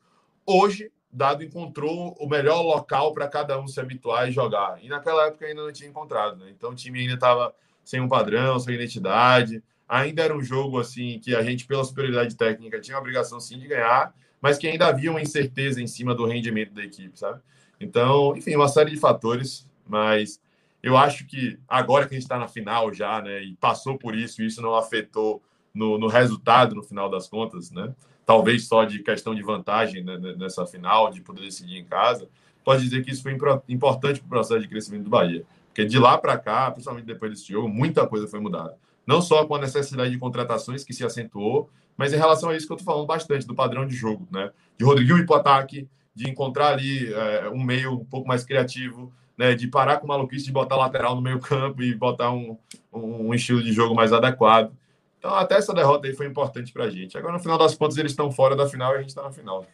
Hoje, 0.46 0.92
Dado 1.12 1.44
encontrou 1.44 2.16
o 2.20 2.28
melhor 2.28 2.62
local 2.62 3.14
para 3.14 3.28
cada 3.28 3.60
um 3.60 3.68
se 3.68 3.80
habituar 3.80 4.28
e 4.28 4.32
jogar. 4.32 4.80
E 4.84 4.88
naquela 4.88 5.28
época 5.28 5.46
ainda 5.46 5.64
não 5.64 5.72
tinha 5.72 5.90
encontrado. 5.90 6.38
Né? 6.38 6.52
Então 6.56 6.72
o 6.72 6.76
time 6.76 7.02
ainda 7.02 7.14
estava 7.14 7.54
sem 7.84 8.00
um 8.00 8.08
padrão, 8.08 8.60
sem 8.60 8.74
identidade 8.74 9.62
ainda 9.90 10.22
era 10.22 10.38
um 10.38 10.42
jogo 10.42 10.80
assim 10.80 11.20
que 11.20 11.36
a 11.36 11.42
gente, 11.42 11.66
pela 11.66 11.84
superioridade 11.84 12.36
técnica, 12.36 12.80
tinha 12.80 12.96
a 12.96 13.00
obrigação 13.00 13.40
sim 13.40 13.58
de 13.58 13.68
ganhar, 13.68 14.14
mas 14.40 14.60
que 14.60 14.68
ainda 14.68 14.86
havia 14.86 15.10
uma 15.10 15.22
incerteza 15.22 15.82
em 15.82 15.88
cima 15.88 16.14
do 16.14 16.26
rendimento 16.26 16.74
da 16.74 16.84
equipe, 16.84 17.18
sabe? 17.18 17.42
Então, 17.82 18.38
enfim, 18.38 18.56
uma 18.56 18.68
série 18.68 18.92
de 18.92 18.98
fatores, 18.98 19.68
mas 19.88 20.40
eu 20.84 20.96
acho 20.96 21.26
que 21.26 21.58
agora 21.68 22.08
que 22.08 22.14
a 22.14 22.18
gente 22.18 22.24
está 22.24 22.38
na 22.38 22.48
final 22.48 22.94
já, 22.94 23.20
né, 23.22 23.44
e 23.44 23.56
passou 23.56 23.98
por 23.98 24.16
isso, 24.16 24.44
isso 24.44 24.62
não 24.62 24.76
afetou 24.76 25.42
no, 25.74 25.98
no, 25.98 26.08
resultado 26.08 26.76
no 26.76 26.84
final 26.84 27.10
das 27.10 27.28
contas, 27.28 27.72
né? 27.72 27.94
Talvez 28.26 28.68
só 28.68 28.86
de 28.86 29.00
questão 29.00 29.34
de 29.34 29.42
vantagem 29.42 30.04
né, 30.04 30.18
nessa 30.38 30.66
final, 30.66 31.10
de 31.10 31.22
poder 31.22 31.42
decidir 31.42 31.78
em 31.78 31.84
casa, 31.84 32.30
pode 32.64 32.84
dizer 32.84 33.04
que 33.04 33.12
isso 33.12 33.24
foi 33.24 33.36
importante 33.68 34.20
para 34.20 34.28
o 34.28 34.30
processo 34.30 34.62
de 34.62 34.68
crescimento 34.68 35.06
do 35.06 35.10
Bahia. 35.10 35.44
Porque 35.68 35.84
de 35.86 35.98
lá 35.98 36.18
para 36.18 36.38
cá, 36.38 36.70
principalmente 36.70 37.06
depois 37.06 37.32
desse 37.32 37.52
jogo, 37.52 37.68
muita 37.68 38.06
coisa 38.06 38.28
foi 38.28 38.40
mudada 38.40 38.78
não 39.10 39.24
só 39.24 39.44
com 39.44 39.56
a 39.56 39.60
necessidade 39.60 40.12
de 40.12 40.20
contratações 40.20 40.84
que 40.84 40.94
se 40.94 41.04
acentuou, 41.04 41.68
mas 41.98 42.14
em 42.14 42.18
relação 42.18 42.50
a 42.50 42.56
isso 42.56 42.68
que 42.68 42.74
eu 42.74 42.78
estou 42.78 42.94
falando 42.94 43.08
bastante, 43.08 43.48
do 43.48 43.56
padrão 43.56 43.88
de 43.88 43.96
jogo, 43.96 44.28
né? 44.32 44.52
De 44.78 44.86
Rodrigo 44.86 45.18
ir 45.18 45.26
para 45.26 45.38
o 45.38 45.40
ataque, 45.40 45.90
de 46.14 46.30
encontrar 46.30 46.74
ali 46.74 47.12
é, 47.12 47.50
um 47.50 47.64
meio 47.64 47.94
um 47.94 48.06
pouco 48.06 48.28
mais 48.28 48.44
criativo, 48.44 49.12
né? 49.36 49.56
De 49.56 49.68
parar 49.68 49.98
com 49.98 50.06
o 50.06 50.08
maluquice 50.08 50.46
de 50.46 50.52
botar 50.52 50.76
lateral 50.76 51.16
no 51.16 51.24
meio 51.24 51.40
campo 51.40 51.82
e 51.82 51.96
botar 51.96 52.30
um, 52.30 52.56
um 52.94 53.34
estilo 53.34 53.64
de 53.64 53.74
jogo 53.74 53.96
mais 53.96 54.14
adequado. 54.14 54.72
Então, 55.18 55.34
até 55.34 55.56
essa 55.56 55.74
derrota 55.74 56.08
aí 56.08 56.14
foi 56.14 56.28
importante 56.28 56.72
para 56.72 56.84
a 56.84 56.90
gente. 56.92 57.18
Agora, 57.18 57.34
no 57.34 57.40
final 57.40 57.58
das 57.58 57.74
contas, 57.74 57.98
eles 57.98 58.12
estão 58.12 58.32
fora 58.32 58.56
da 58.56 58.70
final 58.70 58.94
e 58.94 58.98
a 58.98 59.00
gente 59.00 59.10
está 59.10 59.24
na 59.24 59.32
final. 59.32 59.66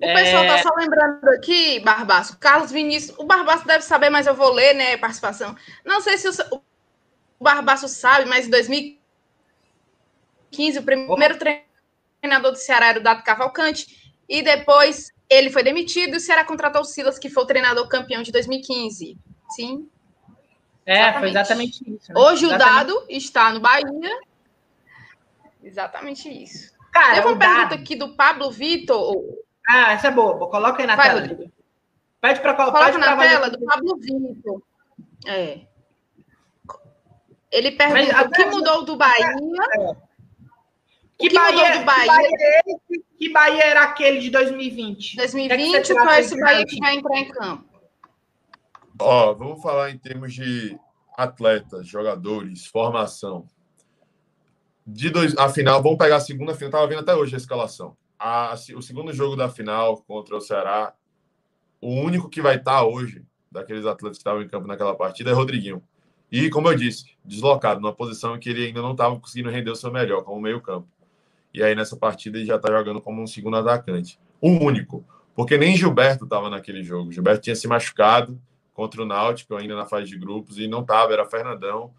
O 0.00 0.06
pessoal 0.06 0.44
está 0.44 0.58
é... 0.58 0.62
só 0.62 0.70
lembrando 0.76 1.28
aqui, 1.30 1.80
Barbaço, 1.80 2.38
Carlos 2.38 2.70
Vinícius, 2.70 3.18
o 3.18 3.24
Barbaço 3.24 3.66
deve 3.66 3.82
saber, 3.82 4.10
mas 4.10 4.28
eu 4.28 4.34
vou 4.34 4.52
ler, 4.52 4.74
né, 4.74 4.96
participação. 4.96 5.56
Não 5.84 6.00
sei 6.00 6.16
se 6.16 6.28
o, 6.28 6.62
o 7.38 7.44
Barbaço 7.44 7.88
sabe, 7.88 8.28
mas 8.28 8.46
em 8.46 8.50
2015, 8.50 10.78
o 10.78 10.82
primeiro 10.82 11.34
oh. 11.34 11.38
treinador 12.20 12.52
do 12.52 12.58
Ceará 12.58 12.88
era 12.88 12.98
o 12.98 13.02
Dado 13.02 13.22
Cavalcante, 13.22 14.12
e 14.28 14.42
depois 14.42 15.10
ele 15.30 15.50
foi 15.50 15.62
demitido 15.62 16.14
e 16.14 16.16
o 16.16 16.20
Ceará 16.20 16.44
contratou 16.44 16.82
o 16.82 16.84
Silas, 16.84 17.18
que 17.18 17.28
foi 17.28 17.42
o 17.42 17.46
treinador 17.46 17.86
campeão 17.88 18.22
de 18.22 18.32
2015. 18.32 19.18
Sim. 19.50 19.88
É, 20.84 20.94
exatamente. 20.94 21.20
foi 21.20 21.28
exatamente 21.28 21.94
isso. 21.94 22.12
Né? 22.12 22.20
Hoje 22.20 22.46
exatamente. 22.46 22.46
o 22.46 22.58
Dado 22.58 23.06
está 23.08 23.52
no 23.52 23.60
Bahia. 23.60 24.20
Exatamente 25.62 26.28
isso. 26.28 26.72
Cara, 26.90 27.16
Teve 27.16 27.28
uma 27.28 27.38
pergunta 27.38 27.74
aqui 27.74 27.94
do 27.94 28.14
Pablo 28.14 28.50
Vitor. 28.50 29.14
Ah, 29.68 29.92
essa 29.92 30.08
é 30.08 30.10
boa. 30.10 30.48
Coloca 30.48 30.80
aí 30.80 30.86
na 30.86 30.96
Vai, 30.96 31.08
tela. 31.08 31.20
Rodrigo. 31.20 31.52
Pede 32.20 32.40
para 32.40 32.54
Coloca 32.54 32.84
pede 32.84 32.98
na 32.98 33.16
tela 33.16 33.50
do 33.50 33.64
Pablo 33.64 33.96
Vitor. 33.98 34.62
É. 35.26 35.60
Ele 37.50 37.72
pergunta 37.72 38.12
Mas, 38.12 38.26
o 38.26 38.30
que 38.30 38.44
mudou 38.46 38.84
do 38.84 38.96
Bahia. 38.96 39.26
É. 39.26 40.08
Que, 41.18 41.28
que 41.28 41.34
Bahia, 41.34 41.78
do 41.78 41.84
Bahia? 41.84 42.12
Que 42.12 42.36
Bahia, 42.36 43.00
que 43.18 43.32
Bahia, 43.32 43.64
era 43.64 43.82
aquele 43.82 44.20
de 44.20 44.30
2020? 44.30 45.16
2020 45.16 45.94
com 45.94 46.10
esse 46.10 46.38
Bahia 46.38 46.64
que 46.64 46.78
vai 46.78 46.96
entrar 46.96 47.18
em 47.18 47.28
campo. 47.28 47.68
Ó, 49.00 49.32
vamos 49.34 49.62
falar 49.62 49.90
em 49.90 49.98
termos 49.98 50.34
de 50.34 50.78
atletas, 51.16 51.86
jogadores, 51.86 52.66
formação. 52.66 53.46
De 54.86 55.10
dois, 55.10 55.36
a 55.36 55.48
final, 55.48 55.82
vamos 55.82 55.98
pegar 55.98 56.16
a 56.16 56.20
segunda 56.20 56.54
final. 56.54 56.68
Estava 56.68 56.86
vendo 56.86 57.00
até 57.00 57.14
hoje 57.14 57.34
a 57.34 57.38
escalação. 57.38 57.96
A, 58.18 58.54
o 58.74 58.82
segundo 58.82 59.12
jogo 59.12 59.36
da 59.36 59.48
final 59.48 60.02
contra 60.02 60.36
o 60.36 60.40
Ceará, 60.40 60.94
o 61.80 61.92
único 61.94 62.28
que 62.28 62.40
vai 62.40 62.56
estar 62.56 62.84
hoje, 62.84 63.24
daqueles 63.50 63.86
atletas 63.86 64.18
que 64.18 64.20
estavam 64.20 64.42
em 64.42 64.48
campo 64.48 64.66
naquela 64.66 64.94
partida, 64.94 65.30
é 65.30 65.32
Rodriguinho. 65.32 65.82
E, 66.30 66.50
como 66.50 66.68
eu 66.68 66.76
disse, 66.76 67.06
deslocado, 67.24 67.80
numa 67.80 67.92
posição 67.92 68.36
em 68.36 68.38
que 68.38 68.50
ele 68.50 68.66
ainda 68.66 68.82
não 68.82 68.92
estava 68.92 69.18
conseguindo 69.18 69.50
render 69.50 69.70
o 69.70 69.76
seu 69.76 69.90
melhor, 69.90 70.22
como 70.22 70.40
meio-campo. 70.40 70.86
E 71.52 71.62
aí, 71.62 71.74
nessa 71.74 71.96
partida, 71.96 72.38
ele 72.38 72.46
já 72.46 72.56
está 72.56 72.70
jogando 72.70 73.00
como 73.00 73.22
um 73.22 73.26
segundo 73.26 73.56
atacante. 73.56 74.18
O 74.40 74.50
único. 74.50 75.04
Porque 75.34 75.56
nem 75.56 75.76
Gilberto 75.76 76.24
estava 76.24 76.50
naquele 76.50 76.82
jogo. 76.82 77.12
Gilberto 77.12 77.42
tinha 77.42 77.56
se 77.56 77.66
machucado 77.66 78.40
contra 78.74 79.02
o 79.02 79.06
Náutico, 79.06 79.56
ainda 79.56 79.74
na 79.74 79.86
fase 79.86 80.06
de 80.06 80.18
grupos, 80.18 80.58
e 80.58 80.68
não 80.68 80.80
estava, 80.80 81.12
era 81.12 81.24
Fernandão. 81.24 81.92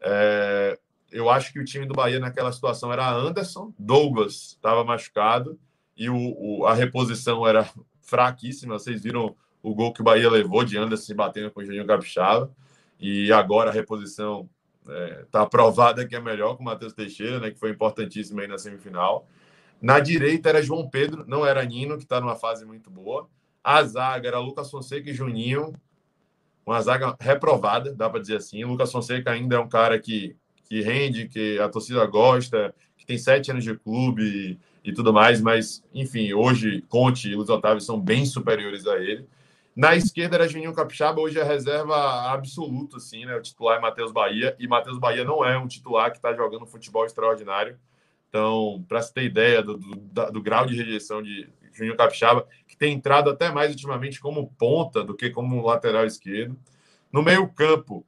É... 0.00 0.78
Eu 1.10 1.28
acho 1.28 1.52
que 1.52 1.58
o 1.58 1.64
time 1.64 1.86
do 1.86 1.94
Bahia 1.94 2.20
naquela 2.20 2.52
situação 2.52 2.92
era 2.92 3.10
Anderson, 3.10 3.72
Douglas 3.78 4.52
estava 4.56 4.84
machucado, 4.84 5.58
e 5.96 6.08
o, 6.08 6.16
o, 6.16 6.66
a 6.66 6.74
reposição 6.74 7.46
era 7.46 7.68
fraquíssima. 8.00 8.78
Vocês 8.78 9.02
viram 9.02 9.34
o 9.62 9.74
gol 9.74 9.92
que 9.92 10.00
o 10.00 10.04
Bahia 10.04 10.30
levou 10.30 10.64
de 10.64 10.78
Anderson 10.78 11.14
batendo 11.14 11.50
com 11.50 11.60
o 11.60 11.64
Juninho 11.64 11.86
Capixaba. 11.86 12.50
E 13.00 13.32
agora 13.32 13.70
a 13.70 13.72
reposição 13.72 14.48
está 14.80 14.92
é, 14.92 15.24
tá 15.30 15.42
aprovada 15.42 16.06
que 16.06 16.14
é 16.14 16.20
melhor 16.20 16.56
com 16.56 16.62
o 16.62 16.66
Matheus 16.66 16.92
Teixeira, 16.92 17.40
né, 17.40 17.50
que 17.50 17.58
foi 17.58 17.70
importantíssimo 17.70 18.40
aí 18.40 18.46
na 18.46 18.58
semifinal. 18.58 19.26
Na 19.80 19.98
direita 19.98 20.48
era 20.50 20.62
João 20.62 20.88
Pedro, 20.88 21.24
não 21.26 21.46
era 21.46 21.64
Nino, 21.64 21.96
que 21.96 22.02
está 22.02 22.20
numa 22.20 22.36
fase 22.36 22.66
muito 22.66 22.90
boa. 22.90 23.28
A 23.64 23.82
zaga 23.82 24.28
era 24.28 24.38
Lucas 24.38 24.70
Fonseca 24.70 25.08
e 25.08 25.14
Juninho, 25.14 25.72
uma 26.64 26.80
zaga 26.82 27.16
reprovada, 27.18 27.92
dá 27.94 28.08
para 28.08 28.20
dizer 28.20 28.36
assim. 28.36 28.62
O 28.64 28.68
Lucas 28.68 28.92
Fonseca 28.92 29.30
ainda 29.30 29.56
é 29.56 29.58
um 29.58 29.68
cara 29.68 29.98
que, 29.98 30.36
que 30.64 30.82
rende, 30.82 31.28
que 31.28 31.58
a 31.58 31.68
torcida 31.68 32.04
gosta, 32.06 32.74
que 32.96 33.06
tem 33.06 33.16
sete 33.16 33.50
anos 33.50 33.64
de 33.64 33.74
clube 33.74 34.22
e, 34.84 34.90
e 34.90 34.92
tudo 34.92 35.12
mais, 35.12 35.40
mas, 35.40 35.82
enfim, 35.94 36.32
hoje 36.32 36.82
Conte 36.88 37.28
e 37.28 37.34
Luiz 37.34 37.48
Otávio 37.48 37.80
são 37.80 37.98
bem 37.98 38.26
superiores 38.26 38.86
a 38.86 38.96
ele. 38.98 39.26
Na 39.80 39.96
esquerda 39.96 40.36
era 40.36 40.46
Juninho 40.46 40.74
Capixaba, 40.74 41.22
hoje 41.22 41.38
é 41.38 41.42
reserva 41.42 42.30
absoluta, 42.30 42.98
assim, 42.98 43.24
né? 43.24 43.34
O 43.34 43.40
titular 43.40 43.78
é 43.78 43.80
Matheus 43.80 44.12
Bahia, 44.12 44.54
e 44.58 44.68
Matheus 44.68 44.98
Bahia 44.98 45.24
não 45.24 45.42
é 45.42 45.56
um 45.56 45.66
titular 45.66 46.10
que 46.10 46.18
está 46.18 46.34
jogando 46.34 46.66
futebol 46.66 47.06
extraordinário. 47.06 47.78
Então, 48.28 48.84
para 48.86 49.00
se 49.00 49.14
ter 49.14 49.24
ideia 49.24 49.62
do, 49.62 49.78
do, 49.78 50.32
do, 50.32 50.42
grau 50.42 50.66
de 50.66 50.76
rejeição 50.76 51.22
de 51.22 51.48
Juninho 51.72 51.96
Capixaba, 51.96 52.46
que 52.68 52.76
tem 52.76 52.92
entrado 52.92 53.30
até 53.30 53.50
mais 53.50 53.70
ultimamente 53.70 54.20
como 54.20 54.52
ponta 54.58 55.02
do 55.02 55.16
que 55.16 55.30
como 55.30 55.64
lateral 55.64 56.04
esquerdo. 56.04 56.58
No 57.10 57.22
meio-campo, 57.22 58.04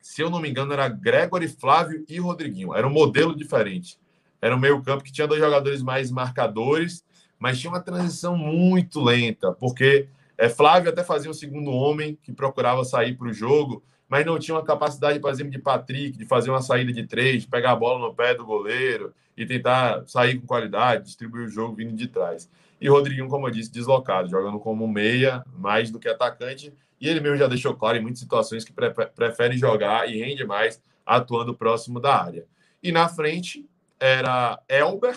se 0.00 0.22
eu 0.22 0.30
não 0.30 0.40
me 0.40 0.48
engano, 0.48 0.72
era 0.72 0.88
Gregory, 0.88 1.46
Flávio 1.46 2.06
e 2.08 2.18
Rodriguinho. 2.18 2.74
Era 2.74 2.86
um 2.86 2.90
modelo 2.90 3.36
diferente. 3.36 4.00
Era 4.40 4.56
um 4.56 4.58
meio-campo 4.58 5.04
que 5.04 5.12
tinha 5.12 5.28
dois 5.28 5.42
jogadores 5.42 5.82
mais 5.82 6.10
marcadores, 6.10 7.04
mas 7.38 7.60
tinha 7.60 7.70
uma 7.70 7.82
transição 7.82 8.34
muito 8.34 8.98
lenta, 9.04 9.52
porque 9.52 10.08
é, 10.38 10.48
Flávio 10.48 10.90
até 10.90 11.02
fazia 11.02 11.30
um 11.30 11.34
segundo 11.34 11.70
homem 11.70 12.18
que 12.22 12.32
procurava 12.32 12.84
sair 12.84 13.16
para 13.16 13.28
o 13.28 13.32
jogo, 13.32 13.82
mas 14.08 14.24
não 14.24 14.38
tinha 14.38 14.54
uma 14.54 14.64
capacidade, 14.64 15.18
por 15.18 15.30
exemplo, 15.30 15.50
de 15.50 15.58
Patrick, 15.58 16.16
de 16.16 16.24
fazer 16.24 16.50
uma 16.50 16.62
saída 16.62 16.92
de 16.92 17.06
três, 17.06 17.44
pegar 17.44 17.72
a 17.72 17.76
bola 17.76 18.06
no 18.06 18.14
pé 18.14 18.34
do 18.34 18.44
goleiro 18.44 19.12
e 19.36 19.44
tentar 19.44 20.06
sair 20.06 20.38
com 20.38 20.46
qualidade, 20.46 21.04
distribuir 21.04 21.46
o 21.46 21.48
jogo 21.48 21.74
vindo 21.74 21.94
de 21.94 22.06
trás. 22.06 22.48
E 22.80 22.88
Rodriguinho, 22.88 23.28
como 23.28 23.48
eu 23.48 23.50
disse, 23.50 23.72
deslocado, 23.72 24.28
jogando 24.28 24.60
como 24.60 24.86
meia, 24.86 25.42
mais 25.54 25.90
do 25.90 25.98
que 25.98 26.08
atacante. 26.08 26.72
E 27.00 27.08
ele 27.08 27.20
mesmo 27.20 27.36
já 27.36 27.46
deixou 27.46 27.74
claro 27.74 27.98
em 27.98 28.00
muitas 28.00 28.20
situações 28.20 28.64
que 28.64 28.72
pre 28.72 28.90
prefere 28.90 29.56
jogar 29.56 30.08
e 30.08 30.18
rende 30.18 30.44
mais 30.44 30.80
atuando 31.04 31.54
próximo 31.54 32.00
da 32.00 32.22
área. 32.22 32.46
E 32.82 32.92
na 32.92 33.08
frente 33.08 33.68
era 33.98 34.60
Elber, 34.68 35.16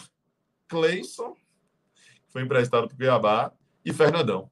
Cleison, 0.67 1.33
que 2.25 2.31
foi 2.31 2.41
emprestado 2.43 2.87
para 2.87 2.93
o 2.93 2.97
Cuiabá, 2.97 3.51
e 3.83 3.93
Fernandão. 3.93 4.49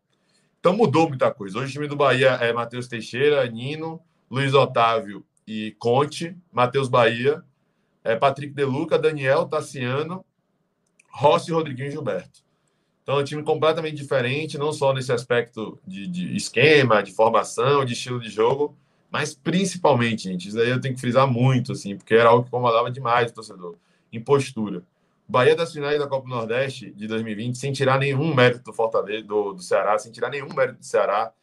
Então 0.59 0.75
mudou 0.75 1.07
muita 1.07 1.31
coisa. 1.31 1.59
Hoje 1.59 1.69
o 1.69 1.73
time 1.73 1.87
do 1.87 1.95
Bahia 1.95 2.31
é 2.41 2.51
Matheus 2.51 2.87
Teixeira, 2.87 3.45
Nino, 3.49 4.01
Luiz 4.29 4.53
Otávio 4.53 5.25
e 5.45 5.75
Conte, 5.79 6.35
Matheus 6.51 6.89
Bahia, 6.89 7.43
é 8.03 8.15
Patrick 8.15 8.53
Deluca, 8.53 8.97
Daniel, 8.97 9.45
Tassiano, 9.45 10.25
Rossi, 11.09 11.51
Rodriguinho 11.51 11.87
e 11.87 11.91
Gilberto. 11.91 12.41
Então 13.03 13.19
é 13.19 13.21
um 13.21 13.23
time 13.23 13.41
completamente 13.41 13.95
diferente, 13.95 14.57
não 14.57 14.73
só 14.73 14.93
nesse 14.93 15.13
aspecto 15.13 15.79
de, 15.87 16.07
de, 16.07 16.35
esquema, 16.35 17.01
de 17.01 17.13
formação, 17.13 17.85
de 17.85 17.93
estilo 17.93 18.19
de 18.19 18.29
jogo, 18.29 18.77
mas 19.09 19.33
principalmente, 19.33 20.23
gente, 20.23 20.49
isso 20.49 20.59
aí 20.59 20.69
eu 20.69 20.81
tenho 20.81 20.93
que 20.93 20.99
frisar 20.99 21.25
muito, 21.25 21.71
assim, 21.71 21.95
porque 21.95 22.13
era 22.13 22.27
algo 22.29 22.43
que 22.43 22.49
incomodava 22.49 22.91
demais 22.91 23.31
o 23.31 23.33
torcedor, 23.33 23.75
em 24.11 24.21
postura. 24.21 24.83
Bahia 25.27 25.55
das 25.55 25.73
finais 25.73 25.99
da 25.99 26.07
Copa 26.07 26.29
Nordeste 26.29 26.89
de 26.91 27.05
2020, 27.05 27.57
sem 27.57 27.73
tirar 27.73 27.99
nenhum 27.99 28.33
mérito 28.33 28.63
do 28.63 28.73
Fortaleza, 28.73 29.25
do, 29.25 29.53
do 29.53 29.61
Ceará, 29.61 29.97
sem 29.99 30.09
tirar 30.09 30.29
nenhum 30.29 30.53
mérito 30.53 30.79
do 30.79 30.85
Ceará. 30.85 31.33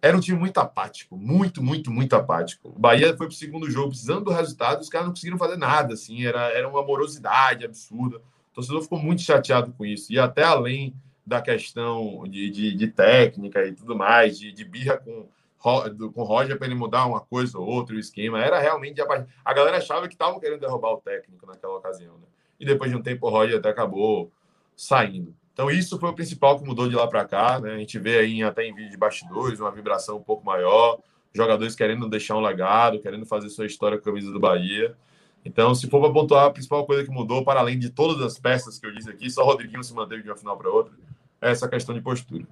Era 0.00 0.16
um 0.16 0.20
time 0.20 0.38
muito 0.38 0.58
apático, 0.58 1.16
muito, 1.16 1.62
muito, 1.62 1.90
muito 1.90 2.14
apático. 2.14 2.68
O 2.68 2.78
Bahia 2.78 3.08
foi 3.16 3.26
para 3.26 3.28
o 3.28 3.32
segundo 3.32 3.70
jogo 3.70 3.88
precisando 3.88 4.26
do 4.26 4.30
resultado, 4.30 4.80
os 4.80 4.90
caras 4.90 5.06
não 5.06 5.14
conseguiram 5.14 5.38
fazer 5.38 5.56
nada, 5.56 5.94
assim, 5.94 6.24
era, 6.24 6.52
era 6.52 6.68
uma 6.68 6.82
morosidade 6.82 7.64
absurda. 7.64 8.18
O 8.18 8.54
torcedor 8.54 8.82
ficou 8.82 8.98
muito 8.98 9.22
chateado 9.22 9.72
com 9.72 9.86
isso. 9.86 10.12
E 10.12 10.18
até 10.18 10.44
além 10.44 10.94
da 11.26 11.40
questão 11.40 12.24
de, 12.28 12.50
de, 12.50 12.74
de 12.74 12.88
técnica 12.88 13.64
e 13.64 13.72
tudo 13.72 13.96
mais, 13.96 14.38
de, 14.38 14.52
de 14.52 14.64
birra 14.64 14.98
com, 14.98 15.26
com 15.58 16.20
o 16.20 16.24
Roger 16.24 16.58
para 16.58 16.66
ele 16.66 16.76
mudar 16.76 17.06
uma 17.06 17.20
coisa 17.20 17.58
ou 17.58 17.66
outra, 17.66 17.96
o 17.96 17.98
esquema, 17.98 18.38
era 18.38 18.60
realmente. 18.60 19.00
A 19.44 19.54
galera 19.54 19.78
achava 19.78 20.06
que 20.06 20.14
estavam 20.14 20.38
querendo 20.38 20.60
derrubar 20.60 20.92
o 20.92 21.00
técnico 21.00 21.46
naquela 21.46 21.76
ocasião, 21.76 22.14
né? 22.18 22.26
E 22.58 22.64
depois 22.64 22.90
de 22.90 22.96
um 22.96 23.02
tempo 23.02 23.26
o 23.26 23.30
Roger 23.30 23.58
até 23.58 23.68
acabou 23.68 24.30
saindo. 24.76 25.34
Então, 25.52 25.70
isso 25.70 25.98
foi 25.98 26.10
o 26.10 26.14
principal 26.14 26.56
que 26.58 26.64
mudou 26.64 26.88
de 26.88 26.94
lá 26.94 27.06
para 27.08 27.24
cá. 27.24 27.58
Né? 27.58 27.72
A 27.72 27.78
gente 27.78 27.98
vê 27.98 28.18
aí 28.18 28.42
até 28.44 28.64
em 28.64 28.72
vídeo 28.72 28.90
de 28.90 28.96
bastidores 28.96 29.58
uma 29.58 29.72
vibração 29.72 30.16
um 30.16 30.22
pouco 30.22 30.46
maior, 30.46 31.00
jogadores 31.32 31.74
querendo 31.74 32.08
deixar 32.08 32.36
um 32.36 32.40
legado, 32.40 33.00
querendo 33.00 33.26
fazer 33.26 33.48
sua 33.50 33.66
história 33.66 33.98
com 33.98 34.08
a 34.08 34.12
camisa 34.12 34.30
do 34.30 34.38
Bahia. 34.38 34.96
Então, 35.44 35.74
se 35.74 35.88
for 35.88 36.00
para 36.00 36.12
pontuar, 36.12 36.46
a 36.46 36.50
principal 36.50 36.86
coisa 36.86 37.04
que 37.04 37.10
mudou, 37.10 37.44
para 37.44 37.60
além 37.60 37.78
de 37.78 37.90
todas 37.90 38.22
as 38.22 38.38
peças 38.38 38.78
que 38.78 38.86
eu 38.86 38.94
disse 38.94 39.10
aqui, 39.10 39.28
só 39.30 39.42
o 39.42 39.46
Rodriguinho 39.46 39.82
se 39.82 39.92
manteve 39.94 40.22
de 40.22 40.28
uma 40.28 40.36
final 40.36 40.56
para 40.56 40.70
outra, 40.70 40.92
é 41.40 41.50
essa 41.50 41.68
questão 41.68 41.94
de 41.94 42.00
postura. 42.00 42.46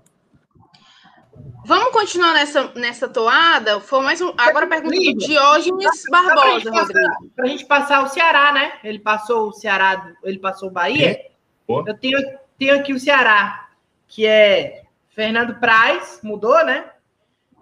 Vamos 1.67 1.91
continuar 1.91 2.33
nessa, 2.33 2.73
nessa 2.77 3.09
toada? 3.09 3.81
Foi 3.81 4.01
mais 4.01 4.21
um. 4.21 4.33
Agora 4.39 4.67
a 4.67 4.69
pergunta 4.69 4.95
do 4.95 5.15
Diógenes 5.15 6.05
Barbosa, 6.09 6.71
Rodrigo. 6.71 7.31
Para 7.35 7.45
a 7.45 7.49
gente 7.49 7.65
passar 7.65 8.05
o 8.05 8.09
Ceará, 8.09 8.53
né? 8.53 8.75
Ele 8.85 9.01
passou 9.01 9.49
o 9.49 9.53
Ceará, 9.53 10.13
ele 10.23 10.39
passou 10.39 10.69
o 10.69 10.73
Bahia. 10.73 11.21
Eu 11.69 11.99
tenho, 11.99 12.21
tenho 12.57 12.77
aqui 12.77 12.93
o 12.93 13.01
Ceará, 13.01 13.69
que 14.07 14.25
é 14.25 14.85
Fernando 15.09 15.59
Praz, 15.59 16.21
mudou, 16.23 16.65
né? 16.65 16.85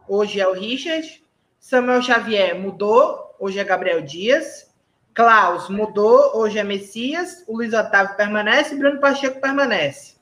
Hoje 0.06 0.38
é 0.38 0.46
o 0.46 0.52
Richard. 0.52 1.24
Samuel 1.58 2.02
Xavier 2.02 2.60
mudou, 2.60 3.34
hoje 3.38 3.58
é 3.58 3.64
Gabriel 3.64 4.02
Dias. 4.02 4.70
Klaus 5.14 5.70
mudou, 5.70 6.36
hoje 6.36 6.58
é 6.58 6.62
Messias. 6.62 7.42
O 7.46 7.56
Luiz 7.56 7.72
Otávio 7.72 8.16
permanece, 8.16 8.74
Bruno 8.74 9.00
Pacheco 9.00 9.40
permanece. 9.40 10.16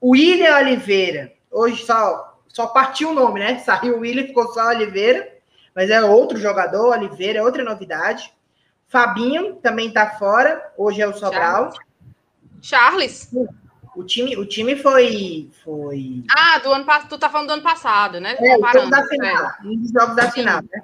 O 0.00 0.10
William 0.10 0.56
Oliveira, 0.56 1.32
hoje 1.52 1.84
só 1.84 2.31
só 2.52 2.66
partiu 2.66 3.10
o 3.10 3.14
nome, 3.14 3.40
né? 3.40 3.58
Saiu 3.64 3.96
o 3.96 4.00
William, 4.00 4.26
ficou 4.26 4.52
só 4.52 4.68
Oliveira, 4.68 5.28
mas 5.74 5.90
é 5.90 6.02
outro 6.02 6.38
jogador, 6.38 6.90
Oliveira, 6.90 7.38
é 7.38 7.42
outra 7.42 7.64
novidade. 7.64 8.32
Fabinho 8.88 9.56
também 9.56 9.90
tá 9.90 10.10
fora, 10.10 10.72
hoje 10.76 11.00
é 11.00 11.08
o 11.08 11.14
Sobral. 11.14 11.70
Charles. 12.60 13.30
O 13.96 14.04
time, 14.04 14.36
o 14.36 14.46
time 14.46 14.76
foi, 14.76 15.50
foi. 15.64 16.24
Ah, 16.30 16.58
do 16.58 16.72
ano 16.72 16.84
passado. 16.84 17.08
Tu 17.08 17.18
tá 17.18 17.28
falando 17.28 17.48
do 17.48 17.52
ano 17.54 17.62
passado, 17.62 18.20
né? 18.20 18.36
É, 18.38 18.56
o 18.56 18.72
jogo 18.72 18.90
da 18.90 19.06
final, 19.06 19.46
é. 19.46 19.54
um 19.64 19.76
dos 19.76 19.90
jogos 19.90 20.16
da 20.16 20.22
Sim. 20.24 20.30
final, 20.30 20.62
né? 20.62 20.82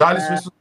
Charles 0.00 0.24
é, 0.24 0.34
o 0.34 0.52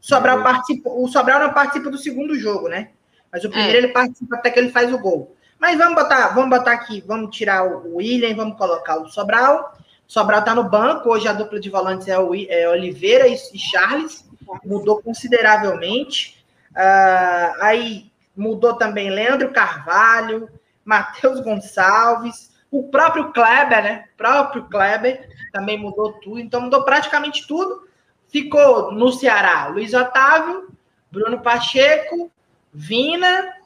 Sobral 0.00 0.42
participa, 0.42 0.90
o 0.90 1.08
Sobral 1.08 1.40
não 1.40 1.52
participa 1.52 1.90
do 1.90 1.98
segundo 1.98 2.38
jogo, 2.38 2.68
né? 2.68 2.90
Mas 3.30 3.44
o 3.44 3.50
primeiro 3.50 3.76
é. 3.76 3.78
ele 3.78 3.88
participa 3.88 4.36
até 4.36 4.50
que 4.50 4.58
ele 4.58 4.70
faz 4.70 4.92
o 4.92 4.98
gol. 4.98 5.36
Mas 5.58 5.76
vamos 5.76 5.94
botar, 5.94 6.28
vamos 6.28 6.50
botar 6.50 6.72
aqui, 6.72 7.02
vamos 7.06 7.36
tirar 7.36 7.66
o 7.66 7.96
William, 7.96 8.34
vamos 8.36 8.56
colocar 8.56 8.98
o 8.98 9.08
Sobral. 9.08 9.76
Sobral 10.06 10.40
está 10.40 10.54
no 10.54 10.64
banco, 10.64 11.10
hoje 11.10 11.26
a 11.26 11.32
dupla 11.32 11.58
de 11.58 11.68
volantes 11.68 12.06
é, 12.08 12.18
o, 12.18 12.34
é 12.34 12.68
Oliveira 12.68 13.26
e, 13.26 13.34
e, 13.34 13.58
Charles, 13.58 14.24
mudou 14.64 15.02
consideravelmente. 15.02 16.42
Uh, 16.70 17.60
aí 17.60 18.12
mudou 18.36 18.74
também 18.74 19.10
Leandro 19.10 19.50
Carvalho, 19.50 20.48
Matheus 20.84 21.40
Gonçalves, 21.40 22.52
o 22.70 22.84
próprio 22.84 23.32
Kleber, 23.32 23.82
né? 23.82 24.04
O 24.14 24.16
próprio 24.16 24.64
Kleber 24.64 25.28
também 25.52 25.76
mudou 25.76 26.12
tudo, 26.14 26.38
então 26.38 26.60
mudou 26.60 26.84
praticamente 26.84 27.46
tudo. 27.46 27.88
Ficou 28.28 28.92
no 28.92 29.10
Ceará 29.10 29.66
Luiz 29.68 29.92
Otávio, 29.92 30.68
Bruno 31.10 31.40
Pacheco, 31.40 32.30
Vina, 32.72 33.57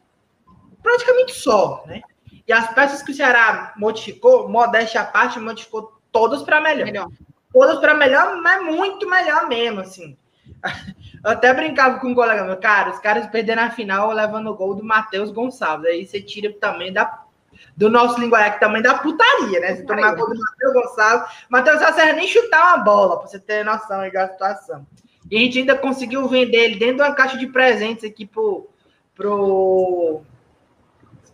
praticamente 0.83 1.33
só, 1.35 1.85
né? 1.87 2.03
E 2.47 2.53
as 2.53 2.73
peças 2.75 3.03
que 3.03 3.13
o 3.13 3.15
Ceará 3.15 3.73
modificou, 3.77 4.49
modéstia 4.49 5.01
à 5.01 5.05
parte, 5.05 5.39
modificou 5.39 5.93
todas 6.11 6.43
para 6.43 6.61
melhor. 6.61 6.85
melhor. 6.85 7.09
Todas 7.53 7.79
para 7.79 7.95
melhor, 7.95 8.37
mas 8.43 8.63
muito 8.65 9.09
melhor 9.09 9.49
mesmo, 9.49 9.81
assim. 9.81 10.17
Eu 11.25 11.31
até 11.31 11.55
brincava 11.55 12.01
com 12.01 12.09
um 12.09 12.15
colega 12.15 12.43
meu, 12.43 12.57
cara, 12.57 12.91
os 12.91 12.99
caras 12.99 13.29
perderam 13.29 13.63
a 13.63 13.71
final 13.71 14.11
levando 14.11 14.49
o 14.49 14.57
gol 14.57 14.75
do 14.75 14.83
Matheus 14.83 15.31
Gonçalves. 15.31 15.89
Aí 15.89 16.05
você 16.05 16.21
tira 16.21 16.53
também 16.55 16.93
da, 16.93 17.23
do 17.77 17.89
nosso 17.89 18.19
linguagem 18.21 18.59
também 18.59 18.83
da 18.83 18.99
putaria, 18.99 19.61
né? 19.61 19.77
Você 19.77 19.85
tomar 19.85 20.17
gol 20.17 20.29
do 20.29 20.37
Matheus 20.37 20.73
Gonçalves. 20.73 21.33
Matheus 21.49 21.79
Gonçalves 21.79 22.17
nem 22.17 22.27
chutar 22.27 22.75
uma 22.75 22.85
bola, 22.85 23.19
para 23.21 23.29
você 23.29 23.39
ter 23.39 23.65
noção 23.65 24.01
aí 24.01 24.13
da 24.13 24.29
situação. 24.29 24.85
E 25.31 25.37
a 25.37 25.41
gente 25.41 25.61
ainda 25.61 25.79
conseguiu 25.79 26.27
vender 26.29 26.65
ele 26.65 26.77
dentro 26.77 26.97
de 26.97 27.03
uma 27.03 27.15
caixa 27.15 27.39
de 27.39 27.47
presentes 27.47 28.03
aqui 28.03 28.27
pro, 28.27 28.69
pro 29.15 30.23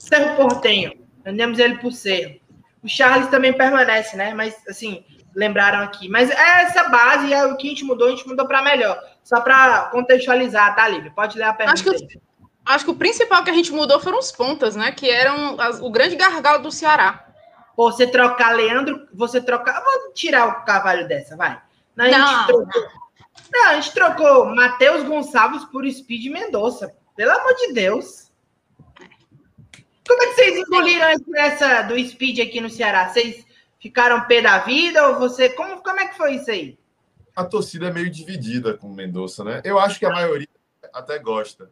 Cerro 0.09 0.37
Portenho. 0.37 0.93
Vendemos 1.25 1.59
ele 1.59 1.79
por 1.79 1.93
Cerro. 1.93 2.41
O 2.83 2.89
Charles 2.89 3.29
também 3.29 3.53
permanece, 3.53 4.17
né? 4.17 4.33
Mas, 4.35 4.57
assim, 4.69 5.05
lembraram 5.35 5.81
aqui. 5.81 6.09
Mas 6.09 6.31
é 6.31 6.63
essa 6.63 6.89
base, 6.89 7.33
é 7.33 7.45
o 7.45 7.57
que 7.57 7.67
a 7.67 7.71
gente 7.71 7.85
mudou, 7.85 8.09
a 8.09 8.11
gente 8.11 8.27
mudou 8.27 8.47
para 8.47 8.63
melhor. 8.63 8.99
Só 9.23 9.41
para 9.41 9.83
contextualizar, 9.91 10.75
tá, 10.75 10.89
Lívia? 10.89 11.13
Pode 11.15 11.37
ler 11.37 11.45
a 11.45 11.53
pergunta. 11.53 11.75
Acho 11.75 11.85
que, 11.85 12.21
acho 12.65 12.85
que 12.85 12.91
o 12.91 12.97
principal 12.97 13.45
que 13.45 13.51
a 13.51 13.55
gente 13.55 13.73
mudou 13.73 14.01
foram 14.01 14.19
os 14.19 14.33
pontas, 14.33 14.75
né? 14.75 14.93
Que 14.93 15.11
eram 15.11 15.61
as, 15.61 15.81
o 15.81 15.91
grande 15.91 16.17
gargalo 16.17 16.63
do 16.63 16.73
Ceará. 16.73 17.27
Pô, 17.77 17.93
você 17.93 18.07
trocar 18.07 18.57
Leandro, 18.57 19.07
você 19.13 19.41
trocar. 19.41 19.83
Vou 19.83 20.13
tirar 20.13 20.49
o 20.49 20.65
cavalo 20.65 21.07
dessa, 21.07 21.37
vai. 21.37 21.61
Não, 21.95 22.47
trocou... 22.47 22.83
Não, 23.53 23.69
a 23.69 23.75
gente 23.75 23.93
trocou 23.93 24.47
Matheus 24.55 25.03
Gonçalves 25.05 25.65
por 25.67 25.89
Speed 25.89 26.33
Mendonça. 26.33 26.95
Pelo 27.17 27.33
amor 27.33 27.55
de 27.55 27.73
Deus. 27.73 28.28
Como 30.09 30.23
é 30.23 30.27
que 30.29 30.35
vocês 30.35 30.59
engoliram 30.59 31.07
essa 31.37 31.83
do 31.83 31.99
Speed 32.09 32.39
aqui 32.39 32.63
no 32.63 32.71
Ceará? 32.71 33.11
Vocês 33.11 33.47
ficaram 33.79 34.27
pé 34.27 34.41
da 34.41 34.59
vida 34.61 35.07
ou 35.07 35.19
você. 35.19 35.51
Como, 35.51 35.83
como 35.83 36.01
é 36.01 36.09
que 36.09 36.17
foi 36.17 36.37
isso 36.37 36.51
aí? 36.51 36.79
A 37.37 37.45
torcida 37.45 37.89
é 37.89 37.93
meio 37.93 38.11
dividida 38.11 38.75
com 38.75 38.89
o 38.89 38.95
Mendonça, 38.95 39.45
né? 39.45 39.61
Eu 39.63 39.79
acho 39.79 39.99
que 39.99 40.07
a 40.07 40.11
maioria 40.11 40.49
até 40.95 41.19
gosta. 41.19 41.71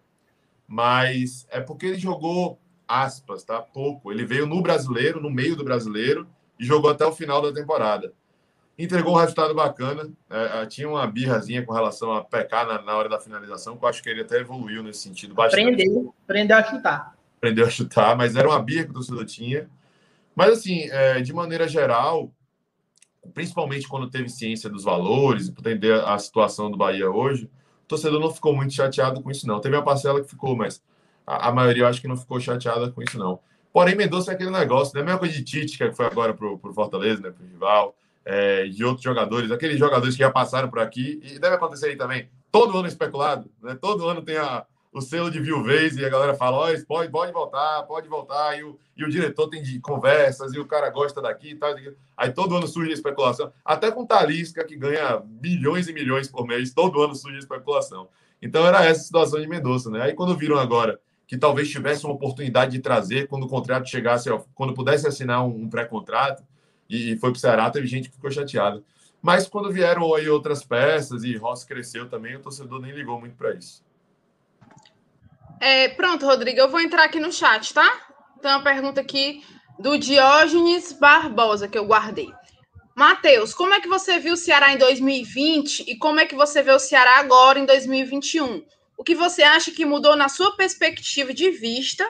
Mas 0.68 1.46
é 1.50 1.60
porque 1.60 1.86
ele 1.86 1.98
jogou 1.98 2.58
aspas, 2.86 3.42
tá? 3.42 3.62
Pouco. 3.62 4.12
Ele 4.12 4.26
veio 4.26 4.46
no 4.46 4.60
brasileiro, 4.60 5.18
no 5.18 5.30
meio 5.30 5.56
do 5.56 5.64
brasileiro, 5.64 6.28
e 6.60 6.64
jogou 6.64 6.90
até 6.90 7.06
o 7.06 7.12
final 7.12 7.40
da 7.40 7.52
temporada. 7.52 8.12
Entregou 8.78 9.14
um 9.14 9.18
resultado 9.18 9.54
bacana. 9.54 10.12
É 10.28 10.66
tinha 10.66 10.88
uma 10.88 11.06
birrazinha 11.06 11.64
com 11.64 11.72
relação 11.72 12.12
a 12.12 12.22
pecar 12.22 12.66
na, 12.66 12.82
na, 12.82 12.94
hora 12.94 13.08
da 13.08 13.18
finalização, 13.18 13.78
que 13.78 13.84
eu 13.84 13.88
acho 13.88 14.02
que 14.02 14.10
ele 14.10 14.20
até 14.20 14.40
evoluiu 14.40 14.82
nesse 14.82 15.00
sentido 15.00 15.34
bastante. 15.34 15.62
Aprendeu, 15.62 16.14
aprendeu 16.22 16.56
a 16.58 16.62
chutar. 16.64 17.15
Aprendeu 17.36 17.66
a 17.66 17.70
chutar, 17.70 18.16
mas 18.16 18.36
era 18.36 18.48
uma 18.48 18.62
birra 18.62 18.84
que 18.84 18.90
o 18.90 18.94
torcedor 18.94 19.24
tinha. 19.24 19.68
Mas, 20.34 20.58
assim, 20.58 20.88
é, 20.90 21.20
de 21.20 21.32
maneira 21.32 21.66
geral, 21.68 22.30
principalmente 23.32 23.88
quando 23.88 24.10
teve 24.10 24.28
ciência 24.28 24.68
dos 24.68 24.84
valores, 24.84 25.50
para 25.50 25.70
entender 25.70 25.92
a 25.92 26.18
situação 26.18 26.70
do 26.70 26.76
Bahia 26.76 27.10
hoje, 27.10 27.50
o 27.84 27.88
torcedor 27.88 28.20
não 28.20 28.32
ficou 28.32 28.54
muito 28.54 28.74
chateado 28.74 29.22
com 29.22 29.30
isso, 29.30 29.46
não. 29.46 29.60
Teve 29.60 29.76
uma 29.76 29.82
parcela 29.82 30.20
que 30.20 30.28
ficou, 30.28 30.56
mas 30.56 30.82
a, 31.26 31.48
a 31.48 31.52
maioria 31.52 31.84
eu 31.84 31.86
acho 31.86 32.00
que 32.00 32.08
não 32.08 32.16
ficou 32.16 32.40
chateada 32.40 32.90
com 32.90 33.02
isso, 33.02 33.18
não. 33.18 33.38
Porém, 33.72 33.94
Mendonça 33.94 34.30
é 34.30 34.34
aquele 34.34 34.50
negócio, 34.50 34.94
né? 34.94 35.02
A 35.02 35.04
mesma 35.04 35.18
coisa 35.18 35.34
de 35.34 35.44
Tite, 35.44 35.76
que 35.76 35.92
foi 35.92 36.06
agora 36.06 36.32
para 36.32 36.46
o 36.46 36.72
Fortaleza, 36.72 37.20
né? 37.20 37.30
Para 37.30 37.44
o 37.44 37.48
rival, 37.48 37.96
é, 38.24 38.64
de 38.64 38.84
outros 38.84 39.04
jogadores, 39.04 39.50
aqueles 39.50 39.78
jogadores 39.78 40.14
que 40.16 40.22
já 40.22 40.30
passaram 40.30 40.68
por 40.68 40.80
aqui, 40.80 41.20
e 41.22 41.38
deve 41.38 41.56
acontecer 41.56 41.88
aí 41.88 41.96
também. 41.96 42.28
Todo 42.50 42.76
ano 42.76 42.86
é 42.86 42.88
especulado, 42.88 43.50
né? 43.62 43.76
Todo 43.80 44.08
ano 44.08 44.22
tem 44.22 44.36
a, 44.38 44.64
o 44.96 45.02
selo 45.02 45.30
de 45.30 45.38
viuvez 45.38 45.94
e 45.98 46.04
a 46.06 46.08
galera 46.08 46.34
fala: 46.34 46.72
oh, 46.72 46.86
pode, 46.86 47.10
pode 47.10 47.30
voltar, 47.30 47.82
pode 47.82 48.08
voltar. 48.08 48.58
E 48.58 48.64
o, 48.64 48.78
e 48.96 49.04
o 49.04 49.10
diretor 49.10 49.46
tem 49.48 49.62
de 49.62 49.78
conversas 49.78 50.54
e 50.54 50.58
o 50.58 50.64
cara 50.64 50.88
gosta 50.88 51.20
daqui 51.20 51.50
e 51.50 51.54
tal. 51.54 51.74
Aí 52.16 52.32
todo 52.32 52.56
ano 52.56 52.66
surge 52.66 52.92
especulação. 52.92 53.52
Até 53.62 53.90
com 53.90 54.06
Talisca, 54.06 54.64
que 54.64 54.74
ganha 54.74 55.22
milhões 55.42 55.86
e 55.86 55.92
milhões 55.92 56.28
por 56.28 56.46
mês, 56.46 56.72
todo 56.72 57.02
ano 57.02 57.14
surge 57.14 57.36
especulação. 57.36 58.08
Então 58.40 58.66
era 58.66 58.86
essa 58.86 59.02
a 59.02 59.04
situação 59.04 59.38
de 59.38 59.46
Mendonça, 59.46 59.90
né? 59.90 60.00
Aí 60.00 60.14
quando 60.14 60.34
viram 60.34 60.58
agora 60.58 60.98
que 61.26 61.36
talvez 61.36 61.68
tivesse 61.68 62.06
uma 62.06 62.14
oportunidade 62.14 62.72
de 62.72 62.78
trazer 62.78 63.28
quando 63.28 63.42
o 63.42 63.48
contrato 63.48 63.86
chegasse, 63.90 64.30
quando 64.54 64.72
pudesse 64.72 65.06
assinar 65.06 65.44
um, 65.44 65.64
um 65.64 65.68
pré-contrato, 65.68 66.42
e 66.88 67.16
foi 67.16 67.30
para 67.32 67.36
o 67.36 67.40
Ceará, 67.40 67.68
teve 67.68 67.86
gente 67.86 68.08
que 68.08 68.14
ficou 68.14 68.30
chateada. 68.30 68.82
Mas 69.20 69.46
quando 69.46 69.70
vieram 69.70 70.14
aí 70.14 70.28
outras 70.28 70.64
peças 70.64 71.24
e 71.24 71.36
Rossi 71.36 71.66
cresceu 71.66 72.08
também, 72.08 72.36
o 72.36 72.40
torcedor 72.40 72.80
nem 72.80 72.92
ligou 72.92 73.18
muito 73.18 73.34
para 73.34 73.52
isso. 73.54 73.84
É, 75.60 75.88
pronto, 75.88 76.26
Rodrigo, 76.26 76.58
eu 76.58 76.68
vou 76.68 76.80
entrar 76.80 77.04
aqui 77.04 77.18
no 77.18 77.32
chat, 77.32 77.72
tá? 77.72 77.90
Tem 78.42 78.50
uma 78.50 78.62
pergunta 78.62 79.00
aqui 79.00 79.42
do 79.78 79.98
Diógenes 79.98 80.92
Barbosa 80.92 81.68
que 81.68 81.78
eu 81.78 81.86
guardei. 81.86 82.32
Matheus, 82.94 83.52
como 83.52 83.74
é 83.74 83.80
que 83.80 83.88
você 83.88 84.18
viu 84.18 84.34
o 84.34 84.36
Ceará 84.38 84.72
em 84.72 84.78
2020 84.78 85.84
e 85.86 85.96
como 85.96 86.18
é 86.20 86.26
que 86.26 86.34
você 86.34 86.62
vê 86.62 86.72
o 86.72 86.78
Ceará 86.78 87.18
agora 87.18 87.58
em 87.58 87.66
2021? 87.66 88.64
O 88.96 89.04
que 89.04 89.14
você 89.14 89.42
acha 89.42 89.70
que 89.70 89.84
mudou 89.84 90.16
na 90.16 90.28
sua 90.28 90.56
perspectiva 90.56 91.34
de 91.34 91.50
vista 91.50 92.08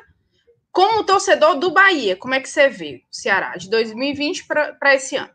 como 0.71 1.05
torcedor 1.05 1.57
do 1.57 1.73
Bahia? 1.73 2.17
Como 2.17 2.35
é 2.35 2.41
que 2.41 2.49
você 2.49 2.69
vê 2.69 3.03
o 3.11 3.15
Ceará 3.15 3.57
de 3.57 3.69
2020 3.69 4.47
para 4.47 4.95
esse 4.95 5.17
ano? 5.17 5.31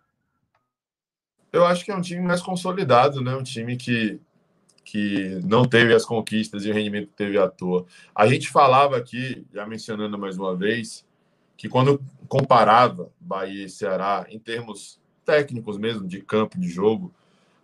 Eu 1.51 1.66
acho 1.66 1.84
que 1.84 1.91
é 1.91 1.95
um 1.95 2.01
time 2.01 2.22
mais 2.22 2.41
consolidado, 2.41 3.22
né? 3.22 3.36
Um 3.36 3.43
time 3.43 3.76
que 3.76 4.22
que 4.92 5.39
não 5.46 5.64
teve 5.64 5.94
as 5.94 6.04
conquistas 6.04 6.66
e 6.66 6.70
o 6.70 6.74
rendimento 6.74 7.08
que 7.08 7.14
teve 7.14 7.38
à 7.38 7.48
toa. 7.48 7.86
A 8.14 8.28
gente 8.28 8.50
falava 8.50 8.98
aqui, 8.98 9.48
já 9.54 9.66
mencionando 9.66 10.20
mais 10.20 10.38
uma 10.38 10.54
vez, 10.54 11.06
que 11.56 11.70
quando 11.70 12.04
comparava 12.28 13.10
Bahia 13.18 13.68
e 13.68 13.70
Ceará 13.70 14.26
em 14.30 14.38
termos 14.38 15.00
técnicos 15.26 15.78
mesmo, 15.78 16.06
de 16.06 16.20
campo, 16.20 16.60
de 16.60 16.68
jogo, 16.68 17.14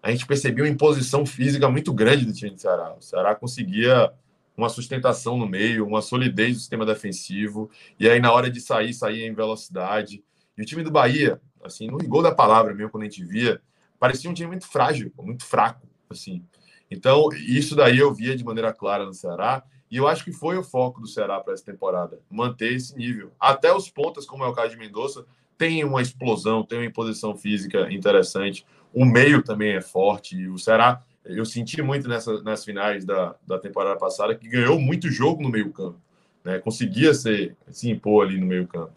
a 0.01 0.09
gente 0.09 0.25
percebia 0.25 0.63
uma 0.63 0.69
imposição 0.69 1.25
física 1.25 1.69
muito 1.69 1.91
grande 1.91 2.23
do 2.23 2.31
time 2.31 2.51
do 2.51 2.61
Ceará. 2.61 2.95
O 2.97 3.01
Ceará 3.01 3.35
conseguia 3.35 4.09
uma 4.55 4.69
sustentação 4.69 5.37
no 5.37 5.45
meio, 5.45 5.85
uma 5.85 6.01
solidez 6.01 6.55
do 6.55 6.59
sistema 6.59 6.85
defensivo, 6.85 7.69
e 7.99 8.07
aí 8.07 8.21
na 8.21 8.31
hora 8.31 8.49
de 8.49 8.61
sair, 8.61 8.93
saía 8.93 9.27
em 9.27 9.33
velocidade. 9.33 10.23
E 10.57 10.61
o 10.61 10.65
time 10.65 10.81
do 10.81 10.91
Bahia, 10.91 11.41
assim, 11.61 11.87
no 11.87 11.97
rigor 11.97 12.23
da 12.23 12.33
palavra 12.33 12.73
mesmo, 12.73 12.89
quando 12.89 13.03
a 13.03 13.09
gente 13.09 13.25
via, 13.25 13.61
parecia 13.99 14.29
um 14.29 14.33
time 14.33 14.47
muito 14.47 14.65
frágil, 14.65 15.11
muito 15.17 15.43
fraco, 15.43 15.85
assim. 16.09 16.41
Então, 16.89 17.29
isso 17.33 17.75
daí 17.75 17.97
eu 17.97 18.13
via 18.13 18.35
de 18.35 18.43
maneira 18.43 18.73
clara 18.73 19.05
no 19.05 19.13
Ceará, 19.13 19.63
e 19.89 19.97
eu 19.97 20.07
acho 20.07 20.23
que 20.23 20.31
foi 20.31 20.57
o 20.57 20.63
foco 20.63 20.99
do 20.99 21.07
Ceará 21.07 21.39
para 21.39 21.53
essa 21.53 21.63
temporada, 21.63 22.19
manter 22.29 22.73
esse 22.73 22.95
nível. 22.97 23.31
Até 23.39 23.73
os 23.73 23.89
pontas, 23.89 24.25
como 24.25 24.43
é 24.43 24.47
o 24.47 24.53
caso 24.53 24.71
de 24.71 24.77
Mendonça, 24.77 25.25
tem 25.57 25.83
uma 25.83 26.01
explosão, 26.01 26.63
tem 26.63 26.79
uma 26.79 26.85
imposição 26.85 27.35
física 27.35 27.91
interessante. 27.91 28.65
O 28.93 29.05
meio 29.05 29.41
também 29.41 29.75
é 29.75 29.81
forte. 29.81 30.37
E 30.37 30.47
o 30.47 30.57
Ceará, 30.57 31.01
eu 31.25 31.45
senti 31.45 31.81
muito 31.81 32.07
nessa, 32.07 32.41
nas 32.43 32.63
finais 32.63 33.05
da, 33.05 33.35
da 33.45 33.57
temporada 33.57 33.97
passada, 33.97 34.35
que 34.35 34.47
ganhou 34.47 34.79
muito 34.79 35.09
jogo 35.09 35.41
no 35.41 35.49
meio-campo. 35.49 35.99
Né? 36.43 36.59
Conseguia 36.59 37.13
ser, 37.13 37.55
se 37.69 37.89
impor 37.89 38.25
ali 38.25 38.39
no 38.39 38.45
meio-campo. 38.45 38.93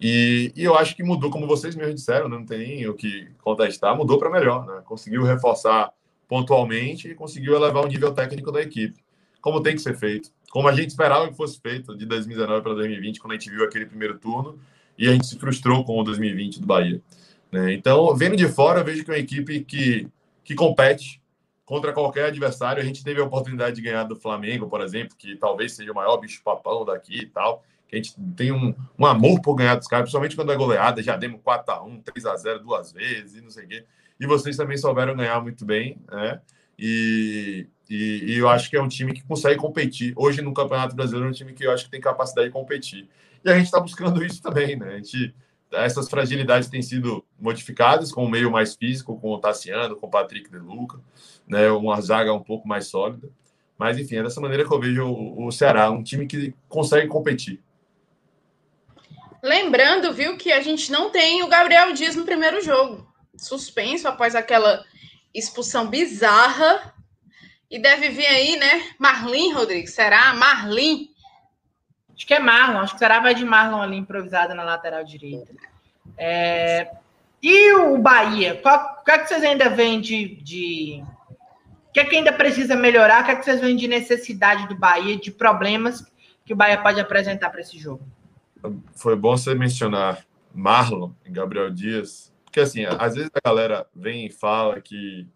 E, 0.00 0.52
e, 0.56 0.64
eu 0.64 0.74
acho 0.76 0.96
que 0.96 1.02
mudou, 1.02 1.30
como 1.30 1.46
vocês 1.46 1.76
mesmos 1.76 1.94
disseram, 1.94 2.28
né? 2.28 2.36
não 2.36 2.44
tem 2.44 2.58
nem 2.58 2.88
o 2.88 2.94
que 2.94 3.28
contestar, 3.42 3.96
mudou 3.96 4.18
para 4.18 4.30
melhor. 4.30 4.66
Né? 4.66 4.82
Conseguiu 4.84 5.22
reforçar 5.22 5.92
pontualmente 6.32 7.08
e 7.08 7.14
conseguiu 7.14 7.54
elevar 7.54 7.84
o 7.84 7.86
nível 7.86 8.10
técnico 8.10 8.50
da 8.50 8.62
equipe, 8.62 8.98
como 9.38 9.62
tem 9.62 9.76
que 9.76 9.82
ser 9.82 9.94
feito, 9.94 10.30
como 10.50 10.66
a 10.66 10.72
gente 10.72 10.88
esperava 10.88 11.28
que 11.28 11.36
fosse 11.36 11.60
feito 11.60 11.94
de 11.94 12.06
2019 12.06 12.62
para 12.62 12.72
2020, 12.72 13.20
quando 13.20 13.32
a 13.32 13.34
gente 13.34 13.50
viu 13.50 13.62
aquele 13.62 13.84
primeiro 13.84 14.18
turno 14.18 14.58
e 14.96 15.06
a 15.06 15.12
gente 15.12 15.26
se 15.26 15.38
frustrou 15.38 15.84
com 15.84 16.00
o 16.00 16.02
2020 16.02 16.58
do 16.58 16.66
Bahia. 16.66 17.02
Né? 17.50 17.74
Então, 17.74 18.16
vendo 18.16 18.34
de 18.34 18.48
fora, 18.48 18.80
eu 18.80 18.84
vejo 18.84 19.04
que 19.04 19.10
é 19.10 19.14
uma 19.14 19.20
equipe 19.20 19.60
que, 19.60 20.08
que 20.42 20.54
compete 20.54 21.20
contra 21.66 21.92
qualquer 21.92 22.28
adversário. 22.28 22.82
A 22.82 22.86
gente 22.86 23.04
teve 23.04 23.20
a 23.20 23.24
oportunidade 23.24 23.76
de 23.76 23.82
ganhar 23.82 24.04
do 24.04 24.16
Flamengo, 24.16 24.70
por 24.70 24.80
exemplo, 24.80 25.14
que 25.18 25.36
talvez 25.36 25.72
seja 25.72 25.92
o 25.92 25.94
maior 25.94 26.16
bicho-papão 26.16 26.82
daqui 26.86 27.18
e 27.18 27.26
tal. 27.26 27.62
A 27.92 27.96
gente 27.96 28.14
tem 28.34 28.50
um, 28.52 28.74
um 28.98 29.04
amor 29.04 29.38
por 29.42 29.54
ganhar 29.54 29.74
dos 29.74 29.86
caras, 29.86 30.04
principalmente 30.04 30.34
quando 30.34 30.50
é 30.50 30.56
goleada. 30.56 31.02
Já 31.02 31.14
demos 31.14 31.42
4x1, 31.42 32.02
3x0 32.04 32.58
duas 32.60 32.90
vezes 32.90 33.34
e 33.34 33.42
não 33.42 33.50
sei 33.50 33.66
o 33.66 33.68
quê 33.68 33.84
e 34.22 34.26
vocês 34.26 34.56
também 34.56 34.76
souberam 34.76 35.16
ganhar 35.16 35.40
muito 35.42 35.64
bem, 35.64 35.98
né? 36.08 36.40
E, 36.78 37.66
e, 37.90 38.24
e, 38.28 38.38
eu 38.38 38.48
acho 38.48 38.70
que 38.70 38.76
é 38.76 38.80
um 38.80 38.86
time 38.86 39.12
que 39.12 39.24
consegue 39.24 39.58
competir. 39.58 40.12
Hoje, 40.16 40.40
no 40.40 40.54
Campeonato 40.54 40.94
Brasileiro, 40.94 41.26
é 41.26 41.30
um 41.30 41.34
time 41.34 41.52
que 41.52 41.66
eu 41.66 41.72
acho 41.72 41.86
que 41.86 41.90
tem 41.90 42.00
capacidade 42.00 42.46
de 42.46 42.52
competir. 42.52 43.08
E 43.44 43.50
a 43.50 43.54
gente 43.56 43.64
está 43.64 43.80
buscando 43.80 44.24
isso 44.24 44.40
também, 44.40 44.76
né? 44.76 44.94
A 44.94 44.96
gente, 44.98 45.34
essas 45.72 46.08
fragilidades 46.08 46.68
têm 46.68 46.80
sido 46.80 47.24
modificadas 47.36 48.12
com 48.12 48.24
o 48.24 48.30
meio 48.30 48.48
mais 48.48 48.76
físico, 48.76 49.18
com 49.18 49.28
o 49.32 49.40
Tassiano, 49.40 49.96
com 49.96 50.06
o 50.06 50.10
Patrick 50.10 50.48
De 50.48 50.58
Luca, 50.58 51.00
né? 51.44 51.68
uma 51.72 52.00
zaga 52.00 52.32
um 52.32 52.44
pouco 52.44 52.68
mais 52.68 52.86
sólida. 52.86 53.28
Mas, 53.76 53.98
enfim, 53.98 54.18
é 54.18 54.22
dessa 54.22 54.40
maneira 54.40 54.64
que 54.64 54.72
eu 54.72 54.78
vejo 54.78 55.04
o, 55.04 55.48
o 55.48 55.50
Ceará, 55.50 55.90
um 55.90 56.04
time 56.04 56.28
que 56.28 56.54
consegue 56.68 57.08
competir. 57.08 57.60
Lembrando, 59.42 60.14
viu, 60.14 60.36
que 60.36 60.52
a 60.52 60.60
gente 60.60 60.92
não 60.92 61.10
tem 61.10 61.42
o 61.42 61.48
Gabriel 61.48 61.92
Dias 61.92 62.14
no 62.14 62.24
primeiro 62.24 62.62
jogo 62.62 63.10
suspenso 63.36 64.08
após 64.08 64.34
aquela 64.34 64.84
expulsão 65.34 65.88
bizarra. 65.88 66.94
E 67.70 67.78
deve 67.78 68.10
vir 68.10 68.26
aí, 68.26 68.56
né? 68.56 68.90
Marlin, 68.98 69.52
Rodrigues. 69.52 69.94
Será? 69.94 70.34
Marlin? 70.34 71.08
Acho 72.14 72.26
que 72.26 72.34
é 72.34 72.38
Marlon. 72.38 72.80
Acho 72.80 72.92
que 72.92 72.98
será 72.98 73.20
vai 73.20 73.34
de 73.34 73.44
Marlon 73.44 73.80
ali 73.80 73.96
improvisada 73.96 74.54
na 74.54 74.62
lateral 74.62 75.04
direita. 75.04 75.52
É... 76.16 76.90
E 77.42 77.72
o 77.72 77.98
Bahia? 77.98 78.60
Qual, 78.62 79.00
o 79.00 79.04
que, 79.04 79.10
é 79.10 79.18
que 79.18 79.26
vocês 79.26 79.42
ainda 79.42 79.68
veem 79.68 80.00
de. 80.00 80.36
de... 80.36 81.04
O 81.88 81.92
que 81.92 82.00
é 82.00 82.04
que 82.04 82.16
ainda 82.16 82.32
precisa 82.32 82.76
melhorar? 82.76 83.22
O 83.22 83.24
que 83.24 83.30
é 83.32 83.36
que 83.36 83.44
vocês 83.44 83.60
veem 83.60 83.76
de 83.76 83.88
necessidade 83.88 84.66
do 84.68 84.74
Bahia, 84.74 85.18
de 85.18 85.30
problemas 85.30 86.06
que 86.44 86.52
o 86.52 86.56
Bahia 86.56 86.80
pode 86.80 87.00
apresentar 87.00 87.50
para 87.50 87.60
esse 87.60 87.78
jogo? 87.78 88.06
Foi 88.94 89.16
bom 89.16 89.36
você 89.36 89.54
mencionar 89.54 90.24
Marlon 90.54 91.10
e 91.26 91.30
Gabriel 91.30 91.70
Dias, 91.70 92.31
porque, 92.52 92.60
assim, 92.60 92.84
às 92.84 93.14
vezes 93.14 93.30
a 93.32 93.48
galera 93.48 93.86
vem 93.96 94.26
e 94.26 94.30
fala 94.30 94.78
que 94.78 95.26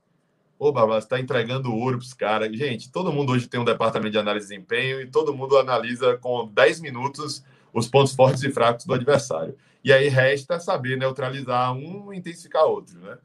Ô, 0.59 0.73
Barbara, 0.73 1.01
você 1.01 1.07
está 1.07 1.21
entregando 1.21 1.75
ouro 1.75 1.99
para 1.99 2.05
os 2.05 2.15
caras. 2.15 2.57
Gente, 2.57 2.91
todo 2.91 3.13
mundo 3.13 3.33
hoje 3.33 3.47
tem 3.47 3.61
um 3.61 3.65
departamento 3.65 4.13
de 4.13 4.19
análise 4.19 4.47
de 4.47 4.55
desempenho 4.55 5.03
e 5.03 5.07
todo 5.07 5.35
mundo 5.35 5.59
analisa 5.59 6.17
com 6.17 6.49
10 6.49 6.81
minutos 6.81 7.45
os 7.75 7.89
pontos 7.89 8.15
fortes 8.15 8.43
e 8.43 8.51
fracos 8.51 8.87
do 8.87 8.95
adversário. 8.95 9.55
E 9.85 9.93
aí 9.93 10.09
resta 10.09 10.59
saber 10.59 10.97
neutralizar 10.97 11.75
um 11.75 12.11
e 12.11 12.17
intensificar 12.17 12.65
outro. 12.65 12.99
Né? 12.99 13.19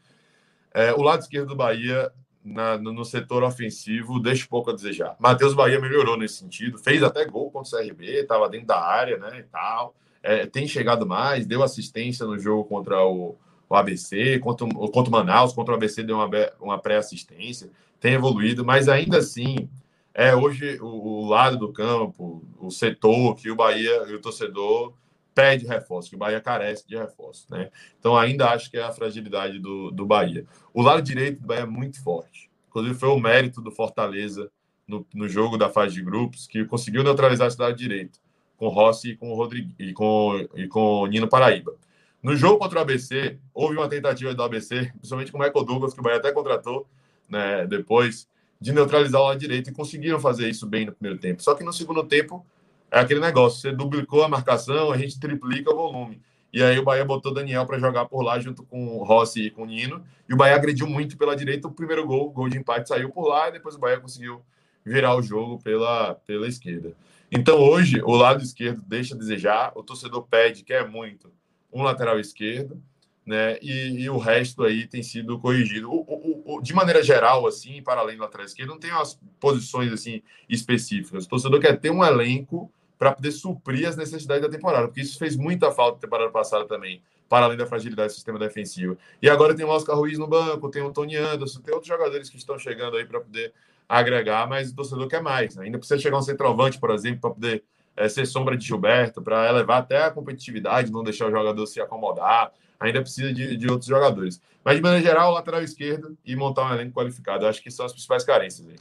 É, 0.74 0.94
o 0.94 1.02
lado 1.02 1.22
esquerdo 1.22 1.48
do 1.48 1.56
Bahia, 1.56 2.12
na, 2.44 2.78
no 2.78 3.06
setor 3.06 3.44
ofensivo, 3.44 4.20
deixa 4.20 4.46
pouco 4.50 4.70
a 4.70 4.74
desejar. 4.74 5.16
Matheus 5.18 5.54
Bahia 5.54 5.80
melhorou 5.80 6.18
nesse 6.18 6.36
sentido, 6.36 6.78
fez 6.78 7.02
até 7.02 7.26
gol 7.26 7.50
contra 7.50 7.78
o 7.78 7.82
CRB, 7.82 8.06
estava 8.22 8.50
dentro 8.50 8.68
da 8.68 8.82
área 8.82 9.18
né, 9.18 9.40
e 9.40 9.44
tal. 9.44 9.96
É, 10.22 10.46
tem 10.46 10.68
chegado 10.68 11.06
mais, 11.06 11.46
deu 11.46 11.64
assistência 11.64 12.26
no 12.26 12.38
jogo 12.38 12.66
contra 12.66 13.02
o 13.06 13.38
o 13.72 13.76
ABC, 13.76 14.38
contra, 14.40 14.68
contra 14.68 15.10
o 15.10 15.12
Manaus, 15.12 15.54
contra 15.54 15.74
o 15.74 15.78
ABC 15.78 16.04
deu 16.04 16.18
uma, 16.18 16.30
uma 16.60 16.78
pré-assistência. 16.78 17.70
tem 18.02 18.14
evoluído, 18.14 18.66
mas 18.66 18.90
ainda 18.90 19.20
assim, 19.20 19.70
é 20.14 20.36
hoje 20.36 20.78
o, 20.82 21.22
o 21.24 21.26
lado 21.30 21.58
do 21.58 21.72
campo, 21.72 22.44
o 22.60 22.70
setor 22.70 23.36
que 23.36 23.50
o 23.50 23.56
Bahia 23.56 24.06
e 24.10 24.14
o 24.14 24.20
torcedor 24.20 24.94
pede 25.34 25.66
reforço, 25.66 26.10
que 26.10 26.18
o 26.18 26.20
Bahia 26.20 26.42
carece 26.42 26.86
de 26.86 26.98
reforço, 26.98 27.48
né? 27.50 27.70
Então 27.98 28.18
ainda 28.18 28.50
acho 28.50 28.70
que 28.70 28.78
é 28.78 28.84
a 28.84 28.92
fragilidade 28.92 29.58
do, 29.58 29.90
do 29.90 30.06
Bahia. 30.06 30.46
O 30.74 30.82
lado 30.82 31.02
direito 31.02 31.40
do 31.40 31.48
Bahia 31.48 31.62
é 31.62 31.66
muito 31.66 32.04
forte. 32.04 32.50
Inclusive 32.68 32.96
foi 32.96 33.10
o 33.10 33.20
mérito 33.20 33.62
do 33.62 33.72
Fortaleza 33.72 34.52
no, 34.86 35.08
no 35.14 35.30
jogo 35.30 35.58
da 35.58 35.70
fase 35.70 35.96
de 35.96 36.02
grupos 36.02 36.46
que 36.46 36.66
conseguiu 36.66 37.04
neutralizar 37.06 37.48
a 37.48 37.52
cidade 37.52 37.78
direito 37.78 38.20
com 38.58 38.68
Rossi 38.68 39.12
e 39.12 39.16
com 39.16 39.34
Rodrigo 39.34 39.72
e 39.80 39.94
com 39.94 40.46
e 40.56 40.68
com 40.68 41.08
Nino 41.08 41.30
Paraíba. 41.30 41.74
No 42.22 42.36
jogo 42.36 42.60
contra 42.60 42.80
o 42.80 42.82
ABC, 42.82 43.40
houve 43.54 43.76
uma 43.76 43.90
tentativa 43.90 44.34
do 44.34 44.44
ABC, 44.44 44.92
principalmente 44.94 45.32
com 45.32 45.40
o 45.40 45.42
Michael 45.42 45.66
Douglas, 45.66 45.94
que 45.94 46.00
o 46.00 46.04
Bahia 46.04 46.20
até 46.20 46.32
contratou 46.32 46.88
né, 47.28 47.66
depois, 47.66 48.28
de 48.60 48.72
neutralizar 48.72 49.22
o 49.22 49.26
lado 49.26 49.40
direito 49.40 49.70
e 49.70 49.74
conseguiram 49.74 50.20
fazer 50.20 50.48
isso 50.50 50.68
bem 50.68 50.86
no 50.86 50.92
primeiro 50.92 51.20
tempo. 51.20 51.42
Só 51.42 51.56
que 51.56 51.64
no 51.64 51.74
segundo 51.74 52.04
tempo 52.04 52.46
é 52.92 53.00
aquele 53.00 53.20
negócio: 53.20 53.62
você 53.62 53.72
duplicou 53.72 54.24
a 54.24 54.28
marcação, 54.28 54.92
a 54.92 54.98
gente 54.98 55.20
triplica 55.20 55.72
o 55.72 55.76
volume. 55.76 56.22
E 56.54 56.62
aí 56.62 56.78
o 56.78 56.84
Bahia 56.84 57.06
botou 57.06 57.34
Daniel 57.34 57.66
para 57.66 57.80
jogar 57.80 58.06
por 58.06 58.22
lá 58.22 58.38
junto 58.38 58.62
com 58.64 58.98
o 58.98 59.04
Rossi 59.04 59.44
e 59.44 59.50
com 59.50 59.64
o 59.64 59.66
Nino. 59.66 60.04
E 60.28 60.34
o 60.34 60.38
Bahia 60.38 60.56
agrediu 60.56 60.86
muito 60.86 61.18
pela 61.18 61.36
direita. 61.36 61.68
O 61.68 61.72
primeiro 61.72 62.06
gol, 62.06 62.28
o 62.28 62.32
gol 62.32 62.50
de 62.50 62.58
empate, 62.58 62.90
saiu 62.90 63.10
por 63.10 63.26
lá 63.28 63.48
e 63.48 63.54
depois 63.54 63.76
o 63.76 63.80
Bahia 63.80 64.00
conseguiu 64.00 64.42
virar 64.86 65.16
o 65.16 65.22
jogo 65.22 65.60
pela, 65.64 66.16
pela 66.16 66.48
esquerda. 66.48 66.94
Então 67.32 67.58
hoje 67.58 68.02
o 68.04 68.14
lado 68.14 68.44
esquerdo 68.44 68.84
deixa 68.86 69.16
a 69.16 69.18
desejar, 69.18 69.72
o 69.76 69.82
torcedor 69.82 70.28
pede, 70.28 70.64
quer 70.64 70.86
muito, 70.88 71.32
um 71.72 71.84
lateral 71.84 72.20
esquerdo, 72.20 72.82
né? 73.26 73.58
E, 73.62 74.02
e 74.02 74.10
o 74.10 74.18
resto 74.18 74.64
aí 74.64 74.88
tem 74.88 75.04
sido 75.04 75.40
corrigido. 75.40 75.92
O, 75.92 76.02
o, 76.02 76.56
o, 76.56 76.62
de 76.62 76.74
maneira 76.74 77.04
geral, 77.04 77.46
assim, 77.48 77.82
para 77.82 78.02
além 78.02 78.18
do 78.18 78.24
lateral 78.24 78.46
esquerdo, 78.46 78.70
não 78.70 78.80
tem 78.80 78.92
umas 78.92 79.20
posições 79.40 79.92
assim 79.92 80.22
específicas. 80.50 81.26
O 81.26 81.30
torcedor 81.30 81.60
quer 81.60 81.80
ter 81.80 81.92
um 81.92 82.04
elenco 82.04 82.72
para 82.98 83.14
poder 83.14 83.32
suprir 83.32 83.88
as 83.88 83.96
necessidades 83.96 84.44
da 84.44 84.50
temporada, 84.50 84.88
porque 84.88 85.02
isso 85.02 85.18
fez 85.18 85.36
muita 85.36 85.72
falta 85.72 85.96
na 85.96 86.02
temporada 86.02 86.30
passada 86.30 86.66
também, 86.66 87.02
para 87.28 87.46
além 87.46 87.58
da 87.58 87.66
fragilidade 87.66 88.10
do 88.10 88.16
sistema 88.16 88.38
defensivo. 88.38 88.96
E 89.22 89.30
agora 89.30 89.56
tem 89.56 89.66
o 89.66 89.70
Oscar 89.70 89.98
Ruiz 89.98 90.20
no 90.20 90.28
banco, 90.28 90.70
tem 90.70 90.84
o 90.84 90.92
Tony 90.92 91.16
Anderson, 91.16 91.62
tem 91.62 91.74
outros 91.74 91.88
jogadores 91.88 92.30
que 92.30 92.38
estão 92.38 92.60
chegando 92.60 92.98
aí 92.98 93.06
para 93.06 93.20
poder 93.20 93.54
agregar, 93.90 94.48
mas 94.48 94.72
o 94.72 94.76
torcedor 94.76 95.08
quer 95.08 95.22
mais. 95.22 95.56
Né? 95.56 95.66
Ainda 95.66 95.80
precisa 95.80 96.00
chegar 96.00 96.18
um 96.18 96.22
centroavante, 96.22 96.80
por 96.80 96.92
exemplo, 96.92 97.22
para 97.22 97.32
poder 97.32 97.64
é, 98.02 98.10
ser 98.10 98.26
sombra 98.26 98.58
de 98.58 98.66
Gilberto, 98.66 99.22
para 99.22 99.48
elevar 99.48 99.80
até 99.80 100.04
a 100.04 100.12
competitividade, 100.12 100.92
não 100.92 101.04
deixar 101.04 101.28
o 101.28 101.32
jogador 101.32 101.66
se 101.68 101.80
acomodar. 101.80 102.52
Ainda 102.80 103.02
precisa 103.02 103.32
de, 103.32 103.56
de 103.56 103.68
outros 103.70 103.88
jogadores. 103.88 104.42
Mas, 104.64 104.78
de 104.78 104.82
maneira 104.82 105.06
geral, 105.06 105.32
lateral 105.32 105.62
esquerdo 105.62 106.18
e 106.26 106.36
montar 106.36 106.66
um 106.66 106.74
elenco 106.74 106.94
qualificado. 106.94 107.46
Eu 107.46 107.50
acho 107.50 107.62
que 107.62 107.70
são 107.70 107.86
as 107.86 107.92
principais 107.92 108.24
carências 108.24 108.68
aí. 108.68 108.76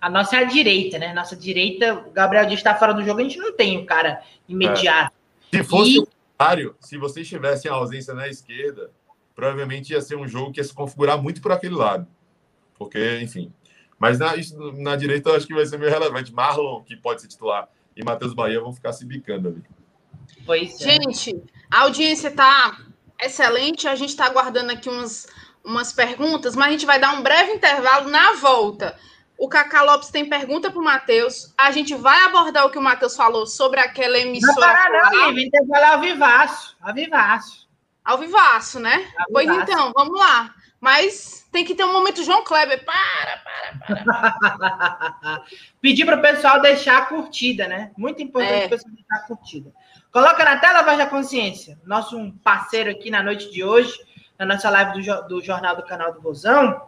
A 0.00 0.08
nossa 0.08 0.36
é 0.36 0.40
a 0.40 0.44
direita, 0.44 0.98
né? 0.98 1.12
Nossa 1.12 1.36
direita, 1.36 1.94
o 1.94 2.10
Gabriel 2.10 2.46
Dias 2.46 2.60
está 2.60 2.74
fora 2.74 2.94
do 2.94 3.04
jogo, 3.04 3.20
a 3.20 3.22
gente 3.22 3.38
não 3.38 3.54
tem 3.54 3.78
o 3.78 3.84
cara 3.84 4.22
imediato. 4.48 5.14
É. 5.52 5.58
Se 5.58 5.64
fosse 5.64 5.96
e... 5.96 5.98
o 5.98 6.06
contrário, 6.06 6.76
se 6.80 6.96
vocês 6.96 7.28
tivessem 7.28 7.70
a 7.70 7.74
ausência 7.74 8.14
na 8.14 8.28
esquerda, 8.28 8.90
provavelmente 9.34 9.92
ia 9.92 10.00
ser 10.00 10.16
um 10.16 10.26
jogo 10.26 10.52
que 10.52 10.60
ia 10.60 10.64
se 10.64 10.72
configurar 10.72 11.20
muito 11.20 11.42
por 11.42 11.52
aquele 11.52 11.74
lado. 11.74 12.06
Porque, 12.78 13.20
enfim. 13.20 13.52
Mas 13.98 14.18
na, 14.18 14.36
isso, 14.36 14.56
na 14.72 14.96
direita 14.96 15.30
eu 15.30 15.36
acho 15.36 15.46
que 15.46 15.54
vai 15.54 15.66
ser 15.66 15.78
meio 15.78 15.90
relevante. 15.90 16.32
Marlon, 16.32 16.82
que 16.82 16.96
pode 16.96 17.20
ser 17.20 17.28
titular, 17.28 17.68
e 17.96 18.04
Matheus 18.04 18.34
Bahia 18.34 18.60
vão 18.60 18.72
ficar 18.72 18.92
se 18.92 19.04
bicando 19.04 19.48
ali. 19.48 19.62
Pois 20.46 20.80
é. 20.80 20.84
Gente, 20.84 21.42
a 21.70 21.82
audiência 21.82 22.28
está 22.28 22.78
excelente. 23.20 23.88
A 23.88 23.94
gente 23.94 24.10
está 24.10 24.26
aguardando 24.26 24.72
aqui 24.72 24.88
umas, 24.88 25.26
umas 25.64 25.92
perguntas, 25.92 26.56
mas 26.56 26.68
a 26.68 26.70
gente 26.72 26.86
vai 26.86 26.98
dar 26.98 27.14
um 27.14 27.22
breve 27.22 27.52
intervalo 27.52 28.08
na 28.08 28.34
volta. 28.34 28.98
O 29.38 29.48
Cacá 29.48 29.82
Lopes 29.82 30.10
tem 30.10 30.28
pergunta 30.28 30.70
para 30.70 30.80
o 30.80 30.84
Matheus. 30.84 31.52
A 31.58 31.70
gente 31.72 31.94
vai 31.94 32.24
abordar 32.24 32.66
o 32.66 32.70
que 32.70 32.78
o 32.78 32.82
Matheus 32.82 33.16
falou 33.16 33.46
sobre 33.46 33.80
aquela 33.80 34.18
emissora. 34.18 34.54
Não 34.54 34.62
parar, 34.62 35.10
não, 35.10 35.30
Ivan. 35.30 35.34
Tem 35.34 35.50
que 35.50 35.66
falar 35.66 35.94
ao 35.94 36.00
vivaço. 36.00 36.76
Ao 36.80 36.94
vivaço. 36.94 37.68
Ao 38.04 38.18
vivaço, 38.18 38.80
né? 38.80 39.12
Ao 39.18 39.26
pois 39.32 39.48
vivaço. 39.48 39.72
então, 39.72 39.92
vamos 39.94 40.18
lá. 40.18 40.54
Mas 40.80 41.41
tem 41.52 41.64
que 41.66 41.74
ter 41.74 41.84
um 41.84 41.92
momento 41.92 42.24
João 42.24 42.42
Kleber. 42.42 42.82
Para, 42.84 43.36
para, 43.86 44.02
para. 44.02 45.42
Pedir 45.80 46.06
para 46.06 46.16
o 46.16 46.22
pessoal 46.22 46.60
deixar 46.62 46.98
a 46.98 47.06
curtida, 47.06 47.68
né? 47.68 47.92
Muito 47.96 48.22
importante 48.22 48.62
é. 48.62 48.66
o 48.66 48.70
pessoal 48.70 48.94
deixar 48.94 49.16
a 49.16 49.26
curtida. 49.26 49.70
Coloca 50.10 50.44
na 50.44 50.56
tela, 50.56 50.82
Voz 50.82 50.96
da 50.96 51.06
Consciência. 51.06 51.78
Nosso 51.84 52.32
parceiro 52.42 52.90
aqui 52.90 53.10
na 53.10 53.22
noite 53.22 53.50
de 53.50 53.62
hoje, 53.62 53.94
na 54.38 54.46
nossa 54.46 54.70
live 54.70 55.02
do, 55.02 55.28
do 55.28 55.42
Jornal 55.42 55.76
do 55.76 55.84
Canal 55.84 56.12
do 56.12 56.22
Vozão. 56.22 56.80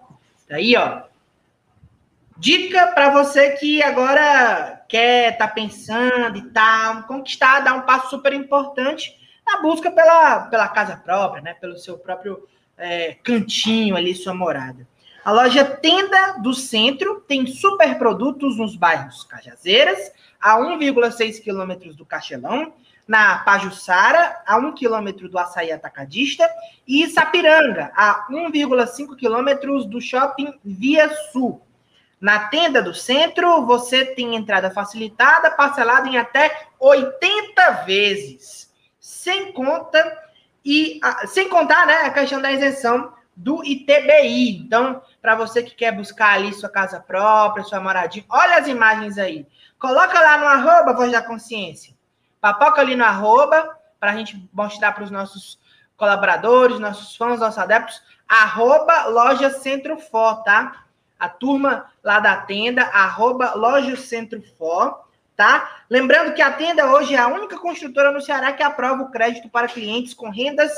Tá 0.48 0.56
aí, 0.56 0.74
ó. 0.76 1.02
Dica 2.36 2.88
para 2.88 3.10
você 3.10 3.52
que 3.52 3.82
agora 3.82 4.82
quer 4.88 5.36
tá 5.36 5.46
pensando 5.46 6.36
e 6.36 6.50
tal, 6.50 7.04
conquistar, 7.04 7.60
dar 7.60 7.74
um 7.74 7.82
passo 7.82 8.10
super 8.10 8.32
importante 8.32 9.14
na 9.46 9.60
busca 9.60 9.90
pela, 9.90 10.40
pela 10.46 10.68
casa 10.68 10.96
própria, 10.96 11.42
né? 11.42 11.54
Pelo 11.54 11.78
seu 11.78 11.98
próprio 11.98 12.48
é, 12.76 13.14
cantinho 13.22 13.96
ali, 13.96 14.14
sua 14.14 14.34
morada. 14.34 14.86
A 15.24 15.32
loja 15.32 15.64
Tenda 15.64 16.38
do 16.42 16.52
Centro 16.52 17.24
tem 17.26 17.46
super 17.46 17.96
produtos 17.96 18.58
nos 18.58 18.76
bairros 18.76 19.24
Cajazeiras, 19.24 20.12
a 20.40 20.58
1,6 20.58 21.42
quilômetros 21.42 21.96
do 21.96 22.04
Castelão, 22.04 22.74
na 23.08 23.38
Pajuçara, 23.38 24.42
a 24.46 24.58
1 24.58 24.72
quilômetro 24.72 25.28
do 25.28 25.38
Açaí 25.38 25.72
Atacadista, 25.72 26.48
e 26.86 27.08
Sapiranga, 27.08 27.90
a 27.96 28.26
1,5 28.30 29.16
quilômetros 29.16 29.86
do 29.86 30.00
Shopping 30.00 30.52
Via 30.62 31.08
Sul. 31.32 31.62
Na 32.20 32.48
tenda 32.48 32.82
do 32.82 32.94
centro, 32.94 33.66
você 33.66 34.04
tem 34.04 34.34
entrada 34.34 34.70
facilitada, 34.70 35.50
parcelada 35.50 36.08
em 36.08 36.16
até 36.16 36.68
80 36.78 37.70
vezes, 37.86 38.72
sem 38.98 39.52
conta 39.52 40.23
e 40.64 41.00
sem 41.26 41.48
contar, 41.48 41.86
né, 41.86 41.94
a 41.98 42.10
questão 42.10 42.40
da 42.40 42.50
isenção 42.50 43.12
do 43.36 43.64
ITBI. 43.64 44.58
Então, 44.58 45.02
para 45.20 45.34
você 45.34 45.62
que 45.62 45.74
quer 45.74 45.92
buscar 45.92 46.34
ali 46.34 46.52
sua 46.54 46.68
casa 46.68 47.00
própria, 47.00 47.64
sua 47.64 47.80
moradia, 47.80 48.24
olha 48.28 48.58
as 48.58 48.68
imagens 48.68 49.18
aí. 49.18 49.46
Coloca 49.78 50.18
lá 50.18 50.38
no 50.38 50.46
arroba 50.46 50.94
Voz 50.94 51.12
da 51.12 51.22
Consciência. 51.22 51.94
Papoca 52.40 52.80
ali 52.80 52.94
no 52.94 53.04
arroba, 53.04 53.78
para 53.98 54.12
a 54.12 54.16
gente 54.16 54.48
mostrar 54.52 54.92
para 54.92 55.04
os 55.04 55.10
nossos 55.10 55.58
colaboradores, 55.96 56.78
nossos 56.78 57.16
fãs, 57.16 57.40
nossos 57.40 57.58
adeptos, 57.58 58.02
arroba 58.28 59.06
Loja 59.06 59.50
Centro 59.50 59.98
For, 59.98 60.42
tá? 60.42 60.84
a 61.18 61.28
turma 61.28 61.86
lá 62.02 62.20
da 62.20 62.36
tenda, 62.36 62.82
arroba 62.82 63.54
Loja 63.54 63.96
Centro 63.96 64.42
For, 64.58 65.03
tá? 65.36 65.82
Lembrando 65.88 66.34
que 66.34 66.42
a 66.42 66.52
tenda 66.52 66.86
hoje 66.92 67.14
é 67.14 67.18
a 67.18 67.28
única 67.28 67.58
construtora 67.58 68.12
no 68.12 68.20
Ceará 68.20 68.52
que 68.52 68.62
aprova 68.62 69.02
o 69.02 69.10
crédito 69.10 69.48
para 69.48 69.68
clientes 69.68 70.14
com 70.14 70.30
rendas 70.30 70.72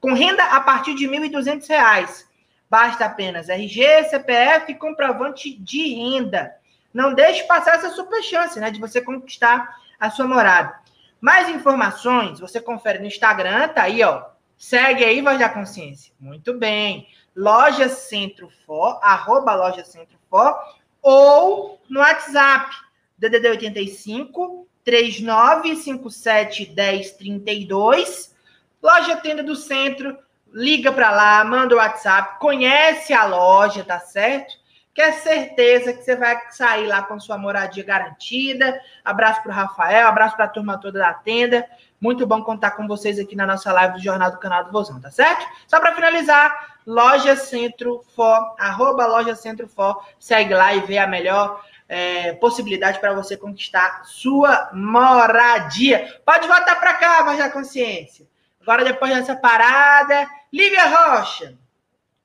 com 0.00 0.12
renda 0.12 0.44
a 0.44 0.60
partir 0.60 0.94
de 0.94 1.06
R$ 1.06 1.18
1.200. 1.18 2.26
Basta 2.68 3.06
apenas 3.06 3.48
RG, 3.48 4.04
CPF 4.04 4.72
e 4.72 4.74
comprovante 4.74 5.56
de 5.58 5.94
renda. 5.94 6.54
Não 6.92 7.14
deixe 7.14 7.44
passar 7.44 7.74
essa 7.74 7.90
super 7.90 8.22
chance, 8.22 8.58
né, 8.60 8.70
de 8.70 8.80
você 8.80 9.00
conquistar 9.00 9.76
a 9.98 10.10
sua 10.10 10.26
morada. 10.26 10.74
Mais 11.20 11.48
informações, 11.48 12.40
você 12.40 12.60
confere 12.60 12.98
no 12.98 13.06
Instagram, 13.06 13.68
tá 13.68 13.82
aí, 13.82 14.02
ó. 14.02 14.24
Segue 14.56 15.04
aí, 15.04 15.20
Voz 15.20 15.38
da 15.38 15.48
Consciência. 15.48 16.12
Muito 16.18 16.54
bem 16.54 17.08
loja 17.34 17.88
Centro 17.88 18.48
For, 18.64 18.98
arroba 19.02 19.54
loja 19.54 19.84
Centro 19.84 20.16
For, 20.30 20.58
ou 21.02 21.78
no 21.88 22.00
WhatsApp, 22.00 22.74
DDD 23.18 23.48
85 23.48 24.66
3957 24.84 26.72
1032, 26.74 28.34
loja 28.82 29.16
Tenda 29.16 29.42
do 29.42 29.56
Centro, 29.56 30.16
liga 30.52 30.92
para 30.92 31.10
lá, 31.10 31.44
manda 31.44 31.74
o 31.74 31.78
WhatsApp, 31.78 32.38
conhece 32.38 33.12
a 33.12 33.24
loja, 33.24 33.82
tá 33.82 33.98
certo? 33.98 34.54
Quer 34.94 35.12
certeza 35.12 35.92
que 35.92 36.02
você 36.02 36.16
vai 36.16 36.40
sair 36.50 36.86
lá 36.86 37.02
com 37.02 37.20
sua 37.20 37.36
moradia 37.36 37.84
garantida. 37.84 38.80
Abraço 39.04 39.42
para 39.42 39.52
o 39.52 39.54
Rafael, 39.54 40.08
abraço 40.08 40.36
para 40.36 40.46
a 40.46 40.48
turma 40.48 40.78
toda 40.78 41.00
da 41.00 41.12
tenda. 41.12 41.66
Muito 42.00 42.26
bom 42.26 42.42
contar 42.42 42.70
com 42.70 42.86
vocês 42.86 43.18
aqui 43.18 43.36
na 43.36 43.44
nossa 43.44 43.70
live 43.72 43.94
do 43.94 44.02
Jornal 44.02 44.30
do 44.30 44.38
Canal 44.38 44.64
do 44.64 44.72
Vozão, 44.72 44.98
tá 44.98 45.10
certo? 45.10 45.46
Só 45.66 45.80
para 45.80 45.94
finalizar, 45.94 46.78
Loja 46.86 47.36
Centro 47.36 48.02
For, 48.14 48.54
arroba 48.58 49.06
Loja 49.06 49.34
Centro 49.34 49.68
For, 49.68 50.02
segue 50.18 50.54
lá 50.54 50.72
e 50.72 50.80
vê 50.80 50.96
a 50.96 51.06
melhor 51.06 51.62
é, 51.88 52.32
possibilidade 52.34 52.98
para 52.98 53.14
você 53.14 53.36
conquistar 53.36 54.04
sua 54.04 54.70
moradia. 54.72 56.20
Pode 56.24 56.46
voltar 56.46 56.76
para 56.76 56.94
cá, 56.94 57.22
voz 57.22 57.38
da 57.38 57.50
consciência. 57.50 58.26
Agora, 58.60 58.84
depois 58.84 59.14
dessa 59.14 59.36
parada, 59.36 60.28
Lívia 60.52 60.86
Rocha, 60.86 61.54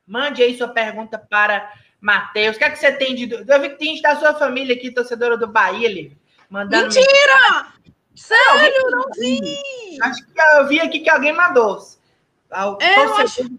mande 0.08 0.42
aí 0.42 0.58
sua 0.58 0.68
pergunta 0.68 1.18
para 1.18 1.72
Matheus. 2.00 2.56
O 2.56 2.60
que 2.60 2.66
é 2.66 2.70
que 2.72 2.80
você 2.80 2.92
tem 2.92 3.14
de. 3.14 3.32
Eu 3.32 3.62
vi 3.62 3.70
que 3.70 3.78
tem 3.78 4.02
da 4.02 4.16
sua 4.16 4.34
família 4.34 4.76
aqui, 4.76 4.92
torcedora 4.92 5.38
do 5.38 5.48
Bahia, 5.48 5.88
Lívia. 5.88 6.18
Mandando 6.50 6.94
Mentira! 6.94 7.68
Sério, 8.16 8.92
não 8.92 9.06
vi. 9.18 9.40
Acho 10.02 10.26
que 10.26 10.42
eu 10.56 10.68
vi 10.68 10.80
aqui 10.80 11.00
que 11.00 11.10
alguém 11.10 11.32
mandou. 11.32 11.80
É, 12.82 13.06
eu 13.06 13.16
acho... 13.16 13.50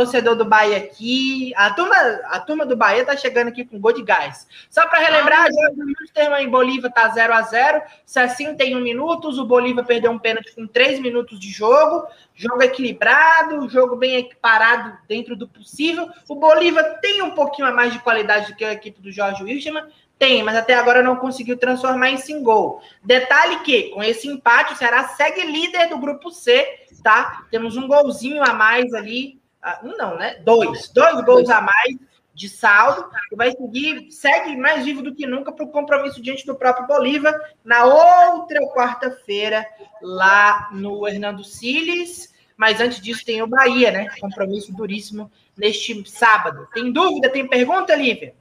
torcedor 0.00 0.34
do 0.34 0.46
Bahia 0.46 0.78
aqui. 0.78 1.52
A 1.54 1.70
turma, 1.74 1.94
a 2.24 2.40
turma 2.40 2.64
do 2.64 2.76
Bahia 2.76 3.04
tá 3.04 3.16
chegando 3.16 3.48
aqui 3.48 3.64
com 3.64 3.78
gol 3.78 3.92
de 3.92 4.02
gás. 4.02 4.46
Só 4.70 4.86
para 4.88 5.00
relembrar, 5.00 5.46
ah, 5.46 5.70
o 5.72 6.12
termo 6.12 6.36
em 6.36 6.48
Bolívia 6.48 6.90
tá 6.90 7.06
0 7.08 7.34
a 7.34 7.42
0 7.42 7.82
61 8.06 8.80
minutos. 8.80 9.38
O 9.38 9.44
Bolívia 9.44 9.84
perdeu 9.84 10.10
um 10.10 10.18
pênalti 10.18 10.54
com 10.54 10.66
3 10.66 11.00
minutos 11.00 11.38
de 11.38 11.50
jogo. 11.50 12.06
Jogo 12.34 12.62
equilibrado, 12.62 13.68
jogo 13.68 13.96
bem 13.96 14.16
equiparado 14.16 14.96
dentro 15.06 15.36
do 15.36 15.46
possível. 15.46 16.08
O 16.26 16.34
Bolívia 16.34 16.82
tem 17.02 17.20
um 17.22 17.32
pouquinho 17.32 17.68
a 17.68 17.72
mais 17.72 17.92
de 17.92 17.98
qualidade 17.98 18.52
do 18.52 18.56
que 18.56 18.64
a 18.64 18.72
equipe 18.72 19.02
do 19.02 19.12
Jorge 19.12 19.44
Wilstermann. 19.44 19.84
Tem, 20.18 20.42
mas 20.42 20.56
até 20.56 20.74
agora 20.74 21.02
não 21.02 21.16
conseguiu 21.16 21.58
transformar 21.58 22.10
em 22.10 22.20
em 22.28 22.42
gol. 22.42 22.82
Detalhe 23.02 23.60
que, 23.60 23.90
com 23.90 24.02
esse 24.02 24.28
empate, 24.28 24.74
o 24.74 24.76
Ceará 24.76 25.08
segue 25.08 25.42
líder 25.42 25.88
do 25.88 25.98
grupo 25.98 26.30
C, 26.30 26.66
tá? 27.02 27.46
Temos 27.50 27.76
um 27.76 27.88
golzinho 27.88 28.42
a 28.42 28.52
mais 28.52 28.92
ali 28.92 29.39
um 29.82 29.96
não, 29.96 30.16
né? 30.16 30.36
Dois. 30.44 30.88
Dois 30.88 31.24
gols 31.24 31.48
a 31.50 31.60
mais 31.60 31.96
de 32.32 32.48
saldo 32.48 33.10
e 33.30 33.36
vai 33.36 33.50
seguir, 33.52 34.10
segue 34.10 34.56
mais 34.56 34.84
vivo 34.84 35.02
do 35.02 35.14
que 35.14 35.26
nunca 35.26 35.52
para 35.52 35.64
o 35.64 35.70
compromisso 35.70 36.22
diante 36.22 36.46
do 36.46 36.54
próprio 36.54 36.86
Bolívar 36.86 37.34
na 37.62 37.84
outra 37.84 38.60
quarta-feira, 38.72 39.66
lá 40.00 40.70
no 40.72 41.06
Hernando 41.06 41.44
Siles. 41.44 42.32
Mas 42.56 42.80
antes 42.80 43.00
disso 43.00 43.24
tem 43.24 43.42
o 43.42 43.46
Bahia, 43.46 43.90
né? 43.90 44.08
Compromisso 44.20 44.72
duríssimo 44.72 45.30
neste 45.56 46.08
sábado. 46.08 46.68
Tem 46.72 46.90
dúvida? 46.92 47.30
Tem 47.30 47.46
pergunta, 47.46 47.94
Lívia? 47.94 48.34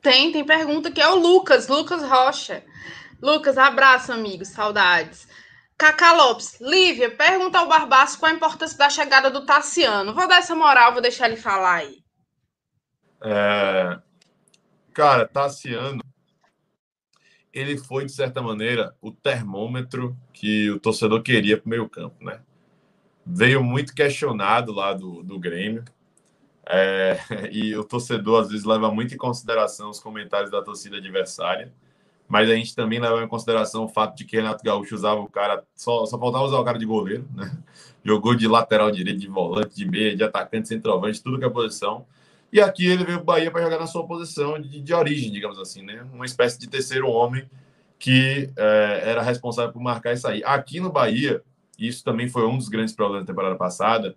Tem, 0.00 0.30
tem 0.30 0.44
pergunta 0.44 0.90
que 0.90 1.00
é 1.00 1.08
o 1.08 1.16
Lucas, 1.16 1.68
Lucas 1.68 2.02
Rocha. 2.02 2.62
Lucas, 3.20 3.56
abraço, 3.56 4.12
amigos, 4.12 4.48
saudades. 4.48 5.26
Cacá 5.78 6.12
Lopes, 6.14 6.58
Lívia, 6.58 7.14
pergunta 7.14 7.58
ao 7.58 7.68
Barbaço 7.68 8.18
qual 8.18 8.32
a 8.32 8.34
importância 8.34 8.78
da 8.78 8.88
chegada 8.88 9.30
do 9.30 9.44
Tassiano. 9.44 10.14
Vou 10.14 10.26
dar 10.26 10.38
essa 10.38 10.54
moral, 10.54 10.92
vou 10.92 11.02
deixar 11.02 11.28
ele 11.28 11.36
falar 11.36 11.76
aí. 11.76 12.02
É... 13.22 13.98
Cara, 14.94 15.28
Tassiano, 15.28 16.02
ele 17.52 17.76
foi, 17.76 18.06
de 18.06 18.12
certa 18.12 18.40
maneira, 18.40 18.96
o 19.02 19.12
termômetro 19.12 20.16
que 20.32 20.70
o 20.70 20.80
torcedor 20.80 21.22
queria 21.22 21.58
para 21.58 21.66
o 21.66 21.70
meio 21.70 21.88
campo, 21.90 22.24
né? 22.24 22.40
Veio 23.24 23.62
muito 23.62 23.94
questionado 23.94 24.72
lá 24.72 24.94
do, 24.94 25.22
do 25.22 25.38
Grêmio. 25.38 25.84
É... 26.66 27.18
e 27.52 27.76
o 27.76 27.84
torcedor, 27.84 28.40
às 28.40 28.48
vezes, 28.48 28.64
leva 28.64 28.90
muito 28.90 29.14
em 29.14 29.18
consideração 29.18 29.90
os 29.90 30.00
comentários 30.00 30.50
da 30.50 30.62
torcida 30.62 30.96
adversária 30.96 31.70
mas 32.28 32.50
a 32.50 32.54
gente 32.54 32.74
também 32.74 32.98
leva 32.98 33.22
em 33.22 33.28
consideração 33.28 33.84
o 33.84 33.88
fato 33.88 34.16
de 34.16 34.24
que 34.24 34.36
Renato 34.36 34.64
Gaúcho 34.64 34.94
usava 34.94 35.20
o 35.20 35.28
cara, 35.28 35.62
só, 35.74 36.04
só 36.06 36.18
faltava 36.18 36.44
usar 36.44 36.58
o 36.58 36.64
cara 36.64 36.78
de 36.78 36.86
goleiro, 36.86 37.26
né? 37.34 37.56
Jogou 38.04 38.34
de 38.34 38.46
lateral 38.46 38.90
direito, 38.90 39.18
de 39.18 39.28
volante, 39.28 39.74
de 39.74 39.84
meia, 39.84 40.16
de 40.16 40.22
atacante, 40.22 40.68
centroavante, 40.68 41.22
tudo 41.22 41.38
que 41.38 41.44
é 41.44 41.50
posição. 41.50 42.06
E 42.52 42.60
aqui 42.60 42.86
ele 42.86 43.04
veio 43.04 43.18
para 43.18 43.22
o 43.22 43.24
Bahia 43.24 43.50
para 43.50 43.62
jogar 43.62 43.78
na 43.80 43.86
sua 43.86 44.06
posição 44.06 44.60
de, 44.60 44.80
de, 44.80 44.94
origem, 44.94 45.32
digamos 45.32 45.58
assim, 45.58 45.82
né? 45.82 46.06
Uma 46.12 46.24
espécie 46.24 46.58
de 46.58 46.68
terceiro 46.68 47.08
homem 47.08 47.48
que 47.98 48.50
é, 48.56 49.02
era 49.04 49.22
responsável 49.22 49.72
por 49.72 49.82
marcar 49.82 50.12
e 50.12 50.16
sair. 50.16 50.44
Aqui 50.44 50.78
no 50.78 50.90
Bahia, 50.90 51.42
isso 51.78 52.04
também 52.04 52.28
foi 52.28 52.46
um 52.46 52.56
dos 52.56 52.68
grandes 52.68 52.94
problemas 52.94 53.26
da 53.26 53.32
temporada 53.32 53.56
passada, 53.56 54.16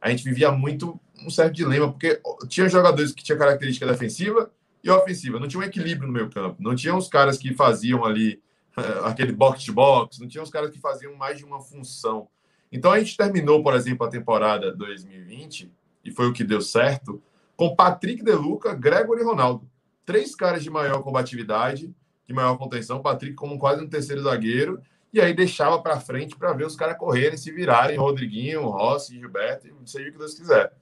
a 0.00 0.08
gente 0.10 0.24
vivia 0.24 0.50
muito 0.50 0.98
um 1.24 1.28
certo 1.28 1.54
dilema, 1.54 1.90
porque 1.90 2.20
tinha 2.48 2.68
jogadores 2.68 3.12
que 3.12 3.22
tinham 3.22 3.38
característica 3.38 3.86
defensiva 3.86 4.50
e 4.82 4.90
ofensiva. 4.90 5.38
Não 5.38 5.48
tinha 5.48 5.60
um 5.60 5.64
equilíbrio 5.64 6.06
no 6.06 6.12
meio 6.12 6.30
campo. 6.30 6.56
Não 6.60 6.74
tinha 6.74 6.94
os 6.94 7.08
caras 7.08 7.38
que 7.38 7.54
faziam 7.54 8.04
ali 8.04 8.42
aquele 9.04 9.32
box-to-box. 9.32 10.18
Não 10.18 10.28
tinha 10.28 10.42
os 10.42 10.50
caras 10.50 10.70
que 10.70 10.78
faziam 10.78 11.14
mais 11.14 11.38
de 11.38 11.44
uma 11.44 11.60
função. 11.60 12.28
Então 12.72 12.92
a 12.92 12.98
gente 12.98 13.16
terminou, 13.16 13.62
por 13.62 13.74
exemplo, 13.74 14.06
a 14.06 14.10
temporada 14.10 14.72
2020, 14.72 15.72
e 16.04 16.10
foi 16.10 16.28
o 16.28 16.32
que 16.32 16.44
deu 16.44 16.60
certo, 16.60 17.20
com 17.56 17.74
Patrick 17.74 18.22
De 18.22 18.32
Luca, 18.32 18.74
Gregory 18.74 19.22
e 19.22 19.24
Ronaldo. 19.24 19.68
Três 20.06 20.34
caras 20.34 20.62
de 20.62 20.70
maior 20.70 21.02
combatividade, 21.02 21.92
de 22.26 22.34
maior 22.34 22.56
contenção. 22.56 23.02
Patrick 23.02 23.34
como 23.34 23.58
quase 23.58 23.82
um 23.82 23.88
terceiro 23.88 24.22
zagueiro. 24.22 24.80
E 25.12 25.20
aí 25.20 25.34
deixava 25.34 25.82
para 25.82 25.98
frente 25.98 26.36
para 26.36 26.52
ver 26.52 26.64
os 26.64 26.76
caras 26.76 26.96
correrem, 26.96 27.36
se 27.36 27.50
virarem. 27.50 27.98
Rodriguinho, 27.98 28.68
Rossi, 28.68 29.18
Gilberto, 29.18 29.68
seja 29.84 30.08
o 30.08 30.12
que 30.12 30.18
Deus 30.18 30.34
quiser. 30.34 30.72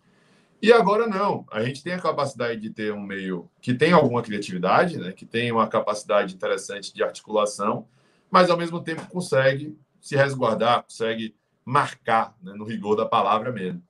E 0.61 0.73
agora 0.73 1.07
não. 1.07 1.47
A 1.53 1.63
gente 1.63 1.83
tem 1.83 1.93
a 1.93 2.01
capacidade 2.01 2.61
de 2.61 2.71
ter 2.71 2.93
um 2.93 3.01
meio 3.01 3.49
que 3.61 3.73
tem 3.73 3.93
alguma 3.93 4.23
criatividade, 4.23 4.99
né? 4.99 5.13
que 5.13 5.25
tem 5.25 5.53
uma 5.53 5.69
capacidade 5.69 6.35
interessante 6.35 6.93
de 6.93 7.03
articulação, 7.03 7.87
mas 8.31 8.51
ao 8.51 8.57
mesmo 8.57 8.81
tempo 8.81 9.07
consegue 9.09 9.79
se 10.01 10.17
resguardar, 10.17 10.83
consegue 10.83 11.35
marcar, 11.65 12.35
né? 12.43 12.53
no 12.55 12.65
rigor 12.65 12.97
da 12.97 13.07
palavra 13.07 13.53
mesmo. 13.53 13.83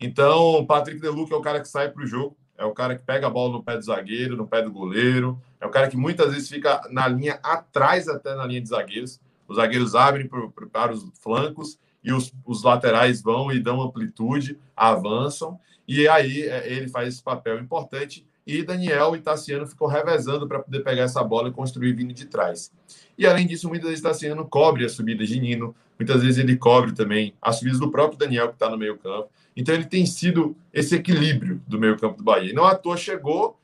Então, 0.00 0.60
o 0.60 0.66
Patrick 0.66 1.00
Deluc 1.00 1.32
é 1.32 1.36
o 1.36 1.42
cara 1.42 1.60
que 1.60 1.68
sai 1.68 1.90
para 1.90 2.02
o 2.02 2.06
jogo, 2.06 2.36
é 2.56 2.64
o 2.64 2.72
cara 2.72 2.96
que 2.96 3.04
pega 3.04 3.26
a 3.26 3.30
bola 3.30 3.52
no 3.52 3.62
pé 3.62 3.76
do 3.76 3.82
zagueiro, 3.82 4.36
no 4.36 4.46
pé 4.46 4.62
do 4.62 4.72
goleiro, 4.72 5.40
é 5.60 5.66
o 5.66 5.70
cara 5.70 5.88
que 5.88 5.96
muitas 5.96 6.32
vezes 6.32 6.48
fica 6.48 6.80
na 6.90 7.08
linha 7.08 7.38
atrás, 7.42 8.08
até 8.08 8.34
na 8.34 8.46
linha 8.46 8.60
de 8.60 8.68
zagueiros. 8.68 9.20
Os 9.48 9.56
zagueiros 9.56 9.94
abrem 9.94 10.28
para 10.72 10.92
os 10.92 11.06
flancos 11.20 11.78
e 12.02 12.12
os, 12.12 12.32
os 12.44 12.62
laterais 12.62 13.20
vão 13.20 13.50
e 13.50 13.58
dão 13.58 13.80
amplitude, 13.80 14.58
avançam. 14.76 15.58
E 15.86 16.08
aí 16.08 16.42
é, 16.42 16.72
ele 16.72 16.88
faz 16.88 17.08
esse 17.08 17.22
papel 17.22 17.60
importante. 17.60 18.26
E 18.46 18.62
Daniel 18.62 19.16
e 19.16 19.20
Tassiano 19.20 19.66
ficam 19.66 19.86
revezando 19.86 20.46
para 20.46 20.58
poder 20.58 20.80
pegar 20.80 21.04
essa 21.04 21.22
bola 21.24 21.48
e 21.48 21.52
construir 21.52 21.94
vindo 21.94 22.12
de 22.12 22.26
trás. 22.26 22.70
E 23.16 23.26
além 23.26 23.46
disso, 23.46 23.68
muitas 23.68 23.88
vezes 23.88 24.02
Tassiano 24.02 24.46
cobre 24.46 24.84
a 24.84 24.88
subida 24.88 25.24
de 25.24 25.40
Nino, 25.40 25.74
muitas 25.98 26.22
vezes 26.22 26.38
ele 26.38 26.56
cobre 26.56 26.92
também 26.92 27.34
as 27.40 27.56
subidas 27.56 27.80
do 27.80 27.90
próprio 27.90 28.18
Daniel, 28.18 28.48
que 28.48 28.54
está 28.54 28.68
no 28.68 28.76
meio 28.76 28.98
campo. 28.98 29.30
Então 29.56 29.74
ele 29.74 29.84
tem 29.84 30.04
sido 30.04 30.54
esse 30.72 30.94
equilíbrio 30.94 31.60
do 31.66 31.78
meio 31.78 31.96
campo 31.96 32.18
do 32.18 32.24
Bahia. 32.24 32.50
E 32.50 32.52
não 32.52 32.64
à 32.64 32.74
toa 32.74 32.96
chegou, 32.96 33.58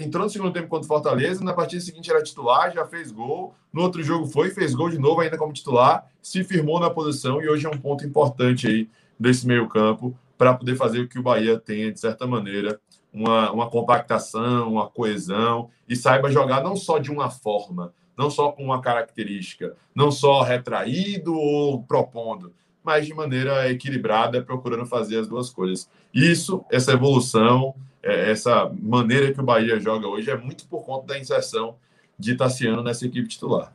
entrou 0.00 0.24
no 0.24 0.30
segundo 0.30 0.52
tempo 0.52 0.68
contra 0.68 0.84
o 0.84 0.88
Fortaleza, 0.88 1.42
na 1.42 1.54
partida 1.54 1.80
seguinte 1.80 2.10
era 2.10 2.22
titular, 2.22 2.72
já 2.72 2.86
fez 2.86 3.10
gol. 3.10 3.54
No 3.72 3.82
outro 3.82 4.02
jogo 4.02 4.26
foi, 4.26 4.50
fez 4.50 4.74
gol 4.74 4.90
de 4.90 4.98
novo 4.98 5.20
ainda 5.20 5.38
como 5.38 5.52
titular, 5.52 6.06
se 6.22 6.44
firmou 6.44 6.78
na 6.78 6.90
posição 6.90 7.42
e 7.42 7.48
hoje 7.48 7.66
é 7.66 7.70
um 7.70 7.78
ponto 7.78 8.04
importante 8.06 8.66
aí 8.68 8.88
desse 9.18 9.46
meio 9.46 9.66
campo 9.68 10.14
para 10.40 10.54
poder 10.54 10.74
fazer 10.74 11.00
o 11.00 11.06
que 11.06 11.18
o 11.18 11.22
Bahia 11.22 11.58
tenha, 11.58 11.92
de 11.92 12.00
certa 12.00 12.26
maneira, 12.26 12.80
uma, 13.12 13.52
uma 13.52 13.68
compactação, 13.68 14.72
uma 14.72 14.88
coesão 14.88 15.68
e 15.86 15.94
saiba 15.94 16.32
jogar 16.32 16.62
não 16.62 16.74
só 16.74 16.98
de 16.98 17.10
uma 17.10 17.28
forma, 17.28 17.92
não 18.16 18.30
só 18.30 18.50
com 18.50 18.64
uma 18.64 18.80
característica, 18.80 19.76
não 19.94 20.10
só 20.10 20.40
retraído 20.40 21.34
ou 21.34 21.82
propondo, 21.82 22.54
mas 22.82 23.04
de 23.04 23.12
maneira 23.12 23.70
equilibrada, 23.70 24.42
procurando 24.42 24.86
fazer 24.86 25.18
as 25.18 25.28
duas 25.28 25.50
coisas. 25.50 25.90
Isso, 26.14 26.64
essa 26.70 26.92
evolução, 26.92 27.74
é, 28.02 28.30
essa 28.30 28.72
maneira 28.80 29.34
que 29.34 29.40
o 29.42 29.44
Bahia 29.44 29.78
joga 29.78 30.08
hoje 30.08 30.30
é 30.30 30.38
muito 30.38 30.66
por 30.68 30.86
conta 30.86 31.08
da 31.08 31.18
inserção 31.18 31.76
de 32.18 32.34
Tassiano 32.34 32.82
nessa 32.82 33.04
equipe 33.04 33.28
titular. 33.28 33.74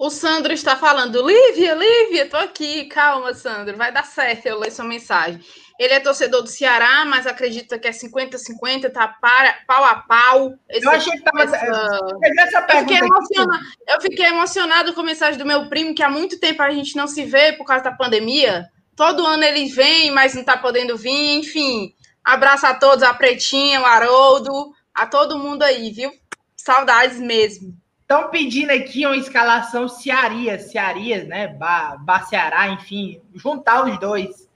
O 0.00 0.08
Sandro 0.08 0.50
está 0.50 0.76
falando, 0.76 1.20
Lívia, 1.20 1.74
Lívia, 1.74 2.26
tô 2.26 2.38
aqui, 2.38 2.86
calma, 2.86 3.34
Sandro, 3.34 3.76
vai 3.76 3.92
dar 3.92 4.06
certo, 4.06 4.46
eu 4.46 4.58
leio 4.58 4.72
sua 4.72 4.86
mensagem. 4.86 5.38
Ele 5.78 5.92
é 5.92 6.00
torcedor 6.00 6.40
do 6.40 6.48
Ceará, 6.48 7.04
mas 7.04 7.26
acredita 7.26 7.78
que 7.78 7.86
é 7.86 7.90
50-50, 7.90 8.90
tá 8.90 9.08
para, 9.08 9.58
pau 9.66 9.84
a 9.84 9.96
pau. 9.96 10.54
Esse, 10.70 10.86
eu 10.86 10.90
achei 10.90 11.12
que 11.12 11.18
estava. 11.18 11.42
Essa... 11.42 11.66
Eu, 11.66 12.78
fiquei 12.80 12.96
emocionado, 12.96 13.64
eu 13.86 14.00
fiquei 14.00 14.24
emocionado 14.24 14.94
com 14.94 15.02
a 15.02 15.04
mensagem 15.04 15.38
do 15.38 15.44
meu 15.44 15.68
primo, 15.68 15.94
que 15.94 16.02
há 16.02 16.08
muito 16.08 16.40
tempo 16.40 16.62
a 16.62 16.70
gente 16.70 16.96
não 16.96 17.06
se 17.06 17.22
vê 17.26 17.52
por 17.52 17.66
causa 17.66 17.84
da 17.84 17.92
pandemia. 17.92 18.70
Todo 18.96 19.26
ano 19.26 19.44
ele 19.44 19.66
vem, 19.66 20.10
mas 20.12 20.32
não 20.32 20.40
está 20.40 20.56
podendo 20.56 20.96
vir, 20.96 21.40
enfim. 21.40 21.94
Abraço 22.24 22.64
a 22.64 22.72
todos, 22.72 23.02
a 23.02 23.12
Pretinha, 23.12 23.82
o 23.82 23.84
Haroldo, 23.84 24.72
a 24.94 25.06
todo 25.06 25.38
mundo 25.38 25.62
aí, 25.62 25.90
viu? 25.90 26.10
Saudades 26.56 27.20
mesmo. 27.20 27.78
Estão 28.10 28.28
pedindo 28.28 28.72
aqui 28.72 29.06
uma 29.06 29.16
escalação 29.16 29.86
Cearias, 29.86 30.72
Cearias, 30.72 31.28
né? 31.28 31.46
Ba, 31.46 31.96
ba 31.96 32.20
Ceará, 32.22 32.66
enfim, 32.66 33.22
juntar 33.36 33.84
os 33.84 34.00
dois. 34.00 34.50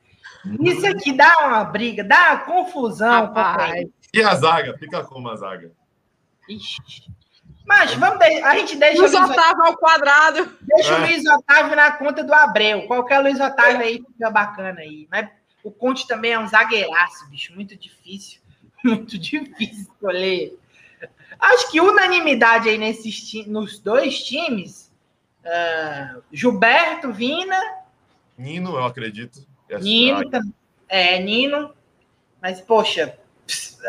Isso 0.61 0.85
aqui 0.85 1.13
dá 1.13 1.33
uma 1.47 1.63
briga, 1.63 2.03
dá 2.03 2.33
uma 2.33 2.39
confusão. 2.39 3.33
E 4.13 4.21
a 4.25 4.35
zaga? 4.35 4.77
Fica 4.77 5.05
como 5.05 5.29
a 5.29 5.37
zaga? 5.37 5.71
Ixi. 6.49 6.83
Mas 7.65 7.95
vamos 7.95 8.19
de... 8.19 8.43
a 8.43 8.57
gente 8.57 8.75
deixa 8.75 8.99
Luiz, 8.99 9.13
Luiz 9.13 9.31
Otávio 9.31 9.63
ao 9.63 9.77
quadrado. 9.77 10.59
Deixa 10.61 10.93
é. 10.93 10.99
o 10.99 11.01
Luiz 11.03 11.25
Otávio 11.25 11.77
na 11.77 11.93
conta 11.93 12.25
do 12.25 12.35
Abreu. 12.35 12.89
Qualquer 12.89 13.21
Luiz 13.21 13.39
Otávio 13.39 13.83
aí 13.83 14.03
fica 14.05 14.31
bacana 14.33 14.81
aí. 14.81 15.07
Mas 15.09 15.29
o 15.63 15.71
Conte 15.71 16.09
também 16.09 16.33
é 16.33 16.39
um 16.41 16.49
zagueiraço, 16.49 17.31
bicho. 17.31 17.55
Muito 17.55 17.77
difícil. 17.77 18.41
Muito 18.83 19.17
difícil 19.17 19.83
escolher. 19.93 20.59
Acho 21.39 21.71
que 21.71 21.81
unanimidade 21.81 22.69
aí 22.69 22.79
nesses 22.79 23.47
nos 23.47 23.79
dois 23.79 24.23
times. 24.23 24.93
Uh, 25.45 26.23
Gilberto, 26.33 27.13
Vina. 27.13 27.59
Nino, 28.37 28.77
eu 28.77 28.85
acredito. 28.85 29.47
Nino, 29.81 30.23
é, 30.89 31.19
Nino. 31.21 31.75
Mas, 32.41 32.61
poxa, 32.61 33.19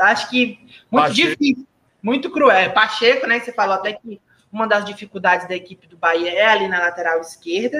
acho 0.01 0.29
que 0.29 0.59
muito 0.91 1.07
Pacheco. 1.07 1.29
difícil, 1.29 1.67
muito 2.01 2.29
cruel. 2.31 2.55
É, 2.57 2.69
Pacheco, 2.69 3.27
né? 3.27 3.39
Você 3.39 3.51
falou 3.51 3.75
até 3.75 3.93
que 3.93 4.21
uma 4.51 4.67
das 4.67 4.85
dificuldades 4.85 5.47
da 5.47 5.55
equipe 5.55 5.87
do 5.87 5.97
Bahia 5.97 6.31
é 6.31 6.45
ali 6.45 6.67
na 6.67 6.79
lateral 6.79 7.19
esquerda. 7.19 7.79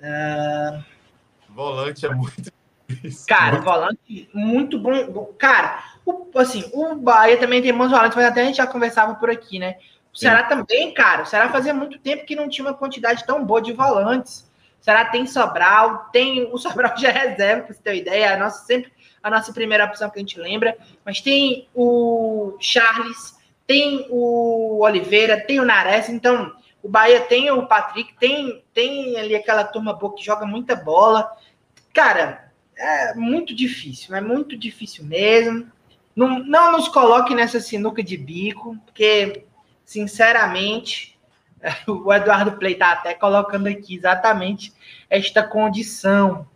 Uh... 0.00 0.84
Volante 1.48 2.04
é 2.04 2.10
muito 2.10 2.52
Cara, 3.26 3.60
volante 3.60 4.28
muito 4.34 4.78
bom. 4.78 5.32
Cara, 5.38 5.82
o, 6.04 6.30
assim, 6.36 6.64
o 6.72 6.94
Bahia 6.96 7.36
também 7.38 7.62
tem 7.62 7.72
bons 7.72 7.90
volantes, 7.90 8.16
mas 8.16 8.26
até 8.26 8.42
a 8.42 8.44
gente 8.44 8.56
já 8.56 8.66
conversava 8.66 9.14
por 9.14 9.30
aqui, 9.30 9.58
né? 9.58 9.76
O 10.12 10.18
Ceará 10.18 10.42
Sim. 10.42 10.48
também, 10.48 10.94
cara. 10.94 11.22
O 11.22 11.26
Ceará 11.26 11.48
fazia 11.48 11.74
muito 11.74 11.98
tempo 11.98 12.24
que 12.24 12.36
não 12.36 12.48
tinha 12.48 12.66
uma 12.66 12.74
quantidade 12.74 13.26
tão 13.26 13.44
boa 13.44 13.60
de 13.60 13.72
volantes. 13.72 14.50
O 14.80 14.84
Ceará 14.84 15.06
tem 15.06 15.26
Sobral, 15.26 16.10
tem 16.12 16.48
o 16.52 16.58
Sobral 16.58 16.96
já 16.96 17.08
é 17.08 17.12
reserva, 17.12 17.62
pra 17.64 17.74
você 17.74 17.82
ter 17.82 17.90
uma 17.90 17.96
ideia. 17.96 18.34
A 18.34 18.38
nossa, 18.38 18.64
sempre 18.64 18.92
a 19.22 19.30
nossa 19.30 19.52
primeira 19.52 19.86
opção 19.86 20.10
que 20.10 20.18
a 20.18 20.20
gente 20.20 20.38
lembra. 20.38 20.76
Mas 21.04 21.20
tem 21.20 21.68
o 21.74 22.56
Charles, 22.60 23.36
tem 23.66 24.06
o 24.10 24.84
Oliveira, 24.84 25.40
tem 25.40 25.58
o 25.58 25.64
Nares. 25.64 26.08
Então, 26.08 26.54
o 26.82 26.88
Bahia 26.88 27.22
tem 27.22 27.50
o 27.50 27.66
Patrick, 27.66 28.14
tem, 28.20 28.62
tem 28.74 29.18
ali 29.18 29.34
aquela 29.34 29.64
turma 29.64 29.94
boa 29.94 30.14
que 30.14 30.22
joga 30.22 30.44
muita 30.44 30.76
bola. 30.76 31.32
Cara, 31.94 32.52
é 32.76 33.14
muito 33.14 33.54
difícil, 33.54 34.14
é 34.14 34.20
muito 34.20 34.56
difícil 34.56 35.04
mesmo. 35.04 35.72
Não, 36.14 36.38
não 36.40 36.72
nos 36.72 36.88
coloque 36.88 37.34
nessa 37.34 37.60
sinuca 37.60 38.02
de 38.02 38.16
bico, 38.16 38.76
porque, 38.86 39.44
sinceramente, 39.84 41.18
o 41.88 42.12
Eduardo 42.12 42.52
Play 42.52 42.74
está 42.74 42.92
até 42.92 43.14
colocando 43.14 43.66
aqui 43.66 43.96
exatamente 43.96 44.72
esta 45.10 45.42
condição. 45.42 46.46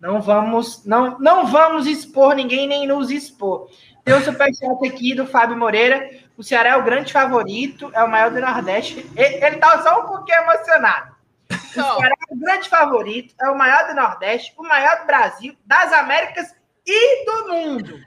Não 0.00 0.20
vamos, 0.20 0.84
não, 0.84 1.18
não 1.18 1.46
vamos 1.46 1.86
expor 1.86 2.34
ninguém 2.34 2.68
nem 2.68 2.86
nos 2.86 3.10
expor. 3.10 3.68
Tem 4.04 4.14
um 4.14 4.22
superchat 4.22 4.86
aqui 4.86 5.14
do 5.14 5.26
Fábio 5.26 5.56
Moreira. 5.56 6.08
O 6.36 6.42
Ceará 6.42 6.70
é 6.70 6.76
o 6.76 6.84
grande 6.84 7.12
favorito, 7.12 7.90
é 7.92 8.02
o 8.02 8.10
maior 8.10 8.30
do 8.30 8.40
Nordeste. 8.40 9.04
Ele, 9.16 9.44
ele 9.44 9.56
tá 9.56 9.82
só 9.82 10.02
um 10.02 10.06
pouquinho 10.06 10.38
emocionado. 10.42 11.16
O 11.50 11.56
Ceará 11.66 12.14
é 12.30 12.34
o 12.34 12.38
grande 12.38 12.68
favorito, 12.68 13.34
é 13.40 13.50
o 13.50 13.58
maior 13.58 13.88
do 13.88 13.94
Nordeste, 13.94 14.54
o 14.56 14.62
maior 14.62 15.00
do 15.00 15.06
Brasil, 15.06 15.54
das 15.66 15.92
Américas 15.92 16.54
e 16.86 17.24
do 17.26 17.48
mundo. 17.48 17.98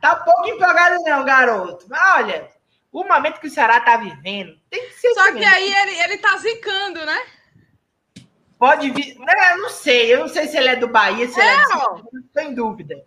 Tá 0.00 0.16
pouco 0.16 0.48
empolgado, 0.48 1.02
não, 1.02 1.24
garoto. 1.24 1.86
Mas 1.88 2.16
olha, 2.16 2.48
o 2.92 3.04
momento 3.04 3.40
que 3.40 3.46
o 3.46 3.50
Ceará 3.50 3.80
tá 3.80 3.96
vivendo 3.96 4.58
tem 4.70 4.86
que 4.88 4.94
ser. 4.94 5.12
Só 5.14 5.32
que 5.32 5.44
aí 5.44 5.72
ele, 5.72 6.00
ele 6.02 6.18
tá 6.18 6.36
zicando, 6.38 7.04
né? 7.04 7.18
Pode 8.58 8.90
vir. 8.90 9.18
Né, 9.18 9.52
eu 9.52 9.58
não 9.58 9.68
sei, 9.68 10.14
eu 10.14 10.20
não 10.20 10.28
sei 10.28 10.48
se 10.48 10.56
ele 10.56 10.68
é 10.68 10.76
do 10.76 10.88
Bahia, 10.88 11.28
se 11.28 11.40
é, 11.40 11.44
ele 11.44 11.62
é 11.62 11.66
do 11.66 12.08
não 12.12 12.20
estou 12.20 12.42
em 12.42 12.54
dúvida. 12.54 13.04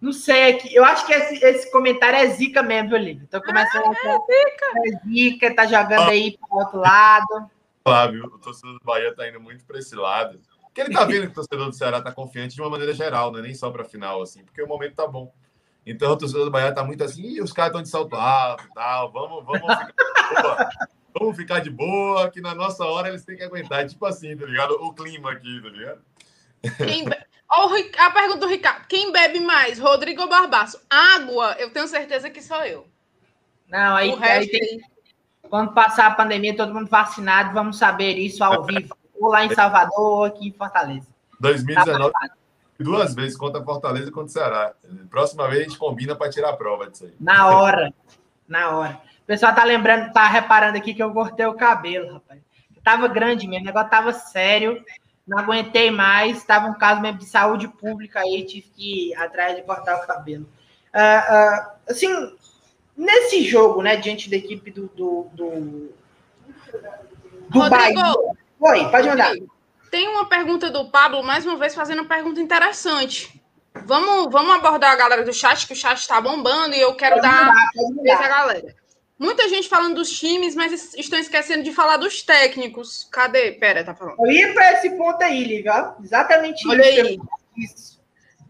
Não 0.00 0.12
sei 0.12 0.50
aqui. 0.50 0.74
Eu 0.74 0.84
acho 0.84 1.06
que 1.06 1.14
esse, 1.14 1.42
esse 1.42 1.70
comentário 1.70 2.18
é 2.18 2.26
zica 2.26 2.62
mesmo, 2.62 2.90
viu, 2.90 2.98
Lívia? 2.98 3.24
Então 3.26 3.40
começando 3.40 3.86
ah, 3.86 3.88
a. 3.88 4.08
É 4.08 4.18
zica. 4.18 4.66
É 4.76 5.08
zica, 5.08 5.54
tá 5.54 5.64
jogando 5.64 6.10
aí 6.10 6.36
para 6.36 6.54
o 6.54 6.58
outro 6.60 6.78
lado. 6.78 7.50
Flávio, 7.82 8.26
o 8.26 8.38
torcedor 8.38 8.78
do 8.78 8.84
Bahia 8.84 9.14
tá 9.14 9.26
indo 9.26 9.40
muito 9.40 9.64
para 9.64 9.78
esse 9.78 9.94
lado. 9.94 10.40
Porque 10.64 10.80
ele 10.80 10.92
tá 10.92 11.04
vendo 11.04 11.26
que 11.26 11.32
o 11.32 11.34
torcedor 11.34 11.66
do 11.66 11.72
Ceará 11.72 12.02
tá 12.02 12.10
confiante 12.12 12.54
de 12.54 12.60
uma 12.60 12.68
maneira 12.68 12.92
geral, 12.92 13.30
não 13.30 13.38
é 13.38 13.42
nem 13.42 13.54
só 13.54 13.70
para 13.70 13.84
final, 13.84 14.20
assim, 14.20 14.44
porque 14.44 14.60
o 14.60 14.66
momento 14.66 14.96
tá 14.96 15.06
bom. 15.06 15.32
Então 15.86 16.12
o 16.12 16.16
torcedor 16.16 16.46
do 16.46 16.50
Bahia 16.50 16.72
tá 16.72 16.82
muito 16.82 17.04
assim, 17.04 17.34
e 17.34 17.42
os 17.42 17.52
caras 17.52 17.70
estão 17.70 17.82
de 17.82 17.88
salto 17.88 18.16
alto 18.16 18.64
e 18.64 18.74
tal, 18.74 19.12
vamos, 19.12 19.44
vamos 19.44 19.60
ficar 19.60 19.92
de 19.92 20.42
boa. 20.42 20.70
Vamos 21.16 21.36
ficar 21.36 21.60
de 21.60 21.70
boa, 21.70 22.30
que 22.30 22.40
na 22.40 22.54
nossa 22.54 22.84
hora 22.84 23.08
eles 23.08 23.24
têm 23.24 23.36
que 23.36 23.44
aguentar. 23.44 23.86
Tipo 23.86 24.04
assim, 24.04 24.36
tá 24.36 24.46
ligado? 24.46 24.72
O 24.72 24.92
clima 24.92 25.30
aqui, 25.30 25.62
tá 25.62 25.68
ligado? 25.68 26.00
Quem 26.76 27.04
be... 27.04 27.16
oh, 27.56 27.68
a 27.98 28.10
pergunta 28.10 28.40
do 28.40 28.48
Ricardo: 28.48 28.86
quem 28.88 29.12
bebe 29.12 29.38
mais, 29.38 29.78
Rodrigo 29.78 30.22
ou 30.22 30.28
Barbaço? 30.28 30.80
Água, 30.90 31.54
eu 31.58 31.70
tenho 31.70 31.86
certeza 31.86 32.28
que 32.30 32.42
sou 32.42 32.62
eu. 32.64 32.88
Não, 33.68 33.94
aí, 33.94 34.12
aí 34.20 34.48
tem. 34.48 34.80
Quando 35.48 35.72
passar 35.72 36.06
a 36.06 36.14
pandemia, 36.14 36.56
todo 36.56 36.74
mundo 36.74 36.88
vacinado, 36.88 37.54
vamos 37.54 37.78
saber 37.78 38.18
isso 38.18 38.42
ao 38.42 38.64
vivo. 38.64 38.96
ou 39.14 39.28
lá 39.28 39.44
em 39.44 39.54
Salvador, 39.54 40.00
ou 40.00 40.24
aqui 40.24 40.48
em 40.48 40.52
Fortaleza. 40.52 41.06
2019. 41.38 42.12
Tá 42.12 42.30
duas 42.78 43.14
vezes 43.14 43.36
contra 43.36 43.62
Fortaleza 43.62 44.08
e 44.08 44.12
contra 44.12 44.32
Ceará. 44.32 44.72
Próxima 45.10 45.48
vez 45.48 45.60
a 45.60 45.64
gente 45.64 45.78
combina 45.78 46.16
para 46.16 46.30
tirar 46.30 46.50
a 46.50 46.56
prova 46.56 46.90
disso 46.90 47.04
aí. 47.04 47.14
Na 47.20 47.48
hora. 47.48 47.92
Na 48.48 48.76
hora. 48.76 49.00
O 49.22 49.26
pessoal 49.26 49.54
tá 49.54 49.64
lembrando, 49.64 50.12
tá 50.12 50.26
reparando 50.28 50.76
aqui 50.76 50.92
que 50.92 51.02
eu 51.02 51.12
cortei 51.12 51.46
o 51.46 51.54
cabelo, 51.54 52.14
rapaz. 52.14 52.40
Tava 52.82 53.08
grande 53.08 53.48
mesmo, 53.48 53.64
o 53.64 53.66
negócio 53.66 53.90
tava 53.90 54.12
sério. 54.12 54.84
Não 55.26 55.38
aguentei 55.38 55.90
mais, 55.90 56.44
tava 56.44 56.68
um 56.68 56.74
caso 56.74 57.00
mesmo 57.00 57.18
de 57.18 57.24
saúde 57.24 57.66
pública 57.66 58.20
aí, 58.20 58.44
tive 58.44 58.68
que 58.76 59.10
ir 59.10 59.14
atrás 59.14 59.56
de 59.56 59.62
cortar 59.62 59.96
o 59.96 60.06
cabelo. 60.06 60.46
Uh, 60.92 60.98
uh, 60.98 61.70
assim, 61.88 62.36
nesse 62.94 63.42
jogo, 63.42 63.80
né, 63.80 63.96
diante 63.96 64.28
da 64.28 64.36
equipe 64.36 64.70
do, 64.70 64.88
do, 64.88 65.26
do, 65.32 65.94
do 67.48 67.58
Rodrigo, 67.58 67.70
Bahia. 67.70 68.14
Oi, 68.60 68.90
pode 68.90 69.08
mandar. 69.08 69.34
Tem 69.94 70.08
uma 70.08 70.28
pergunta 70.28 70.70
do 70.70 70.90
Pablo, 70.90 71.22
mais 71.22 71.46
uma 71.46 71.56
vez, 71.56 71.72
fazendo 71.72 72.00
uma 72.00 72.08
pergunta 72.08 72.40
interessante. 72.40 73.40
Vamos, 73.86 74.28
vamos 74.32 74.52
abordar 74.56 74.90
a 74.90 74.96
galera 74.96 75.22
do 75.22 75.32
chat, 75.32 75.68
que 75.68 75.72
o 75.72 75.76
chat 75.76 75.98
está 75.98 76.20
bombando 76.20 76.74
e 76.74 76.80
eu 76.80 76.96
quero 76.96 77.14
pode 77.14 77.28
dar 77.28 77.54
a 78.18 78.28
galera. 78.28 78.74
Muita 79.16 79.48
gente 79.48 79.68
falando 79.68 79.94
dos 79.94 80.10
times, 80.10 80.56
mas 80.56 80.96
estão 80.96 81.16
esquecendo 81.16 81.62
de 81.62 81.72
falar 81.72 81.96
dos 81.98 82.24
técnicos. 82.24 83.06
Cadê? 83.08 83.52
Pera, 83.52 83.84
tá 83.84 83.94
falando. 83.94 84.16
Eu 84.18 84.32
ia 84.32 84.52
para 84.52 84.72
esse 84.72 84.90
ponto 84.96 85.22
aí, 85.22 85.44
Liga. 85.44 85.94
Exatamente 86.02 86.66
Olha 86.66 86.90
isso. 86.90 87.06
Aí. 87.06 87.18
Isso. 87.56 88.00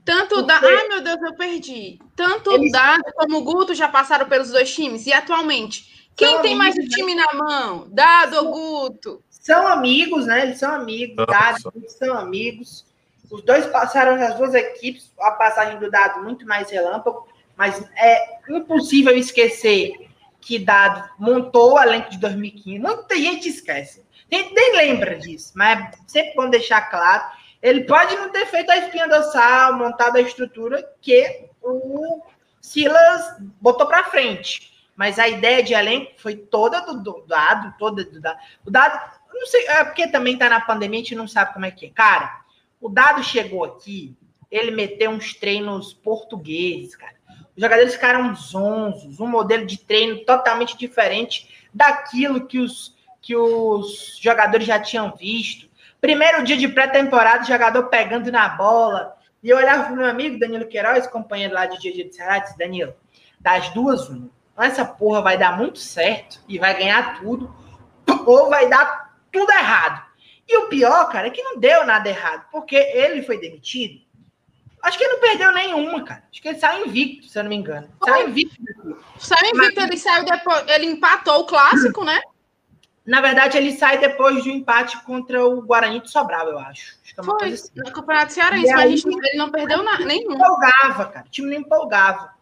Tanto 0.03 0.41
da. 0.41 0.57
Ai, 0.61 0.89
meu 0.89 1.03
Deus, 1.03 1.21
eu 1.21 1.35
perdi. 1.35 1.99
Tanto 2.17 2.53
Eles... 2.53 2.73
Dado 2.73 3.05
como 3.17 3.37
o 3.37 3.45
Guto 3.45 3.75
já 3.75 3.89
passaram 3.89 4.27
pelos 4.27 4.51
dois 4.51 4.75
times. 4.75 5.07
E 5.07 5.13
atualmente, 5.13 6.09
quem 6.17 6.31
são 6.31 6.41
tem 6.41 6.55
mais 6.55 6.75
o 6.75 6.79
né? 6.79 6.87
time 6.89 7.15
na 7.15 7.35
mão? 7.35 7.87
Dado 7.91 8.37
ou 8.39 8.51
Guto? 8.51 9.24
São 9.45 9.69
amigos, 9.69 10.25
né? 10.25 10.41
Eles 10.41 10.59
são 10.59 10.75
amigos, 10.75 11.27
Dado, 11.27 11.71
são 11.89 12.17
amigos. 12.17 12.87
Os 13.31 13.43
dois 13.43 13.67
passaram 13.67 14.17
nas 14.17 14.35
duas 14.39 14.55
equipes, 14.55 15.13
a 15.21 15.33
passagem 15.33 15.79
do 15.79 15.91
Dado 15.91 16.23
muito 16.23 16.47
mais 16.47 16.71
relâmpago, 16.71 17.29
mas 17.55 17.87
é 17.95 18.39
impossível 18.49 19.15
esquecer 19.15 20.09
que 20.41 20.59
Dado 20.59 21.11
montou 21.19 21.75
o 21.75 21.79
elenco 21.79 22.09
de 22.11 22.19
2015. 22.19 22.79
Muita 22.79 23.17
gente 23.17 23.51
esquece. 23.51 24.03
Tem, 24.31 24.51
nem 24.55 24.77
lembra 24.77 25.19
disso, 25.19 25.53
mas 25.55 25.79
é 25.79 25.91
sempre 26.07 26.35
bom 26.35 26.49
deixar 26.49 26.81
claro. 26.91 27.25
Ele 27.61 27.85
pode 27.85 28.17
não 28.17 28.31
ter 28.31 28.47
feito 28.47 28.71
a 28.71 28.79
espinha 28.79 29.07
dorsal, 29.07 29.77
montado 29.77 30.17
a 30.17 30.23
estrutura 30.23 30.91
que 31.03 31.49
o 31.63 32.23
Silas 32.63 33.37
botou 33.61 33.87
para 33.87 34.05
frente. 34.05 34.73
Mas 34.97 35.19
a 35.19 35.29
ideia 35.29 35.63
de 35.63 35.75
elenco 35.75 36.13
foi 36.17 36.37
toda 36.37 36.81
do, 36.81 37.03
do 37.03 37.25
Dado, 37.27 37.75
toda 37.79 38.05
do 38.05 38.21
Dado. 38.21 38.39
O 38.65 38.71
Dado 38.71 39.14
não 39.41 39.47
sei, 39.47 39.67
é 39.67 39.85
porque 39.85 40.07
também 40.07 40.37
tá 40.37 40.49
na 40.49 40.61
pandemia, 40.61 41.01
a 41.01 41.03
gente 41.03 41.15
não 41.15 41.29
sabe 41.29 41.53
como 41.53 41.67
é 41.67 41.71
que 41.71 41.87
é. 41.87 41.91
Cara, 41.91 42.41
o 42.81 42.89
Dado 42.89 43.23
chegou 43.23 43.65
aqui, 43.65 44.17
ele 44.51 44.71
meteu 44.71 45.11
uns 45.11 45.35
treinos 45.35 45.93
portugueses, 45.93 46.95
cara. 46.95 47.15
Os 47.57 47.63
jogadores 47.63 47.95
ficaram 47.95 48.35
zonzos, 48.35 49.21
um 49.21 49.27
modelo 49.27 49.65
de 49.65 49.79
treino 49.79 50.25
totalmente 50.25 50.77
diferente 50.77 51.67
daquilo 51.73 52.47
que 52.47 52.59
os, 52.59 52.95
que 53.23 53.37
os 53.37 54.19
jogadores 54.21 54.67
já 54.67 54.79
tinham 54.79 55.15
visto. 55.17 55.69
Primeiro 56.01 56.45
dia 56.45 56.57
de 56.57 56.69
pré-temporada, 56.69 57.45
jogador 57.45 57.85
pegando 57.85 58.31
na 58.31 58.49
bola. 58.49 59.17
E 59.43 59.51
eu 59.51 59.57
olhava 59.57 59.85
pro 59.85 59.97
meu 59.97 60.07
amigo 60.07 60.39
Danilo 60.39 60.67
Queiroz, 60.67 61.07
companheiro 61.07 61.55
lá 61.55 61.67
de 61.67 61.79
dia 61.81 61.93
de 61.93 62.15
Ceará, 62.15 62.39
disse, 62.39 62.59
Danilo, 62.59 62.95
das 63.41 63.69
duas, 63.71 64.09
uma. 64.09 64.31
Essa 64.57 64.85
porra 64.85 65.21
vai 65.21 65.37
dar 65.37 65.57
muito 65.57 65.79
certo 65.79 66.41
e 66.49 66.59
vai 66.59 66.77
ganhar 66.79 67.21
tudo, 67.21 67.55
ou 68.25 68.49
vai 68.49 68.69
dar 68.69 69.14
tudo 69.35 69.51
errado. 69.51 70.03
E 70.49 70.57
o 70.59 70.69
pior, 70.69 71.11
cara, 71.11 71.27
é 71.27 71.31
que 71.31 71.43
não 71.43 71.59
deu 71.59 71.85
nada 71.85 72.09
errado, 72.09 72.47
porque 72.51 72.77
ele 72.77 73.23
foi 73.23 73.39
demitido. 73.39 74.01
Acho 74.81 74.99
que 74.99 75.05
ele 75.05 75.15
não 75.15 75.21
perdeu 75.21 75.53
nenhuma, 75.53 76.05
cara. 76.05 76.23
Acho 76.31 76.43
que 76.43 76.49
ele 76.49 76.59
saiu 76.59 76.87
invicto, 76.87 77.27
se 77.27 77.39
eu 77.39 77.43
não 77.43 77.49
me 77.49 77.57
engano. 77.57 77.89
Saiu 78.05 78.29
invicto. 78.29 78.63
Saiu 79.19 79.51
invicto, 79.55 79.81
Mas... 79.81 79.89
ele 79.89 79.97
saiu 79.97 80.25
depois. 80.27 80.65
Ele 80.69 80.87
empatou 80.87 81.41
o 81.41 81.47
clássico, 81.47 82.05
né? 82.05 82.21
Na 83.07 83.21
verdade, 83.21 83.57
ele 83.57 83.73
sai 83.73 83.99
depois 83.99 84.45
do 84.45 84.51
empate 84.51 85.03
contra 85.05 85.45
o 85.45 85.63
Guarani 85.63 86.01
de 86.01 86.11
Sobral, 86.11 86.49
eu 86.49 86.59
acho. 86.59 86.97
acho 87.03 87.15
que 87.15 87.21
é 87.21 87.25
Foi, 87.25 87.53
assim. 87.53 87.71
no 87.77 87.93
Campeonato 87.93 88.33
Cearense, 88.33 88.73
mas 88.73 88.81
aí, 88.81 89.13
ele 89.23 89.37
não 89.37 89.51
perdeu 89.51 89.83
nada, 89.83 90.05
nenhum. 90.05 90.33
empolgava, 90.33 91.07
cara. 91.07 91.27
O 91.27 91.31
time 91.31 91.51
não 91.51 91.61
empolgava. 91.61 92.35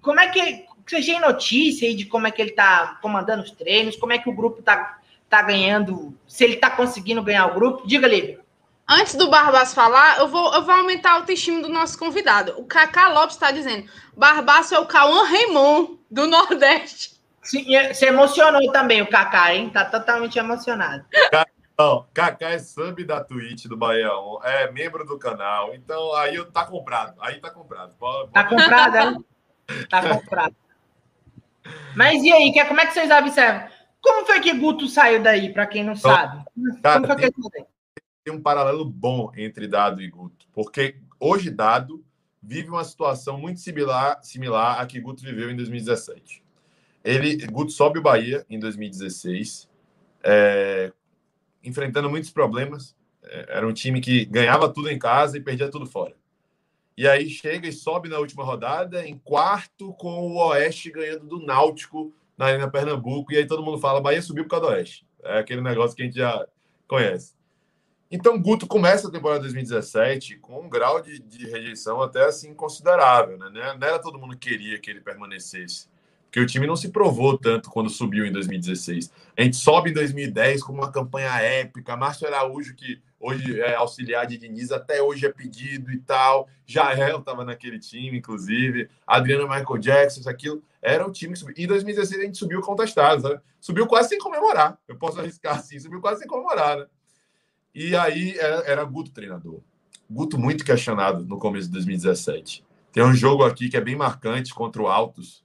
Como 0.00 0.18
é 0.18 0.28
que. 0.28 0.66
Você 0.86 1.00
tem 1.00 1.20
notícia 1.20 1.86
aí 1.86 1.94
de 1.94 2.06
como 2.06 2.26
é 2.26 2.30
que 2.30 2.42
ele 2.42 2.50
tá 2.50 2.98
comandando 3.00 3.42
os 3.42 3.52
treinos? 3.52 3.96
Como 3.96 4.12
é 4.12 4.18
que 4.18 4.28
o 4.28 4.34
grupo 4.34 4.60
tá 4.62 4.98
tá 5.32 5.40
ganhando, 5.40 6.14
se 6.28 6.44
ele 6.44 6.56
tá 6.56 6.68
conseguindo 6.68 7.22
ganhar 7.22 7.46
o 7.46 7.54
grupo. 7.54 7.86
Diga, 7.86 8.06
Lívia. 8.06 8.38
Antes 8.86 9.14
do 9.14 9.30
Barbaço 9.30 9.74
falar, 9.74 10.18
eu 10.18 10.28
vou, 10.28 10.52
eu 10.52 10.62
vou 10.62 10.74
aumentar 10.74 11.14
o 11.14 11.20
autoestima 11.20 11.62
do 11.62 11.70
nosso 11.70 11.98
convidado. 11.98 12.52
O 12.58 12.66
Kaká 12.66 13.08
Lopes 13.08 13.36
está 13.36 13.50
dizendo: 13.50 13.88
Barbaço 14.14 14.74
é 14.74 14.78
o 14.78 14.84
Cauã 14.84 15.24
Raymond 15.24 15.98
do 16.10 16.26
Nordeste. 16.26 17.12
Sim, 17.42 17.64
se 17.94 18.04
emocionou 18.04 18.70
também 18.72 19.00
o 19.00 19.08
Kaká, 19.08 19.54
hein? 19.54 19.70
Tá 19.70 19.86
totalmente 19.86 20.38
emocionado. 20.38 21.06
Não, 21.78 22.06
Kaká 22.12 22.50
é 22.50 22.58
sub 22.58 23.02
da 23.02 23.24
Twitch 23.24 23.64
do 23.64 23.76
Bahia 23.76 24.10
é 24.42 24.70
membro 24.70 25.06
do 25.06 25.18
canal. 25.18 25.74
Então 25.74 26.14
aí 26.14 26.44
tá 26.52 26.66
comprado. 26.66 27.14
Aí 27.22 27.40
tá 27.40 27.50
comprado. 27.50 27.94
Pode, 27.98 28.30
pode... 28.30 28.32
Tá 28.32 28.44
comprado, 28.44 28.96
é? 28.96 29.84
Tá 29.88 30.02
comprado. 30.02 30.54
Mas 31.96 32.22
e 32.22 32.30
aí, 32.30 32.52
como 32.68 32.80
é 32.80 32.86
que 32.86 32.92
vocês 32.92 33.10
observam? 33.10 33.66
Como 34.02 34.26
foi 34.26 34.40
que 34.40 34.52
Guto 34.52 34.88
saiu 34.88 35.22
daí, 35.22 35.52
para 35.52 35.66
quem 35.66 35.84
não 35.84 35.94
sabe? 35.94 36.44
Cara, 36.82 37.00
Como 37.00 37.06
foi 37.06 37.30
tem, 37.30 37.66
tem 38.24 38.34
um 38.34 38.42
paralelo 38.42 38.84
bom 38.84 39.32
entre 39.36 39.68
Dado 39.68 40.02
e 40.02 40.10
Guto, 40.10 40.46
porque 40.52 40.96
hoje 41.20 41.50
dado 41.50 42.04
vive 42.42 42.68
uma 42.68 42.82
situação 42.82 43.38
muito 43.38 43.60
similar, 43.60 44.18
similar 44.22 44.80
à 44.80 44.86
que 44.86 45.00
Guto 45.00 45.22
viveu 45.22 45.50
em 45.50 45.56
2017. 45.56 46.42
Ele, 47.04 47.46
Guto 47.46 47.70
sobe 47.70 48.00
o 48.00 48.02
Bahia 48.02 48.44
em 48.50 48.58
2016, 48.58 49.68
é, 50.24 50.92
enfrentando 51.62 52.10
muitos 52.10 52.30
problemas. 52.30 52.96
É, 53.22 53.58
era 53.58 53.66
um 53.66 53.72
time 53.72 54.00
que 54.00 54.24
ganhava 54.24 54.68
tudo 54.68 54.90
em 54.90 54.98
casa 54.98 55.36
e 55.36 55.40
perdia 55.40 55.70
tudo 55.70 55.86
fora. 55.86 56.14
E 56.96 57.08
aí 57.08 57.30
chega 57.30 57.68
e 57.68 57.72
sobe 57.72 58.08
na 58.08 58.18
última 58.18 58.44
rodada 58.44 59.06
em 59.06 59.16
quarto 59.18 59.92
com 59.94 60.26
o 60.26 60.36
Oeste 60.48 60.90
ganhando 60.90 61.26
do 61.26 61.44
Náutico 61.44 62.12
na 62.42 62.48
Arena 62.48 62.68
Pernambuco. 62.68 63.32
E 63.32 63.36
aí 63.36 63.46
todo 63.46 63.62
mundo 63.62 63.78
fala, 63.78 64.00
Bahia 64.00 64.20
subiu 64.20 64.44
por 64.44 64.50
causa 64.50 64.66
do 64.66 64.72
Oeste. 64.72 65.06
É 65.22 65.38
aquele 65.38 65.60
negócio 65.60 65.96
que 65.96 66.02
a 66.02 66.04
gente 66.04 66.16
já 66.16 66.44
conhece. 66.88 67.34
Então, 68.10 68.40
Guto 68.40 68.66
começa 68.66 69.08
a 69.08 69.10
temporada 69.10 69.40
2017 69.40 70.38
com 70.38 70.60
um 70.60 70.68
grau 70.68 71.00
de, 71.00 71.18
de 71.20 71.48
rejeição 71.48 72.02
até 72.02 72.24
assim 72.24 72.52
considerável. 72.52 73.38
Né? 73.38 73.48
Não 73.78 73.86
era 73.86 73.98
todo 73.98 74.18
mundo 74.18 74.36
que 74.36 74.50
queria 74.50 74.78
que 74.78 74.90
ele 74.90 75.00
permanecesse. 75.00 75.88
Porque 76.32 76.40
o 76.40 76.46
time 76.46 76.66
não 76.66 76.76
se 76.76 76.88
provou 76.88 77.36
tanto 77.36 77.68
quando 77.68 77.90
subiu 77.90 78.24
em 78.24 78.32
2016. 78.32 79.12
A 79.36 79.42
gente 79.42 79.54
sobe 79.54 79.90
em 79.90 79.92
2010 79.92 80.62
com 80.62 80.72
uma 80.72 80.90
campanha 80.90 81.28
épica. 81.28 81.94
Márcio 81.94 82.26
Araújo, 82.26 82.74
que 82.74 83.02
hoje 83.20 83.60
é 83.60 83.74
auxiliar 83.74 84.26
de 84.26 84.38
Diniz, 84.38 84.72
até 84.72 85.02
hoje 85.02 85.26
é 85.26 85.28
pedido 85.30 85.92
e 85.92 85.98
tal. 85.98 86.48
Jael 86.64 87.18
estava 87.18 87.44
naquele 87.44 87.78
time, 87.78 88.16
inclusive. 88.16 88.88
Adriano 89.06 89.46
Michael 89.46 89.76
Jackson, 89.76 90.26
aquilo. 90.26 90.62
Era 90.80 91.06
o 91.06 91.12
time 91.12 91.34
que 91.34 91.40
subiu. 91.40 91.54
Em 91.58 91.66
2016 91.66 92.22
a 92.22 92.24
gente 92.24 92.38
subiu 92.38 92.62
contestado, 92.62 93.20
sabe? 93.20 93.38
Subiu 93.60 93.86
quase 93.86 94.08
sem 94.08 94.18
comemorar. 94.18 94.78
Eu 94.88 94.96
posso 94.96 95.20
arriscar 95.20 95.58
assim, 95.58 95.78
subiu 95.78 96.00
quase 96.00 96.20
sem 96.20 96.26
comemorar, 96.26 96.78
né? 96.78 96.86
E 97.74 97.94
aí 97.94 98.38
era, 98.38 98.56
era 98.64 98.84
Guto 98.84 99.10
treinador. 99.10 99.60
Guto 100.08 100.38
muito 100.38 100.64
questionado 100.64 101.26
no 101.26 101.38
começo 101.38 101.66
de 101.66 101.74
2017. 101.74 102.64
Tem 102.90 103.04
um 103.04 103.12
jogo 103.12 103.44
aqui 103.44 103.68
que 103.68 103.76
é 103.76 103.82
bem 103.82 103.96
marcante 103.96 104.54
contra 104.54 104.80
o 104.80 104.88
Altos, 104.88 105.44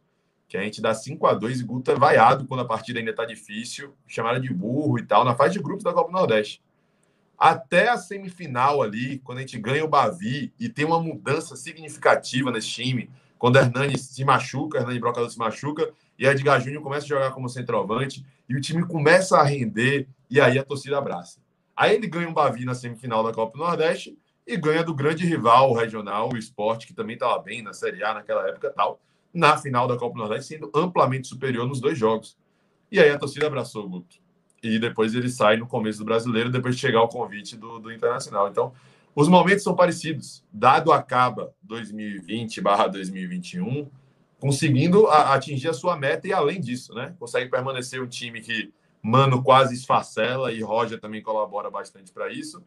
que 0.58 0.62
a 0.62 0.64
gente 0.64 0.82
dá 0.82 0.94
5 0.94 1.28
a 1.28 1.34
2 1.36 1.62
e 1.62 1.64
Guto 1.64 1.92
é 1.92 1.96
vaiado 1.96 2.46
quando 2.48 2.62
a 2.62 2.66
partida 2.66 2.98
ainda 2.98 3.12
está 3.12 3.26
difícil, 3.26 3.94
chamada 4.08 4.40
de 4.40 4.52
burro 4.52 4.98
e 4.98 5.04
tal, 5.04 5.24
na 5.24 5.36
fase 5.36 5.54
de 5.54 5.60
grupos 5.60 5.84
da 5.84 5.94
Copa 5.94 6.10
do 6.10 6.18
Nordeste. 6.18 6.64
Até 7.38 7.90
a 7.90 7.98
semifinal 7.98 8.82
ali, 8.82 9.20
quando 9.20 9.38
a 9.38 9.42
gente 9.42 9.60
ganha 9.60 9.86
o 9.86 9.88
Bavi 9.88 10.52
e 10.60 10.68
tem 10.68 10.84
uma 10.84 11.00
mudança 11.00 11.56
significativa 11.56 12.52
nesse 12.52 12.70
time, 12.70 13.12
quando 13.38 13.58
Hernani 13.58 14.00
se 14.00 14.26
machuca, 14.26 14.80
Hernani 14.80 15.00
Brocador 15.00 15.30
se 15.30 15.38
machuca, 15.38 15.92
e 16.18 16.26
Edgar 16.26 16.60
Júnior 16.60 16.82
começa 16.82 17.06
a 17.06 17.10
jogar 17.10 17.32
como 17.32 17.48
centroavante, 17.48 18.26
e 18.50 18.56
o 18.56 18.62
time 18.62 18.84
começa 18.84 19.38
a 19.38 19.44
render, 19.44 20.08
e 20.28 20.42
aí 20.42 20.58
a 20.58 20.64
torcida 20.64 20.98
abraça. 20.98 21.40
Aí 21.76 21.94
ele 21.94 22.08
ganha 22.08 22.28
um 22.28 22.34
Bavi 22.34 22.66
na 22.66 22.74
semifinal 22.74 23.24
da 23.24 23.32
Copa 23.32 23.56
do 23.56 23.64
Nordeste 23.64 24.18
e 24.48 24.58
ganha 24.58 24.84
do 24.84 24.96
grande 24.96 25.24
rival 25.24 25.72
regional, 25.74 26.34
o 26.34 26.38
esporte, 26.38 26.88
que 26.88 26.94
também 26.96 27.14
estava 27.14 27.38
bem 27.38 27.62
na 27.62 27.74
Série 27.74 28.04
A 28.04 28.16
naquela 28.16 28.48
época 28.48 28.74
tal, 28.76 29.00
na 29.34 29.58
final 29.58 29.88
da 29.88 29.98
Copa 29.98 30.16
do 30.16 30.20
Nordeste, 30.20 30.56
sendo 30.56 30.72
amplamente 30.74 31.28
superior 31.28 31.68
nos 31.68 31.80
dois 31.80 31.98
jogos. 31.98 32.38
E 32.92 33.00
aí 33.00 33.10
a 33.10 33.18
torcida 33.18 33.48
abraçou 33.48 33.86
o 33.86 33.90
Guto. 33.90 34.18
E 34.64 34.80
depois 34.80 35.14
ele 35.14 35.30
sai 35.30 35.58
no 35.58 35.68
começo 35.68 36.00
do 36.00 36.06
brasileiro, 36.06 36.50
depois 36.50 36.76
de 36.76 36.82
chegar 36.82 37.02
o 37.02 37.08
convite 37.08 37.56
do, 37.56 37.80
do 37.80 37.92
Internacional. 37.92 38.50
Então, 38.50 38.74
os 39.16 39.28
momentos 39.28 39.64
são 39.64 39.76
parecidos. 39.76 40.44
Dado 40.52 40.92
acaba 40.92 41.54
2020/2021, 41.68 43.88
conseguindo 44.40 45.08
a, 45.08 45.34
atingir 45.34 45.70
a 45.70 45.74
sua 45.74 45.98
meta 45.98 46.28
e 46.28 46.34
além 46.34 46.62
disso, 46.62 46.94
né? 46.94 47.16
Consegue 47.20 47.50
permanecer 47.50 48.02
um 48.02 48.08
time 48.08 48.42
que 48.42 48.72
Mano 49.02 49.44
quase 49.44 49.76
esfacela 49.76 50.52
e 50.52 50.62
Roger 50.62 51.00
também 51.00 51.22
colabora 51.22 51.70
bastante 51.70 52.12
para 52.12 52.32
isso. 52.32 52.64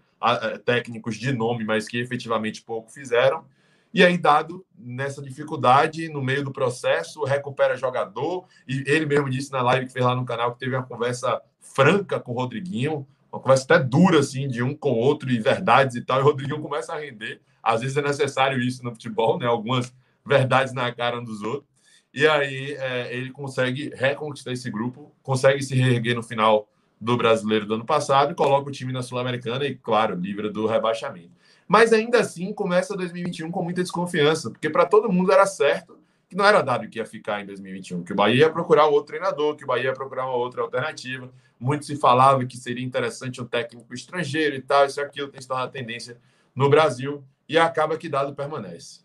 técnicos 0.64 1.16
de 1.16 1.32
nome, 1.32 1.64
mas 1.64 1.86
que 1.86 1.98
efetivamente 1.98 2.62
pouco 2.62 2.90
fizeram. 2.90 3.44
E 3.92 4.04
aí, 4.04 4.16
dado 4.16 4.64
nessa 4.78 5.20
dificuldade, 5.20 6.08
no 6.08 6.22
meio 6.22 6.44
do 6.44 6.52
processo, 6.52 7.24
recupera 7.24 7.76
jogador. 7.76 8.46
E 8.66 8.84
ele 8.86 9.04
mesmo 9.06 9.28
disse 9.28 9.50
na 9.50 9.62
live 9.62 9.86
que 9.86 9.92
fez 9.92 10.04
lá 10.04 10.14
no 10.14 10.24
canal 10.24 10.52
que 10.52 10.60
teve 10.60 10.76
uma 10.76 10.86
conversa 10.86 11.40
franca 11.60 12.20
com 12.20 12.32
o 12.32 12.34
Rodriguinho, 12.36 13.06
uma 13.32 13.40
conversa 13.40 13.64
até 13.64 13.78
dura, 13.84 14.20
assim, 14.20 14.48
de 14.48 14.62
um 14.62 14.74
com 14.74 14.92
o 14.92 14.98
outro 14.98 15.30
e 15.30 15.38
verdades 15.38 15.96
e 15.96 16.02
tal. 16.02 16.18
E 16.18 16.22
o 16.22 16.24
Rodriguinho 16.24 16.60
começa 16.60 16.92
a 16.92 16.98
render. 16.98 17.40
Às 17.62 17.80
vezes 17.80 17.96
é 17.96 18.02
necessário 18.02 18.60
isso 18.60 18.84
no 18.84 18.92
futebol, 18.92 19.38
né? 19.38 19.46
Algumas 19.46 19.92
verdades 20.24 20.72
na 20.72 20.92
cara 20.92 21.18
um 21.18 21.24
dos 21.24 21.42
outros. 21.42 21.68
E 22.12 22.26
aí 22.26 22.72
é, 22.72 23.14
ele 23.14 23.30
consegue 23.30 23.92
reconquistar 23.94 24.52
esse 24.52 24.70
grupo, 24.70 25.12
consegue 25.22 25.62
se 25.62 25.74
reerguer 25.76 26.14
no 26.14 26.22
final 26.22 26.68
do 27.00 27.16
brasileiro 27.16 27.64
do 27.64 27.74
ano 27.74 27.84
passado 27.84 28.32
e 28.32 28.34
coloca 28.34 28.68
o 28.68 28.72
time 28.72 28.92
na 28.92 29.02
Sul-Americana 29.02 29.64
e, 29.64 29.74
claro, 29.74 30.14
livra 30.14 30.50
do 30.50 30.66
rebaixamento. 30.66 31.30
Mas 31.70 31.92
ainda 31.92 32.18
assim 32.18 32.52
começa 32.52 32.96
2021 32.96 33.48
com 33.52 33.62
muita 33.62 33.80
desconfiança, 33.80 34.50
porque 34.50 34.68
para 34.68 34.84
todo 34.84 35.12
mundo 35.12 35.30
era 35.30 35.46
certo 35.46 35.96
que 36.28 36.34
não 36.34 36.44
era 36.44 36.62
dado 36.62 36.88
que 36.88 36.98
ia 36.98 37.06
ficar 37.06 37.40
em 37.40 37.46
2021, 37.46 38.02
que 38.02 38.12
o 38.12 38.16
Bahia 38.16 38.46
ia 38.46 38.50
procurar 38.50 38.86
outro 38.86 39.06
treinador, 39.06 39.54
que 39.54 39.62
o 39.62 39.66
Bahia 39.68 39.84
ia 39.84 39.92
procurar 39.92 40.26
uma 40.26 40.34
outra 40.34 40.62
alternativa. 40.62 41.32
Muito 41.60 41.84
se 41.84 41.94
falava 41.94 42.44
que 42.44 42.56
seria 42.56 42.84
interessante 42.84 43.40
um 43.40 43.46
técnico 43.46 43.94
estrangeiro 43.94 44.56
e 44.56 44.60
tal, 44.60 44.84
isso 44.84 44.98
e 44.98 45.04
aquilo 45.04 45.28
tem 45.28 45.40
se 45.40 45.46
tornado 45.46 45.70
tendência 45.70 46.18
no 46.56 46.68
Brasil, 46.68 47.22
e 47.48 47.56
acaba 47.56 47.96
que 47.96 48.08
dado 48.08 48.34
permanece 48.34 49.00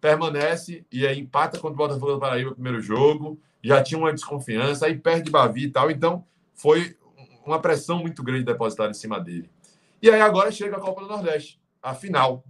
permanece 0.00 0.84
e 0.90 1.06
aí 1.06 1.20
empata 1.20 1.58
contra 1.58 1.74
o 1.74 1.76
Botafogo 1.76 2.14
do 2.14 2.18
Paraíba 2.18 2.50
no 2.50 2.54
primeiro 2.54 2.80
jogo, 2.80 3.38
já 3.62 3.82
tinha 3.82 3.98
uma 3.98 4.12
desconfiança, 4.12 4.86
aí 4.86 4.96
perde 4.96 5.30
Bavi 5.30 5.64
e 5.64 5.70
tal, 5.70 5.90
então 5.90 6.24
foi 6.54 6.96
uma 7.44 7.60
pressão 7.60 7.98
muito 7.98 8.22
grande 8.22 8.44
depositada 8.44 8.90
em 8.90 8.94
cima 8.94 9.20
dele. 9.20 9.50
E 10.00 10.10
aí 10.10 10.20
agora 10.20 10.50
chega 10.50 10.76
a 10.76 10.80
Copa 10.80 11.02
do 11.02 11.08
Nordeste, 11.08 11.59
a 11.82 11.94
final. 11.94 12.44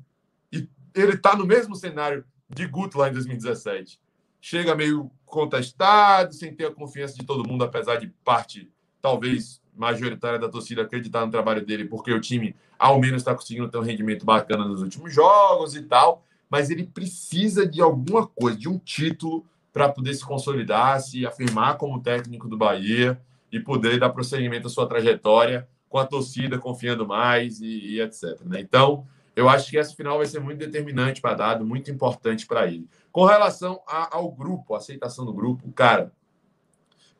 E 0.53 0.69
ele 0.95 1.15
está 1.15 1.37
no 1.37 1.47
mesmo 1.47 1.75
cenário 1.75 2.25
de 2.49 2.67
Guto 2.67 2.99
lá 2.99 3.09
em 3.09 3.13
2017. 3.13 4.01
Chega 4.41 4.75
meio 4.75 5.11
contestado, 5.25 6.33
sem 6.33 6.55
ter 6.55 6.67
a 6.67 6.75
confiança 6.75 7.15
de 7.15 7.25
todo 7.25 7.47
mundo, 7.49 7.63
apesar 7.63 7.97
de 7.97 8.09
parte, 8.25 8.71
talvez, 9.01 9.61
majoritária 9.75 10.39
da 10.39 10.49
torcida 10.49 10.83
acreditar 10.83 11.25
no 11.25 11.31
trabalho 11.31 11.65
dele, 11.65 11.85
porque 11.85 12.13
o 12.13 12.21
time, 12.21 12.57
ao 12.79 12.99
menos, 12.99 13.23
está 13.23 13.35
conseguindo 13.35 13.69
ter 13.69 13.79
um 13.79 13.83
rendimento 13.83 14.25
bacana 14.25 14.65
nos 14.65 14.83
últimos 14.83 15.15
jogos 15.15 15.77
e 15.77 15.83
tal 15.83 16.25
mas 16.51 16.69
ele 16.69 16.85
precisa 16.85 17.65
de 17.65 17.81
alguma 17.81 18.27
coisa, 18.27 18.59
de 18.59 18.69
um 18.69 18.77
título 18.77 19.47
para 19.73 19.89
poder 19.89 20.13
se 20.15 20.25
consolidar, 20.25 21.01
se 21.01 21.25
afirmar 21.25 21.79
como 21.79 22.03
técnico 22.03 22.49
do 22.49 22.59
Bahia 22.59 23.21
e 23.53 23.61
poder 23.61 24.01
dar 24.01 24.11
prosseguimento 24.11 24.67
à 24.67 24.71
sua 24.71 24.89
trajetória 24.89 25.69
com 25.89 25.99
a 25.99 26.07
torcida 26.07 26.59
confiando 26.59 27.07
mais 27.07 27.61
e, 27.61 27.67
e 27.67 28.01
etc. 28.01 28.41
Né? 28.45 28.61
Então, 28.61 29.07
eu 29.35 29.49
acho 29.49 29.71
que 29.71 29.79
essa 29.79 29.95
final 29.95 30.19
vai 30.19 30.27
ser 30.27 30.41
muito 30.41 30.59
determinante 30.59 31.21
para 31.21 31.35
Dado, 31.35 31.65
muito 31.65 31.91
importante 31.91 32.47
para 32.47 32.67
ele. 32.67 32.89
Com 33.13 33.25
relação 33.25 33.81
a, 33.87 34.17
ao 34.17 34.31
grupo, 34.31 34.75
a 34.75 34.79
aceitação 34.79 35.25
do 35.25 35.33
grupo, 35.33 35.71
cara, 35.73 36.13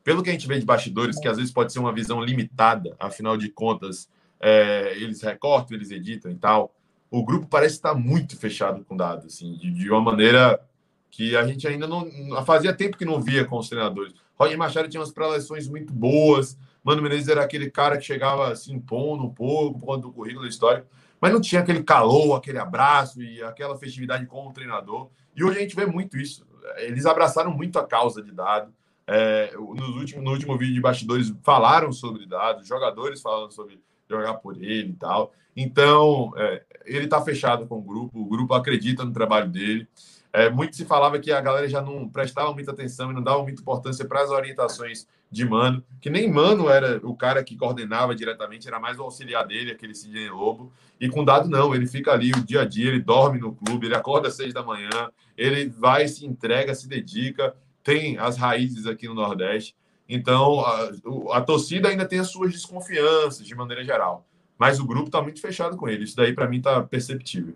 pelo 0.03 0.23
que 0.23 0.29
a 0.29 0.33
gente 0.33 0.47
vê 0.47 0.59
de 0.59 0.65
bastidores, 0.65 1.19
que 1.19 1.27
às 1.27 1.37
vezes 1.37 1.51
pode 1.51 1.71
ser 1.71 1.79
uma 1.79 1.93
visão 1.93 2.21
limitada, 2.23 2.95
afinal 2.99 3.37
de 3.37 3.49
contas, 3.49 4.09
é, 4.39 4.95
eles 4.97 5.21
recortam, 5.21 5.77
eles 5.77 5.91
editam 5.91 6.31
e 6.31 6.35
tal 6.35 6.73
o 7.11 7.25
grupo 7.25 7.45
parece 7.45 7.75
estar 7.75 7.93
muito 7.93 8.37
fechado 8.37 8.85
com 8.85 8.95
dados, 8.95 9.25
assim, 9.25 9.57
de, 9.57 9.69
de, 9.69 9.91
uma 9.91 9.99
maneira 9.99 10.65
que 11.11 11.35
a 11.35 11.45
gente 11.45 11.67
ainda 11.67 11.85
não. 11.85 12.09
Fazia 12.45 12.73
tempo 12.73 12.97
que 12.97 13.03
não 13.03 13.21
via 13.21 13.43
com 13.43 13.57
os 13.57 13.67
treinadores. 13.67 14.13
Roger 14.39 14.57
Machado 14.57 14.87
tinha 14.87 15.01
umas 15.01 15.11
preleções 15.11 15.67
muito 15.67 15.91
boas. 15.91 16.57
Mano 16.81 17.01
Menezes 17.01 17.27
era 17.27 17.43
aquele 17.43 17.69
cara 17.69 17.97
que 17.97 18.05
chegava 18.05 18.55
se 18.55 18.71
impondo 18.71 19.25
um 19.25 19.29
pouco 19.29 19.77
por 19.77 19.85
conta 19.85 20.01
do 20.03 20.13
currículo 20.13 20.47
histórico, 20.47 20.87
mas 21.21 21.31
não 21.31 21.39
tinha 21.39 21.61
aquele 21.61 21.83
calor, 21.83 22.35
aquele 22.35 22.57
abraço 22.57 23.21
e 23.21 23.43
aquela 23.43 23.77
festividade 23.77 24.25
com 24.25 24.47
o 24.47 24.51
treinador. 24.51 25.09
E 25.35 25.43
hoje 25.43 25.59
a 25.59 25.61
gente 25.61 25.75
vê 25.75 25.85
muito 25.85 26.17
isso. 26.17 26.45
Eles 26.77 27.05
abraçaram 27.05 27.51
muito 27.51 27.77
a 27.77 27.85
causa 27.85 28.23
de 28.23 28.31
dado. 28.31 28.73
É, 29.05 29.53
nos 29.55 29.95
últimos, 29.95 30.23
no 30.23 30.31
último 30.31 30.57
vídeo 30.57 30.73
de 30.73 30.81
bastidores 30.81 31.31
falaram 31.43 31.91
sobre 31.91 32.25
dados, 32.25 32.67
jogadores 32.67 33.21
falaram 33.21 33.51
sobre 33.51 33.79
jogar 34.09 34.35
por 34.35 34.57
ele 34.57 34.89
e 34.89 34.93
tal. 34.93 35.31
Então, 35.55 36.33
é, 36.37 36.63
ele 36.85 37.05
está 37.05 37.21
fechado 37.21 37.67
com 37.67 37.77
o 37.77 37.81
grupo, 37.81 38.19
o 38.19 38.25
grupo 38.25 38.53
acredita 38.53 39.05
no 39.05 39.11
trabalho 39.11 39.49
dele. 39.49 39.87
É, 40.33 40.49
muito 40.49 40.75
se 40.75 40.85
falava 40.85 41.19
que 41.19 41.31
a 41.31 41.41
galera 41.41 41.67
já 41.67 41.81
não 41.81 42.07
prestava 42.07 42.53
muita 42.53 42.71
atenção 42.71 43.11
e 43.11 43.13
não 43.13 43.21
dava 43.21 43.43
muita 43.43 43.61
importância 43.61 44.05
para 44.05 44.21
as 44.21 44.29
orientações 44.29 45.05
de 45.29 45.45
Mano, 45.45 45.83
que 45.99 46.09
nem 46.09 46.29
Mano 46.29 46.69
era 46.69 46.99
o 47.03 47.15
cara 47.15 47.43
que 47.43 47.55
coordenava 47.55 48.13
diretamente, 48.13 48.67
era 48.67 48.79
mais 48.79 48.99
o 48.99 49.03
auxiliar 49.03 49.47
dele, 49.47 49.71
aquele 49.71 49.95
Sidney 49.95 50.29
Lobo. 50.29 50.71
E 50.99 51.09
com 51.09 51.23
Dado, 51.23 51.49
não, 51.49 51.73
ele 51.73 51.87
fica 51.87 52.11
ali 52.11 52.31
o 52.31 52.43
dia 52.43 52.61
a 52.61 52.65
dia, 52.65 52.89
ele 52.89 52.99
dorme 52.99 53.39
no 53.39 53.53
clube, 53.53 53.87
ele 53.87 53.95
acorda 53.95 54.27
às 54.27 54.35
seis 54.35 54.53
da 54.53 54.61
manhã, 54.61 55.09
ele 55.37 55.69
vai, 55.69 56.07
se 56.07 56.25
entrega, 56.25 56.75
se 56.75 56.87
dedica, 56.87 57.55
tem 57.83 58.17
as 58.17 58.37
raízes 58.37 58.85
aqui 58.85 59.07
no 59.07 59.13
Nordeste. 59.13 59.75
Então, 60.07 60.59
a, 60.59 60.91
a 61.37 61.41
torcida 61.41 61.87
ainda 61.87 62.05
tem 62.05 62.19
as 62.19 62.29
suas 62.29 62.51
desconfianças, 62.51 63.47
de 63.47 63.55
maneira 63.55 63.83
geral. 63.83 64.27
Mas 64.57 64.79
o 64.79 64.85
grupo 64.85 65.05
está 65.05 65.21
muito 65.21 65.39
fechado 65.39 65.77
com 65.77 65.87
ele. 65.87 66.03
Isso 66.03 66.15
daí, 66.15 66.33
para 66.33 66.47
mim, 66.47 66.57
está 66.57 66.83
perceptível. 66.83 67.55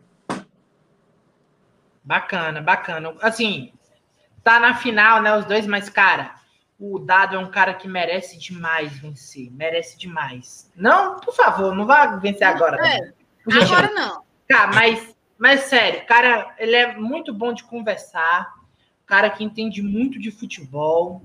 Bacana, 2.06 2.61
bacana. 2.61 3.14
Assim, 3.22 3.73
tá 4.44 4.60
na 4.60 4.76
final, 4.76 5.22
né? 5.22 5.36
Os 5.36 5.45
dois, 5.45 5.65
mas, 5.65 5.90
cara, 5.90 6.36
o 6.80 6.99
Dado 6.99 7.36
é 7.36 7.40
um 7.40 7.49
cara 7.49 7.73
que 7.73 7.88
merece 7.88 8.38
demais 8.40 8.98
vencer. 8.99 9.52
Merece 9.52 9.98
demais. 9.98 10.72
Não, 10.76 11.19
por 11.19 11.34
favor, 11.36 11.76
não 11.76 11.86
vá 11.86 12.15
vencer 12.18 12.48
agora. 12.48 12.77
É, 12.88 13.14
agora 13.61 13.91
não. 13.91 14.23
Cara, 14.48 14.72
mas 14.73 15.15
Mas 15.38 15.61
sério, 15.61 16.06
cara, 16.06 16.56
ele 16.57 16.76
é 16.76 16.95
muito 16.95 17.34
bom 17.34 17.53
de 17.53 17.64
conversar. 17.64 18.53
Cara 19.06 19.30
que 19.30 19.44
entende 19.44 19.82
muito 19.82 20.19
de 20.19 20.32
futebol. 20.32 21.22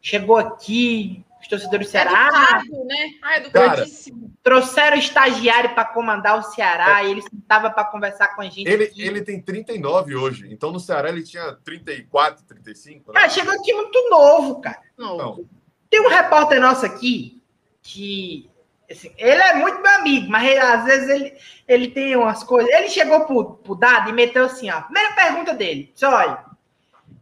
Chegou 0.00 0.38
aqui, 0.38 1.24
os 1.40 1.48
torcedores 1.48 1.86
do 1.86 1.90
Ceará. 1.90 2.28
Educado, 2.28 2.84
né? 2.84 3.10
Ah, 3.22 3.36
educadíssimo. 3.38 4.32
trouxeram 4.42 4.96
o 4.96 5.00
estagiário 5.00 5.74
para 5.74 5.84
comandar 5.86 6.38
o 6.38 6.42
Ceará 6.42 7.02
é. 7.02 7.06
e 7.06 7.10
ele 7.10 7.20
estava 7.20 7.70
para 7.70 7.84
conversar 7.84 8.34
com 8.34 8.42
a 8.42 8.44
gente. 8.44 8.68
Ele, 8.68 8.92
ele 8.96 9.22
tem 9.22 9.40
39 9.40 10.14
hoje, 10.16 10.48
então 10.50 10.70
no 10.70 10.80
Ceará 10.80 11.08
ele 11.08 11.22
tinha 11.22 11.52
34, 11.64 12.44
35. 12.44 13.12
Né? 13.12 13.20
Cara, 13.20 13.30
chegou 13.30 13.54
aqui 13.54 13.72
muito 13.72 14.10
novo, 14.10 14.60
cara. 14.60 14.80
Não. 14.96 15.44
Tem 15.88 16.00
um 16.00 16.08
repórter 16.08 16.60
nosso 16.60 16.86
aqui 16.86 17.42
que 17.82 18.50
Assim, 18.90 19.12
ele 19.16 19.40
é 19.40 19.54
muito 19.54 19.80
meu 19.80 19.92
amigo, 19.92 20.28
mas 20.28 20.44
ele, 20.50 20.58
às 20.58 20.84
vezes 20.84 21.08
ele, 21.08 21.34
ele 21.68 21.88
tem 21.88 22.16
umas 22.16 22.42
coisas. 22.42 22.68
Ele 22.72 22.88
chegou 22.88 23.24
pro, 23.24 23.54
pro 23.54 23.76
Dado 23.76 24.10
e 24.10 24.12
meteu 24.12 24.46
assim, 24.46 24.68
ó. 24.68 24.82
Primeira 24.82 25.14
pergunta 25.14 25.54
dele: 25.54 25.90
disse, 25.92 26.04
olha, 26.04 26.44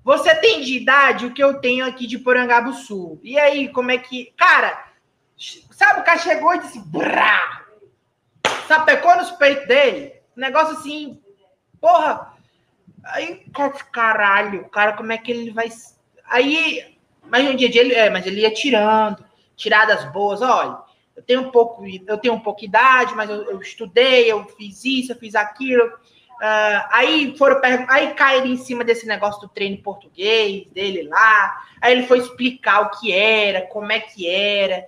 você 0.08 0.34
tem 0.34 0.62
de 0.62 0.74
idade 0.74 1.26
o 1.26 1.34
que 1.34 1.44
eu 1.44 1.60
tenho 1.60 1.84
aqui 1.84 2.06
de 2.06 2.18
Porangaba 2.18 2.72
Sul. 2.72 3.20
E 3.22 3.38
aí, 3.38 3.68
como 3.68 3.90
é 3.90 3.98
que. 3.98 4.32
Cara, 4.38 4.86
sabe, 5.70 6.00
o 6.00 6.04
cara 6.04 6.18
chegou 6.18 6.54
e 6.54 6.60
disse: 6.60 6.78
brá! 6.78 7.66
Sapecou 8.66 9.16
nos 9.16 9.30
peitos 9.32 9.68
dele. 9.68 10.14
negócio 10.34 10.78
assim, 10.78 11.20
porra. 11.78 12.32
Aí, 13.04 13.44
caralho, 13.92 14.68
cara, 14.70 14.94
como 14.94 15.12
é 15.12 15.18
que 15.18 15.30
ele 15.30 15.50
vai. 15.50 15.68
Aí, 16.24 16.96
mas 17.22 17.46
um 17.46 17.54
dia 17.54 17.68
ele, 17.68 17.94
é, 17.94 18.08
mas 18.08 18.26
ele 18.26 18.40
ia 18.40 18.52
tirando, 18.52 19.22
tiradas 19.56 20.10
boas, 20.10 20.40
olha 20.40 20.88
eu 21.18 21.22
tenho 21.22 21.40
um 21.40 21.50
pouco, 21.50 21.84
eu 21.84 22.16
tenho 22.16 22.34
um 22.34 22.40
pouco 22.40 22.60
de 22.60 22.66
idade, 22.66 23.12
mas 23.16 23.28
eu, 23.28 23.42
eu 23.50 23.60
estudei, 23.60 24.30
eu 24.30 24.44
fiz 24.44 24.84
isso, 24.84 25.12
eu 25.12 25.16
fiz 25.16 25.34
aquilo. 25.34 25.92
Uh, 26.38 26.86
aí 26.92 27.36
foram 27.36 27.60
aí 27.88 28.14
caíram 28.14 28.46
em 28.46 28.56
cima 28.56 28.84
desse 28.84 29.06
negócio 29.06 29.40
do 29.40 29.48
treino 29.48 29.82
português 29.82 30.66
dele 30.68 31.02
lá. 31.02 31.64
Aí 31.80 31.92
ele 31.92 32.06
foi 32.06 32.18
explicar 32.18 32.82
o 32.82 32.90
que 32.90 33.12
era, 33.12 33.62
como 33.62 33.90
é 33.90 33.98
que 33.98 34.28
era. 34.28 34.86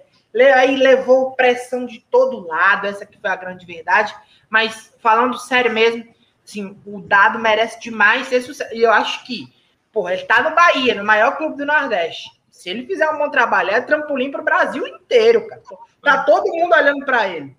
Aí 0.57 0.77
levou 0.77 1.33
pressão 1.33 1.87
de 1.87 2.01
todo 2.09 2.47
lado, 2.47 2.87
essa 2.87 3.05
que 3.05 3.19
foi 3.19 3.31
a 3.31 3.37
grande 3.37 3.67
verdade. 3.67 4.15
Mas 4.49 4.95
falando 5.01 5.39
sério 5.39 5.73
mesmo, 5.73 6.07
assim, 6.45 6.79
o 6.87 7.01
dado 7.01 7.39
merece 7.39 7.81
demais 7.81 8.29
ser 8.29 8.43
sucesso. 8.43 8.73
E 8.73 8.83
eu 8.83 8.93
acho 8.93 9.25
que, 9.25 9.53
porra, 9.93 10.15
ele 10.15 10.25
tá 10.25 10.43
no 10.43 10.55
Bahia, 10.55 10.95
no 10.95 11.05
maior 11.05 11.37
clube 11.37 11.57
do 11.57 11.67
Nordeste. 11.67 12.31
Se 12.49 12.71
ele 12.71 12.87
fizer 12.87 13.09
um 13.11 13.19
bom 13.19 13.31
trabalho, 13.31 13.71
é 13.71 13.81
trampolim 13.81 14.31
para 14.31 14.43
o 14.43 14.45
Brasil 14.45 14.87
inteiro, 14.87 15.49
cara. 15.49 15.63
Tá 16.03 16.23
todo 16.25 16.53
mundo 16.53 16.75
olhando 16.75 17.05
para 17.05 17.29
ele. 17.29 17.57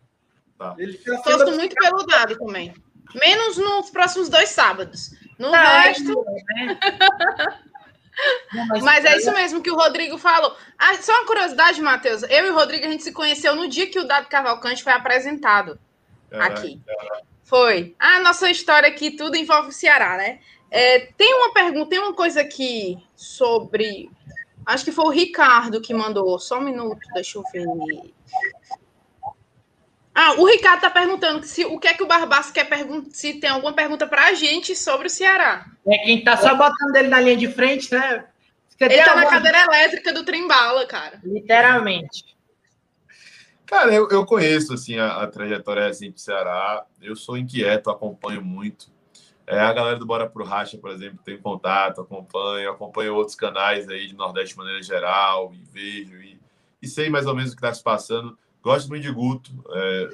Tá. 0.57 0.75
ele 0.77 0.97
Gosto 1.03 1.51
muito 1.53 1.75
pelo 1.75 2.05
dado 2.05 2.37
também. 2.37 2.73
Menos 3.15 3.57
nos 3.57 3.89
próximos 3.89 4.29
dois 4.29 4.49
sábados. 4.49 5.11
No 5.37 5.53
é 5.53 5.81
resto. 5.81 6.25
né? 6.55 6.79
Não, 8.53 8.67
mas, 8.67 8.83
mas 8.83 9.05
é 9.05 9.17
isso 9.17 9.33
mesmo 9.33 9.61
que 9.61 9.71
o 9.71 9.75
Rodrigo 9.75 10.17
falou. 10.17 10.55
Ah, 10.77 10.93
só 10.95 11.11
uma 11.11 11.25
curiosidade, 11.25 11.81
Matheus. 11.81 12.21
Eu 12.23 12.45
e 12.45 12.49
o 12.51 12.53
Rodrigo, 12.53 12.85
a 12.85 12.89
gente 12.89 13.03
se 13.03 13.11
conheceu 13.11 13.55
no 13.55 13.67
dia 13.67 13.89
que 13.89 13.97
o 13.97 14.03
Dado 14.03 14.27
Cavalcante 14.27 14.83
foi 14.83 14.93
apresentado 14.93 15.79
é, 16.29 16.39
aqui. 16.39 16.79
É. 16.87 17.21
Foi. 17.43 17.95
A 17.97 18.19
nossa 18.19 18.51
história 18.51 18.87
aqui, 18.87 19.11
tudo 19.11 19.37
envolve 19.37 19.69
o 19.69 19.73
Ceará, 19.73 20.17
né? 20.17 20.39
É, 20.69 20.99
tem 21.17 21.33
uma 21.33 21.53
pergunta, 21.53 21.89
tem 21.89 21.99
uma 21.99 22.13
coisa 22.13 22.41
aqui 22.41 22.97
sobre 23.15 24.09
Acho 24.65 24.85
que 24.85 24.91
foi 24.91 25.05
o 25.05 25.09
Ricardo 25.09 25.81
que 25.81 25.93
mandou. 25.93 26.37
Só 26.39 26.59
um 26.59 26.63
minuto, 26.63 26.99
deixa 27.13 27.37
eu 27.37 27.43
ver. 27.51 28.13
Ah, 30.13 30.33
o 30.33 30.45
Ricardo 30.45 30.77
está 30.77 30.89
perguntando 30.89 31.45
se, 31.45 31.65
o 31.65 31.79
que 31.79 31.87
é 31.87 31.93
que 31.93 32.03
o 32.03 32.07
Barbaço 32.07 32.51
quer 32.51 32.65
perguntar, 32.65 33.09
se 33.11 33.35
tem 33.35 33.49
alguma 33.49 33.73
pergunta 33.73 34.05
para 34.05 34.27
a 34.27 34.33
gente 34.33 34.75
sobre 34.75 35.07
o 35.07 35.09
Ceará. 35.09 35.65
É 35.87 35.97
quem 35.99 36.19
está 36.19 36.35
só 36.35 36.53
botando 36.53 36.95
ele 36.95 37.07
na 37.07 37.21
linha 37.21 37.37
de 37.37 37.47
frente, 37.47 37.91
né? 37.93 38.25
ele 38.79 38.95
está 38.95 39.11
alguma... 39.11 39.25
na 39.25 39.31
cadeira 39.31 39.63
elétrica 39.63 40.11
do 40.11 40.25
Trembala, 40.25 40.85
cara. 40.85 41.19
Literalmente. 41.23 42.25
Cara, 43.65 43.93
eu, 43.93 44.09
eu 44.09 44.25
conheço 44.25 44.73
assim 44.73 44.97
a, 44.97 45.23
a 45.23 45.27
trajetória 45.27 45.87
assim, 45.87 46.11
do 46.11 46.19
Ceará. 46.19 46.85
Eu 47.01 47.15
sou 47.15 47.37
inquieto, 47.37 47.89
acompanho 47.89 48.43
muito. 48.43 48.91
É, 49.47 49.59
a 49.59 49.73
galera 49.73 49.97
do 49.97 50.05
Bora 50.05 50.29
Pro 50.29 50.43
Racha, 50.43 50.77
por 50.77 50.91
exemplo, 50.91 51.19
tem 51.23 51.37
contato, 51.37 52.01
acompanho, 52.01 52.69
acompanho 52.69 53.15
outros 53.15 53.35
canais 53.35 53.87
aí 53.87 54.07
de 54.07 54.15
Nordeste 54.15 54.53
de 54.53 54.57
maneira 54.57 54.81
geral, 54.81 55.53
e 55.53 55.63
vejo, 55.71 56.15
e, 56.21 56.39
e 56.81 56.87
sei 56.87 57.09
mais 57.09 57.25
ou 57.25 57.35
menos 57.35 57.51
o 57.51 57.55
que 57.55 57.59
está 57.59 57.73
se 57.73 57.83
passando. 57.83 58.37
Gosto 58.63 58.89
muito 58.89 59.03
de 59.03 59.11
Guto, 59.11 59.51
é, 59.71 60.11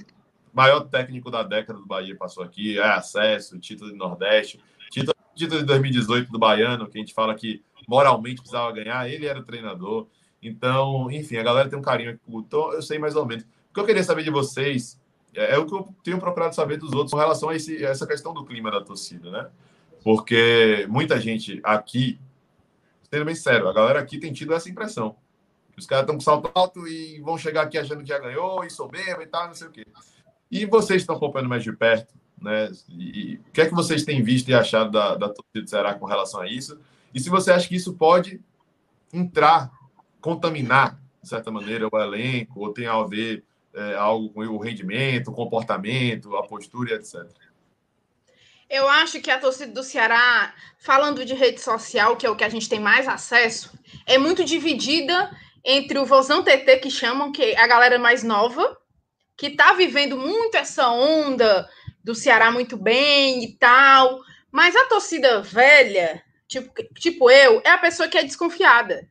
maior 0.54 0.82
técnico 0.82 1.30
da 1.30 1.44
década 1.44 1.80
do 1.80 1.86
Bahia 1.86 2.16
passou 2.16 2.44
aqui, 2.44 2.80
é 2.80 2.84
acesso, 2.84 3.60
título 3.60 3.92
de 3.92 3.98
Nordeste, 3.98 4.60
título, 4.90 5.16
título 5.36 5.60
de 5.60 5.66
2018 5.66 6.32
do 6.32 6.40
Baiano, 6.40 6.88
que 6.88 6.98
a 6.98 7.02
gente 7.02 7.14
fala 7.14 7.36
que 7.36 7.64
moralmente 7.88 8.42
precisava 8.42 8.72
ganhar, 8.72 9.10
ele 9.10 9.26
era 9.26 9.44
treinador. 9.44 10.08
Então, 10.42 11.12
enfim, 11.12 11.38
a 11.38 11.44
galera 11.44 11.70
tem 11.70 11.78
um 11.78 11.82
carinho 11.82 12.12
aqui 12.12 12.22
então 12.28 12.74
eu 12.74 12.82
sei 12.82 12.98
mais 12.98 13.16
ou 13.16 13.26
menos. 13.26 13.44
O 13.44 13.74
que 13.74 13.80
eu 13.80 13.86
queria 13.86 14.04
saber 14.04 14.24
de 14.24 14.30
vocês 14.30 15.00
é, 15.38 15.54
é, 15.54 15.58
o 15.58 15.66
que 15.66 15.74
eu 15.74 15.88
tenho 16.04 16.20
procurado 16.20 16.56
saber 16.56 16.78
dos 16.78 16.92
outros 16.94 17.12
com 17.12 17.18
relação 17.18 17.50
a, 17.50 17.56
esse, 17.56 17.86
a 17.86 17.90
essa 17.90 18.08
questão 18.08 18.34
do 18.34 18.44
clima 18.44 18.72
da 18.72 18.82
torcida, 18.82 19.30
né? 19.30 19.48
Porque 20.04 20.88
muita 20.90 21.20
gente 21.20 21.60
aqui, 21.64 22.20
sendo 23.12 23.26
bem 23.26 23.36
sério, 23.36 23.68
a 23.68 23.74
galera 23.74 24.00
aqui 24.00 24.18
tem 24.18 24.34
tido 24.34 24.54
essa 24.54 24.70
impressão. 24.70 25.16
Os 25.78 25.86
caras 25.86 26.04
estão 26.04 26.16
com 26.16 26.22
salto 26.22 26.52
alto 26.56 26.88
e 26.88 27.20
vão 27.22 27.38
chegar 27.38 27.64
aqui 27.64 27.78
achando 27.78 28.02
que 28.02 28.10
já 28.10 28.18
ganhou 28.18 28.64
e 28.64 28.70
soberba 28.70 29.22
e 29.22 29.28
tal, 29.28 29.48
não 29.48 29.54
sei 29.54 29.68
o 29.68 29.72
quê. 29.72 29.86
E 30.50 30.66
vocês 30.66 31.02
estão 31.02 31.16
acompanhando 31.16 31.50
mais 31.50 31.64
de 31.64 31.72
perto, 31.72 32.16
né? 32.42 32.72
E, 32.90 33.34
e 33.34 33.36
o 33.36 33.52
que 33.52 33.62
é 33.62 33.66
que 33.68 33.76
vocês 33.76 34.04
têm 34.04 34.24
visto 34.24 34.50
e 34.50 34.56
achado 34.56 34.92
da, 34.92 35.16
da 35.16 35.30
torcida 35.30 35.62
do 35.62 35.70
Ceará 35.70 35.94
com 35.94 36.06
relação 36.06 36.42
a 36.42 36.48
isso? 36.48 36.80
E 37.14 37.20
se 37.20 37.30
você 37.30 37.52
acha 37.52 37.68
que 37.68 37.76
isso 37.76 37.94
pode 37.94 38.42
entrar, 39.14 39.72
contaminar, 40.20 41.00
de 41.22 41.30
certa 41.30 41.52
maneira, 41.52 41.88
o 41.92 42.00
elenco, 42.00 42.60
ou 42.60 42.74
tem 42.74 42.88
a 42.88 43.02
ver 43.04 43.44
é, 43.74 43.96
algo 43.96 44.30
com 44.30 44.42
o 44.42 44.58
rendimento, 44.58 45.30
o 45.30 45.34
comportamento, 45.34 46.36
a 46.36 46.44
postura 46.44 46.96
etc. 46.96 47.24
Eu 48.70 48.90
acho 48.90 49.22
que 49.22 49.32
a 49.32 49.40
torcida 49.40 49.72
do 49.72 49.84
Ceará, 49.84 50.54
falando 50.78 51.24
de 51.24 51.34
rede 51.34 51.62
social, 51.62 52.18
que 52.18 52.26
é 52.26 52.30
o 52.30 52.36
que 52.36 52.44
a 52.44 52.50
gente 52.50 52.68
tem 52.68 52.80
mais 52.80 53.08
acesso, 53.08 53.72
é 54.06 54.18
muito 54.18 54.44
dividida 54.44 55.32
entre 55.64 56.00
o 56.00 56.06
Vozão 56.06 56.44
TT, 56.44 56.78
que 56.78 56.90
chamam, 56.92 57.32
que 57.32 57.44
é 57.44 57.60
a 57.60 57.68
galera 57.68 58.00
mais 58.00 58.24
nova, 58.24 58.78
que 59.38 59.52
tá 59.52 59.74
vivendo 59.74 60.18
muito 60.18 60.56
essa 60.56 60.90
onda 60.90 61.68
do 62.04 62.16
Ceará 62.16 62.52
muito 62.52 62.78
bem 62.78 63.44
e 63.44 63.58
tal, 63.58 64.22
mas 64.52 64.76
a 64.76 64.86
torcida 64.86 65.42
velha, 65.42 66.24
tipo, 66.48 66.72
tipo 67.00 67.30
eu, 67.30 67.62
é 67.66 67.70
a 67.70 67.78
pessoa 67.78 68.08
que 68.08 68.18
é 68.18 68.24
desconfiada, 68.24 69.08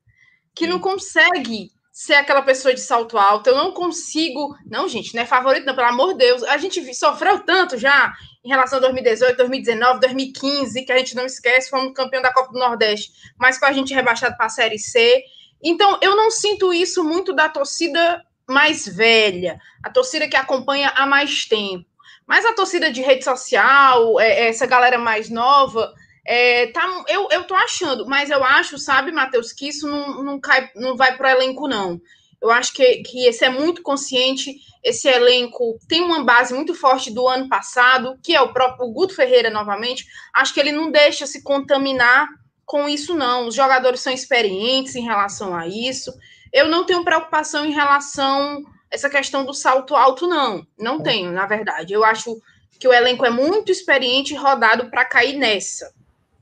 que 0.54 0.66
não 0.66 0.78
consegue 0.78 1.70
ser 1.96 2.12
aquela 2.12 2.42
pessoa 2.42 2.74
de 2.74 2.80
salto 2.80 3.16
alto. 3.16 3.48
Eu 3.48 3.56
não 3.56 3.72
consigo. 3.72 4.54
Não, 4.66 4.86
gente, 4.86 5.14
não 5.14 5.22
é 5.22 5.26
favorito, 5.26 5.64
não, 5.64 5.74
pelo 5.74 5.88
amor 5.88 6.12
de 6.12 6.18
Deus. 6.18 6.42
A 6.42 6.58
gente 6.58 6.94
sofreu 6.94 7.40
tanto 7.40 7.78
já 7.78 8.12
em 8.44 8.50
relação 8.50 8.76
a 8.76 8.82
2018, 8.82 9.34
2019, 9.34 10.00
2015, 10.00 10.84
que 10.84 10.92
a 10.92 10.98
gente 10.98 11.16
não 11.16 11.24
esquece, 11.24 11.70
fomos 11.70 11.94
campeão 11.94 12.20
da 12.20 12.30
Copa 12.30 12.52
do 12.52 12.58
Nordeste, 12.58 13.10
mas 13.38 13.58
com 13.58 13.64
a 13.64 13.72
gente 13.72 13.94
rebaixado 13.94 14.36
para 14.36 14.44
a 14.44 14.50
Série 14.50 14.78
C. 14.78 15.24
Então, 15.62 15.98
eu 16.02 16.14
não 16.14 16.30
sinto 16.30 16.72
isso 16.72 17.02
muito 17.02 17.32
da 17.32 17.48
torcida 17.48 18.22
mais 18.48 18.86
velha, 18.86 19.58
a 19.82 19.90
torcida 19.90 20.28
que 20.28 20.36
acompanha 20.36 20.92
há 20.94 21.06
mais 21.06 21.44
tempo. 21.46 21.84
Mas 22.26 22.44
a 22.44 22.52
torcida 22.52 22.90
de 22.90 23.02
rede 23.02 23.24
social, 23.24 24.18
é, 24.20 24.48
essa 24.48 24.66
galera 24.66 24.98
mais 24.98 25.30
nova, 25.30 25.92
é, 26.26 26.66
tá, 26.68 27.04
eu, 27.08 27.28
eu 27.30 27.44
tô 27.44 27.54
achando, 27.54 28.06
mas 28.06 28.30
eu 28.30 28.42
acho, 28.42 28.78
sabe, 28.78 29.12
Matheus, 29.12 29.52
que 29.52 29.68
isso 29.68 29.86
não, 29.86 30.24
não, 30.24 30.40
cai, 30.40 30.70
não 30.74 30.96
vai 30.96 31.16
para 31.16 31.28
o 31.28 31.30
elenco, 31.30 31.68
não. 31.68 32.00
Eu 32.42 32.50
acho 32.50 32.72
que, 32.74 33.02
que 33.02 33.26
esse 33.26 33.44
é 33.44 33.48
muito 33.48 33.82
consciente. 33.82 34.56
Esse 34.84 35.08
elenco 35.08 35.78
tem 35.88 36.02
uma 36.02 36.22
base 36.22 36.52
muito 36.52 36.74
forte 36.74 37.10
do 37.10 37.26
ano 37.26 37.48
passado, 37.48 38.18
que 38.22 38.34
é 38.34 38.40
o 38.40 38.52
próprio 38.52 38.88
Guto 38.90 39.14
Ferreira, 39.14 39.50
novamente. 39.50 40.06
Acho 40.34 40.52
que 40.52 40.60
ele 40.60 40.72
não 40.72 40.90
deixa 40.90 41.26
se 41.26 41.42
contaminar 41.42 42.28
com 42.66 42.88
isso, 42.88 43.14
não. 43.14 43.46
Os 43.46 43.54
jogadores 43.54 44.00
são 44.00 44.12
experientes 44.12 44.94
em 44.94 45.02
relação 45.02 45.54
a 45.54 45.66
isso. 45.66 46.12
Eu 46.52 46.68
não 46.68 46.84
tenho 46.84 47.04
preocupação 47.04 47.64
em 47.64 47.72
relação 47.72 48.58
a 48.58 48.76
essa 48.90 49.08
questão 49.08 49.44
do 49.44 49.54
salto 49.54 49.96
alto, 49.96 50.26
não. 50.26 50.66
Não 50.78 51.02
tenho, 51.02 51.32
na 51.32 51.46
verdade. 51.46 51.94
Eu 51.94 52.04
acho 52.04 52.38
que 52.78 52.86
o 52.86 52.92
elenco 52.92 53.24
é 53.24 53.30
muito 53.30 53.72
experiente 53.72 54.34
e 54.34 54.36
rodado 54.36 54.90
para 54.90 55.04
cair 55.04 55.36
nessa 55.36 55.94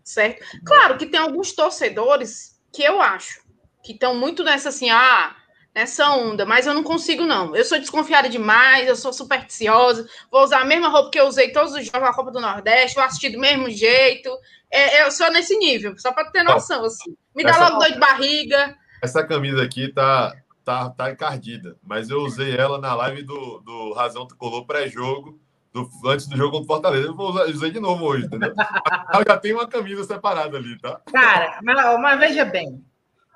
certo? 0.05 0.45
Claro 0.65 0.99
que 0.99 1.07
tem 1.07 1.19
alguns 1.19 1.53
torcedores 1.53 2.61
que 2.73 2.83
eu 2.83 3.01
acho 3.01 3.43
que 3.83 3.93
estão 3.93 4.15
muito 4.15 4.45
nessa 4.45 4.69
assim, 4.69 4.91
ah, 4.91 5.35
nessa 5.75 6.11
onda, 6.11 6.47
mas 6.47 6.67
eu 6.67 6.75
não 6.75 6.85
consigo, 6.85 7.27
não. 7.27 7.55
Eu 7.57 7.65
sou 7.65 7.79
desconfiada 7.79 8.29
demais, 8.29 8.87
eu 8.87 8.95
sou 8.95 9.13
supersticiosa, 9.13 10.07
vou 10.31 10.45
usar 10.45 10.61
a 10.61 10.65
mesma 10.65 10.89
roupa 10.89 11.11
que 11.11 11.19
eu 11.19 11.27
usei 11.27 11.51
todos 11.51 11.73
os 11.73 11.85
jogos 11.85 12.03
na 12.03 12.15
Copa 12.15 12.31
do 12.31 12.41
Nordeste, 12.41 12.95
vou 12.95 13.05
assistir 13.05 13.31
do 13.31 13.41
mesmo 13.41 13.69
jeito. 13.69 14.31
É, 14.71 15.03
eu 15.05 15.11
sou 15.11 15.31
nesse 15.33 15.57
nível, 15.59 15.99
só 15.99 16.13
para 16.13 16.31
ter 16.31 16.45
noção, 16.45 16.85
assim. 16.85 17.17
Me 17.35 17.43
dá 17.43 17.51
essa, 17.51 17.69
logo 17.69 17.79
dor 17.81 17.93
de 17.93 17.99
barriga. 17.99 18.77
Essa 19.03 19.27
camisa 19.27 19.63
aqui 19.63 19.89
tá, 19.93 20.35
tá, 20.65 20.91
tá 20.91 21.11
encardida, 21.11 21.77
mas 21.83 22.09
eu 22.09 22.21
usei 22.21 22.57
ela 22.57 22.79
na 22.79 22.95
live 22.95 23.23
do, 23.23 23.61
do 23.61 23.93
Razão 23.95 24.27
Tricolor 24.27 24.65
pré-jogo 24.67 25.41
do, 25.73 25.91
antes 26.07 26.29
do 26.29 26.37
jogo 26.37 26.53
contra 26.53 26.65
o 26.65 26.67
Fortaleza. 26.67 27.09
Eu 27.09 27.17
vou 27.17 27.31
usar, 27.31 27.47
usei 27.47 27.73
de 27.73 27.81
novo 27.81 28.05
hoje, 28.05 28.27
entendeu? 28.27 28.55
Eu 29.13 29.25
já 29.27 29.37
tenho 29.37 29.57
uma 29.57 29.67
camisa 29.67 30.05
separada 30.05 30.57
ali, 30.57 30.79
tá? 30.79 31.01
Cara, 31.13 31.59
mas, 31.63 32.01
mas 32.01 32.21
veja 32.21 32.45
bem. 32.45 32.85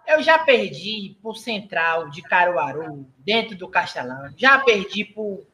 Eu 0.09 0.23
já 0.23 0.39
perdi 0.39 1.19
por 1.23 1.37
Central 1.37 2.09
de 2.09 2.23
Caruaru, 2.23 3.07
dentro 3.19 3.55
do 3.55 3.69
Castelão. 3.69 4.33
Já 4.39 4.59
perdi 4.59 5.05
por 5.05 5.45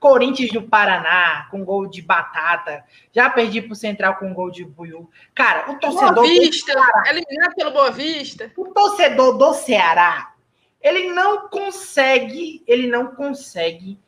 Corinthians 0.00 0.50
do 0.50 0.62
Paraná, 0.62 1.46
com 1.50 1.62
gol 1.62 1.86
de 1.86 2.00
batata. 2.00 2.82
Já 3.12 3.28
perdi 3.28 3.60
pro 3.60 3.74
Central 3.74 4.16
com 4.16 4.32
gol 4.32 4.50
de 4.50 4.64
buiú. 4.64 5.10
Cara, 5.34 5.70
o 5.70 5.78
torcedor. 5.78 6.14
Boa 6.14 6.26
Vista, 6.26 6.72
eliminado 7.10 7.54
pelo 7.54 7.70
Boa 7.70 7.90
Vista. 7.90 8.50
O 8.56 8.72
torcedor 8.72 9.36
do 9.36 9.52
Ceará, 9.52 10.32
ele 10.80 11.12
não 11.12 11.48
consegue, 11.48 12.64
ele 12.66 12.86
não 12.86 13.14
consegue 13.14 13.98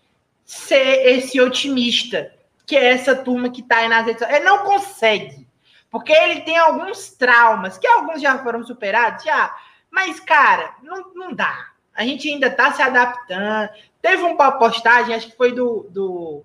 ser 0.47 1.09
esse 1.09 1.39
otimista, 1.39 2.32
que 2.66 2.74
é 2.74 2.86
essa 2.86 3.14
turma 3.14 3.51
que 3.51 3.62
tá 3.62 3.78
aí 3.78 3.89
nas 3.89 4.06
redes 4.06 4.22
Ele 4.22 4.44
não 4.44 4.64
consegue. 4.64 5.47
Porque 5.90 6.12
ele 6.12 6.40
tem 6.40 6.56
alguns 6.56 7.10
traumas, 7.10 7.77
que 7.77 7.86
alguns 7.86 8.22
já 8.22 8.39
foram 8.39 8.64
superados, 8.64 9.24
já. 9.24 9.55
Mas, 9.90 10.20
cara, 10.20 10.74
não, 10.82 11.12
não 11.14 11.34
dá. 11.34 11.70
A 11.94 12.04
gente 12.04 12.28
ainda 12.30 12.48
tá 12.50 12.72
se 12.72 12.80
adaptando. 12.80 13.70
Teve 14.00 14.22
uma 14.22 14.52
postagem, 14.52 15.14
acho 15.14 15.30
que 15.30 15.36
foi 15.36 15.52
do, 15.52 15.86
do 15.90 16.44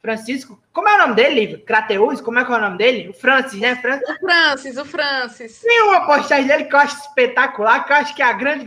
Francisco. 0.00 0.60
Como 0.72 0.88
é 0.88 0.94
o 0.94 0.98
nome 0.98 1.14
dele, 1.14 1.58
Crateus? 1.58 2.20
Como 2.20 2.38
é 2.38 2.44
que 2.44 2.52
é 2.52 2.54
o 2.54 2.60
nome 2.60 2.78
dele? 2.78 3.08
O 3.08 3.12
Francis, 3.12 3.60
né? 3.60 3.76
Francis. 3.76 4.08
O 4.08 4.18
Francis, 4.18 4.76
o 4.78 4.84
Francis. 4.84 5.60
Tem 5.60 5.82
uma 5.82 6.06
postagem 6.06 6.46
dele 6.46 6.64
que 6.64 6.74
eu 6.74 6.78
acho 6.78 6.96
espetacular, 6.96 7.84
que 7.84 7.92
eu 7.92 7.96
acho 7.96 8.14
que 8.14 8.22
é 8.22 8.24
a 8.24 8.32
grande. 8.32 8.66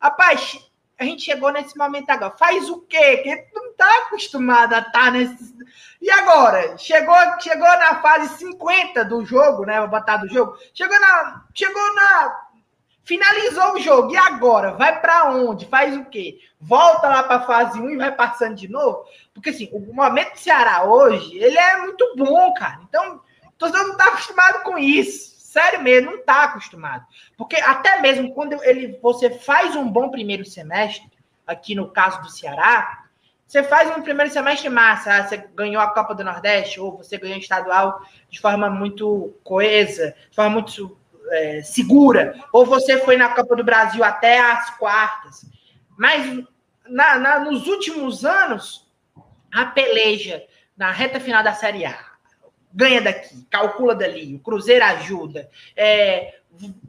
Rapaz, 0.00 0.58
a 0.98 1.04
gente 1.04 1.22
chegou 1.22 1.52
nesse 1.52 1.76
momento 1.76 2.08
agora. 2.10 2.36
Faz 2.36 2.70
o 2.70 2.80
quê? 2.82 3.18
Que 3.18 3.48
não 3.54 3.74
tá 3.74 4.02
acostumado 4.06 4.74
a 4.74 4.78
estar 4.78 4.92
tá 4.92 5.10
nesse. 5.10 5.54
E 6.00 6.10
agora? 6.10 6.78
Chegou, 6.78 7.16
chegou 7.40 7.68
na 7.68 8.00
fase 8.00 8.38
50 8.38 9.04
do 9.04 9.24
jogo, 9.24 9.64
né? 9.64 9.78
Vou 9.80 9.88
botar 9.88 10.16
do 10.18 10.28
jogo. 10.28 10.56
Chegou 10.72 10.98
na. 11.00 11.44
Chegou 11.54 11.94
na 11.94 12.45
Finalizou 13.06 13.74
o 13.74 13.80
jogo. 13.80 14.12
E 14.12 14.16
agora? 14.16 14.72
Vai 14.72 15.00
para 15.00 15.30
onde? 15.30 15.64
Faz 15.66 15.96
o 15.96 16.04
quê? 16.06 16.40
Volta 16.60 17.06
lá 17.06 17.22
para 17.22 17.46
fase 17.46 17.80
1 17.80 17.90
e 17.90 17.96
vai 17.96 18.12
passando 18.12 18.56
de 18.56 18.66
novo? 18.66 19.04
Porque 19.32 19.50
assim, 19.50 19.70
o 19.72 19.78
momento 19.94 20.32
do 20.32 20.40
Ceará 20.40 20.82
hoje, 20.82 21.38
ele 21.38 21.56
é 21.56 21.76
muito 21.78 22.14
bom, 22.16 22.52
cara. 22.54 22.80
Então, 22.88 23.20
o 23.46 23.52
torcedor 23.56 23.84
não 23.84 23.92
está 23.92 24.08
acostumado 24.08 24.64
com 24.64 24.76
isso. 24.76 25.36
Sério 25.38 25.82
mesmo, 25.82 26.10
não 26.10 26.18
está 26.18 26.42
acostumado. 26.42 27.06
Porque 27.38 27.54
até 27.56 28.00
mesmo 28.00 28.34
quando 28.34 28.60
ele, 28.64 28.98
você 29.00 29.30
faz 29.30 29.76
um 29.76 29.88
bom 29.88 30.10
primeiro 30.10 30.44
semestre, 30.44 31.08
aqui 31.46 31.76
no 31.76 31.88
caso 31.92 32.20
do 32.22 32.28
Ceará, 32.28 33.04
você 33.46 33.62
faz 33.62 33.96
um 33.96 34.02
primeiro 34.02 34.32
semestre 34.32 34.68
massa, 34.68 35.14
ah, 35.14 35.24
você 35.24 35.36
ganhou 35.54 35.80
a 35.80 35.92
Copa 35.92 36.12
do 36.12 36.24
Nordeste, 36.24 36.80
ou 36.80 36.96
você 36.96 37.16
ganhou 37.16 37.38
estadual 37.38 38.00
de 38.28 38.40
forma 38.40 38.68
muito 38.68 39.32
coesa, 39.44 40.12
de 40.28 40.34
forma 40.34 40.50
muito 40.50 40.98
é, 41.30 41.62
segura, 41.62 42.34
ou 42.52 42.64
você 42.64 42.98
foi 42.98 43.16
na 43.16 43.28
Copa 43.28 43.56
do 43.56 43.64
Brasil 43.64 44.02
até 44.02 44.38
as 44.38 44.70
quartas. 44.78 45.44
Mas 45.96 46.44
na, 46.88 47.18
na, 47.18 47.38
nos 47.40 47.66
últimos 47.66 48.24
anos, 48.24 48.86
a 49.52 49.66
peleja 49.66 50.44
na 50.76 50.90
reta 50.90 51.18
final 51.18 51.42
da 51.42 51.54
Série 51.54 51.84
A 51.84 52.16
ganha 52.76 53.00
daqui, 53.00 53.46
calcula 53.48 53.94
dali, 53.94 54.34
o 54.34 54.38
Cruzeiro 54.38 54.84
ajuda, 54.84 55.48
é, 55.74 56.34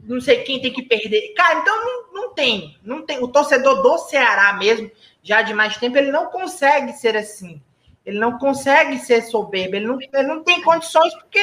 não 0.04 0.20
sei 0.20 0.42
quem 0.42 0.60
tem 0.60 0.70
que 0.70 0.82
perder. 0.82 1.32
Cara, 1.34 1.60
então 1.60 1.84
não, 1.84 2.12
não 2.12 2.34
tem, 2.34 2.78
não 2.82 3.06
tem. 3.06 3.22
O 3.22 3.28
torcedor 3.28 3.82
do 3.82 3.96
Ceará 3.96 4.52
mesmo, 4.52 4.90
já 5.22 5.40
de 5.40 5.54
mais 5.54 5.78
tempo, 5.78 5.96
ele 5.96 6.12
não 6.12 6.26
consegue 6.26 6.92
ser 6.92 7.16
assim. 7.16 7.62
Ele 8.04 8.18
não 8.18 8.38
consegue 8.38 8.98
ser 8.98 9.22
soberbo, 9.22 9.76
ele 9.76 9.86
não, 9.86 9.98
ele 10.00 10.28
não 10.28 10.42
tem 10.42 10.62
condições, 10.62 11.12
porque 11.14 11.40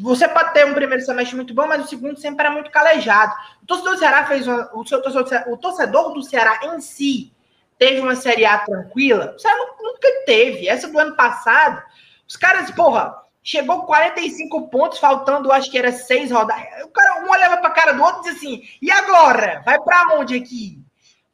você 0.00 0.26
pode 0.26 0.52
ter 0.54 0.66
um 0.66 0.74
primeiro 0.74 1.04
semestre 1.04 1.36
muito 1.36 1.54
bom, 1.54 1.66
mas 1.66 1.84
o 1.84 1.88
segundo 1.88 2.18
sempre 2.18 2.46
era 2.46 2.54
muito 2.54 2.70
calejado. 2.70 3.34
O 3.62 3.66
torcedor 3.66 3.92
do 3.94 3.98
Ceará 3.98 4.26
fez 4.26 4.46
uma, 4.46 4.70
o, 4.74 4.86
seu 4.86 4.98
o 4.98 5.56
torcedor 5.56 6.12
do 6.12 6.22
Ceará 6.22 6.60
em 6.64 6.80
si 6.80 7.32
teve 7.80 7.98
uma 7.98 8.14
Série 8.14 8.44
A 8.44 8.58
tranquila. 8.58 9.34
O 9.34 9.38
Ceará 9.38 9.56
nunca 9.80 10.08
teve. 10.26 10.68
Essa 10.68 10.86
do 10.86 10.98
ano 10.98 11.16
passado, 11.16 11.82
os 12.28 12.36
caras, 12.36 12.70
porra, 12.70 13.16
chegou 13.42 13.84
45 13.84 14.68
pontos, 14.68 14.98
faltando, 14.98 15.50
acho 15.50 15.70
que 15.70 15.78
era 15.78 15.90
seis 15.90 16.30
rodadas. 16.30 16.84
O 16.84 16.88
cara, 16.88 17.24
um 17.24 17.30
olhava 17.30 17.56
para 17.56 17.70
a 17.70 17.72
cara 17.72 17.92
do 17.92 18.02
outro 18.02 18.20
e 18.20 18.34
dizia 18.34 18.36
assim: 18.36 18.68
e 18.82 18.92
agora? 18.92 19.62
Vai 19.64 19.80
para 19.80 20.14
onde 20.18 20.36
aqui? 20.36 20.78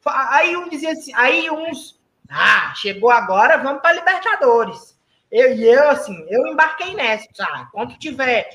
Aí 0.05 0.55
um 0.55 0.69
dizia 0.69 0.93
assim, 0.93 1.11
aí 1.15 1.51
uns, 1.51 1.99
ah, 2.29 2.73
chegou 2.75 3.11
agora, 3.11 3.57
vamos 3.57 3.81
para 3.81 3.91
Libertadores. 3.91 4.96
Eu, 5.31 5.53
eu, 5.55 5.89
assim, 5.89 6.25
eu 6.29 6.47
embarquei 6.47 6.93
nessa. 6.95 7.27
Sabe? 7.33 7.69
Quando 7.71 7.97
tiver 7.97 8.49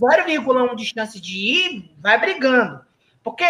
0,1 0.00 0.74
de 0.74 0.84
chance 0.84 1.20
de 1.20 1.36
ir, 1.36 1.94
vai 1.98 2.18
brigando. 2.18 2.84
Porque 3.22 3.44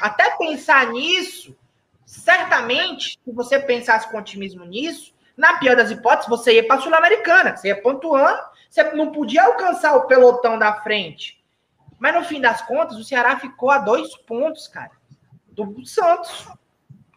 até 0.00 0.36
pensar 0.36 0.88
nisso, 0.88 1.56
certamente, 2.04 3.18
se 3.24 3.32
você 3.32 3.58
pensasse 3.58 4.10
com 4.10 4.18
otimismo 4.18 4.64
nisso, 4.64 5.14
na 5.36 5.58
pior 5.58 5.74
das 5.74 5.90
hipóteses, 5.90 6.28
você 6.28 6.54
ia 6.54 6.66
para 6.66 6.76
a 6.76 6.80
Sul-Americana, 6.80 7.56
você 7.56 7.68
ia 7.68 7.80
pontuando, 7.80 8.40
você 8.68 8.82
não 8.92 9.10
podia 9.10 9.44
alcançar 9.44 9.96
o 9.96 10.06
pelotão 10.06 10.58
da 10.58 10.80
frente. 10.82 11.42
Mas 11.98 12.14
no 12.14 12.24
fim 12.24 12.40
das 12.40 12.62
contas, 12.62 12.98
o 12.98 13.04
Ceará 13.04 13.38
ficou 13.38 13.70
a 13.70 13.78
dois 13.78 14.16
pontos, 14.16 14.68
cara, 14.68 14.90
do 15.48 15.86
Santos. 15.86 16.48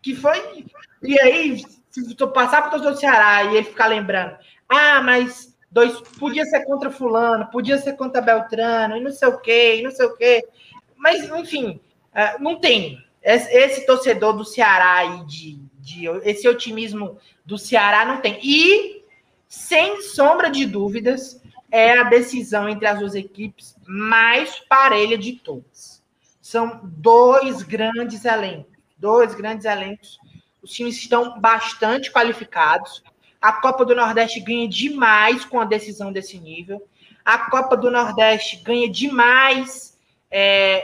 Que 0.01 0.15
foi. 0.15 0.65
E 1.01 1.19
aí, 1.19 1.63
se 1.89 2.15
tu 2.15 2.27
passar 2.27 2.69
para 2.69 2.77
o 2.79 2.95
Ceará 2.95 3.43
e 3.45 3.57
ele 3.57 3.65
ficar 3.65 3.87
lembrando, 3.87 4.37
ah, 4.69 5.01
mas 5.01 5.55
dois 5.69 5.99
podia 6.17 6.45
ser 6.45 6.65
contra 6.65 6.89
fulano, 6.89 7.47
podia 7.47 7.77
ser 7.77 7.93
contra 7.93 8.21
Beltrano, 8.21 8.97
e 8.97 9.01
não 9.01 9.11
sei 9.11 9.27
o 9.27 9.37
quê, 9.39 9.77
e 9.77 9.83
não 9.83 9.91
sei 9.91 10.05
o 10.05 10.15
quê. 10.15 10.47
Mas, 10.95 11.29
enfim, 11.29 11.79
uh, 12.13 12.41
não 12.41 12.59
tem. 12.59 13.03
Esse, 13.21 13.51
esse, 13.51 13.85
torcedor 13.85 14.33
do 14.33 14.45
Ceará 14.45 15.03
e 15.03 15.25
de, 15.25 15.59
de 15.79 16.07
esse 16.23 16.47
otimismo 16.47 17.17
do 17.43 17.57
Ceará 17.57 18.05
não 18.05 18.21
tem. 18.21 18.39
E, 18.41 19.03
sem 19.47 20.01
sombra 20.01 20.49
de 20.49 20.65
dúvidas, 20.65 21.41
é 21.71 21.97
a 21.97 22.03
decisão 22.03 22.69
entre 22.69 22.87
as 22.87 22.99
duas 22.99 23.15
equipes 23.15 23.75
mais 23.85 24.59
parelha 24.59 25.17
de 25.17 25.33
todas. 25.33 26.01
São 26.41 26.79
dois 26.83 27.63
grandes 27.63 28.23
elencos. 28.23 28.73
Dois 28.97 29.35
grandes 29.35 29.65
elencos. 29.65 30.17
Os 30.61 30.71
times 30.71 30.95
estão 30.95 31.39
bastante 31.39 32.11
qualificados. 32.11 33.03
A 33.45 33.51
Copa 33.51 33.85
do 33.85 33.93
Nordeste 33.93 34.39
ganha 34.39 34.67
demais 34.67 35.45
com 35.45 35.59
a 35.59 35.65
decisão 35.65 36.11
desse 36.11 36.39
nível. 36.39 36.81
A 37.23 37.47
Copa 37.51 37.77
do 37.77 37.91
Nordeste 37.91 38.57
ganha 38.63 38.89
demais. 38.89 39.95
É, 40.31 40.83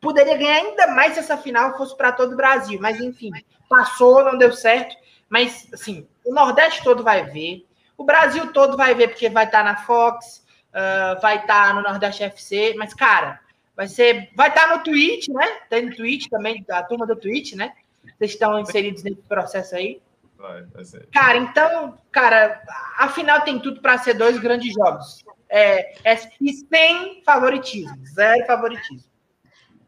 poderia 0.00 0.36
ganhar 0.36 0.54
ainda 0.54 0.86
mais 0.86 1.14
se 1.14 1.18
essa 1.18 1.36
final 1.36 1.76
fosse 1.76 1.96
para 1.96 2.12
todo 2.12 2.34
o 2.34 2.36
Brasil. 2.36 2.78
Mas, 2.80 3.00
enfim, 3.00 3.32
passou, 3.68 4.22
não 4.22 4.38
deu 4.38 4.52
certo. 4.52 4.94
Mas, 5.28 5.66
assim, 5.74 6.06
o 6.24 6.32
Nordeste 6.32 6.84
todo 6.84 7.02
vai 7.02 7.24
ver. 7.24 7.66
O 7.98 8.04
Brasil 8.04 8.52
todo 8.52 8.76
vai 8.76 8.94
ver, 8.94 9.08
porque 9.08 9.28
vai 9.28 9.46
estar 9.46 9.64
tá 9.64 9.72
na 9.72 9.76
Fox, 9.78 10.46
uh, 10.68 11.20
vai 11.20 11.38
estar 11.38 11.66
tá 11.66 11.74
no 11.74 11.82
Nordeste 11.82 12.22
FC. 12.22 12.76
Mas, 12.78 12.94
cara, 12.94 13.40
vai 13.74 13.88
ser. 13.88 14.30
Vai 14.36 14.50
estar 14.50 14.68
tá 14.68 14.76
no 14.76 14.84
Twitch, 14.84 15.26
né? 15.26 15.58
Tem 15.68 15.86
no 15.86 15.96
Twitch 15.96 16.28
também, 16.28 16.64
a 16.70 16.84
turma 16.84 17.04
do 17.04 17.16
Twitch, 17.16 17.54
né? 17.54 17.72
Vocês 18.16 18.30
estão 18.30 18.60
inseridos 18.60 19.02
nesse 19.02 19.22
processo 19.22 19.74
aí. 19.74 20.00
Vai, 20.36 20.62
vai 20.64 20.84
ser. 20.84 21.08
Cara, 21.12 21.38
então, 21.38 21.98
cara, 22.12 22.62
a 22.98 23.08
final 23.08 23.40
tem 23.42 23.58
tudo 23.58 23.80
para 23.80 23.98
ser 23.98 24.14
dois 24.14 24.38
grandes 24.38 24.72
jogos. 24.72 25.24
É, 25.48 25.96
é, 26.04 26.30
e 26.40 26.52
sem 26.52 27.22
favoritismo, 27.24 27.96
zero 28.06 28.46
favoritismo. 28.46 29.04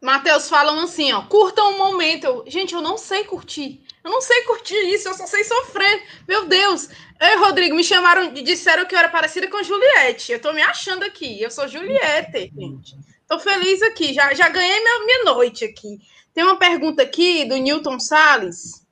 Matheus, 0.01 0.47
falam 0.47 0.79
assim, 0.79 1.11
ó, 1.11 1.23
curtam 1.23 1.73
um 1.73 1.77
momento. 1.77 2.23
Eu, 2.23 2.43
gente, 2.47 2.73
eu 2.73 2.81
não 2.81 2.97
sei 2.97 3.25
curtir. 3.25 3.83
Eu 4.01 4.09
não 4.09 4.21
sei 4.21 4.43
curtir 4.43 4.77
isso, 4.93 5.09
eu 5.09 5.13
só 5.13 5.27
sei 5.27 5.43
sofrer. 5.43 6.03
Meu 6.25 6.45
Deus. 6.45 6.89
Ei, 7.19 7.35
Rodrigo, 7.35 7.75
me 7.75 7.83
chamaram, 7.83 8.31
disseram 8.31 8.85
que 8.85 8.95
eu 8.95 8.99
era 8.99 9.09
parecida 9.09 9.49
com 9.49 9.61
Juliette. 9.61 10.31
Eu 10.31 10.41
tô 10.41 10.53
me 10.53 10.61
achando 10.61 11.03
aqui. 11.03 11.41
Eu 11.41 11.51
sou 11.51 11.67
Juliette, 11.67 12.49
gente. 12.55 12.97
Tô 13.27 13.37
feliz 13.39 13.81
aqui. 13.81 14.13
Já, 14.13 14.33
já 14.33 14.47
ganhei 14.47 14.79
minha, 14.79 15.05
minha 15.05 15.23
noite 15.25 15.65
aqui. 15.65 15.99
Tem 16.33 16.45
uma 16.45 16.55
pergunta 16.55 17.03
aqui 17.03 17.43
do 17.43 17.57
Newton 17.57 17.99
Salles 17.99 18.87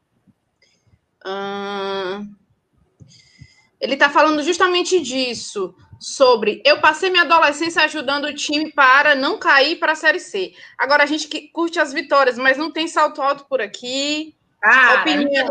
ele 3.80 3.94
está 3.94 4.10
falando 4.10 4.42
justamente 4.44 5.00
disso, 5.02 5.76
sobre 6.00 6.62
eu 6.66 6.80
passei 6.80 7.10
minha 7.10 7.24
adolescência 7.24 7.84
ajudando 7.84 8.26
o 8.26 8.34
time 8.34 8.72
para 8.72 9.16
não 9.16 9.38
cair 9.38 9.78
para 9.78 9.94
a 9.94 9.96
Série 9.96 10.20
C. 10.20 10.54
Agora 10.78 11.04
a 11.04 11.06
gente 11.08 11.28
que 11.28 11.48
curte 11.50 11.80
as 11.80 11.94
vitórias, 11.94 12.38
mas 12.38 12.58
não 12.58 12.72
tem 12.72 12.88
salto 12.88 13.22
alto 13.22 13.46
por 13.46 13.62
aqui. 13.62 14.36
Cara, 14.62 15.02
opinião. 15.02 15.48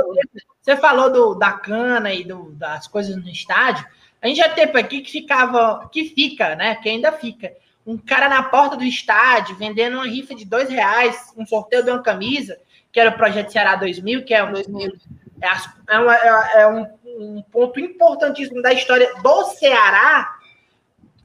Você 0.61 0.77
falou 0.77 1.13
do, 1.13 1.35
da 1.35 1.53
cana 1.53 2.13
e 2.13 2.25
do, 2.25 2.51
das 2.53 2.89
coisas 2.89 3.17
no 3.17 3.29
estádio. 3.29 3.87
A 4.21 4.27
gente 4.27 4.39
já 4.39 4.49
teve 4.49 4.79
aqui 4.79 5.01
que 5.01 5.11
ficava, 5.11 5.89
que 5.93 6.07
fica, 6.07 6.57
né? 6.57 6.75
Que 6.77 6.89
ainda 6.89 7.13
fica. 7.13 7.53
Um 7.87 7.97
cara 7.97 8.29
na 8.29 8.43
porta 8.43 8.77
do 8.77 8.83
estádio 8.83 9.55
vendendo 9.55 9.95
uma 9.95 10.09
rifa 10.09 10.35
de 10.35 10.45
dois 10.45 10.69
reais, 10.69 11.33
um 11.37 11.47
sorteio 11.47 11.85
de 11.85 11.91
uma 11.91 12.03
camisa, 12.03 12.59
que 12.91 12.99
era 12.99 13.11
o 13.11 13.17
Projeto 13.17 13.53
Ceará 13.53 13.77
2000, 13.77 14.25
que 14.25 14.35
é 14.35 14.43
um, 14.43 14.53
2000 14.53 14.97
é, 15.41 16.59
é, 16.59 16.63
é 16.63 16.69
um, 16.69 16.87
um, 17.05 17.43
ponto 17.51 17.79
importantíssimo 17.79 18.63
da 18.63 18.73
história 18.73 19.13
do 19.23 19.45
Ceará 19.45 20.37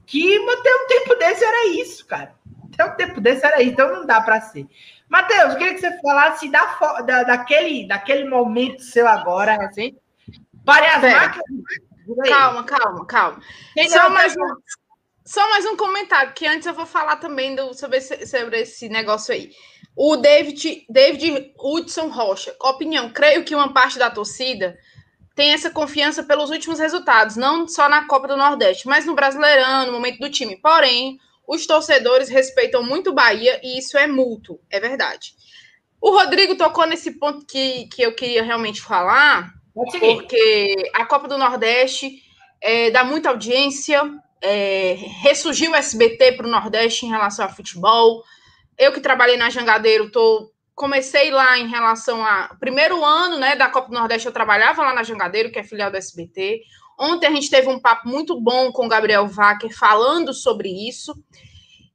que 0.06 0.36
até 0.36 0.74
um 0.74 0.86
tempo 0.86 1.14
desse 1.14 1.44
era 1.44 1.66
isso, 1.68 2.06
cara. 2.06 2.34
Até 2.72 2.84
um 2.84 2.96
tempo 2.96 3.20
desse 3.20 3.46
era 3.46 3.62
isso, 3.62 3.72
então 3.72 3.94
não 3.94 4.06
dá 4.06 4.20
para 4.20 4.40
ser. 4.40 4.66
Matheus, 5.08 5.52
eu 5.52 5.58
queria 5.58 5.74
que 5.74 5.80
você 5.80 6.00
falasse 6.00 6.50
da, 6.50 6.64
da, 7.02 7.22
daquele, 7.22 7.86
daquele 7.86 8.28
momento 8.28 8.82
seu 8.82 9.06
agora, 9.06 9.56
assim. 9.66 9.96
Pare 10.64 10.86
as 10.86 11.02
máquinas. 11.02 11.64
Calma, 12.28 12.64
calma, 12.64 13.06
calma. 13.06 13.40
Só 13.88 14.08
mais, 14.10 14.34
um, 14.36 14.56
só 15.24 15.48
mais 15.50 15.66
um 15.66 15.76
comentário, 15.76 16.32
que 16.32 16.46
antes 16.46 16.66
eu 16.66 16.74
vou 16.74 16.86
falar 16.86 17.16
também 17.16 17.54
do, 17.54 17.74
sobre, 17.74 17.98
esse, 17.98 18.26
sobre 18.26 18.60
esse 18.60 18.88
negócio 18.88 19.32
aí. 19.32 19.52
O 19.94 20.16
David, 20.16 20.86
David 20.88 21.52
Hudson 21.58 22.08
Rocha, 22.08 22.54
opinião, 22.60 23.10
creio 23.10 23.44
que 23.44 23.54
uma 23.54 23.72
parte 23.72 23.98
da 23.98 24.10
torcida 24.10 24.78
tem 25.34 25.52
essa 25.52 25.70
confiança 25.70 26.22
pelos 26.22 26.50
últimos 26.50 26.78
resultados, 26.78 27.36
não 27.36 27.66
só 27.66 27.88
na 27.88 28.06
Copa 28.06 28.28
do 28.28 28.36
Nordeste, 28.36 28.86
mas 28.86 29.04
no 29.04 29.14
Brasileirão, 29.14 29.86
no 29.86 29.92
momento 29.92 30.18
do 30.18 30.30
time. 30.30 30.56
Porém, 30.56 31.18
os 31.46 31.66
torcedores 31.66 32.28
respeitam 32.28 32.82
muito 32.82 33.10
o 33.10 33.14
Bahia 33.14 33.60
e 33.62 33.78
isso 33.78 33.96
é 33.96 34.06
mútuo, 34.06 34.60
é 34.70 34.78
verdade. 34.78 35.34
O 36.00 36.10
Rodrigo 36.10 36.56
tocou 36.56 36.86
nesse 36.86 37.12
ponto 37.12 37.46
que, 37.46 37.86
que 37.86 38.02
eu 38.02 38.14
queria 38.14 38.42
realmente 38.42 38.80
falar, 38.80 39.52
porque 39.72 40.90
a 40.94 41.06
Copa 41.06 41.28
do 41.28 41.38
Nordeste 41.38 42.22
é, 42.60 42.90
dá 42.90 43.04
muita 43.04 43.28
audiência, 43.28 44.02
é, 44.40 44.96
ressurgiu 45.22 45.72
o 45.72 45.76
SBT 45.76 46.32
para 46.32 46.46
o 46.46 46.50
Nordeste 46.50 47.06
em 47.06 47.10
relação 47.10 47.44
a 47.44 47.48
futebol. 47.48 48.22
Eu 48.78 48.92
que 48.92 49.00
trabalhei 49.00 49.36
na 49.36 49.50
Jangadeiro, 49.50 50.10
tô, 50.10 50.52
comecei 50.74 51.30
lá 51.30 51.58
em 51.58 51.68
relação 51.68 52.24
a. 52.24 52.54
Primeiro 52.58 53.04
ano 53.04 53.38
né, 53.38 53.54
da 53.54 53.68
Copa 53.68 53.88
do 53.88 53.94
Nordeste, 53.94 54.26
eu 54.26 54.32
trabalhava 54.32 54.82
lá 54.82 54.94
na 54.94 55.02
Jangadeiro, 55.02 55.50
que 55.50 55.58
é 55.58 55.64
filial 55.64 55.90
do 55.90 55.96
SBT. 55.96 56.62
Ontem 56.98 57.26
a 57.26 57.30
gente 57.30 57.50
teve 57.50 57.68
um 57.68 57.80
papo 57.80 58.08
muito 58.08 58.40
bom 58.40 58.70
com 58.70 58.86
o 58.86 58.88
Gabriel 58.88 59.26
Wacker 59.26 59.76
falando 59.76 60.32
sobre 60.32 60.68
isso. 60.68 61.14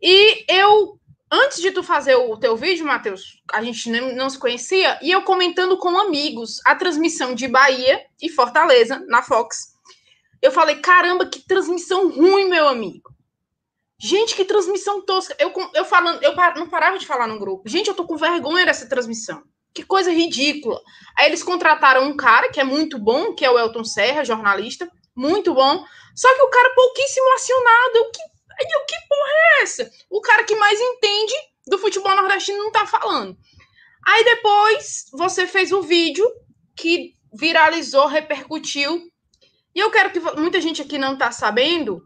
E 0.02 0.45
eu, 0.49 0.99
antes 1.32 1.62
de 1.62 1.72
tu 1.72 1.82
fazer 1.82 2.16
o 2.16 2.38
teu 2.38 2.56
vídeo, 2.56 2.86
Matheus, 2.86 3.41
a 3.52 3.62
gente 3.64 3.90
não 3.90 4.30
se 4.30 4.38
conhecia, 4.38 4.99
e 5.02 5.12
eu 5.12 5.24
comentando 5.24 5.78
com 5.78 5.98
amigos 5.98 6.60
a 6.66 6.76
transmissão 6.76 7.34
de 7.34 7.48
Bahia 7.48 8.02
e 8.22 8.30
Fortaleza 8.30 9.04
na 9.08 9.24
Fox. 9.24 9.76
Eu 10.41 10.52
falei, 10.52 10.76
caramba, 10.78 11.26
que 11.26 11.40
transmissão 11.40 12.10
ruim, 12.12 12.49
meu 12.49 12.68
amigo. 12.68 13.16
Gente, 13.99 14.36
que 14.36 14.45
transmissão 14.45 15.02
tosca. 15.02 15.36
Eu, 15.40 15.52
eu 15.74 15.84
falando, 15.84 16.22
eu 16.22 16.36
não 16.56 16.69
parava 16.69 16.99
de 16.99 17.06
falar 17.06 17.28
no 17.28 17.40
grupo. 17.40 17.68
Gente, 17.68 17.88
eu 17.88 17.95
tô 17.95 18.06
com 18.06 18.15
vergonha 18.15 18.65
dessa 18.65 18.88
transmissão. 18.88 19.44
Que 19.74 19.84
coisa 19.84 20.11
ridícula. 20.11 20.80
Aí 21.18 21.28
eles 21.28 21.44
contrataram 21.44 22.03
um 22.03 22.15
cara 22.15 22.49
que 22.49 22.60
é 22.60 22.64
muito 22.64 22.99
bom, 22.99 23.34
que 23.34 23.44
é 23.44 23.49
o 23.49 23.57
Elton 23.57 23.84
Serra, 23.84 24.24
jornalista, 24.24 24.90
muito 25.15 25.53
bom. 25.53 25.84
Só 26.15 26.34
que 26.36 26.41
o 26.41 26.49
cara 26.49 26.74
pouquíssimo 26.76 27.34
acionado. 27.34 27.99
O 27.99 28.11
que, 28.11 28.22
o 28.22 28.86
que 28.86 29.07
porra 29.10 29.32
é 29.32 29.64
essa? 29.64 29.91
O 30.10 30.22
cara 30.22 30.44
que 30.44 30.56
mais 30.56 30.80
entende 30.80 31.34
do 31.65 31.78
futebol 31.80 32.15
nordestino 32.15 32.57
não 32.60 32.72
tá 32.72 32.86
falando. 32.86 33.36
Aí 34.06 34.24
depois 34.24 35.06
você 35.11 35.48
fez 35.48 35.72
um 35.72 35.82
vídeo 35.82 36.26
que 36.76 37.14
viralizou, 37.34 38.06
repercutiu. 38.06 39.02
E 39.76 39.80
eu 39.80 39.91
quero 39.91 40.11
que 40.11 40.19
muita 40.19 40.61
gente 40.61 40.82
aqui 40.82 40.98
não 40.98 41.18
tá 41.18 41.32
sabendo 41.32 42.02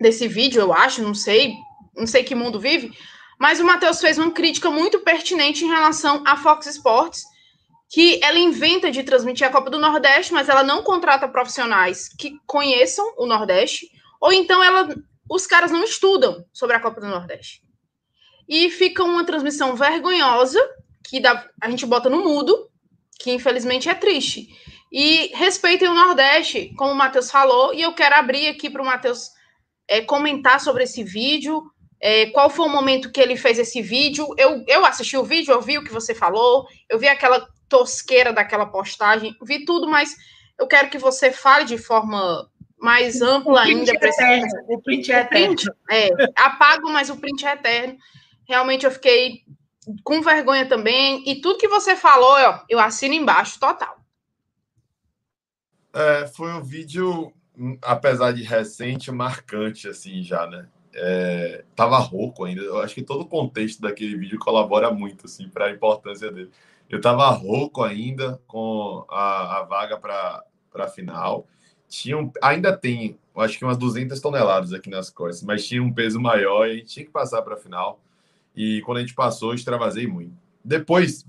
desse 0.00 0.26
vídeo, 0.26 0.60
eu 0.60 0.72
acho, 0.72 1.02
não 1.02 1.14
sei, 1.14 1.54
não 1.94 2.06
sei 2.06 2.24
que 2.24 2.34
mundo 2.34 2.58
vive, 2.58 2.92
mas 3.38 3.60
o 3.60 3.64
Matheus 3.64 4.00
fez 4.00 4.18
uma 4.18 4.30
crítica 4.30 4.70
muito 4.70 5.00
pertinente 5.00 5.64
em 5.64 5.68
relação 5.68 6.22
à 6.26 6.36
Fox 6.36 6.66
Sports, 6.66 7.24
que 7.88 8.20
ela 8.22 8.38
inventa 8.38 8.90
de 8.90 9.02
transmitir 9.02 9.46
a 9.46 9.50
Copa 9.50 9.68
do 9.68 9.78
Nordeste, 9.78 10.32
mas 10.32 10.48
ela 10.48 10.62
não 10.62 10.82
contrata 10.82 11.28
profissionais 11.28 12.08
que 12.08 12.36
conheçam 12.46 13.04
o 13.18 13.26
Nordeste, 13.26 13.90
ou 14.20 14.32
então 14.32 14.62
ela, 14.62 14.94
os 15.28 15.46
caras 15.46 15.70
não 15.70 15.82
estudam 15.84 16.44
sobre 16.52 16.76
a 16.76 16.80
Copa 16.80 17.00
do 17.00 17.08
Nordeste. 17.08 17.62
E 18.48 18.70
fica 18.70 19.02
uma 19.02 19.24
transmissão 19.24 19.74
vergonhosa, 19.74 20.60
que 21.04 21.20
dá, 21.20 21.48
a 21.60 21.68
gente 21.68 21.84
bota 21.86 22.08
no 22.08 22.22
mudo, 22.22 22.68
que 23.18 23.32
infelizmente 23.32 23.88
é 23.88 23.94
triste. 23.94 24.48
E 24.92 25.30
respeitem 25.34 25.88
o 25.88 25.94
Nordeste, 25.94 26.72
como 26.76 26.92
o 26.92 26.96
Matheus 26.96 27.30
falou, 27.30 27.74
e 27.74 27.82
eu 27.82 27.92
quero 27.92 28.16
abrir 28.16 28.48
aqui 28.48 28.70
para 28.70 28.82
o 28.82 28.86
Matheus 28.86 29.30
é, 29.90 30.00
comentar 30.00 30.60
sobre 30.60 30.84
esse 30.84 31.02
vídeo. 31.02 31.64
É, 32.00 32.26
qual 32.26 32.48
foi 32.48 32.64
o 32.64 32.70
momento 32.70 33.10
que 33.10 33.20
ele 33.20 33.36
fez 33.36 33.58
esse 33.58 33.82
vídeo? 33.82 34.32
Eu, 34.38 34.64
eu 34.68 34.86
assisti 34.86 35.16
o 35.16 35.24
vídeo, 35.24 35.52
eu 35.52 35.60
vi 35.60 35.76
o 35.76 35.84
que 35.84 35.92
você 35.92 36.14
falou, 36.14 36.66
eu 36.88 36.96
vi 36.96 37.08
aquela 37.08 37.46
tosqueira 37.68 38.32
daquela 38.32 38.66
postagem, 38.66 39.36
vi 39.42 39.64
tudo, 39.64 39.88
mas 39.88 40.16
eu 40.58 40.68
quero 40.68 40.88
que 40.88 40.96
você 40.96 41.32
fale 41.32 41.64
de 41.64 41.76
forma 41.76 42.48
mais 42.78 43.20
ampla 43.20 43.62
ainda. 43.62 43.90
É 43.90 43.94
eterno, 43.94 44.46
o 44.68 44.80
print 44.80 45.12
é 45.12 45.20
eterno. 45.22 45.56
Print, 45.56 45.70
é, 45.90 46.08
apago, 46.36 46.88
mas 46.88 47.10
o 47.10 47.16
print 47.16 47.44
é 47.44 47.52
eterno. 47.52 47.98
Realmente 48.48 48.86
eu 48.86 48.92
fiquei 48.92 49.42
com 50.04 50.22
vergonha 50.22 50.66
também. 50.66 51.28
E 51.28 51.40
tudo 51.40 51.58
que 51.58 51.68
você 51.68 51.96
falou, 51.96 52.30
ó, 52.30 52.60
eu 52.68 52.78
assino 52.78 53.14
embaixo, 53.14 53.58
total. 53.58 53.96
É, 55.92 56.28
foi 56.28 56.52
um 56.52 56.62
vídeo 56.62 57.32
apesar 57.82 58.32
de 58.32 58.42
recente, 58.42 59.10
marcante, 59.10 59.88
assim, 59.88 60.22
já, 60.22 60.46
né? 60.46 60.66
É, 60.94 61.64
tava 61.76 61.98
rouco 61.98 62.44
ainda. 62.44 62.62
Eu 62.62 62.80
acho 62.80 62.94
que 62.94 63.02
todo 63.02 63.22
o 63.22 63.28
contexto 63.28 63.80
daquele 63.80 64.16
vídeo 64.16 64.38
colabora 64.38 64.90
muito, 64.90 65.26
assim, 65.26 65.48
para 65.48 65.66
a 65.66 65.70
importância 65.70 66.30
dele. 66.30 66.50
Eu 66.88 67.00
tava 67.00 67.28
rouco 67.30 67.82
ainda 67.82 68.40
com 68.46 69.04
a, 69.08 69.58
a 69.58 69.62
vaga 69.62 69.96
para 69.96 70.42
a 70.74 70.88
final. 70.88 71.46
Tinha 71.88 72.18
um, 72.18 72.30
ainda 72.42 72.76
tem, 72.76 73.18
acho 73.36 73.58
que 73.58 73.64
umas 73.64 73.78
200 73.78 74.20
toneladas 74.20 74.72
aqui 74.72 74.90
nas 74.90 75.10
costas, 75.10 75.42
mas 75.42 75.66
tinha 75.66 75.82
um 75.82 75.92
peso 75.92 76.20
maior 76.20 76.66
e 76.66 76.72
a 76.72 76.74
gente 76.74 76.86
tinha 76.86 77.06
que 77.06 77.12
passar 77.12 77.42
para 77.42 77.54
a 77.54 77.58
final. 77.58 78.00
E 78.56 78.80
quando 78.82 78.98
a 78.98 79.00
gente 79.00 79.14
passou, 79.14 79.54
extravasei 79.54 80.06
muito. 80.06 80.32
Depois, 80.64 81.26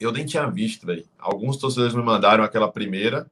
eu 0.00 0.10
nem 0.10 0.26
tinha 0.26 0.46
visto, 0.50 0.86
velho. 0.86 1.04
Alguns 1.18 1.56
torcedores 1.56 1.94
me 1.94 2.02
mandaram 2.02 2.42
aquela 2.42 2.70
primeira, 2.70 3.30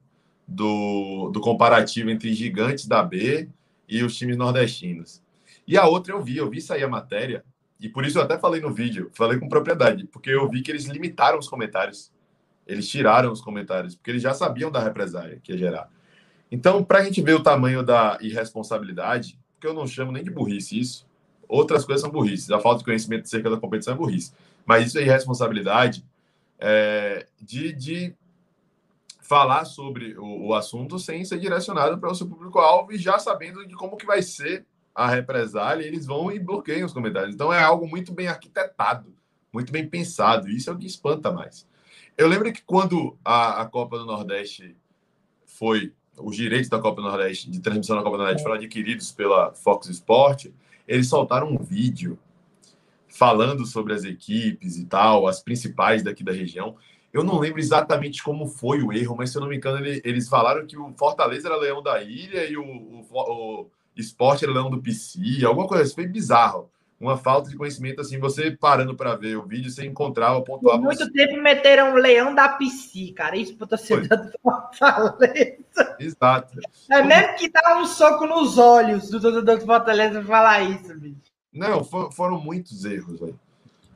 do, 0.51 1.31
do 1.31 1.41
comparativo 1.41 2.11
entre 2.11 2.35
gigantes 2.35 2.87
da 2.87 3.03
B 3.03 3.49
e 3.89 4.03
os 4.03 4.17
times 4.17 4.37
nordestinos. 4.37 5.23
E 5.67 5.79
a 5.79 5.87
outra 5.87 6.13
eu 6.13 6.21
vi, 6.21 6.37
eu 6.37 6.51
vi 6.51 6.61
sair 6.61 6.83
a 6.83 6.89
matéria, 6.89 7.45
e 7.79 7.89
por 7.89 8.05
isso 8.05 8.19
eu 8.19 8.23
até 8.23 8.37
falei 8.37 8.61
no 8.61 8.73
vídeo, 8.73 9.11
falei 9.15 9.39
com 9.39 9.49
propriedade, 9.49 10.07
porque 10.09 10.31
eu 10.31 10.49
vi 10.49 10.61
que 10.61 10.71
eles 10.71 10.87
limitaram 10.87 11.39
os 11.39 11.49
comentários. 11.49 12.13
Eles 12.67 12.89
tiraram 12.89 13.33
os 13.33 13.41
comentários, 13.41 13.95
porque 13.95 14.11
eles 14.11 14.23
já 14.23 14.35
sabiam 14.35 14.71
da 14.71 14.83
represália 14.83 15.41
que 15.43 15.53
ia 15.53 15.59
gerar. 15.59 15.89
Então, 16.51 16.83
para 16.83 16.99
a 16.99 17.05
gente 17.05 17.23
ver 17.23 17.35
o 17.35 17.43
tamanho 17.43 17.83
da 17.83 18.19
irresponsabilidade, 18.21 19.39
porque 19.55 19.67
eu 19.67 19.75
não 19.75 19.87
chamo 19.87 20.11
nem 20.11 20.23
de 20.23 20.31
burrice 20.31 20.79
isso, 20.79 21.07
outras 21.49 21.85
coisas 21.85 22.03
são 22.03 22.11
burrices. 22.11 22.51
A 22.51 22.59
falta 22.59 22.81
de 22.81 22.85
conhecimento 22.85 23.25
acerca 23.25 23.49
da 23.49 23.57
competição 23.57 23.95
é 23.95 23.97
burrice. 23.97 24.33
Mas 24.67 24.89
isso 24.89 24.99
é 24.99 25.03
irresponsabilidade 25.03 26.05
é, 26.59 27.27
de, 27.41 27.73
de 27.73 28.15
falar 29.31 29.65
sobre 29.65 30.19
o, 30.19 30.49
o 30.49 30.55
assunto 30.57 30.99
sem 30.99 31.25
ser 31.25 31.39
direcionado 31.39 31.97
para 31.99 32.11
o 32.11 32.15
seu 32.17 32.27
público-alvo 32.27 32.93
e 32.93 32.99
já 32.99 33.17
sabendo 33.17 33.65
de 33.65 33.77
como 33.77 33.97
que 33.97 34.05
vai 34.05 34.23
ser 34.23 34.67
a 34.93 35.07
represália, 35.09 35.87
eles 35.87 36.05
vão 36.05 36.33
e 36.33 36.39
bloqueiam 36.41 36.85
os 36.85 36.93
comentários. 36.93 37.37
Então 37.37 37.53
é 37.53 37.63
algo 37.63 37.87
muito 37.87 38.13
bem 38.13 38.27
arquitetado, 38.27 39.15
muito 39.53 39.71
bem 39.71 39.89
pensado. 39.89 40.49
Isso 40.49 40.69
é 40.69 40.73
o 40.73 40.77
que 40.77 40.85
espanta 40.85 41.31
mais. 41.31 41.65
Eu 42.19 42.27
lembro 42.27 42.53
que 42.53 42.61
quando 42.61 43.17
a, 43.25 43.63
a 43.63 43.67
Copa 43.67 43.99
do 43.99 44.05
Nordeste 44.05 44.77
foi, 45.47 45.93
os 46.19 46.35
direitos 46.35 46.69
da 46.69 46.81
Copa 46.81 47.01
do 47.01 47.07
Nordeste, 47.07 47.49
de 47.49 47.61
transmissão 47.61 47.97
da 47.97 48.03
Copa 48.03 48.17
do 48.17 48.25
Nordeste 48.25 48.43
foram 48.43 48.57
adquiridos 48.57 49.13
pela 49.13 49.55
Fox 49.55 49.89
Sport, 49.91 50.47
eles 50.89 51.09
soltaram 51.09 51.53
um 51.53 51.57
vídeo 51.57 52.19
falando 53.07 53.65
sobre 53.65 53.93
as 53.93 54.03
equipes 54.03 54.77
e 54.77 54.87
tal, 54.87 55.29
as 55.29 55.41
principais 55.41 56.03
daqui 56.03 56.25
da 56.25 56.33
região. 56.33 56.77
Eu 57.13 57.25
não 57.25 57.39
lembro 57.39 57.59
exatamente 57.59 58.23
como 58.23 58.47
foi 58.47 58.83
o 58.83 58.93
erro, 58.93 59.17
mas 59.17 59.31
se 59.31 59.37
eu 59.37 59.41
não 59.41 59.49
me 59.49 59.57
engano, 59.57 59.85
ele, 59.85 60.01
eles 60.05 60.29
falaram 60.29 60.67
que 60.67 60.79
o 60.79 60.95
Fortaleza 60.97 61.49
era 61.49 61.57
leão 61.57 61.83
da 61.83 62.01
ilha 62.01 62.49
e 62.49 62.57
o, 62.57 62.63
o, 62.63 63.05
o 63.13 63.71
esporte 63.97 64.45
era 64.45 64.53
leão 64.53 64.71
do 64.71 64.81
PC, 64.81 65.45
alguma 65.45 65.67
coisa 65.67 65.83
assim. 65.83 65.95
Foi 65.95 66.07
bizarro. 66.07 66.71
Uma 67.01 67.17
falta 67.17 67.49
de 67.49 67.57
conhecimento, 67.57 68.03
assim, 68.03 68.19
você 68.19 68.51
parando 68.51 68.95
para 68.95 69.17
ver 69.17 69.37
o 69.39 69.47
vídeo, 69.47 69.71
você 69.71 69.87
encontrava, 69.87 70.43
pontuava. 70.43 70.77
Por 70.77 70.85
muito 70.85 71.11
tempo 71.11 71.41
meteram 71.41 71.95
o 71.95 71.97
leão 71.97 72.35
da 72.35 72.51
PC, 72.51 73.13
cara. 73.17 73.39
Isso 73.39 73.57
pro 73.57 73.67
torcedor 73.67 74.07
do 74.07 74.33
Fortaleza. 74.43 75.97
Exato. 75.99 76.59
É 76.91 77.03
mesmo 77.03 77.37
que 77.37 77.51
dá 77.51 77.79
um 77.81 77.87
soco 77.87 78.27
nos 78.27 78.59
olhos 78.59 79.09
do 79.09 79.19
torcedor 79.19 79.59
do 79.59 79.65
Fortaleza 79.65 80.23
falar 80.23 80.61
isso, 80.63 80.95
bicho. 80.99 81.17
Não, 81.51 81.83
for, 81.83 82.13
foram 82.13 82.39
muitos 82.39 82.85
erros, 82.85 83.19
velho. 83.19 83.41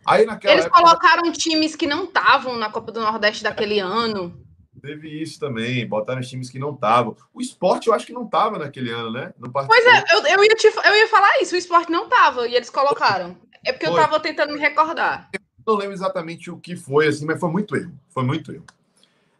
Aí 0.06 0.26
naquela 0.26 0.54
Eles 0.54 0.66
época... 0.66 0.82
colocaram 0.82 1.32
times 1.32 1.74
que 1.74 1.86
não 1.86 2.04
estavam 2.04 2.56
na 2.56 2.70
Copa 2.70 2.92
do 2.92 3.00
Nordeste 3.00 3.42
daquele 3.42 3.80
ano. 3.80 4.44
Teve 4.80 5.08
isso 5.08 5.40
também, 5.40 5.86
botaram 5.86 6.20
times 6.20 6.50
que 6.50 6.58
não 6.58 6.74
estavam. 6.74 7.16
O 7.32 7.40
esporte 7.40 7.88
eu 7.88 7.94
acho 7.94 8.04
que 8.04 8.12
não 8.12 8.24
estava 8.24 8.58
naquele 8.58 8.90
ano, 8.90 9.10
né? 9.10 9.32
Não 9.38 9.50
pois 9.50 9.86
é, 9.86 10.04
eu, 10.12 10.26
eu, 10.26 10.44
ia 10.44 10.54
te, 10.56 10.66
eu 10.66 10.94
ia 10.94 11.08
falar 11.08 11.40
isso, 11.40 11.54
o 11.54 11.58
esporte 11.58 11.90
não 11.90 12.04
estava, 12.04 12.46
e 12.46 12.54
eles 12.54 12.68
colocaram. 12.68 13.36
É 13.64 13.72
porque 13.72 13.86
foi. 13.86 13.94
eu 13.94 13.98
estava 13.98 14.20
tentando 14.20 14.52
me 14.52 14.58
recordar. 14.58 15.30
Eu 15.32 15.40
não 15.66 15.76
lembro 15.76 15.94
exatamente 15.94 16.50
o 16.50 16.58
que 16.58 16.76
foi, 16.76 17.08
assim, 17.08 17.24
mas 17.24 17.40
foi 17.40 17.50
muito 17.50 17.74
erro. 17.74 17.92
Foi 18.10 18.22
muito 18.22 18.52
erro. 18.52 18.64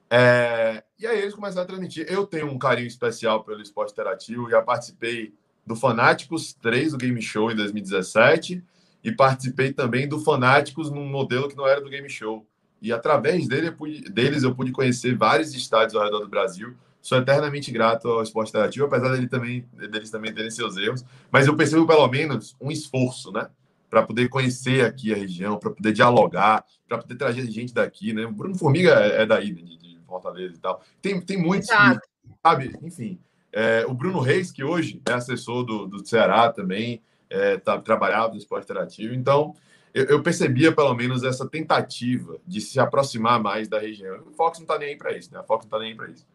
É, 0.08 0.82
e 0.98 1.06
aí 1.06 1.18
eles 1.18 1.34
começaram 1.34 1.64
a 1.64 1.66
transmitir. 1.66 2.06
Eu 2.08 2.26
tenho 2.26 2.46
um 2.46 2.58
carinho 2.58 2.88
especial 2.88 3.44
pelo 3.44 3.60
esporte 3.60 3.92
interativo, 3.92 4.48
já 4.48 4.62
participei 4.62 5.34
do 5.66 5.76
Fanáticos 5.76 6.54
3 6.54 6.92
do 6.92 6.98
Game 6.98 7.20
Show 7.20 7.50
em 7.50 7.56
2017 7.56 8.62
e 9.04 9.12
participei 9.12 9.72
também 9.72 10.08
do 10.08 10.18
Fanáticos 10.18 10.90
num 10.90 11.06
modelo 11.06 11.48
que 11.48 11.56
não 11.56 11.68
era 11.68 11.80
do 11.80 11.90
Game 11.90 12.08
Show. 12.08 12.46
E 12.80 12.90
através 12.90 13.46
dele, 13.46 13.68
eu 13.68 13.72
pude, 13.74 14.00
deles 14.10 14.42
eu 14.42 14.54
pude 14.54 14.72
conhecer 14.72 15.14
vários 15.14 15.54
estádios 15.54 15.94
ao 15.94 16.02
redor 16.02 16.20
do 16.20 16.28
Brasil. 16.28 16.74
Sou 17.02 17.18
eternamente 17.18 17.70
grato 17.70 18.08
ao 18.08 18.22
esporte 18.22 18.48
interativo, 18.48 18.86
apesar 18.86 19.10
dele 19.10 19.28
também, 19.28 19.68
deles 19.90 20.10
também 20.10 20.32
terem 20.32 20.50
seus 20.50 20.76
erros. 20.78 21.04
Mas 21.30 21.46
eu 21.46 21.54
percebo 21.54 21.86
pelo 21.86 22.08
menos 22.08 22.56
um 22.58 22.70
esforço, 22.70 23.30
né? 23.30 23.48
Para 23.90 24.02
poder 24.02 24.28
conhecer 24.28 24.84
aqui 24.84 25.12
a 25.12 25.16
região, 25.16 25.58
para 25.58 25.70
poder 25.70 25.92
dialogar, 25.92 26.64
para 26.88 26.98
poder 26.98 27.16
trazer 27.16 27.46
gente 27.50 27.74
daqui, 27.74 28.14
né? 28.14 28.24
O 28.24 28.32
Bruno 28.32 28.54
Formiga 28.54 28.90
é, 28.90 29.22
é 29.22 29.26
daí, 29.26 29.52
de, 29.52 29.84
Fortaleza 30.06 30.54
e 30.54 30.58
tal. 30.58 30.80
Tem, 31.02 31.20
tem 31.20 31.36
muitos, 31.36 31.66
sabe? 31.66 32.78
Enfim, 32.82 33.18
é, 33.52 33.84
o 33.86 33.92
Bruno 33.92 34.20
Reis, 34.20 34.52
que 34.52 34.62
hoje 34.62 35.02
é 35.04 35.12
assessor 35.12 35.64
do, 35.64 35.86
do 35.86 36.06
Ceará 36.06 36.52
também, 36.52 37.02
é, 37.34 37.56
trabalhava 37.58 38.32
no 38.32 38.38
esporte 38.38 38.64
interativo. 38.64 39.12
Então, 39.12 39.54
eu, 39.92 40.04
eu, 40.04 40.22
percebia 40.22 40.72
pelo 40.72 40.94
menos 40.94 41.22
essa 41.24 41.48
tentativa 41.48 42.38
de 42.46 42.60
se 42.60 42.78
aproximar 42.78 43.40
mais 43.40 43.68
da 43.68 43.78
região. 43.78 44.22
O 44.26 44.32
Fox 44.32 44.58
não 44.58 44.64
está 44.64 44.78
nem 44.78 44.90
aí 44.90 44.96
para 44.96 45.16
isso, 45.16 45.32
né? 45.32 45.40
A 45.40 45.42
Fox 45.42 45.64
não 45.64 45.68
está 45.68 45.78
nem 45.78 45.90
aí 45.90 45.94
para 45.96 46.08
isso. 46.08 46.26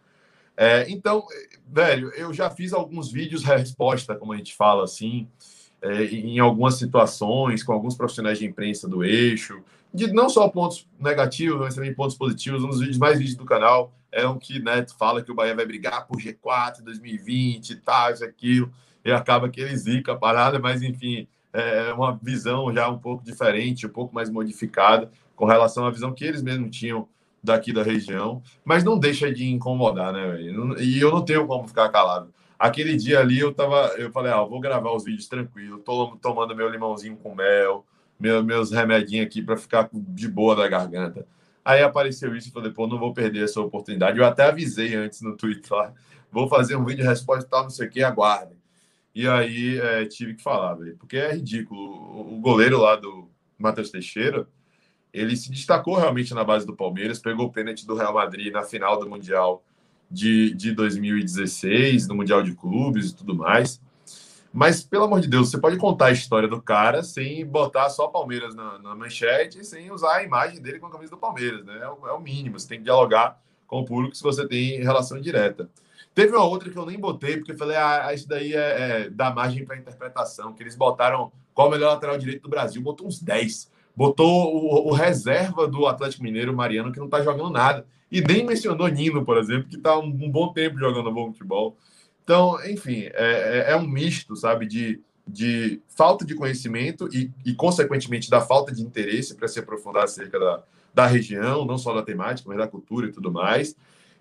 É, 0.55 0.89
então, 0.89 1.25
velho, 1.67 2.09
eu 2.15 2.33
já 2.33 2.49
fiz 2.49 2.73
alguns 2.73 3.11
vídeos 3.11 3.43
resposta, 3.45 4.15
como 4.15 4.33
a 4.33 4.37
gente 4.37 4.53
fala 4.53 4.83
assim, 4.83 5.27
é, 5.81 6.03
em 6.03 6.39
algumas 6.39 6.75
situações, 6.75 7.63
com 7.63 7.71
alguns 7.71 7.95
profissionais 7.95 8.37
de 8.37 8.45
imprensa 8.45 8.87
do 8.87 9.03
eixo, 9.03 9.61
de 9.93 10.11
não 10.11 10.29
só 10.29 10.47
pontos 10.49 10.87
negativos, 10.99 11.59
mas 11.59 11.75
também 11.75 11.93
pontos 11.93 12.17
positivos. 12.17 12.63
Um 12.63 12.69
dos 12.69 12.79
vídeos 12.79 12.97
mais 12.97 13.17
vistos 13.17 13.37
do 13.37 13.45
canal 13.45 13.93
é 14.11 14.27
um 14.27 14.37
que 14.37 14.59
né, 14.59 14.85
fala 14.97 15.21
que 15.21 15.31
o 15.31 15.35
Bahia 15.35 15.55
vai 15.55 15.65
brigar 15.65 16.07
por 16.07 16.17
G4 16.17 16.81
em 16.81 16.83
2020 16.83 17.69
e 17.69 17.75
tal, 17.77 18.11
isso, 18.11 18.23
aquilo, 18.23 18.71
e 19.09 19.11
acaba 19.11 19.49
que 19.49 19.59
ele 19.59 19.75
zica 19.75 20.13
a 20.13 20.15
parada, 20.15 20.59
mas 20.59 20.81
enfim, 20.81 21.27
é 21.51 21.91
uma 21.93 22.17
visão 22.21 22.73
já 22.73 22.89
um 22.89 22.97
pouco 22.97 23.23
diferente, 23.23 23.85
um 23.85 23.89
pouco 23.89 24.13
mais 24.13 24.29
modificada 24.29 25.11
com 25.35 25.45
relação 25.45 25.85
à 25.85 25.91
visão 25.91 26.13
que 26.13 26.23
eles 26.23 26.41
mesmos 26.41 26.75
tinham 26.75 27.07
daqui 27.43 27.71
da 27.71 27.81
região, 27.81 28.43
mas 28.63 28.83
não 28.83 28.99
deixa 28.99 29.31
de 29.31 29.49
incomodar, 29.49 30.11
né? 30.11 30.41
E 30.41 30.99
eu 30.99 31.11
não 31.11 31.23
tenho 31.23 31.47
como 31.47 31.67
ficar 31.67 31.89
calado. 31.89 32.33
Aquele 32.57 32.97
dia 32.97 33.21
ali 33.21 33.39
eu 33.39 33.53
tava, 33.53 33.93
eu 33.97 34.11
falei, 34.11 34.31
ah, 34.31 34.43
vou 34.43 34.59
gravar 34.59 34.91
os 34.91 35.05
vídeos 35.05 35.27
tranquilo, 35.27 35.79
tô 35.79 36.17
tomando 36.17 36.55
meu 36.55 36.69
limãozinho 36.69 37.15
com 37.15 37.33
mel, 37.33 37.85
meu, 38.19 38.43
meus 38.43 38.71
remedinhos 38.71 39.25
aqui 39.25 39.41
para 39.41 39.55
ficar 39.55 39.89
de 39.93 40.27
boa 40.27 40.55
da 40.55 40.67
garganta. 40.67 41.25
Aí 41.63 41.81
apareceu 41.81 42.35
isso 42.35 42.49
e 42.49 42.51
falei, 42.51 42.71
pô, 42.71 42.85
não 42.85 42.99
vou 42.99 43.13
perder 43.13 43.45
essa 43.45 43.61
oportunidade. 43.61 44.19
Eu 44.19 44.25
até 44.25 44.43
avisei 44.43 44.93
antes 44.95 45.21
no 45.21 45.37
Twitter 45.37 45.93
vou 46.31 46.47
fazer 46.47 46.75
um 46.75 46.85
vídeo 46.85 47.03
de 47.03 47.09
resposta 47.09 47.49
tal, 47.49 47.63
não 47.63 47.69
sei 47.69 47.87
o 47.87 47.89
que, 47.89 48.03
aguardem. 48.03 48.58
E 49.13 49.27
aí 49.27 49.77
é, 49.79 50.05
tive 50.05 50.35
que 50.35 50.43
falar, 50.43 50.75
velho, 50.75 50.95
porque 50.97 51.17
é 51.17 51.33
ridículo. 51.33 51.81
O, 52.33 52.39
goleiro 52.39 52.79
lá 52.79 52.95
do 52.95 53.29
Matheus 53.57 53.89
Teixeira, 53.89 54.47
ele 55.11 55.35
se 55.35 55.51
destacou 55.51 55.95
realmente 55.95 56.33
na 56.33 56.43
base 56.43 56.65
do 56.65 56.75
Palmeiras, 56.75 57.19
pegou 57.19 57.47
o 57.47 57.51
pênalti 57.51 57.85
do 57.85 57.95
Real 57.95 58.13
Madrid 58.13 58.53
na 58.53 58.63
final 58.63 58.99
do 58.99 59.09
Mundial 59.09 59.63
de, 60.09 60.53
de 60.53 60.71
2016, 60.71 62.07
no 62.07 62.15
Mundial 62.15 62.41
de 62.43 62.53
Clubes 62.53 63.09
e 63.09 63.15
tudo 63.15 63.35
mais. 63.35 63.81
Mas, 64.51 64.83
pelo 64.83 65.03
amor 65.03 65.21
de 65.21 65.27
Deus, 65.27 65.49
você 65.49 65.59
pode 65.59 65.77
contar 65.77 66.07
a 66.07 66.11
história 66.11 66.47
do 66.47 66.59
cara 66.59 67.03
sem 67.03 67.45
botar 67.45 67.89
só 67.89 68.07
Palmeiras 68.07 68.55
na, 68.55 68.79
na 68.79 68.95
manchete, 68.95 69.63
sem 69.63 69.91
usar 69.91 70.17
a 70.17 70.23
imagem 70.23 70.59
dele 70.59 70.79
com 70.79 70.87
a 70.87 70.91
camisa 70.91 71.11
do 71.11 71.17
Palmeiras, 71.17 71.63
né? 71.63 71.79
É 71.81 71.87
o, 71.87 72.07
é 72.07 72.13
o, 72.13 72.19
mínimo. 72.19 72.59
Você 72.59 72.67
tem 72.67 72.79
que 72.79 72.85
dialogar 72.85 73.39
com 73.67 73.81
o 73.81 73.85
público 73.85 74.15
se 74.15 74.23
você 74.23 74.47
tem 74.47 74.81
relação 74.81 75.21
direta. 75.21 75.69
Teve 76.13 76.35
uma 76.35 76.43
outra 76.43 76.69
que 76.69 76.77
eu 76.77 76.85
nem 76.85 76.99
botei, 76.99 77.37
porque 77.37 77.51
eu 77.51 77.57
falei, 77.57 77.77
ah, 77.77 78.11
isso 78.13 78.27
daí 78.27 78.53
é, 78.53 78.57
é 78.57 79.09
dá 79.09 79.33
margem 79.33 79.65
para 79.65 79.77
interpretação, 79.77 80.53
que 80.53 80.63
eles 80.63 80.75
botaram 80.75 81.31
qual 81.53 81.67
o 81.67 81.71
melhor 81.71 81.93
lateral 81.93 82.17
direito 82.17 82.43
do 82.43 82.49
Brasil, 82.49 82.81
botou 82.81 83.07
uns 83.07 83.21
10. 83.21 83.69
Botou 83.95 84.55
o, 84.55 84.89
o 84.89 84.93
reserva 84.93 85.67
do 85.67 85.85
Atlético 85.85 86.23
Mineiro, 86.23 86.55
Mariano, 86.55 86.91
que 86.91 86.99
não 86.99 87.05
está 87.05 87.21
jogando 87.21 87.49
nada. 87.49 87.85
E 88.11 88.21
nem 88.21 88.45
mencionou 88.45 88.87
Nino, 88.87 89.23
por 89.25 89.37
exemplo, 89.37 89.67
que 89.67 89.75
está 89.75 89.97
um, 89.99 90.05
um 90.05 90.31
bom 90.31 90.51
tempo 90.53 90.79
jogando 90.79 91.11
bom 91.11 91.31
futebol. 91.31 91.77
Então, 92.23 92.57
enfim, 92.65 93.09
é, 93.13 93.65
é, 93.67 93.71
é 93.71 93.75
um 93.75 93.87
misto, 93.87 94.35
sabe, 94.35 94.65
de, 94.65 95.01
de 95.27 95.81
falta 95.87 96.25
de 96.25 96.33
conhecimento 96.33 97.09
e, 97.13 97.31
e, 97.45 97.53
consequentemente, 97.53 98.29
da 98.29 98.39
falta 98.39 98.71
de 98.73 98.81
interesse 98.81 99.35
para 99.35 99.47
se 99.47 99.59
aprofundar 99.59 100.03
acerca 100.03 100.39
da, 100.39 100.63
da 100.93 101.05
região, 101.05 101.65
não 101.65 101.77
só 101.77 101.93
da 101.93 102.01
temática, 102.01 102.47
mas 102.47 102.57
da 102.57 102.67
cultura 102.67 103.07
e 103.07 103.11
tudo 103.11 103.31
mais. 103.31 103.75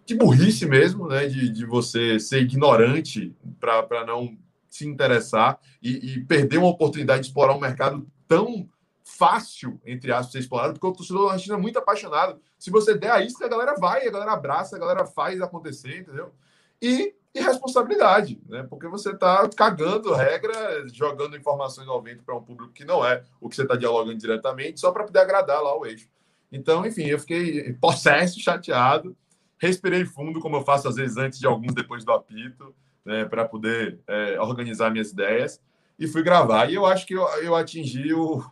De 0.08 0.14
burrice 0.14 0.64
mesmo, 0.64 1.06
né, 1.06 1.26
de, 1.26 1.50
de 1.50 1.66
você 1.66 2.18
ser 2.18 2.40
ignorante 2.40 3.36
para 3.60 4.06
não 4.06 4.38
se 4.66 4.86
interessar 4.88 5.60
e, 5.82 6.14
e, 6.14 6.24
perder 6.24 6.56
uma 6.56 6.68
oportunidade 6.68 7.20
de 7.20 7.26
explorar 7.26 7.54
um 7.54 7.60
mercado 7.60 8.06
tão 8.26 8.66
fácil, 9.04 9.78
entre 9.84 10.10
aspas, 10.10 10.32
ser 10.32 10.38
explorado, 10.38 10.72
porque 10.72 10.86
o 10.86 10.92
torcedor 10.92 11.30
argentino 11.30 11.56
é 11.56 11.60
muito 11.60 11.78
apaixonado. 11.78 12.40
Se 12.58 12.70
você 12.70 12.96
der 12.96 13.10
a 13.10 13.20
isca, 13.20 13.44
a 13.44 13.50
galera 13.50 13.74
vai, 13.74 14.08
a 14.08 14.10
galera 14.10 14.32
abraça, 14.32 14.76
a 14.76 14.78
galera 14.78 15.04
faz 15.04 15.42
acontecer, 15.42 15.98
entendeu? 15.98 16.32
E 16.80 17.14
irresponsabilidade, 17.34 18.40
né? 18.48 18.62
Porque 18.62 18.88
você 18.88 19.10
está 19.10 19.46
cagando 19.50 20.14
regra, 20.14 20.88
jogando 20.88 21.36
informações 21.36 21.86
ao 21.86 22.00
vento 22.00 22.24
para 22.24 22.34
um 22.34 22.42
público 22.42 22.72
que 22.72 22.86
não 22.86 23.04
é 23.04 23.22
o 23.42 23.50
que 23.50 23.56
você 23.56 23.62
está 23.62 23.76
dialogando 23.76 24.16
diretamente, 24.16 24.80
só 24.80 24.90
para 24.90 25.04
poder 25.04 25.18
agradar 25.18 25.62
lá 25.62 25.78
o 25.78 25.84
eixo. 25.84 26.08
Então, 26.50 26.86
enfim, 26.86 27.04
eu 27.04 27.18
fiquei 27.18 27.74
possesso, 27.74 28.40
chateado, 28.40 29.14
respirei 29.60 30.04
fundo, 30.04 30.40
como 30.40 30.56
eu 30.56 30.62
faço 30.62 30.88
às 30.88 30.96
vezes 30.96 31.16
antes 31.16 31.38
de 31.38 31.46
alguns 31.46 31.74
depois 31.74 32.04
do 32.04 32.12
apito, 32.12 32.74
né? 33.04 33.24
Para 33.24 33.44
poder 33.44 33.98
é, 34.06 34.40
organizar 34.40 34.90
minhas 34.90 35.10
ideias 35.10 35.60
e 35.98 36.06
fui 36.06 36.22
gravar. 36.22 36.70
E 36.70 36.74
eu 36.74 36.86
acho 36.86 37.06
que 37.06 37.14
eu, 37.14 37.26
eu 37.42 37.54
atingi 37.54 38.12
o, 38.14 38.44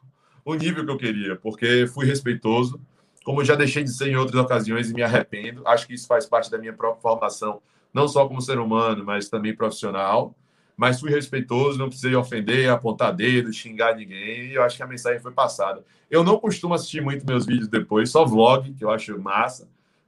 o 0.45 0.55
nível 0.55 0.85
que 0.85 0.91
eu 0.91 0.99
queria, 0.99 1.37
porque 1.37 1.87
fui 1.87 2.07
respeitoso, 2.07 2.81
como 3.25 3.41
eu 3.41 3.45
já 3.45 3.55
deixei 3.55 3.83
de 3.83 3.91
ser 3.91 4.09
em 4.09 4.17
outras 4.17 4.41
ocasiões 4.41 4.91
e 4.91 4.95
me 4.95 5.03
arrependo. 5.03 5.67
Acho 5.67 5.87
que 5.87 5.95
isso 5.95 6.07
faz 6.07 6.27
parte 6.27 6.51
da 6.51 6.59
minha 6.59 6.73
própria 6.73 7.03
formação 7.03 7.61
não 7.97 8.07
só 8.07 8.29
como 8.29 8.43
ser 8.43 8.59
humano, 8.59 9.03
mas 9.05 9.31
também 9.31 9.57
profissional. 9.57 10.37
Mas 10.77 11.01
fui 11.01 11.11
respeitoso, 11.11 11.79
não 11.79 11.89
precisei 11.89 12.15
ofender, 12.15 12.69
apontar 12.69 13.15
dedo, 13.15 13.51
xingar 13.51 13.97
ninguém. 13.97 14.49
E 14.49 14.55
eu 14.55 14.63
acho 14.63 14.77
que 14.77 14.83
a 14.83 14.87
mensagem 14.87 15.19
foi 15.19 15.33
passada. 15.33 15.83
Eu 16.11 16.23
não 16.23 16.39
costumo 16.39 16.75
assistir 16.75 17.01
muito 17.01 17.25
meus 17.25 17.47
vídeos 17.47 17.69
depois, 17.69 18.11
só 18.11 18.27
vlog, 18.27 18.75
que 18.75 18.85
eu 18.85 18.91
acho 18.91 19.19
massa. 19.19 19.67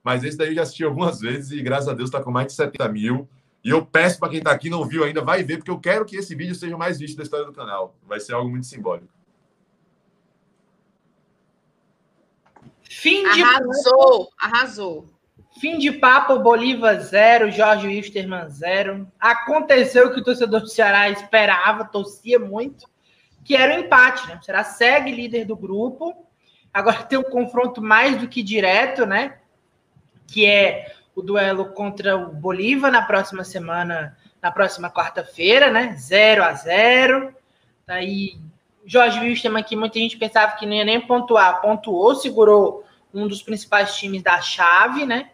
Mas 0.08 0.24
esse 0.24 0.38
daí 0.38 0.48
eu 0.48 0.54
já 0.54 0.62
assisti 0.62 0.82
algumas 0.82 1.20
vezes 1.20 1.50
e 1.50 1.60
graças 1.60 1.86
a 1.86 1.92
Deus 1.92 2.08
está 2.08 2.22
com 2.22 2.30
mais 2.30 2.46
de 2.46 2.54
70 2.54 2.88
mil. 2.88 3.28
E 3.62 3.68
eu 3.68 3.84
peço 3.84 4.18
para 4.18 4.30
quem 4.30 4.38
está 4.38 4.50
aqui 4.50 4.70
não 4.70 4.86
viu 4.86 5.04
ainda, 5.04 5.20
vai 5.20 5.42
ver, 5.42 5.58
porque 5.58 5.70
eu 5.70 5.78
quero 5.78 6.06
que 6.06 6.16
esse 6.16 6.34
vídeo 6.34 6.54
seja 6.54 6.74
o 6.74 6.78
mais 6.78 6.98
visto 6.98 7.18
da 7.18 7.24
história 7.24 7.44
do 7.44 7.52
canal. 7.52 7.94
Vai 8.06 8.18
ser 8.18 8.32
algo 8.32 8.48
muito 8.48 8.66
simbólico. 8.66 9.12
Fim 12.84 13.22
de 13.34 13.42
arrasou, 13.42 14.30
arrasou. 14.38 15.06
Fim 15.60 15.76
de 15.76 15.92
papo, 15.92 16.38
Bolívar 16.38 16.98
zero, 17.00 17.50
Jorge 17.50 17.88
Wilstermann 17.88 18.48
zero. 18.48 19.06
Aconteceu 19.20 20.06
o 20.06 20.14
que 20.14 20.20
o 20.20 20.24
torcedor 20.24 20.62
do 20.62 20.68
Ceará 20.68 21.10
esperava, 21.10 21.84
torcia 21.84 22.38
muito, 22.38 22.88
que 23.44 23.54
era 23.54 23.74
o 23.74 23.76
um 23.76 23.80
empate, 23.80 24.26
né? 24.26 24.38
O 24.40 24.42
Ceará 24.42 24.64
segue 24.64 25.12
líder 25.12 25.44
do 25.44 25.54
grupo. 25.54 26.26
Agora 26.72 27.02
tem 27.02 27.18
um 27.18 27.24
confronto 27.24 27.82
mais 27.82 28.18
do 28.18 28.26
que 28.26 28.42
direto, 28.42 29.04
né? 29.04 29.37
Que 30.28 30.46
é 30.46 30.92
o 31.14 31.22
duelo 31.22 31.66
contra 31.72 32.16
o 32.16 32.32
Bolívar 32.32 32.92
na 32.92 33.02
próxima 33.02 33.42
semana, 33.42 34.16
na 34.40 34.52
próxima 34.52 34.88
quarta-feira, 34.90 35.70
né? 35.70 35.96
0 35.96 36.44
a 36.44 36.52
0 36.52 37.34
Tá 37.84 37.94
aí 37.94 38.38
Jorge 38.84 39.18
Wilstermann, 39.20 39.64
que 39.64 39.74
muita 39.74 39.98
gente 39.98 40.16
pensava 40.16 40.52
que 40.52 40.64
não 40.64 40.74
ia 40.74 40.84
nem 40.84 41.00
pontuar, 41.00 41.60
pontuou, 41.60 42.14
segurou 42.14 42.84
um 43.12 43.26
dos 43.26 43.42
principais 43.42 43.96
times 43.96 44.22
da 44.22 44.40
chave, 44.40 45.04
né? 45.04 45.30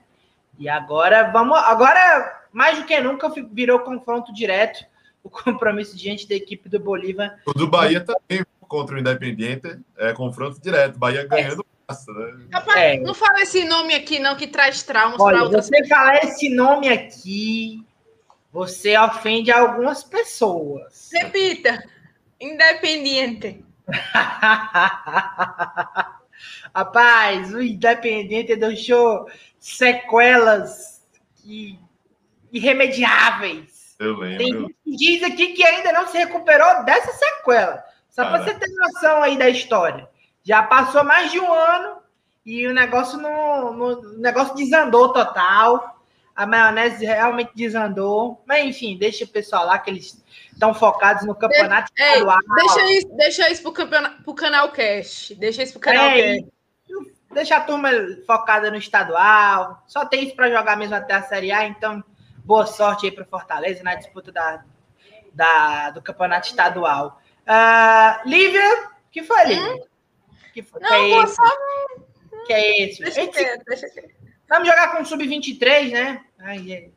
E 0.58 0.68
agora 0.68 1.30
vamos. 1.30 1.58
Agora, 1.58 2.42
mais 2.52 2.78
do 2.78 2.84
que 2.84 2.98
nunca, 3.00 3.28
virou 3.52 3.80
confronto 3.80 4.32
direto 4.32 4.84
o 5.22 5.30
compromisso 5.30 5.96
diante 5.96 6.28
da 6.28 6.34
equipe 6.34 6.68
do 6.68 6.78
Bolívar. 6.78 7.38
O 7.46 7.52
do 7.52 7.66
Bahia 7.66 8.00
também 8.00 8.44
contra 8.60 8.96
o 8.96 8.98
Independiente 8.98 9.78
é 9.96 10.12
confronto 10.12 10.60
direto. 10.60 10.98
Bahia 10.98 11.26
ganhando. 11.26 11.64
É. 11.88 12.12
né? 12.12 12.46
Rapaz, 12.52 12.78
é. 12.78 13.00
não 13.00 13.14
fala 13.14 13.42
esse 13.42 13.64
nome 13.64 13.94
aqui, 13.94 14.18
não, 14.18 14.36
que 14.36 14.46
traz 14.46 14.82
traumas 14.82 15.16
para 15.16 15.42
outras 15.42 15.68
Você 15.68 15.86
falar 15.86 16.24
esse 16.24 16.48
nome 16.48 16.88
aqui, 16.88 17.84
você 18.52 18.96
ofende 18.96 19.50
algumas 19.50 20.02
pessoas. 20.02 21.10
Repita. 21.12 21.82
Independiente. 22.40 23.64
Rapaz, 26.74 27.54
o 27.54 27.62
Independiente 27.62 28.56
deixou 28.56 29.28
sequelas 29.58 31.02
irremediáveis. 32.52 33.94
Eu 33.98 34.16
lembro. 34.16 34.38
Tem 34.38 34.74
diz 34.96 35.22
aqui 35.22 35.54
que 35.54 35.64
ainda 35.64 35.92
não 35.92 36.08
se 36.08 36.16
recuperou 36.16 36.84
dessa 36.84 37.12
sequela. 37.12 37.84
Só 38.08 38.24
para 38.24 38.44
você 38.44 38.54
ter 38.54 38.70
noção 38.70 39.22
aí 39.22 39.36
da 39.36 39.48
história. 39.48 40.08
Já 40.44 40.62
passou 40.62 41.02
mais 41.02 41.32
de 41.32 41.40
um 41.40 41.52
ano 41.52 41.96
e 42.44 42.66
o 42.66 42.74
negócio 42.74 43.18
no, 43.18 43.28
o 43.70 44.18
negócio 44.18 44.54
desandou 44.54 45.12
total. 45.12 45.98
A 46.36 46.46
maionese 46.46 47.04
realmente 47.06 47.52
desandou. 47.54 48.42
Mas 48.46 48.66
enfim, 48.66 48.98
deixa 48.98 49.24
o 49.24 49.28
pessoal 49.28 49.64
lá 49.64 49.78
que 49.78 49.90
eles 49.90 50.22
estão 50.52 50.74
focados 50.74 51.24
no 51.24 51.34
campeonato 51.34 51.90
Ei, 51.96 52.06
estadual. 52.06 52.38
Deixa 52.56 52.92
isso, 52.92 53.08
deixa 53.16 53.50
isso 53.50 53.62
pro, 53.62 53.72
campeonato, 53.72 54.22
pro 54.22 54.34
canal 54.34 54.70
Cast. 54.70 55.34
Deixa 55.36 55.62
isso 55.62 55.72
pro 55.72 55.80
canal 55.80 56.08
é, 56.08 56.38
Cast. 56.38 56.52
Deixa 57.32 57.56
a 57.56 57.60
turma 57.62 57.88
focada 58.26 58.70
no 58.70 58.76
estadual. 58.76 59.82
Só 59.86 60.04
tem 60.04 60.24
isso 60.24 60.36
para 60.36 60.50
jogar 60.50 60.76
mesmo 60.76 60.94
até 60.94 61.14
a 61.14 61.22
Série 61.22 61.52
A, 61.52 61.66
então 61.66 62.04
boa 62.44 62.66
sorte 62.66 63.06
aí 63.06 63.12
para 63.12 63.24
Fortaleza 63.24 63.82
na 63.82 63.94
disputa 63.94 64.30
da, 64.30 64.62
da, 65.32 65.90
do 65.90 66.02
campeonato 66.02 66.48
estadual. 66.48 67.20
Uh, 67.48 68.28
Lívia, 68.28 68.90
que 69.10 69.22
foi, 69.22 69.44
Lívia? 69.46 69.74
Hum? 69.74 69.93
Que 70.54 70.62
foi? 70.62 70.80
Não, 70.80 70.88
que 70.88 70.94
é 70.94 71.22
esse? 71.22 71.34
Só... 71.34 71.42
Que 72.46 72.52
é 72.52 72.82
esse? 72.82 73.02
Deixa 73.02 73.26
quieto, 73.26 73.64
deixa 73.66 73.88
quieto. 73.90 74.14
Vamos 74.48 74.68
jogar 74.68 74.92
com 74.92 75.02
o 75.02 75.04
Sub-23, 75.04 75.90
né? 75.90 76.24
Ai, 76.38 76.90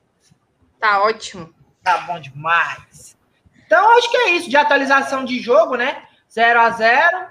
Tá 0.79 1.01
ótimo. 1.01 1.51
Tá 1.83 1.97
bom 2.01 2.19
demais. 2.19 3.17
Então, 3.65 3.97
acho 3.97 4.11
que 4.11 4.17
é 4.17 4.29
isso, 4.31 4.49
de 4.49 4.55
atualização 4.55 5.25
de 5.25 5.39
jogo, 5.39 5.75
né? 5.75 6.03
0 6.31 6.59
a 6.59 6.69
0 6.69 7.27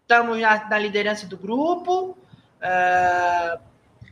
Estamos 0.00 0.40
na, 0.40 0.68
na 0.70 0.78
liderança 0.78 1.26
do 1.26 1.36
grupo. 1.36 2.16
Uh, 2.62 3.60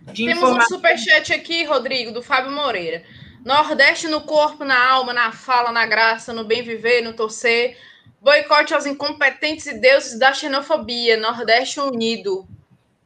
Temos 0.05 0.37
informação... 0.37 0.59
um 0.59 0.77
superchat 0.77 1.33
aqui, 1.33 1.65
Rodrigo, 1.65 2.12
do 2.12 2.23
Fábio 2.23 2.53
Moreira. 2.53 3.03
Nordeste 3.43 4.09
no 4.09 4.20
corpo, 4.20 4.62
na 4.62 4.91
alma, 4.91 5.15
na 5.15 5.33
fala, 5.33 5.73
na 5.73 5.87
graça, 5.87 6.35
no 6.35 6.45
bem 6.45 6.62
viver, 6.62 7.01
no 7.01 7.15
torcer. 7.15 7.78
Boicote 8.27 8.74
aos 8.74 8.86
incompetentes 8.86 9.66
e 9.66 9.78
deuses 9.78 10.19
da 10.19 10.35
xenofobia. 10.35 11.16
Nordeste 11.16 11.78
unido. 11.78 12.44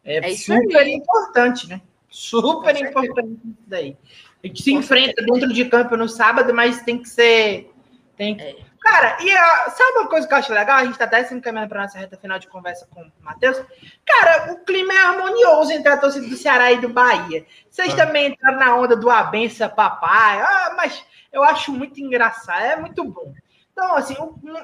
É, 0.02 0.30
é 0.30 0.34
super 0.34 0.78
aí. 0.78 0.94
importante, 0.94 1.68
né? 1.68 1.82
Super 2.08 2.74
importante 2.74 3.38
isso 3.44 3.64
daí. 3.66 3.98
A 4.42 4.46
gente 4.46 4.62
se 4.62 4.72
enfrenta 4.72 5.22
dentro 5.22 5.52
de 5.52 5.66
campo 5.66 5.94
no 5.94 6.08
sábado, 6.08 6.54
mas 6.54 6.80
tem 6.84 7.02
que 7.02 7.06
ser. 7.06 7.70
Tem 8.16 8.34
que... 8.34 8.42
É. 8.42 8.56
Cara, 8.80 9.18
e 9.20 9.30
a, 9.30 9.68
sabe 9.68 9.98
uma 9.98 10.08
coisa 10.08 10.26
que 10.26 10.32
eu 10.32 10.38
acho 10.38 10.54
legal? 10.54 10.78
A 10.78 10.84
gente 10.86 10.96
tá 10.96 11.04
até 11.04 11.22
se 11.22 11.34
encaminhando 11.34 11.68
para 11.68 11.82
nossa 11.82 11.98
reta 11.98 12.16
final 12.16 12.38
de 12.38 12.48
conversa 12.48 12.88
com 12.90 13.02
o 13.02 13.12
Matheus. 13.20 13.62
Cara, 14.06 14.54
o 14.54 14.64
clima 14.64 14.94
é 14.94 15.02
harmonioso 15.02 15.70
entre 15.70 15.92
a 15.92 15.98
torcida 15.98 16.26
do 16.26 16.36
Ceará 16.36 16.72
e 16.72 16.80
do 16.80 16.88
Bahia. 16.88 17.44
Vocês 17.68 17.92
ah. 17.92 18.06
também 18.06 18.28
entraram 18.28 18.58
na 18.58 18.74
onda 18.74 18.96
do 18.96 19.10
abença 19.10 19.68
papai. 19.68 20.40
Ah, 20.40 20.72
mas 20.78 21.04
eu 21.30 21.44
acho 21.44 21.70
muito 21.72 22.00
engraçado, 22.00 22.62
é 22.62 22.76
muito 22.76 23.04
bom. 23.04 23.34
Então, 23.72 23.96
assim, 23.96 24.16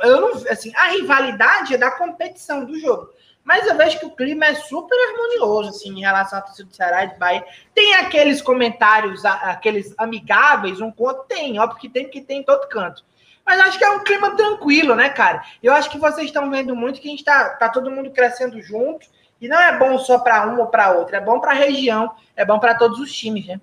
eu 0.03 0.21
não, 0.21 0.33
assim, 0.51 0.73
a 0.75 0.89
rivalidade 0.89 1.75
é 1.75 1.79
da 1.79 1.91
competição 1.91 2.65
do 2.65 2.79
jogo. 2.79 3.11
Mas 3.43 3.65
eu 3.65 3.77
vejo 3.77 4.01
que 4.01 4.07
o 4.07 4.11
clima 4.11 4.47
é 4.47 4.55
super 4.55 4.97
harmonioso, 5.09 5.71
assim, 5.71 5.91
em 5.91 6.01
relação 6.01 6.41
à 6.41 6.43
torcida 6.43 6.69
do 6.69 6.75
Ceará 6.75 7.05
e 7.05 7.11
do 7.11 7.19
Bahia. 7.19 7.47
Tem 7.73 7.95
aqueles 7.95 8.43
comentários, 8.43 9.25
aqueles 9.25 9.95
amigáveis, 9.97 10.81
um 10.81 10.91
conto? 10.91 11.25
Tem, 11.29 11.59
óbvio 11.59 11.79
que 11.79 11.89
tem, 11.89 12.09
que 12.09 12.21
tem 12.21 12.41
em 12.41 12.43
todo 12.43 12.69
canto. 12.69 13.05
Mas 13.47 13.61
acho 13.61 13.79
que 13.79 13.85
é 13.85 13.91
um 13.91 14.03
clima 14.03 14.35
tranquilo, 14.35 14.97
né, 14.97 15.09
cara? 15.11 15.45
Eu 15.63 15.73
acho 15.73 15.89
que 15.89 15.99
vocês 15.99 16.27
estão 16.27 16.51
vendo 16.51 16.75
muito 16.75 17.01
que 17.01 17.07
a 17.07 17.11
gente 17.13 17.23
tá, 17.23 17.51
tá 17.51 17.69
todo 17.69 17.91
mundo 17.91 18.11
crescendo 18.11 18.61
junto. 18.61 19.07
E 19.41 19.47
não 19.47 19.61
é 19.61 19.79
bom 19.79 19.97
só 19.99 20.19
para 20.19 20.49
um 20.49 20.59
ou 20.59 20.67
para 20.67 20.93
outro, 20.93 21.15
é 21.15 21.21
bom 21.21 21.39
para 21.39 21.53
a 21.53 21.55
região, 21.55 22.11
é 22.35 22.45
bom 22.45 22.59
para 22.59 22.75
todos 22.75 22.99
os 22.99 23.13
times, 23.13 23.47
né? 23.47 23.61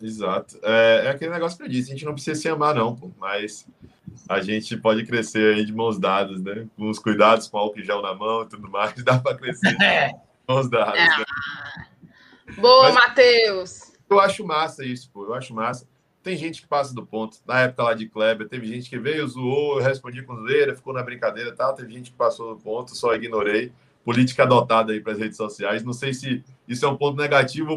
Exato. 0.00 0.58
É, 0.62 1.06
é, 1.06 1.10
aquele 1.10 1.32
negócio 1.32 1.58
que 1.58 1.64
eu 1.64 1.68
disse, 1.68 1.90
a 1.90 1.94
gente 1.94 2.04
não 2.04 2.14
precisa 2.14 2.40
se 2.40 2.48
amar, 2.48 2.74
não, 2.74 2.94
pô, 2.94 3.10
mas 3.18 3.66
a 4.28 4.40
gente 4.40 4.76
pode 4.76 5.04
crescer 5.04 5.56
aí 5.56 5.64
de 5.64 5.72
mãos 5.72 5.98
dadas, 5.98 6.40
né? 6.42 6.66
Com 6.76 6.88
os 6.88 6.98
cuidados, 6.98 7.48
com 7.48 7.58
álcool 7.58 7.82
gel 7.82 8.02
na 8.02 8.14
mão 8.14 8.42
e 8.42 8.48
tudo 8.48 8.70
mais, 8.70 8.94
dá 9.04 9.18
para 9.18 9.36
crescer 9.36 9.76
é. 9.82 10.12
mãos 10.46 10.68
dadas. 10.68 10.94
Né? 10.94 11.24
Boa, 12.56 12.92
Matheus! 12.92 13.92
Eu 14.08 14.20
acho 14.20 14.44
massa 14.46 14.84
isso, 14.84 15.10
pô, 15.12 15.24
eu 15.26 15.34
acho 15.34 15.54
massa. 15.54 15.86
Tem 16.22 16.36
gente 16.36 16.62
que 16.62 16.68
passa 16.68 16.94
do 16.94 17.06
ponto. 17.06 17.38
Na 17.46 17.60
época 17.60 17.82
lá 17.84 17.94
de 17.94 18.08
Kleber, 18.08 18.48
teve 18.48 18.66
gente 18.66 18.90
que 18.90 18.98
veio, 18.98 19.26
zoou, 19.26 19.78
eu 19.78 19.84
respondi 19.84 20.22
com 20.22 20.36
zoeira, 20.36 20.74
ficou 20.74 20.92
na 20.92 21.02
brincadeira 21.02 21.50
e 21.50 21.54
tal. 21.54 21.74
Teve 21.74 21.92
gente 21.92 22.10
que 22.10 22.16
passou 22.16 22.54
do 22.54 22.60
ponto, 22.60 22.94
só 22.94 23.14
ignorei. 23.14 23.72
Política 24.04 24.44
adotada 24.44 24.92
aí 24.92 25.00
para 25.00 25.12
as 25.12 25.18
redes 25.18 25.36
sociais. 25.36 25.84
Não 25.84 25.92
sei 25.92 26.14
se 26.14 26.42
isso 26.66 26.84
é 26.84 26.88
um 26.88 26.96
ponto 26.96 27.16
negativo 27.16 27.72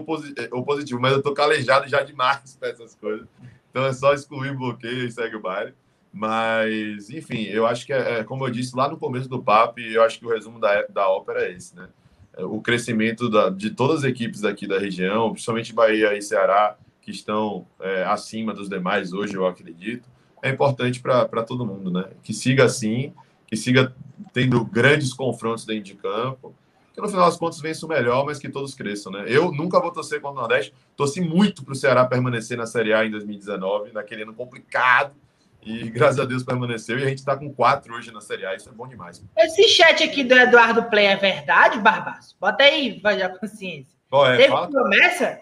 ou, 0.51 0.63
positivo, 0.63 0.99
mas 0.99 1.13
eu 1.13 1.21
tô 1.21 1.33
calejado 1.33 1.87
já 1.87 2.01
demais 2.03 2.55
para 2.59 2.69
essas 2.69 2.95
coisas. 2.95 3.27
Então 3.69 3.85
é 3.85 3.93
só 3.93 4.13
excluir, 4.13 4.55
bloqueio 4.55 5.05
e 5.05 5.11
segue 5.11 5.35
o 5.35 5.41
baile. 5.41 5.73
Mas, 6.13 7.09
enfim, 7.09 7.43
eu 7.43 7.65
acho 7.65 7.85
que, 7.85 7.93
é, 7.93 8.19
é, 8.19 8.23
como 8.23 8.45
eu 8.45 8.51
disse 8.51 8.75
lá 8.75 8.89
no 8.89 8.97
começo 8.97 9.29
do 9.29 9.41
papo, 9.41 9.79
eu 9.79 10.03
acho 10.03 10.19
que 10.19 10.25
o 10.25 10.29
resumo 10.29 10.59
da, 10.59 10.83
da 10.87 11.09
ópera 11.09 11.45
é 11.45 11.53
esse, 11.53 11.75
né? 11.75 11.87
É, 12.35 12.43
o 12.43 12.59
crescimento 12.59 13.29
da, 13.29 13.49
de 13.49 13.69
todas 13.69 13.99
as 13.99 14.03
equipes 14.03 14.41
daqui 14.41 14.67
da 14.67 14.77
região, 14.77 15.31
principalmente 15.31 15.73
Bahia 15.73 16.17
e 16.17 16.21
Ceará, 16.21 16.77
que 17.01 17.11
estão 17.11 17.65
é, 17.79 18.03
acima 18.03 18.53
dos 18.53 18.67
demais 18.67 19.13
hoje, 19.13 19.35
eu 19.35 19.47
acredito, 19.47 20.09
é 20.43 20.49
importante 20.49 20.99
para 20.99 21.43
todo 21.43 21.65
mundo, 21.65 21.91
né? 21.91 22.09
Que 22.23 22.33
siga 22.33 22.65
assim, 22.65 23.13
que 23.51 23.57
siga 23.57 23.93
tendo 24.31 24.63
grandes 24.63 25.13
confrontos 25.13 25.65
dentro 25.65 25.83
de 25.83 25.95
campo, 25.95 26.55
que 26.93 27.01
no 27.01 27.09
final 27.09 27.25
das 27.25 27.35
contas 27.35 27.59
vença 27.59 27.85
o 27.85 27.89
melhor, 27.89 28.25
mas 28.25 28.39
que 28.39 28.47
todos 28.47 28.73
cresçam, 28.73 29.11
né? 29.11 29.25
Eu 29.27 29.51
nunca 29.51 29.77
vou 29.81 29.91
torcer 29.91 30.21
contra 30.21 30.37
o 30.37 30.39
Nordeste, 30.39 30.73
torci 30.95 31.19
muito 31.19 31.61
para 31.61 31.73
o 31.73 31.75
Ceará 31.75 32.05
permanecer 32.05 32.57
na 32.57 32.65
Série 32.65 32.93
A 32.93 33.05
em 33.05 33.11
2019, 33.11 33.91
naquele 33.91 34.23
ano 34.23 34.33
complicado, 34.33 35.13
e 35.61 35.89
graças 35.89 36.17
a 36.19 36.25
Deus 36.25 36.43
permaneceu, 36.43 36.97
e 36.97 37.03
a 37.03 37.09
gente 37.09 37.17
está 37.17 37.35
com 37.35 37.53
quatro 37.53 37.93
hoje 37.93 38.09
na 38.09 38.21
Série 38.21 38.45
A, 38.45 38.55
isso 38.55 38.69
é 38.69 38.71
bom 38.71 38.87
demais. 38.87 39.21
Esse 39.37 39.67
chat 39.67 40.01
aqui 40.01 40.23
do 40.23 40.33
Eduardo 40.33 40.83
Play 40.83 41.07
é 41.07 41.17
verdade, 41.17 41.77
Barbaço? 41.77 42.37
Bota 42.39 42.63
aí, 42.63 43.01
vai 43.03 43.21
a 43.21 43.37
consciência. 43.37 43.93
Qual 44.09 44.31
é? 44.31 44.37
Teve 44.37 44.49
Fala. 44.49 44.69
promessa? 44.69 45.41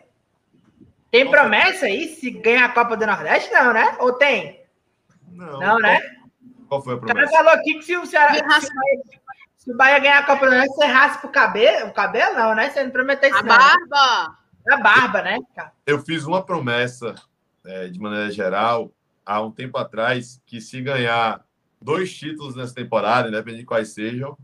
Tem 1.11 1.29
promessa 1.29 1.85
aí 1.85 2.07
se 2.07 2.31
ganhar 2.31 2.65
a 2.65 2.69
Copa 2.69 2.97
do 2.97 3.05
Nordeste? 3.05 3.51
Não, 3.51 3.71
né? 3.71 3.97
Ou 3.99 4.13
tem? 4.13 4.61
Não. 5.31 5.59
Não, 5.59 5.77
né? 5.77 5.99
Qual 6.69 6.81
foi 6.83 6.93
a 6.93 6.97
promessa? 6.97 7.19
O 7.19 7.31
cara 7.31 7.37
falou 7.37 7.59
aqui 7.59 7.73
que 7.73 7.81
se 7.81 7.97
o 7.97 8.05
Ceará. 8.05 8.35
Se 9.57 9.73
o 9.73 9.75
Bahia 9.75 9.99
ganhar 9.99 10.19
a 10.19 10.23
Copa 10.23 10.45
do 10.45 10.51
Nordeste, 10.51 10.75
você 10.75 10.85
raspa 10.85 11.27
o 11.27 11.31
cabelo? 11.31 11.89
O 11.89 11.93
cabelo 11.93 12.35
não, 12.35 12.55
né? 12.55 12.69
Você 12.69 12.83
não 12.83 12.91
prometeu 12.91 13.29
isso. 13.29 13.39
A 13.39 13.43
barba! 13.43 14.37
A 14.69 14.77
barba, 14.77 15.21
né? 15.21 15.37
Eu 15.85 15.99
fiz 15.99 16.23
uma 16.23 16.41
promessa, 16.45 17.15
é, 17.65 17.87
de 17.87 17.99
maneira 17.99 18.31
geral, 18.31 18.91
há 19.25 19.41
um 19.41 19.51
tempo 19.51 19.77
atrás, 19.77 20.41
que 20.45 20.61
se 20.61 20.81
ganhar 20.81 21.43
dois 21.81 22.15
títulos 22.15 22.55
nessa 22.55 22.73
temporada, 22.73 23.27
independente 23.27 23.61
de 23.61 23.65
quais 23.65 23.93
sejam, 23.93 24.37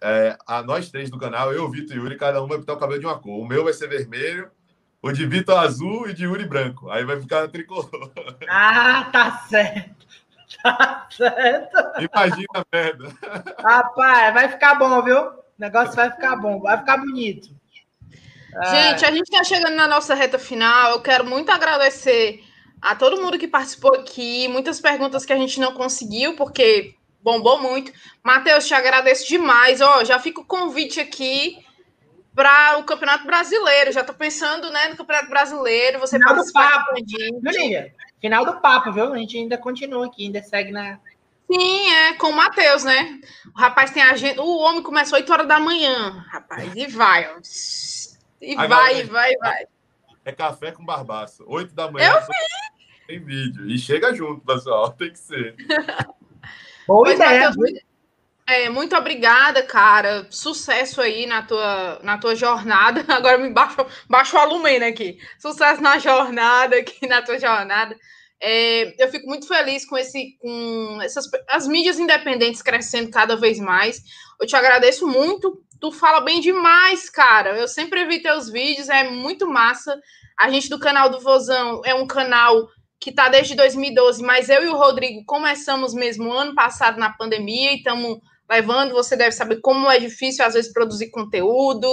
é, 0.00 0.36
a 0.46 0.62
nós 0.62 0.90
três 0.90 1.08
do 1.08 1.18
canal, 1.18 1.52
eu, 1.52 1.70
Vitor 1.70 1.96
e 1.96 2.00
Yuri, 2.00 2.16
cada 2.16 2.42
um 2.42 2.48
vai 2.48 2.58
pintar 2.58 2.76
o 2.76 2.78
cabelo 2.78 3.00
de 3.00 3.06
uma 3.06 3.18
cor. 3.18 3.40
O 3.40 3.46
meu 3.46 3.64
vai 3.64 3.72
ser 3.72 3.88
vermelho 3.88 4.50
o 5.00 5.12
de 5.12 5.26
Vitor 5.26 5.58
azul 5.58 6.08
e 6.08 6.14
de 6.14 6.24
Yuri 6.24 6.44
branco. 6.44 6.90
Aí 6.90 7.04
vai 7.04 7.20
ficar 7.20 7.48
tricolor. 7.48 8.12
Ah, 8.48 9.08
tá 9.12 9.30
certo. 9.48 10.06
Tá 10.62 11.06
certo. 11.10 11.76
Imagina 12.00 12.46
a 12.54 12.64
merda. 12.72 13.14
Rapaz, 13.62 14.34
vai 14.34 14.48
ficar 14.48 14.74
bom, 14.76 15.02
viu? 15.02 15.18
O 15.18 15.34
negócio 15.58 15.94
vai 15.94 16.10
ficar 16.10 16.36
bom, 16.36 16.60
vai 16.60 16.78
ficar 16.78 16.96
bonito. 16.96 17.50
Gente, 18.70 19.04
a 19.04 19.10
gente 19.10 19.30
está 19.30 19.44
chegando 19.44 19.76
na 19.76 19.86
nossa 19.86 20.14
reta 20.14 20.38
final. 20.38 20.92
Eu 20.92 21.02
quero 21.02 21.24
muito 21.24 21.50
agradecer 21.50 22.42
a 22.80 22.94
todo 22.94 23.20
mundo 23.20 23.38
que 23.38 23.46
participou 23.46 23.94
aqui. 23.94 24.48
Muitas 24.48 24.80
perguntas 24.80 25.24
que 25.24 25.32
a 25.32 25.36
gente 25.36 25.60
não 25.60 25.74
conseguiu, 25.74 26.34
porque 26.34 26.94
bombou 27.20 27.60
muito. 27.60 27.92
Matheus, 28.22 28.66
te 28.66 28.74
agradeço 28.74 29.28
demais. 29.28 29.80
Ó, 29.80 30.04
já 30.04 30.18
fica 30.18 30.40
o 30.40 30.44
convite 30.44 30.98
aqui 30.98 31.58
para 32.34 32.78
o 32.78 32.84
Campeonato 32.84 33.26
Brasileiro. 33.26 33.92
Já 33.92 34.00
estou 34.00 34.16
pensando 34.16 34.70
né, 34.70 34.88
no 34.88 34.96
Campeonato 34.96 35.28
Brasileiro. 35.28 36.00
Você 36.00 36.18
Final 36.18 36.36
do 36.36 36.52
papo, 36.52 36.92
Julinha. 37.06 37.92
Final 38.20 38.44
do 38.44 38.60
papo, 38.60 38.92
viu? 38.92 39.12
A 39.12 39.18
gente 39.18 39.36
ainda 39.36 39.56
continua 39.56 40.06
aqui, 40.06 40.26
ainda 40.26 40.42
segue 40.42 40.72
na. 40.72 40.98
Sim, 41.50 41.92
é 41.92 42.12
com 42.14 42.28
o 42.28 42.36
Matheus, 42.36 42.84
né? 42.84 43.20
O 43.54 43.58
rapaz 43.58 43.90
tem 43.90 44.02
agenda. 44.02 44.42
O 44.42 44.58
homem 44.58 44.82
começou 44.82 45.16
8 45.16 45.32
horas 45.32 45.48
da 45.48 45.58
manhã, 45.58 46.24
rapaz, 46.30 46.72
e 46.74 46.86
vai, 46.86 47.30
ó. 47.32 47.40
E 48.40 48.54
vai, 48.54 48.68
galera, 48.68 49.06
vai, 49.06 49.36
vai. 49.36 49.64
É 50.24 50.32
café 50.32 50.72
com 50.72 50.84
barbaço. 50.84 51.42
8 51.46 51.74
da 51.74 51.90
manhã. 51.90 52.12
Eu 52.12 52.20
vi. 52.20 53.06
Tem 53.06 53.24
vídeo. 53.24 53.66
E 53.70 53.78
chega 53.78 54.12
junto, 54.12 54.44
pessoal. 54.44 54.90
Tem 54.92 55.10
que 55.10 55.18
ser. 55.18 55.56
Boa 56.86 57.04
pois 57.04 57.14
ideia. 57.14 57.48
Mateus, 57.48 57.82
é, 58.48 58.70
muito 58.70 58.96
obrigada, 58.96 59.62
cara. 59.62 60.26
Sucesso 60.30 61.02
aí 61.02 61.26
na 61.26 61.42
tua, 61.42 62.00
na 62.02 62.16
tua 62.16 62.34
jornada. 62.34 63.04
Agora 63.12 63.36
me 63.36 63.50
baixo, 63.50 63.76
baixo 64.08 64.36
o 64.36 64.40
alumínio 64.40 64.88
aqui. 64.88 65.18
Sucesso 65.38 65.82
na 65.82 65.98
jornada, 65.98 66.76
aqui 66.76 67.04
na 67.06 67.20
tua 67.20 67.38
jornada. 67.38 67.94
É, 68.40 68.94
eu 69.02 69.10
fico 69.10 69.26
muito 69.26 69.46
feliz 69.46 69.84
com 69.84 69.98
esse, 69.98 70.38
com 70.40 70.98
essas 71.02 71.26
as 71.46 71.68
mídias 71.68 71.98
independentes 71.98 72.62
crescendo 72.62 73.10
cada 73.10 73.36
vez 73.36 73.60
mais. 73.60 74.00
Eu 74.40 74.46
te 74.46 74.56
agradeço 74.56 75.06
muito. 75.06 75.62
Tu 75.78 75.92
fala 75.92 76.22
bem 76.22 76.40
demais, 76.40 77.10
cara. 77.10 77.50
Eu 77.50 77.68
sempre 77.68 78.06
vi 78.06 78.22
teus 78.22 78.48
vídeos, 78.50 78.88
é 78.88 79.04
muito 79.10 79.46
massa. 79.46 79.94
A 80.38 80.48
gente 80.48 80.70
do 80.70 80.78
canal 80.78 81.10
do 81.10 81.20
Vozão 81.20 81.82
é 81.84 81.94
um 81.94 82.06
canal 82.06 82.66
que 82.98 83.10
está 83.10 83.28
desde 83.28 83.54
2012, 83.54 84.22
mas 84.22 84.48
eu 84.48 84.64
e 84.64 84.68
o 84.68 84.76
Rodrigo 84.76 85.22
começamos 85.26 85.92
mesmo 85.92 86.32
ano 86.32 86.54
passado 86.54 86.98
na 86.98 87.12
pandemia 87.12 87.72
e 87.72 87.76
estamos 87.76 88.18
levando, 88.48 88.92
você 88.92 89.16
deve 89.16 89.32
saber 89.32 89.60
como 89.60 89.90
é 89.90 89.98
difícil 89.98 90.44
às 90.44 90.54
vezes 90.54 90.72
produzir 90.72 91.10
conteúdo. 91.10 91.86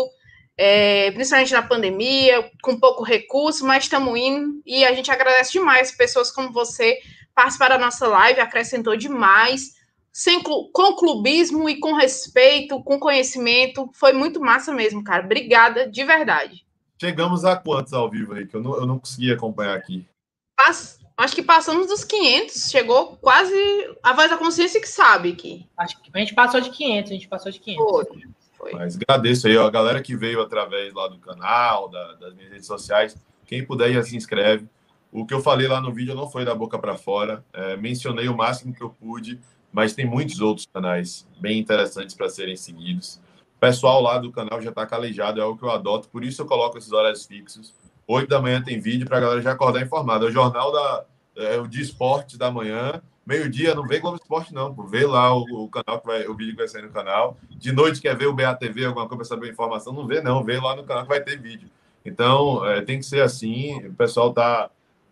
é, 0.57 1.11
principalmente 1.11 1.52
na 1.52 1.61
pandemia, 1.61 2.49
com 2.61 2.80
pouco 2.80 3.03
recurso, 3.03 3.65
mas 3.65 3.84
estamos 3.84 4.18
indo 4.18 4.61
e 4.65 4.86
a 4.86 4.94
gente 4.94 5.11
agradece 5.11 5.52
demais 5.52 5.91
pessoas 5.91 6.32
como 6.32 6.52
você 6.52 6.98
participar 7.34 7.69
da 7.69 7.77
nossa 7.77 8.07
live, 8.07 8.40
acrescentou 8.40 8.95
demais, 8.95 9.76
sem, 10.14 10.41
com 10.41 10.95
clubismo 10.95 11.69
e 11.69 11.77
com 11.77 11.94
respeito, 11.94 12.82
com 12.84 12.98
conhecimento, 12.98 13.90
foi 13.94 14.14
muito 14.14 14.40
massa 14.40 14.73
mesmo, 14.73 15.03
cara. 15.03 15.26
Obrigada, 15.26 15.90
de 15.90 16.06
verdade. 16.06 16.65
Chegamos 16.99 17.44
a 17.44 17.57
quantos 17.57 17.91
ao 17.91 18.10
vivo 18.10 18.34
aí, 18.34 18.48
que 18.48 18.56
eu 18.56 18.64
não, 18.64 18.77
eu 18.77 18.86
não 18.86 18.98
consegui 18.98 19.34
acompanhar 19.34 19.76
aqui? 19.76 20.07
Pass, 20.56 20.99
acho 21.18 21.36
que 21.36 21.44
passamos 21.44 21.88
dos 21.88 22.04
500, 22.04 22.70
chegou 22.70 23.18
quase 23.22 23.56
a 24.04 24.14
voz 24.14 24.30
da 24.30 24.38
consciência 24.38 24.82
que 24.82 24.88
sabe 24.88 25.32
aqui. 25.32 25.68
Acho 25.78 26.02
que 26.02 26.10
a 26.14 26.20
gente 26.20 26.34
passou 26.34 26.60
de 26.60 26.70
500, 26.70 27.12
a 27.12 27.14
gente 27.14 27.28
passou 27.28 27.52
de 27.52 27.60
500. 27.60 27.86
Foi. 27.86 28.36
Foi. 28.58 28.74
Mas 28.74 28.96
agradeço 28.96 29.48
aí, 29.48 29.58
ó, 29.58 29.68
a 29.68 29.72
galera 29.72 30.02
que 30.02 30.16
veio 30.16 30.42
através 30.42 30.94
lá 30.94 31.08
do 31.08 31.20
canal, 31.20 31.90
da, 31.90 32.14
das 32.14 32.34
minhas 32.34 32.52
redes 32.52 32.68
sociais. 32.68 33.16
Quem 33.46 33.66
puder 33.66 33.94
já 33.94 34.02
se 34.02 34.16
inscreve. 34.16 34.68
O 35.12 35.26
que 35.26 35.34
eu 35.34 35.42
falei 35.42 35.68
lá 35.68 35.80
no 35.80 35.94
vídeo 35.94 36.16
não 36.16 36.30
foi 36.30 36.44
da 36.44 36.56
boca 36.56 36.80
para 36.80 36.98
fora. 36.98 37.46
É, 37.54 37.78
mencionei 37.78 38.28
o 38.28 38.36
máximo 38.36 38.74
que 38.74 38.82
eu 38.82 38.90
pude, 38.90 39.40
mas 39.72 39.94
tem 39.94 40.06
muitos 40.06 40.42
outros 40.42 40.68
canais 40.74 41.28
bem 41.40 41.60
interessantes 41.60 42.16
para 42.16 42.30
serem 42.30 42.56
seguidos. 42.56 43.22
O 43.56 43.60
pessoal 43.60 44.02
lá 44.02 44.18
do 44.18 44.32
canal 44.32 44.62
já 44.62 44.70
está 44.70 44.86
calejado, 44.86 45.40
é 45.40 45.44
algo 45.44 45.58
que 45.58 45.64
eu 45.64 45.72
adoto, 45.72 46.10
por 46.10 46.24
isso 46.24 46.42
eu 46.42 46.46
coloco 46.46 46.78
esses 46.78 46.92
horários 46.92 47.26
fixos. 47.26 47.74
Oito 48.07 48.30
da 48.30 48.41
manhã 48.41 48.61
tem 48.61 48.80
vídeo 48.80 49.07
para 49.07 49.18
a 49.18 49.22
galera 49.22 49.41
já 49.41 49.52
acordar 49.52 49.82
informada. 49.82 50.26
É 50.26 50.30
o 50.30 50.32
jornal 50.32 50.72
da, 50.72 51.06
é, 51.38 51.57
o 51.57 51.68
de 51.68 51.82
esporte 51.82 52.38
da 52.38 52.52
manhã 52.52 53.02
Meio-dia 53.26 53.73
não 53.73 53.88
vê 53.88 53.99
Globo 53.99 54.18
Esporte, 54.18 54.53
não. 54.53 54.72
Vê 54.88 55.06
lá 55.06 55.36
o, 55.36 55.64
o, 55.64 55.69
canal 55.69 55.99
que 55.99 56.06
vai, 56.06 56.27
o 56.27 56.36
vídeo 56.36 56.52
que 56.52 56.60
vai 56.60 56.68
sair 56.68 56.84
no 56.84 56.91
canal. 56.91 57.38
De 57.49 57.72
noite 57.72 57.99
quer 57.99 58.15
ver 58.15 58.27
o 58.27 58.34
BATV, 58.34 58.86
alguma 58.86 59.07
coisa 59.07 59.18
para 59.18 59.26
saber 59.26 59.52
informação, 59.52 59.91
não 59.91 60.06
vê, 60.06 60.22
não. 60.22 60.44
Vê 60.44 60.60
lá 60.60 60.76
no 60.76 60.84
canal 60.84 61.03
que 61.03 61.10
vai 61.10 61.22
ter 61.22 61.40
vídeo. 61.40 61.68
Então, 62.06 62.64
é, 62.64 62.82
tem 62.82 62.99
que 62.99 63.06
ser 63.06 63.23
assim. 63.23 63.84
O 63.88 63.94
pessoal 63.95 64.32
tá, 64.32 64.69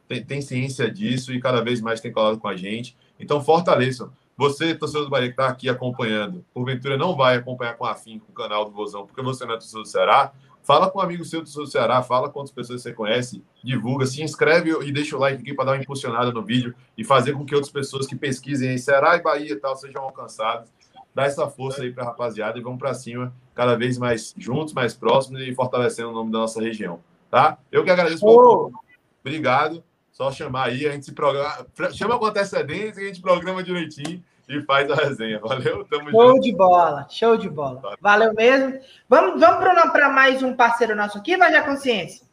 tem, 0.07 0.23
tem, 0.23 0.41
ciência 0.41 0.91
disso 0.91 1.33
e 1.33 1.41
cada 1.41 1.63
vez 1.63 1.81
mais 1.81 1.99
tem 1.99 2.11
colado 2.11 2.37
com 2.37 2.47
a 2.47 2.55
gente. 2.55 2.95
Então, 3.19 3.43
fortaleçam. 3.43 4.11
Você, 4.37 4.75
torcedor 4.75 5.05
do 5.05 5.09
Bahia, 5.09 5.27
que 5.27 5.33
está 5.33 5.47
aqui 5.47 5.67
acompanhando, 5.67 6.45
porventura 6.53 6.97
não 6.97 7.15
vai 7.15 7.37
acompanhar 7.37 7.75
com 7.75 7.85
afim 7.85 8.19
com 8.19 8.31
o 8.31 8.35
canal 8.35 8.65
do 8.65 8.71
Vozão, 8.71 9.05
porque 9.05 9.21
você 9.21 9.45
não 9.45 9.53
é 9.53 9.57
torcedor 9.57 9.83
do 9.83 9.89
Ceará, 9.89 10.33
Fala 10.63 10.89
com 10.89 10.99
um 10.99 11.01
amigo 11.01 11.25
seu 11.25 11.41
do 11.41 11.67
Ceará, 11.67 12.01
fala 12.01 12.29
quantas 12.29 12.53
pessoas 12.53 12.81
você 12.81 12.93
conhece, 12.93 13.43
divulga, 13.61 14.05
se 14.05 14.23
inscreve 14.23 14.71
e 14.85 14.93
deixa 14.93 15.17
o 15.17 15.19
like 15.19 15.41
aqui 15.41 15.53
para 15.53 15.65
dar 15.65 15.71
uma 15.73 15.81
impulsionada 15.81 16.31
no 16.31 16.41
vídeo 16.41 16.73
e 16.97 17.03
fazer 17.03 17.33
com 17.33 17.43
que 17.45 17.53
outras 17.53 17.71
pessoas 17.71 18.07
que 18.07 18.15
pesquisem 18.15 18.73
em 18.73 18.77
Ceará 18.77 19.17
e 19.17 19.21
Bahia 19.21 19.51
e 19.51 19.55
tal 19.57 19.75
sejam 19.75 20.01
alcançadas. 20.01 20.71
Dá 21.13 21.25
essa 21.25 21.47
força 21.49 21.83
aí 21.83 21.91
para 21.91 22.03
a 22.03 22.07
rapaziada 22.07 22.57
e 22.57 22.61
vamos 22.61 22.79
para 22.79 22.93
cima, 22.93 23.33
cada 23.53 23.75
vez 23.75 23.97
mais 23.97 24.33
juntos, 24.37 24.73
mais 24.73 24.93
próximos 24.93 25.41
e 25.41 25.53
fortalecendo 25.53 26.09
o 26.09 26.13
nome 26.13 26.31
da 26.31 26.39
nossa 26.39 26.61
região. 26.61 27.01
Tá? 27.29 27.57
Eu 27.69 27.83
que 27.83 27.91
agradeço. 27.91 28.25
Oh. 28.25 28.71
Obrigado. 29.19 29.83
Só 30.11 30.31
chamar 30.31 30.69
aí, 30.69 30.87
a 30.87 30.91
gente 30.91 31.05
se 31.05 31.11
programa. 31.11 31.67
Chama 31.91 32.17
com 32.17 32.25
antecedência 32.25 33.01
e 33.01 33.03
a 33.03 33.07
gente 33.07 33.21
programa 33.21 33.63
direitinho 33.63 34.23
e 34.59 34.65
faz 34.65 34.89
a 34.89 34.95
resenha. 34.95 35.39
Valeu? 35.39 35.85
Tamo 35.85 36.11
show 36.11 36.27
junto. 36.29 36.41
de 36.41 36.55
bola, 36.55 37.07
show 37.09 37.37
de 37.37 37.49
bola. 37.49 37.97
Valeu 37.99 38.33
mesmo. 38.33 38.79
Vamos, 39.09 39.39
vamos 39.39 39.91
para 39.91 40.09
mais 40.09 40.41
um 40.43 40.55
parceiro 40.55 40.95
nosso 40.95 41.17
aqui, 41.17 41.37
vai 41.37 41.51
já 41.51 41.61
consciência. 41.63 42.25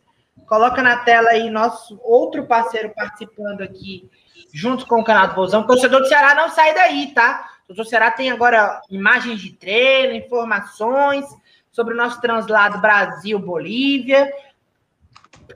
Coloca 0.46 0.82
na 0.82 0.98
tela 0.98 1.30
aí 1.30 1.48
nosso 1.48 2.00
outro 2.02 2.46
parceiro 2.46 2.92
participando 2.94 3.62
aqui, 3.62 4.10
junto 4.52 4.86
com 4.86 5.00
o 5.00 5.04
canal 5.04 5.28
do 5.28 5.34
Vozão. 5.34 5.60
O 5.62 5.66
torcedor 5.66 6.00
do 6.00 6.08
Ceará 6.08 6.34
não 6.34 6.50
sai 6.50 6.74
daí, 6.74 7.12
tá? 7.14 7.48
O 7.64 7.68
torcedor 7.68 7.84
do 7.84 7.88
Ceará 7.88 8.10
tem 8.10 8.30
agora 8.30 8.80
imagens 8.90 9.40
de 9.40 9.52
treino, 9.52 10.14
informações 10.14 11.24
sobre 11.70 11.94
o 11.94 11.96
nosso 11.96 12.20
translado 12.20 12.80
Brasil-Bolívia 12.80 14.28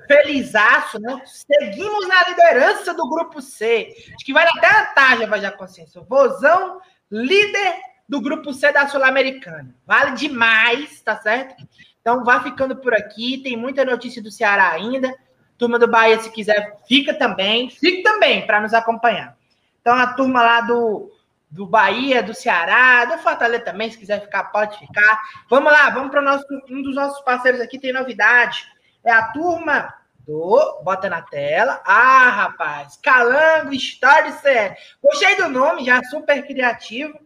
felizaço, 0.06 0.98
né? 1.00 1.20
Seguimos 1.24 2.08
na 2.08 2.28
liderança 2.28 2.94
do 2.94 3.08
grupo 3.08 3.40
C. 3.40 3.94
Acho 4.14 4.24
que 4.24 4.32
vai 4.32 4.46
até 4.46 4.66
a 4.66 4.86
tarja, 4.86 5.26
vai 5.26 5.40
já 5.40 5.50
consciência. 5.50 6.00
Vozão, 6.02 6.80
líder 7.10 7.76
do 8.08 8.20
grupo 8.20 8.52
C 8.52 8.72
da 8.72 8.88
Sul-Americana. 8.88 9.74
Vale 9.86 10.12
demais, 10.12 11.00
tá 11.00 11.16
certo? 11.16 11.54
Então 12.00 12.24
vá 12.24 12.40
ficando 12.40 12.76
por 12.76 12.94
aqui. 12.94 13.38
Tem 13.38 13.56
muita 13.56 13.84
notícia 13.84 14.22
do 14.22 14.30
Ceará 14.30 14.70
ainda. 14.70 15.14
Turma 15.56 15.78
do 15.78 15.88
Bahia, 15.88 16.18
se 16.18 16.30
quiser, 16.30 16.76
fica 16.86 17.14
também. 17.14 17.70
Fique 17.70 18.02
também 18.02 18.46
para 18.46 18.60
nos 18.60 18.74
acompanhar. 18.74 19.36
Então 19.80 19.94
a 19.94 20.08
turma 20.14 20.42
lá 20.42 20.60
do, 20.60 21.12
do 21.50 21.66
Bahia, 21.66 22.22
do 22.22 22.34
Ceará, 22.34 23.04
do 23.04 23.18
Fortaleza 23.18 23.64
também, 23.64 23.90
se 23.90 23.96
quiser 23.96 24.20
ficar, 24.20 24.44
pode 24.44 24.78
ficar. 24.78 25.20
Vamos 25.48 25.72
lá, 25.72 25.88
vamos 25.90 26.10
para 26.10 26.20
um 26.68 26.82
dos 26.82 26.94
nossos 26.94 27.20
parceiros 27.20 27.60
aqui 27.60 27.78
tem 27.78 27.92
novidade. 27.92 28.66
É 29.04 29.12
a 29.12 29.28
turma 29.28 29.94
do. 30.26 30.80
Bota 30.82 31.08
na 31.08 31.22
tela. 31.22 31.80
Ah, 31.84 32.30
rapaz. 32.30 32.98
Calango 33.02 33.72
Story 33.74 34.32
CR. 34.32 34.74
Gostei 35.02 35.36
do 35.36 35.48
nome, 35.48 35.84
já 35.84 36.02
super 36.04 36.46
criativo. 36.46 37.18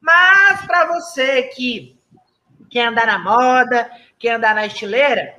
Mas 0.00 0.64
para 0.66 0.86
você 0.86 1.44
que 1.44 1.98
quer 2.70 2.88
andar 2.88 3.06
na 3.06 3.18
moda, 3.18 3.90
quer 4.18 4.34
andar 4.34 4.54
na 4.54 4.66
estileira, 4.66 5.36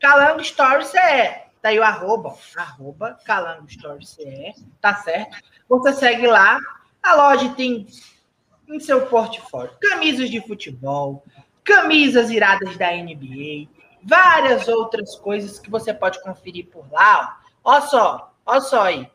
Calango 0.00 0.40
Story 0.40 0.84
CR. 0.84 1.48
Tá 1.60 1.70
aí 1.70 1.78
o 1.78 1.82
arroba, 1.82 2.36
arroba 2.56 3.18
Calango 3.24 3.68
Story 3.68 4.04
CR. 4.04 4.60
Tá 4.80 4.94
certo? 4.96 5.36
Você 5.68 5.92
segue 5.92 6.26
lá. 6.26 6.58
A 7.02 7.14
loja 7.14 7.54
tem 7.54 7.86
em 8.68 8.80
seu 8.80 9.06
portfólio 9.06 9.72
camisas 9.80 10.28
de 10.28 10.40
futebol, 10.40 11.24
camisas 11.64 12.30
iradas 12.30 12.76
da 12.76 12.90
NBA, 12.92 13.68
várias 14.02 14.68
outras 14.68 15.16
coisas 15.16 15.58
que 15.58 15.70
você 15.70 15.92
pode 15.92 16.22
conferir 16.22 16.68
por 16.68 16.90
lá. 16.92 17.40
Ó, 17.64 17.76
ó 17.76 17.80
só, 17.80 18.32
ó 18.44 18.60
só 18.60 18.82
aí. 18.82 19.10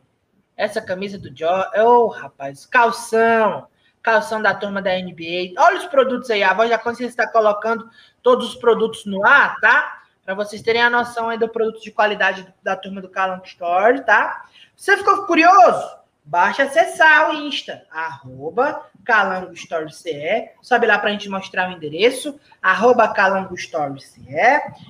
Essa 0.56 0.80
camisa 0.80 1.18
do 1.18 1.36
Joe, 1.36 1.64
oh, 1.76 2.06
rapaz, 2.06 2.64
calção, 2.64 3.66
calção 4.00 4.40
da 4.40 4.54
turma 4.54 4.80
da 4.80 4.90
NBA. 4.90 5.54
Olha 5.58 5.78
os 5.78 5.86
produtos 5.86 6.30
aí, 6.30 6.42
a 6.42 6.54
voz 6.54 6.70
da 6.70 6.78
consciência 6.78 7.12
está 7.12 7.30
colocando 7.30 7.88
todos 8.22 8.50
os 8.50 8.56
produtos 8.56 9.04
no 9.04 9.26
ar, 9.26 9.58
tá? 9.60 10.02
Para 10.24 10.34
vocês 10.34 10.62
terem 10.62 10.82
a 10.82 10.88
noção 10.88 11.28
aí 11.28 11.38
do 11.38 11.48
produto 11.48 11.82
de 11.82 11.90
qualidade 11.90 12.46
da 12.62 12.76
turma 12.76 13.00
do 13.00 13.08
Calanco 13.08 13.46
Store, 13.46 14.04
tá? 14.04 14.46
Você 14.76 14.96
ficou 14.96 15.26
curioso? 15.26 15.98
Basta 16.24 16.62
acessar 16.62 17.30
o 17.30 17.34
Insta, 17.34 17.84
arroba 17.90 18.86
Calango 19.04 19.52
Story 19.52 19.94
CE, 19.94 20.50
sobe 20.62 20.86
lá 20.86 20.98
para 20.98 21.10
a 21.10 21.12
gente 21.12 21.28
mostrar 21.28 21.68
o 21.68 21.72
endereço, 21.72 22.40
arroba 22.62 23.12
Calango 23.12 23.54
Story 23.54 24.00
CE, 24.00 24.22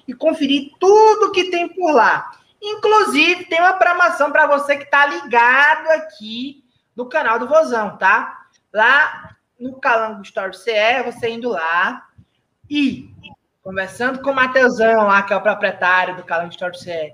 e 0.07 0.15
conferir 0.15 0.73
tudo 0.79 1.33
que 1.33 1.51
tem 1.51 1.69
por 1.69 1.93
lá. 1.93 2.31
Inclusive, 2.63 3.45
tem 3.47 3.61
uma 3.61 3.75
promoção 3.75 4.31
para 4.31 4.47
você 4.47 4.77
que 4.77 4.85
está 4.85 5.05
ligado 5.05 5.89
aqui 5.91 6.65
no 6.97 7.07
canal 7.07 7.39
do 7.39 7.49
Vozão, 7.49 7.97
tá? 7.99 8.47
Lá 8.73 9.37
no 9.59 9.79
Calango 9.79 10.23
Story 10.23 10.57
CE, 10.57 11.03
você 11.05 11.31
indo 11.31 11.51
lá 11.51 12.07
e 12.71 13.11
conversando 13.63 14.23
com 14.23 14.31
o 14.31 14.35
Mateusão 14.35 15.07
lá, 15.07 15.23
que 15.23 15.33
é 15.33 15.37
o 15.37 15.43
proprietário 15.43 16.17
do 16.17 16.25
Calango 16.25 16.53
Story 16.53 16.79
CE, 16.79 17.13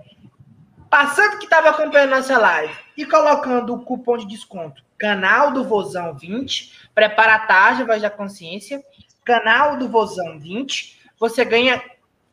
passando 0.88 1.38
que 1.38 1.44
estava 1.44 1.70
acompanhando 1.70 2.10
nossa 2.10 2.38
live 2.38 2.74
e 2.96 3.06
colocando 3.06 3.74
o 3.74 3.84
cupom 3.84 4.18
de 4.18 4.26
desconto 4.26 4.82
canal 5.00 5.50
do 5.50 5.64
Vozão 5.64 6.14
20, 6.14 6.89
prepara 7.00 7.36
a 7.36 7.38
tarde, 7.38 7.84
voz 7.84 8.02
da 8.02 8.10
consciência, 8.10 8.84
canal 9.24 9.78
do 9.78 9.88
Vozão 9.88 10.38
20, 10.38 11.00
você 11.18 11.46
ganha 11.46 11.82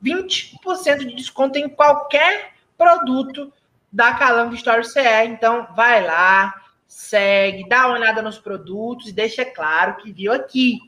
20% 0.04 0.98
de 0.98 1.16
desconto 1.16 1.58
em 1.58 1.70
qualquer 1.70 2.52
produto 2.78 3.54
da 3.90 4.14
Calango 4.16 4.56
Story 4.56 4.84
CE. 4.84 5.00
Então, 5.28 5.70
vai 5.74 6.06
lá, 6.06 6.54
segue, 6.86 7.70
dá 7.70 7.88
uma 7.88 7.96
olhada 7.96 8.22
nos 8.22 8.38
produtos 8.38 9.08
e 9.08 9.14
deixa 9.14 9.46
claro 9.46 9.96
que 9.96 10.12
viu 10.12 10.34
aqui 10.34 10.80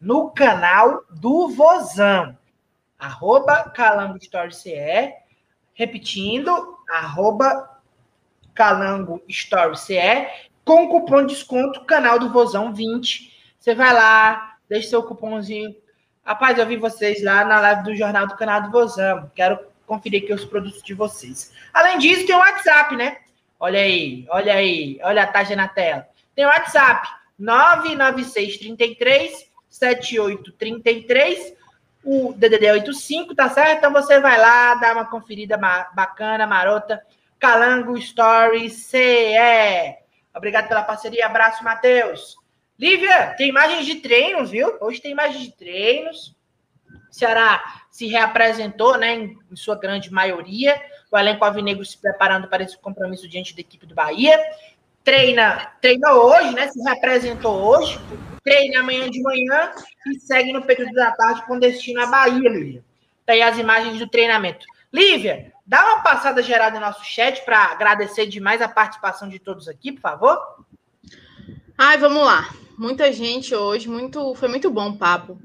no 0.00 0.30
canal 0.30 1.04
do 1.08 1.48
Vozão. 1.50 2.36
Arroba 2.98 3.70
Calango 3.70 4.16
Story 4.16 4.52
CE. 4.52 5.14
Repetindo, 5.74 6.76
arroba 6.90 7.78
Calango 8.52 9.22
Story 9.28 9.78
CE 9.78 10.26
com 10.68 10.84
o 10.84 10.88
cupom 10.88 11.24
de 11.24 11.32
desconto 11.32 11.86
canal 11.86 12.18
do 12.18 12.28
Vozão 12.28 12.74
20. 12.74 13.32
Você 13.58 13.74
vai 13.74 13.90
lá, 13.90 14.58
deixa 14.68 14.90
seu 14.90 15.02
cupomzinho. 15.02 15.74
Rapaz, 16.22 16.58
eu 16.58 16.66
vi 16.66 16.76
vocês 16.76 17.24
lá 17.24 17.42
na 17.42 17.58
live 17.58 17.84
do 17.84 17.96
Jornal 17.96 18.26
do 18.26 18.36
Canal 18.36 18.60
do 18.60 18.70
Vozão. 18.70 19.32
Quero 19.34 19.58
conferir 19.86 20.24
aqui 20.24 20.34
os 20.34 20.44
produtos 20.44 20.82
de 20.82 20.92
vocês. 20.92 21.54
Além 21.72 21.96
disso, 21.96 22.26
tem 22.26 22.36
o 22.36 22.40
WhatsApp, 22.40 22.94
né? 22.96 23.16
Olha 23.58 23.80
aí, 23.80 24.26
olha 24.28 24.52
aí, 24.52 25.00
olha 25.02 25.22
a 25.22 25.26
taxa 25.26 25.56
na 25.56 25.68
tela. 25.68 26.06
Tem 26.36 26.44
o 26.44 26.48
WhatsApp 26.48 27.08
99633 27.38 29.48
7833, 29.70 31.54
o 32.04 32.34
DDD 32.34 32.72
85, 32.72 33.34
tá 33.34 33.48
certo? 33.48 33.78
Então 33.78 33.90
você 33.90 34.20
vai 34.20 34.38
lá, 34.38 34.74
dá 34.74 34.92
uma 34.92 35.06
conferida 35.06 35.56
bacana, 35.56 36.46
marota. 36.46 37.02
Calango 37.38 37.96
Story 37.96 38.68
CE. 38.68 40.06
Obrigado 40.34 40.68
pela 40.68 40.82
parceria. 40.82 41.26
Abraço, 41.26 41.64
Matheus. 41.64 42.36
Lívia, 42.78 43.34
tem 43.36 43.48
imagens 43.48 43.84
de 43.86 43.96
treinos, 43.96 44.50
viu? 44.50 44.76
Hoje 44.80 45.00
tem 45.00 45.10
imagens 45.10 45.42
de 45.42 45.52
treinos. 45.52 46.36
O 47.10 47.14
Ceará 47.14 47.82
se 47.90 48.06
reapresentou, 48.06 48.96
né, 48.96 49.14
em, 49.14 49.38
em 49.50 49.56
sua 49.56 49.76
grande 49.76 50.12
maioria. 50.12 50.80
O 51.10 51.18
elenco 51.18 51.44
alvinegro 51.44 51.84
se 51.84 51.98
preparando 51.98 52.46
para 52.48 52.62
esse 52.62 52.78
compromisso 52.78 53.28
diante 53.28 53.54
da 53.54 53.60
equipe 53.60 53.86
do 53.86 53.94
Bahia. 53.94 54.38
Treina, 55.02 55.72
treinou 55.80 56.26
hoje, 56.26 56.54
né? 56.54 56.68
Se 56.68 56.80
representou 56.82 57.56
hoje. 57.56 57.98
Treina 58.44 58.80
amanhã 58.80 59.10
de 59.10 59.22
manhã 59.22 59.72
e 60.06 60.20
segue 60.20 60.52
no 60.52 60.62
período 60.62 60.92
da 60.92 61.10
tarde 61.12 61.46
com 61.46 61.58
destino 61.58 62.02
à 62.02 62.06
Bahia, 62.06 62.48
Lívia. 62.48 62.84
Tá 63.24 63.32
aí 63.32 63.42
as 63.42 63.58
imagens 63.58 63.98
do 63.98 64.08
treinamento. 64.08 64.66
Lívia, 64.92 65.52
dá 65.68 65.84
uma 65.84 66.00
passada 66.00 66.42
gerada 66.42 66.80
no 66.80 66.86
nosso 66.86 67.04
chat 67.04 67.44
para 67.44 67.58
agradecer 67.64 68.26
demais 68.26 68.62
a 68.62 68.68
participação 68.68 69.28
de 69.28 69.38
todos 69.38 69.68
aqui, 69.68 69.92
por 69.92 70.00
favor. 70.00 70.40
Ai, 71.76 71.98
vamos 71.98 72.24
lá. 72.24 72.48
Muita 72.78 73.12
gente 73.12 73.54
hoje, 73.54 73.86
muito, 73.86 74.34
foi 74.34 74.48
muito 74.48 74.70
bom 74.70 74.88
o 74.88 74.96
papo. 74.96 75.38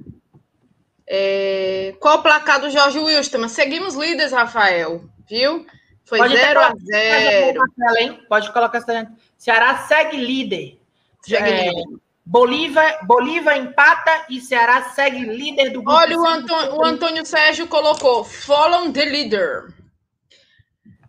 É, 1.05 1.93
qual 1.99 2.19
o 2.19 2.21
placar 2.23 2.61
do 2.61 2.69
Jorge 2.69 2.97
Wilson? 2.97 3.49
Seguimos 3.49 3.95
líderes, 3.95 4.31
Rafael, 4.31 5.03
viu? 5.29 5.65
Foi 6.05 6.19
0 6.25 6.59
a 6.59 6.73
0 6.73 8.25
Pode 8.29 8.53
colocar 8.53 8.77
essa. 8.77 9.11
Ceará 9.37 9.79
segue 9.79 10.17
líder. 10.17 10.79
Segue 11.21 11.49
é, 11.49 11.69
líder. 11.69 11.83
Bolívia, 12.25 12.99
Bolívia 13.03 13.57
empata 13.57 14.25
e 14.29 14.39
Ceará 14.39 14.83
segue 14.91 15.25
líder 15.25 15.71
do 15.71 15.81
grupo. 15.81 15.91
Olha, 15.91 16.17
o 16.17 16.25
Antônio, 16.25 16.75
o 16.75 16.85
Antônio 16.85 17.25
Sérgio 17.25 17.67
colocou: 17.67 18.23
follow 18.23 18.91
the 18.93 19.03
leader. 19.03 19.82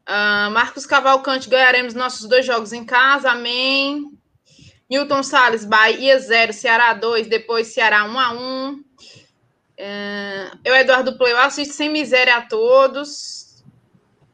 Uh, 0.08 0.50
Marcos 0.50 0.84
Cavalcante, 0.84 1.48
ganharemos 1.48 1.94
nossos 1.94 2.28
dois 2.28 2.44
jogos 2.44 2.72
em 2.72 2.84
casa, 2.84 3.30
amém. 3.30 4.10
Newton 4.88 5.22
Salles, 5.22 5.64
Bahia 5.64 6.18
0, 6.18 6.52
Ceará 6.52 6.92
2, 6.92 7.26
depois 7.26 7.68
Ceará 7.68 8.04
1 8.04 8.18
a 8.18 8.32
1 8.32 8.84
é, 9.76 10.50
eu, 10.64 10.74
Eduardo 10.74 11.16
Play, 11.18 11.32
eu 11.32 11.38
assisto 11.38 11.74
sem 11.74 11.88
miséria 11.88 12.36
a 12.36 12.42
todos. 12.42 13.62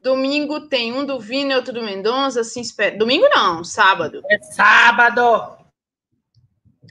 Domingo 0.03 0.69
tem 0.69 0.93
um 0.93 1.05
do 1.05 1.19
Vini, 1.19 1.55
outro 1.55 1.73
do 1.73 1.83
Mendonça. 1.83 2.41
Assim, 2.41 2.61
espera. 2.61 2.97
Domingo 2.97 3.29
não, 3.35 3.65
sábado. 3.65 4.23
É 4.31 4.39
sábado. 4.39 5.59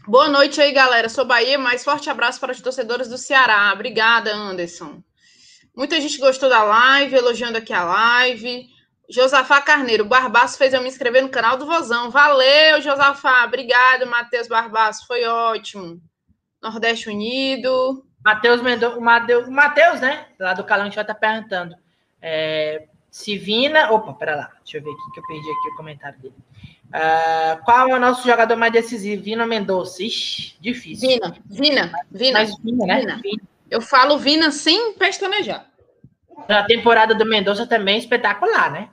Boa 0.07 0.29
noite 0.29 0.61
aí, 0.61 0.71
galera. 0.71 1.09
Sou 1.09 1.25
Bahia, 1.25 1.57
mas 1.57 1.83
forte 1.83 2.09
abraço 2.09 2.39
para 2.39 2.51
os 2.51 2.61
torcedores 2.61 3.07
do 3.07 3.17
Ceará. 3.17 3.71
Obrigada, 3.73 4.33
Anderson. 4.33 5.03
Muita 5.75 5.99
gente 6.01 6.17
gostou 6.17 6.49
da 6.49 6.63
live, 6.63 7.15
elogiando 7.15 7.57
aqui 7.57 7.73
a 7.73 7.83
live. 7.83 8.67
Josafá 9.09 9.61
Carneiro, 9.61 10.05
Barbaço 10.05 10.57
fez 10.57 10.73
eu 10.73 10.81
me 10.81 10.87
inscrever 10.87 11.23
no 11.23 11.29
canal 11.29 11.57
do 11.57 11.65
Vozão. 11.65 12.11
Valeu, 12.11 12.79
Josafá. 12.81 13.45
Obrigado, 13.45 14.05
Matheus 14.05 14.47
Barbaço. 14.47 15.07
Foi 15.07 15.23
ótimo. 15.25 15.99
Nordeste 16.61 17.09
Unido. 17.09 18.05
Matheus 18.23 18.61
Mendonça, 18.61 18.97
o 18.97 19.01
Matheus, 19.51 20.01
né? 20.01 20.27
Lá 20.37 20.53
do 20.53 20.63
canal 20.63 20.83
a 20.83 20.85
gente 20.85 20.95
vai 20.95 21.03
estar 21.03 21.13
tá 21.13 21.19
perguntando. 21.19 21.75
É, 22.21 22.87
se 23.09 23.37
Vina. 23.37 23.91
Opa, 23.91 24.13
pera 24.13 24.35
lá. 24.35 24.51
Deixa 24.63 24.77
eu 24.77 24.83
ver 24.83 24.91
aqui 24.91 25.11
que 25.13 25.19
eu 25.19 25.27
perdi 25.27 25.49
aqui 25.49 25.69
o 25.69 25.75
comentário 25.75 26.19
dele. 26.19 26.35
Uh, 26.89 27.63
qual 27.63 27.87
é 27.87 27.95
o 27.95 27.99
nosso 27.99 28.27
jogador 28.27 28.55
mais 28.57 28.73
decisivo? 28.73 29.23
Vina 29.23 29.45
Mendonça? 29.45 30.03
Ixi, 30.03 30.55
difícil. 30.59 31.09
Vina, 31.09 31.35
Vina, 31.45 31.91
Vina. 32.11 32.39
Mas 32.39 32.57
Vina, 32.61 32.85
né? 32.85 32.99
Vina. 32.99 33.21
Vina. 33.23 33.41
Eu 33.69 33.81
falo 33.81 34.17
Vina 34.17 34.51
sem 34.51 34.93
pestanejar. 34.93 35.65
A 36.47 36.63
temporada 36.63 37.13
do 37.13 37.25
Mendonça 37.25 37.67
também 37.67 37.95
é 37.95 37.99
espetacular, 37.99 38.71
né? 38.71 38.89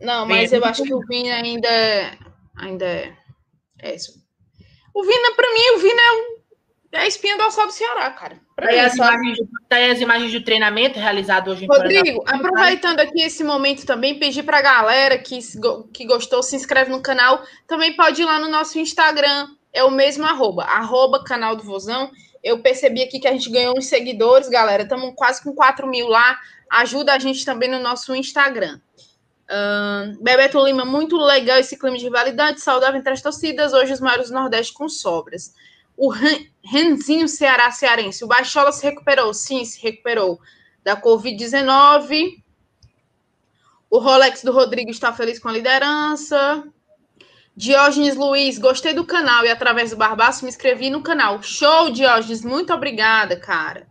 Não, 0.00 0.26
mas 0.26 0.52
eu 0.52 0.64
acho 0.64 0.82
que 0.82 0.94
o 0.94 1.00
Vina 1.06 1.34
ainda 1.34 1.68
é. 1.68 2.16
Ainda 2.56 2.84
é. 2.84 3.12
É 3.78 3.94
isso. 3.94 4.12
O 4.94 5.02
Vina, 5.02 5.34
para 5.34 5.52
mim, 5.52 5.76
o 5.76 5.78
Vina 5.78 6.00
é 6.00 6.12
um 6.12 6.36
é 6.96 7.00
a 7.00 7.06
espinha 7.06 7.36
dorsal 7.36 7.66
do 7.66 7.72
Ceará, 7.72 8.10
cara. 8.10 8.40
Tá 8.56 8.68
aí, 8.68 8.80
as 8.80 8.94
imagens, 8.94 9.38
tá 9.68 9.76
aí 9.76 9.90
as 9.90 10.00
imagens 10.00 10.30
de 10.30 10.40
treinamento 10.40 10.98
realizado 10.98 11.50
hoje 11.50 11.64
em 11.64 11.68
Rodrigo, 11.68 12.24
aproveitando 12.26 13.00
aqui 13.00 13.22
esse 13.22 13.44
momento 13.44 13.84
também, 13.84 14.18
pedir 14.18 14.42
para 14.44 14.58
a 14.58 14.62
galera 14.62 15.18
que, 15.18 15.38
que 15.92 16.06
gostou, 16.06 16.42
se 16.42 16.56
inscreve 16.56 16.90
no 16.90 17.02
canal. 17.02 17.42
Também 17.66 17.94
pode 17.94 18.22
ir 18.22 18.24
lá 18.24 18.40
no 18.40 18.48
nosso 18.48 18.78
Instagram, 18.78 19.48
é 19.74 19.84
o 19.84 19.90
mesmo 19.90 20.24
arroba, 20.24 20.64
arroba 20.64 21.22
canal 21.22 21.54
do 21.54 21.62
Vozão. 21.62 22.10
Eu 22.46 22.60
percebi 22.60 23.02
aqui 23.02 23.18
que 23.18 23.26
a 23.26 23.32
gente 23.32 23.50
ganhou 23.50 23.76
uns 23.76 23.86
seguidores, 23.86 24.48
galera. 24.48 24.84
Estamos 24.84 25.12
quase 25.16 25.42
com 25.42 25.52
4 25.52 25.84
mil 25.88 26.06
lá. 26.06 26.38
Ajuda 26.70 27.12
a 27.12 27.18
gente 27.18 27.44
também 27.44 27.68
no 27.68 27.80
nosso 27.80 28.14
Instagram. 28.14 28.80
Uh, 29.50 30.22
Bebeto 30.22 30.64
Lima, 30.64 30.84
muito 30.84 31.16
legal 31.16 31.58
esse 31.58 31.76
clima 31.76 31.98
de 31.98 32.04
rivalidade, 32.04 32.60
saudável 32.60 33.00
entre 33.00 33.12
as 33.12 33.20
torcidas. 33.20 33.72
Hoje 33.72 33.94
os 33.94 34.00
maiores 34.00 34.28
do 34.28 34.34
Nordeste 34.34 34.72
com 34.72 34.88
sobras. 34.88 35.56
O 35.96 36.12
Renzinho 36.62 37.26
Ceará 37.26 37.72
Cearense. 37.72 38.22
O 38.22 38.28
Baixola 38.28 38.70
se 38.70 38.84
recuperou. 38.84 39.34
Sim, 39.34 39.64
se 39.64 39.82
recuperou 39.82 40.38
da 40.84 40.96
Covid-19. 40.96 42.44
O 43.90 43.98
Rolex 43.98 44.44
do 44.44 44.52
Rodrigo 44.52 44.92
está 44.92 45.12
feliz 45.12 45.40
com 45.40 45.48
a 45.48 45.52
liderança. 45.52 46.62
Diógenes 47.56 48.14
Luiz, 48.16 48.58
gostei 48.58 48.92
do 48.92 49.04
canal 49.04 49.44
e 49.44 49.50
através 49.50 49.90
do 49.90 49.96
Barbaço 49.96 50.44
me 50.44 50.50
inscrevi 50.50 50.90
no 50.90 51.00
canal. 51.00 51.42
Show, 51.42 51.90
Diógenes, 51.90 52.42
muito 52.42 52.72
obrigada, 52.74 53.34
cara. 53.40 53.86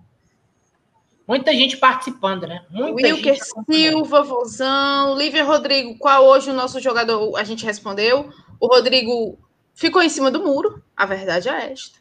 Muita 1.28 1.52
gente 1.52 1.78
participando, 1.78 2.46
né? 2.46 2.64
Muita 2.70 3.08
Wilker 3.08 3.38
Silva, 3.68 4.22
Vozão, 4.22 5.18
Lívia 5.18 5.44
Rodrigo, 5.44 5.98
qual 5.98 6.24
hoje 6.26 6.52
o 6.52 6.54
nosso 6.54 6.80
jogador? 6.80 7.36
A 7.36 7.44
gente 7.44 7.66
respondeu. 7.66 8.30
O 8.60 8.68
Rodrigo 8.68 9.40
ficou 9.74 10.04
em 10.04 10.10
cima 10.10 10.30
do 10.30 10.44
muro, 10.44 10.84
a 10.96 11.08
verdade 11.08 11.50
é 11.50 11.72
esta. 11.72 11.98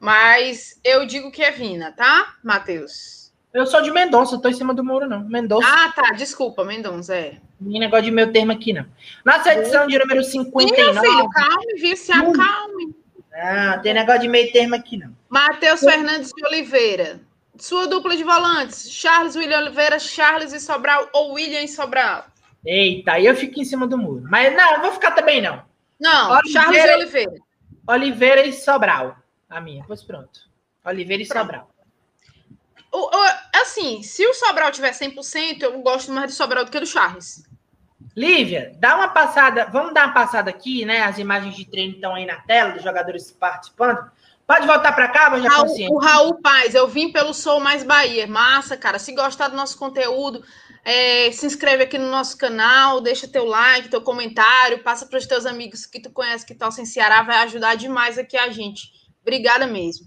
Mas 0.00 0.80
eu 0.82 1.06
digo 1.06 1.30
que 1.30 1.42
é 1.42 1.52
Vina, 1.52 1.92
tá, 1.92 2.34
Matheus? 2.42 3.25
Eu 3.56 3.66
sou 3.66 3.80
de 3.80 3.90
Mendonça, 3.90 4.34
não 4.34 4.42
tô 4.42 4.50
em 4.50 4.52
cima 4.52 4.74
do 4.74 4.84
muro, 4.84 5.08
não. 5.08 5.20
Mendonça. 5.20 5.66
Ah, 5.66 5.90
tá, 5.90 6.12
desculpa, 6.12 6.62
Mendonça, 6.62 7.16
é. 7.16 7.38
Nem 7.58 7.80
negócio 7.80 8.04
de 8.04 8.10
meu 8.10 8.30
termo 8.30 8.52
aqui, 8.52 8.70
não. 8.70 8.84
Nossa 9.24 9.54
edição 9.54 9.86
de 9.86 9.98
número 9.98 10.22
59. 10.22 10.76
Sim, 10.76 10.92
meu 10.92 11.02
filho, 11.02 11.30
calme, 11.30 11.74
viu? 11.76 11.96
Se 11.96 12.12
acalme. 12.12 12.94
Não, 13.32 13.80
tem 13.80 13.94
negócio 13.94 14.20
de 14.20 14.28
meio 14.28 14.52
termo 14.52 14.74
aqui, 14.74 14.98
não. 14.98 15.16
Matheus 15.30 15.80
Fernandes 15.80 16.32
de 16.36 16.44
Oliveira. 16.44 17.18
Sua 17.58 17.86
dupla 17.86 18.14
de 18.14 18.22
volantes, 18.22 18.92
Charles 18.92 19.34
William 19.34 19.60
Oliveira, 19.60 19.98
Charles 19.98 20.52
e 20.52 20.60
Sobral 20.60 21.08
ou 21.14 21.32
William 21.32 21.62
e 21.62 21.68
Sobral? 21.68 22.26
Eita, 22.62 23.12
aí 23.12 23.24
eu 23.24 23.34
fico 23.34 23.58
em 23.58 23.64
cima 23.64 23.86
do 23.86 23.96
muro. 23.96 24.22
Mas 24.28 24.54
não, 24.54 24.74
não 24.74 24.82
vou 24.82 24.92
ficar 24.92 25.12
também, 25.12 25.40
não. 25.40 25.62
Não, 25.98 26.32
Oliveira, 26.32 26.52
Charles 26.52 26.84
e 26.84 26.94
Oliveira. 26.94 27.32
Oliveira 27.88 28.46
e 28.46 28.52
Sobral. 28.52 29.16
A 29.48 29.62
minha, 29.62 29.82
pois 29.86 30.02
pronto. 30.02 30.40
Oliveira 30.84 31.22
e 31.22 31.26
pronto. 31.26 31.46
Sobral. 31.46 31.75
Assim, 33.52 34.02
se 34.02 34.26
o 34.26 34.34
Sobral 34.34 34.70
tiver 34.70 34.92
100%, 34.92 35.62
eu 35.62 35.80
gosto 35.80 36.12
mais 36.12 36.30
do 36.30 36.36
Sobral 36.36 36.64
do 36.64 36.70
que 36.70 36.80
do 36.80 36.86
Charles. 36.86 37.42
Lívia, 38.16 38.72
dá 38.78 38.96
uma 38.96 39.08
passada, 39.08 39.66
vamos 39.66 39.92
dar 39.92 40.06
uma 40.06 40.14
passada 40.14 40.48
aqui, 40.48 40.86
né? 40.86 41.02
As 41.02 41.18
imagens 41.18 41.54
de 41.54 41.66
treino 41.66 41.94
estão 41.94 42.14
aí 42.14 42.24
na 42.24 42.36
tela, 42.36 42.72
dos 42.72 42.82
jogadores 42.82 43.30
participando. 43.30 44.10
Pode 44.46 44.66
voltar 44.66 44.92
para 44.92 45.08
cá, 45.08 45.38
já 45.38 45.48
Raul, 45.48 45.68
O 45.90 45.98
Raul 45.98 46.40
Paz, 46.40 46.74
eu 46.74 46.86
vim 46.86 47.12
pelo 47.12 47.34
Sou 47.34 47.60
Mais 47.60 47.82
Bahia. 47.82 48.26
Massa, 48.26 48.76
cara. 48.76 48.98
Se 48.98 49.12
gostar 49.12 49.48
do 49.48 49.56
nosso 49.56 49.76
conteúdo, 49.76 50.42
é, 50.84 51.30
se 51.32 51.44
inscreve 51.44 51.82
aqui 51.82 51.98
no 51.98 52.08
nosso 52.08 52.38
canal, 52.38 53.00
deixa 53.00 53.26
teu 53.26 53.44
like, 53.44 53.88
teu 53.88 54.00
comentário, 54.00 54.84
passa 54.84 55.04
para 55.04 55.18
os 55.18 55.26
teus 55.26 55.44
amigos 55.44 55.84
que 55.84 56.00
tu 56.00 56.10
conhece 56.10 56.46
que 56.46 56.54
torcem 56.54 56.86
Ceará, 56.86 57.22
vai 57.24 57.38
ajudar 57.38 57.74
demais 57.74 58.16
aqui 58.16 58.36
a 58.38 58.48
gente. 58.50 58.92
Obrigada 59.20 59.66
mesmo. 59.66 60.06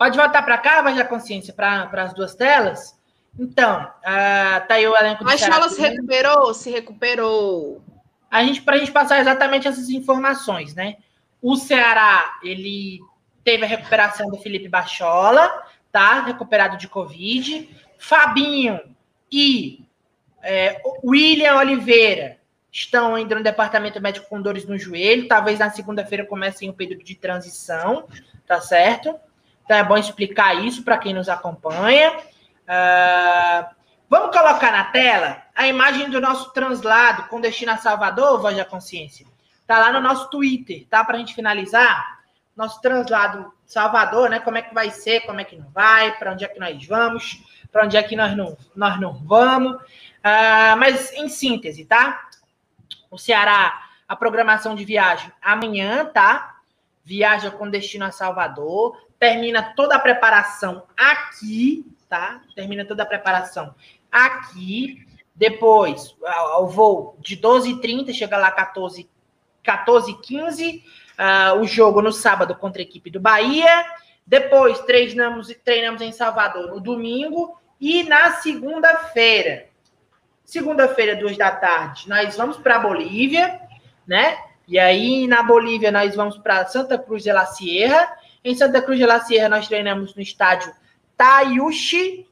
Pode 0.00 0.16
voltar 0.16 0.40
para 0.40 0.56
cá, 0.56 0.80
vai 0.80 0.96
já 0.96 1.04
consciência 1.04 1.52
para 1.52 1.90
as 1.92 2.14
duas 2.14 2.34
telas. 2.34 2.98
Então, 3.38 3.82
uh, 3.82 4.66
tá 4.66 4.76
aí 4.76 4.88
o 4.88 4.96
elenco 4.96 5.22
do 5.22 5.28
A 5.28 5.36
Ceará. 5.36 5.68
se 5.68 5.78
recuperou? 5.78 6.54
Se 6.54 6.70
recuperou. 6.70 7.84
A 8.30 8.42
gente, 8.42 8.62
para 8.62 8.76
a 8.76 8.78
gente 8.78 8.92
passar 8.92 9.20
exatamente 9.20 9.68
essas 9.68 9.90
informações, 9.90 10.74
né? 10.74 10.96
O 11.42 11.54
Ceará, 11.54 12.38
ele 12.42 12.98
teve 13.44 13.62
a 13.66 13.68
recuperação 13.68 14.30
do 14.30 14.38
Felipe 14.38 14.70
Bachola, 14.70 15.52
tá? 15.92 16.22
Recuperado 16.22 16.78
de 16.78 16.88
Covid. 16.88 17.68
Fabinho 17.98 18.80
e 19.30 19.84
é, 20.42 20.80
William 21.04 21.56
Oliveira 21.56 22.38
estão 22.72 23.16
ainda 23.16 23.34
no 23.34 23.42
departamento 23.42 24.00
médico 24.00 24.30
com 24.30 24.40
dores 24.40 24.64
no 24.64 24.78
joelho. 24.78 25.28
Talvez 25.28 25.58
na 25.58 25.68
segunda-feira 25.68 26.24
comecem 26.24 26.70
um 26.70 26.72
período 26.72 27.04
de 27.04 27.16
transição, 27.16 28.08
tá 28.46 28.62
certo? 28.62 29.14
Então 29.70 29.78
é 29.78 29.84
bom 29.84 29.96
explicar 29.96 30.64
isso 30.64 30.82
para 30.82 30.98
quem 30.98 31.14
nos 31.14 31.28
acompanha. 31.28 32.10
Uh, 32.10 33.72
vamos 34.08 34.36
colocar 34.36 34.72
na 34.72 34.82
tela 34.86 35.44
a 35.54 35.68
imagem 35.68 36.10
do 36.10 36.20
nosso 36.20 36.52
translado 36.52 37.28
com 37.28 37.40
destino 37.40 37.70
a 37.70 37.76
Salvador, 37.76 38.40
Voz 38.40 38.56
da 38.56 38.64
Consciência. 38.64 39.24
Tá 39.68 39.78
lá 39.78 39.92
no 39.92 40.00
nosso 40.00 40.28
Twitter, 40.28 40.88
tá? 40.90 41.04
Para 41.04 41.14
a 41.14 41.18
gente 41.20 41.36
finalizar. 41.36 42.18
Nosso 42.56 42.80
translado 42.80 43.54
Salvador, 43.64 44.28
né? 44.28 44.40
Como 44.40 44.58
é 44.58 44.62
que 44.62 44.74
vai 44.74 44.90
ser, 44.90 45.20
como 45.20 45.40
é 45.40 45.44
que 45.44 45.54
não 45.54 45.70
vai, 45.70 46.18
para 46.18 46.32
onde 46.32 46.44
é 46.44 46.48
que 46.48 46.58
nós 46.58 46.84
vamos, 46.84 47.40
para 47.70 47.84
onde 47.84 47.96
é 47.96 48.02
que 48.02 48.16
nós 48.16 48.36
não, 48.36 48.56
nós 48.74 49.00
não 49.00 49.12
vamos. 49.24 49.74
Uh, 49.76 50.76
mas 50.80 51.12
em 51.12 51.28
síntese, 51.28 51.84
tá? 51.84 52.28
O 53.08 53.16
Ceará, 53.16 53.84
a 54.08 54.16
programação 54.16 54.74
de 54.74 54.84
viagem 54.84 55.30
amanhã, 55.40 56.06
tá? 56.06 56.59
Viaja 57.04 57.50
com 57.50 57.68
destino 57.68 58.04
a 58.04 58.10
Salvador, 58.10 58.96
termina 59.18 59.74
toda 59.74 59.96
a 59.96 59.98
preparação 59.98 60.84
aqui, 60.96 61.84
tá? 62.08 62.40
Termina 62.54 62.84
toda 62.84 63.02
a 63.02 63.06
preparação 63.06 63.74
aqui. 64.10 65.06
Depois, 65.34 66.14
o 66.58 66.66
voo 66.66 67.16
de 67.20 67.36
12h30, 67.36 68.12
chega 68.12 68.36
lá 68.36 68.50
14 68.50 69.08
14h15. 69.64 70.82
Uh, 71.20 71.60
o 71.60 71.66
jogo 71.66 72.00
no 72.00 72.12
sábado 72.12 72.54
contra 72.54 72.80
a 72.80 72.84
equipe 72.84 73.10
do 73.10 73.20
Bahia. 73.20 73.84
Depois 74.26 74.78
treinamos, 74.80 75.54
treinamos 75.64 76.00
em 76.00 76.12
Salvador 76.12 76.68
no 76.68 76.80
domingo. 76.80 77.58
E 77.80 78.04
na 78.04 78.32
segunda-feira, 78.34 79.68
segunda-feira, 80.44 81.16
duas 81.16 81.36
da 81.36 81.50
tarde, 81.50 82.08
nós 82.08 82.36
vamos 82.36 82.58
para 82.58 82.78
Bolívia, 82.78 83.60
né? 84.06 84.36
E 84.70 84.78
aí 84.78 85.26
na 85.26 85.42
Bolívia 85.42 85.90
nós 85.90 86.14
vamos 86.14 86.38
para 86.38 86.64
Santa 86.66 86.96
Cruz 86.96 87.24
de 87.24 87.32
la 87.32 87.44
Sierra. 87.44 88.16
Em 88.44 88.54
Santa 88.54 88.80
Cruz 88.80 89.00
de 89.00 89.04
la 89.04 89.18
Sierra 89.18 89.48
nós 89.48 89.66
treinamos 89.66 90.14
no 90.14 90.22
estádio 90.22 90.72
Tayushi, 91.16 92.24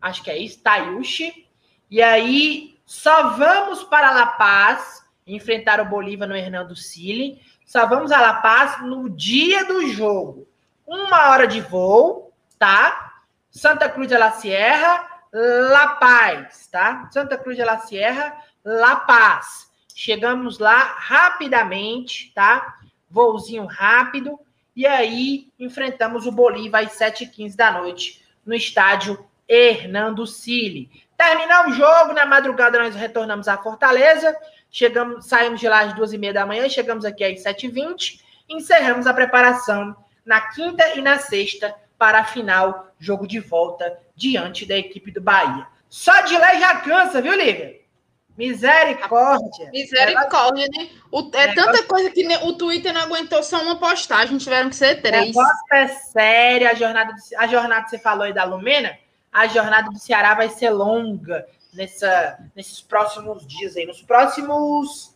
acho 0.00 0.24
que 0.24 0.30
é 0.30 0.38
isso, 0.38 0.58
Tayushi. 0.62 1.46
E 1.90 2.00
aí 2.00 2.78
só 2.86 3.36
vamos 3.36 3.84
para 3.84 4.10
La 4.10 4.24
Paz 4.24 5.04
enfrentar 5.26 5.82
o 5.82 5.84
Bolívia 5.84 6.26
no 6.26 6.34
Hernando 6.34 6.74
Cili. 6.74 7.42
Só 7.66 7.86
vamos 7.86 8.10
a 8.10 8.22
La 8.22 8.34
Paz 8.40 8.80
no 8.80 9.10
dia 9.10 9.66
do 9.66 9.86
jogo. 9.88 10.48
Uma 10.86 11.28
hora 11.28 11.46
de 11.46 11.60
voo, 11.60 12.32
tá? 12.58 13.16
Santa 13.50 13.86
Cruz 13.86 14.08
de 14.08 14.16
la 14.16 14.32
Sierra, 14.32 15.06
La 15.30 15.96
Paz, 15.96 16.68
tá? 16.72 17.06
Santa 17.12 17.36
Cruz 17.36 17.58
de 17.58 17.66
la 17.66 17.80
Sierra, 17.80 18.34
La 18.64 18.96
Paz. 18.96 19.69
Chegamos 20.02 20.58
lá 20.58 20.94
rapidamente, 20.96 22.32
tá? 22.34 22.78
Voozinho 23.10 23.66
rápido. 23.66 24.40
E 24.74 24.86
aí 24.86 25.52
enfrentamos 25.58 26.24
o 26.24 26.32
Bolívia 26.32 26.78
às 26.78 26.98
7h15 26.98 27.54
da 27.54 27.70
noite 27.70 28.24
no 28.46 28.54
estádio 28.54 29.22
Hernando 29.46 30.26
Cili. 30.26 30.90
Terminar 31.18 31.68
o 31.68 31.72
jogo, 31.74 32.14
na 32.14 32.24
madrugada 32.24 32.78
nós 32.78 32.94
retornamos 32.94 33.46
à 33.46 33.58
Fortaleza. 33.58 34.34
Chegamos, 34.70 35.26
saímos 35.26 35.60
de 35.60 35.68
lá 35.68 35.80
às 35.80 35.92
duas 35.92 36.14
e 36.14 36.18
meia 36.18 36.32
da 36.32 36.46
manhã, 36.46 36.66
chegamos 36.66 37.04
aqui 37.04 37.22
às 37.22 37.44
7h20. 37.44 38.22
Encerramos 38.48 39.06
a 39.06 39.12
preparação 39.12 39.94
na 40.24 40.40
quinta 40.40 40.94
e 40.96 41.02
na 41.02 41.18
sexta 41.18 41.74
para 41.98 42.20
a 42.20 42.24
final, 42.24 42.90
jogo 42.98 43.26
de 43.26 43.38
volta 43.38 43.98
diante 44.16 44.64
da 44.64 44.78
equipe 44.78 45.10
do 45.10 45.20
Bahia. 45.20 45.66
Só 45.90 46.22
de 46.22 46.38
lei 46.38 46.58
já 46.58 46.76
cansa, 46.76 47.20
viu, 47.20 47.36
Lívia? 47.36 47.79
Misericórdia. 48.36 49.70
Misericórdia, 49.70 50.66
né? 50.76 50.88
O, 51.10 51.30
é 51.34 51.54
tanta 51.54 51.82
coisa 51.82 52.10
que 52.10 52.26
o 52.42 52.54
Twitter 52.54 52.92
não 52.92 53.02
aguentou 53.02 53.42
só 53.42 53.62
uma 53.62 53.78
postagem, 53.78 54.38
tiveram 54.38 54.70
que 54.70 54.76
ser 54.76 55.02
três. 55.02 55.24
O 55.24 55.26
negócio 55.26 55.64
é 55.72 55.88
sério, 55.88 56.68
a 56.68 56.74
jornada, 56.74 57.14
a 57.36 57.46
jornada 57.46 57.84
que 57.84 57.90
você 57.90 57.98
falou 57.98 58.24
aí 58.24 58.32
da 58.32 58.44
Lumena, 58.44 58.96
a 59.32 59.46
jornada 59.46 59.90
do 59.90 59.98
Ceará 59.98 60.34
vai 60.34 60.48
ser 60.48 60.70
longa 60.70 61.46
nessa, 61.74 62.38
nesses 62.56 62.80
próximos 62.80 63.46
dias 63.46 63.76
aí. 63.76 63.84
Nos 63.84 64.02
próximos 64.02 65.14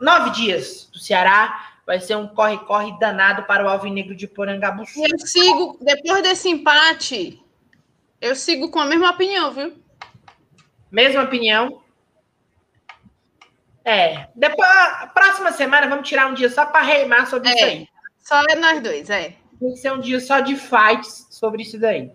nove 0.00 0.30
dias 0.30 0.88
do 0.92 0.98
Ceará, 0.98 1.74
vai 1.86 2.00
ser 2.00 2.16
um 2.16 2.26
corre-corre 2.26 2.98
danado 2.98 3.44
para 3.44 3.64
o 3.64 3.68
Alvinegro 3.68 4.14
de 4.14 4.26
Porangabuçu. 4.26 5.00
Eu 5.00 5.18
sigo, 5.20 5.78
depois 5.80 6.22
desse 6.22 6.48
empate, 6.48 7.40
eu 8.20 8.34
sigo 8.34 8.70
com 8.70 8.80
a 8.80 8.86
mesma 8.86 9.10
opinião, 9.10 9.52
viu? 9.52 9.74
Mesma 10.90 11.22
opinião. 11.22 11.82
É. 13.86 14.26
Depois, 14.34 14.68
próxima 15.14 15.52
semana, 15.52 15.86
vamos 15.86 16.08
tirar 16.08 16.26
um 16.26 16.34
dia 16.34 16.50
só 16.50 16.66
para 16.66 16.84
reimar 16.84 17.28
sobre 17.28 17.48
é, 17.50 17.54
isso 17.54 17.64
aí. 17.64 17.88
Só 18.18 18.42
é 18.50 18.56
nós 18.56 18.82
dois, 18.82 19.08
é. 19.08 19.36
Tem 19.60 19.70
que 19.70 19.76
ser 19.76 19.92
um 19.92 20.00
dia 20.00 20.18
só 20.18 20.40
de 20.40 20.56
fights 20.56 21.28
sobre 21.30 21.62
isso 21.62 21.78
daí. 21.78 22.06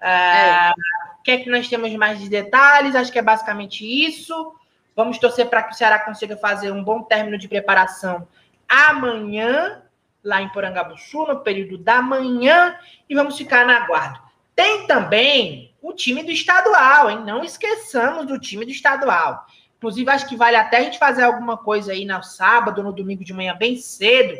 Uh, 0.00 0.04
é. 0.04 0.72
O 1.18 1.22
que 1.24 1.32
é 1.32 1.38
que 1.38 1.50
nós 1.50 1.68
temos 1.68 1.92
mais 1.96 2.20
de 2.20 2.28
detalhes? 2.28 2.94
Acho 2.94 3.10
que 3.10 3.18
é 3.18 3.22
basicamente 3.22 3.84
isso. 3.84 4.54
Vamos 4.94 5.18
torcer 5.18 5.48
para 5.50 5.64
que 5.64 5.74
o 5.74 5.76
Ceará 5.76 5.98
consiga 5.98 6.36
fazer 6.36 6.70
um 6.70 6.84
bom 6.84 7.02
término 7.02 7.36
de 7.36 7.48
preparação 7.48 8.28
amanhã, 8.68 9.82
lá 10.22 10.40
em 10.40 10.48
Porangabuçu, 10.50 11.26
no 11.26 11.40
período 11.40 11.76
da 11.76 12.00
manhã, 12.00 12.78
e 13.08 13.16
vamos 13.16 13.36
ficar 13.36 13.66
na 13.66 13.84
guarda. 13.84 14.20
Tem 14.54 14.86
também 14.86 15.74
o 15.82 15.92
time 15.92 16.22
do 16.22 16.30
estadual, 16.30 17.10
hein? 17.10 17.24
Não 17.24 17.42
esqueçamos 17.42 18.26
do 18.26 18.38
time 18.38 18.64
do 18.64 18.70
estadual. 18.70 19.44
Inclusive, 19.76 20.10
acho 20.10 20.28
que 20.28 20.36
vale 20.36 20.56
até 20.56 20.78
a 20.78 20.82
gente 20.82 20.98
fazer 20.98 21.22
alguma 21.22 21.56
coisa 21.56 21.92
aí 21.92 22.04
no 22.04 22.22
sábado, 22.22 22.82
no 22.82 22.92
domingo 22.92 23.24
de 23.24 23.34
manhã, 23.34 23.54
bem 23.54 23.76
cedo, 23.76 24.38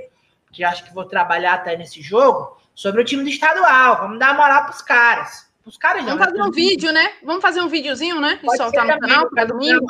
que 0.50 0.64
acho 0.64 0.84
que 0.84 0.94
vou 0.94 1.04
trabalhar 1.04 1.54
até 1.54 1.76
nesse 1.76 2.00
jogo, 2.00 2.56
sobre 2.74 3.02
o 3.02 3.04
time 3.04 3.22
do 3.22 3.28
estadual. 3.28 3.98
Vamos 4.00 4.18
dar 4.18 4.34
moral 4.34 4.62
para 4.62 4.72
os 4.72 4.82
caras. 4.82 5.46
Os 5.64 5.76
caras 5.76 6.04
Vamos 6.04 6.24
fazer 6.24 6.42
um 6.42 6.50
vídeo, 6.50 6.92
né? 6.92 7.14
Vamos 7.24 7.42
fazer 7.42 7.60
um 7.60 7.68
videozinho, 7.68 8.20
né? 8.20 8.38
E 8.40 8.56
soltar 8.56 8.86
no 8.86 9.00
canal 9.00 9.28
para 9.28 9.44
domingo. 9.46 9.84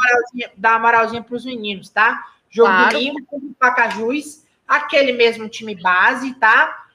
Dar 0.57 0.71
uma 0.73 0.79
moralzinha 0.79 1.23
para 1.23 1.37
os 1.37 1.45
meninos, 1.45 1.91
tá? 1.91 2.27
Jogo 2.49 2.71
claro. 2.71 2.93
domingo 2.93 3.27
contra 3.27 3.47
o 3.47 3.55
Pacajus, 3.55 4.45
aquele 4.67 5.13
mesmo 5.13 5.49
time 5.49 5.75
base, 5.75 6.33
tá? 6.35 6.87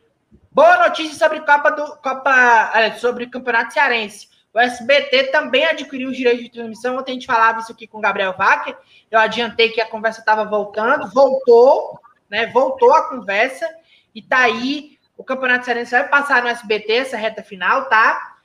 Boa 0.51 0.87
notícia 0.87 1.17
sobre 1.17 1.41
Copa 1.41 1.69
do 1.71 1.95
Copa, 1.97 2.71
é, 2.73 2.91
sobre 2.93 3.25
o 3.25 3.29
Campeonato 3.29 3.71
Cearense. 3.71 4.27
O 4.53 4.59
SBT 4.59 5.27
também 5.27 5.65
adquiriu 5.65 6.09
os 6.09 6.17
direitos 6.17 6.43
de 6.43 6.51
transmissão. 6.51 6.97
Ontem 6.97 7.11
a 7.11 7.13
gente 7.13 7.25
falava 7.25 7.59
isso 7.59 7.71
aqui 7.71 7.87
com 7.87 7.99
o 7.99 8.01
Gabriel 8.01 8.35
Wacker. 8.37 8.77
Eu 9.09 9.17
adiantei 9.17 9.69
que 9.69 9.79
a 9.79 9.89
conversa 9.89 10.19
estava 10.19 10.43
voltando, 10.43 11.09
voltou, 11.09 11.99
né? 12.29 12.47
Voltou 12.47 12.93
a 12.93 13.09
conversa 13.09 13.67
e 14.13 14.21
tá 14.21 14.39
aí. 14.39 14.97
O 15.17 15.23
Campeonato 15.23 15.65
Cearense 15.65 15.91
vai 15.91 16.07
passar 16.07 16.41
no 16.41 16.49
SBT 16.49 16.93
essa 16.93 17.17
reta 17.17 17.43
final, 17.43 17.85
tá? 17.85 18.35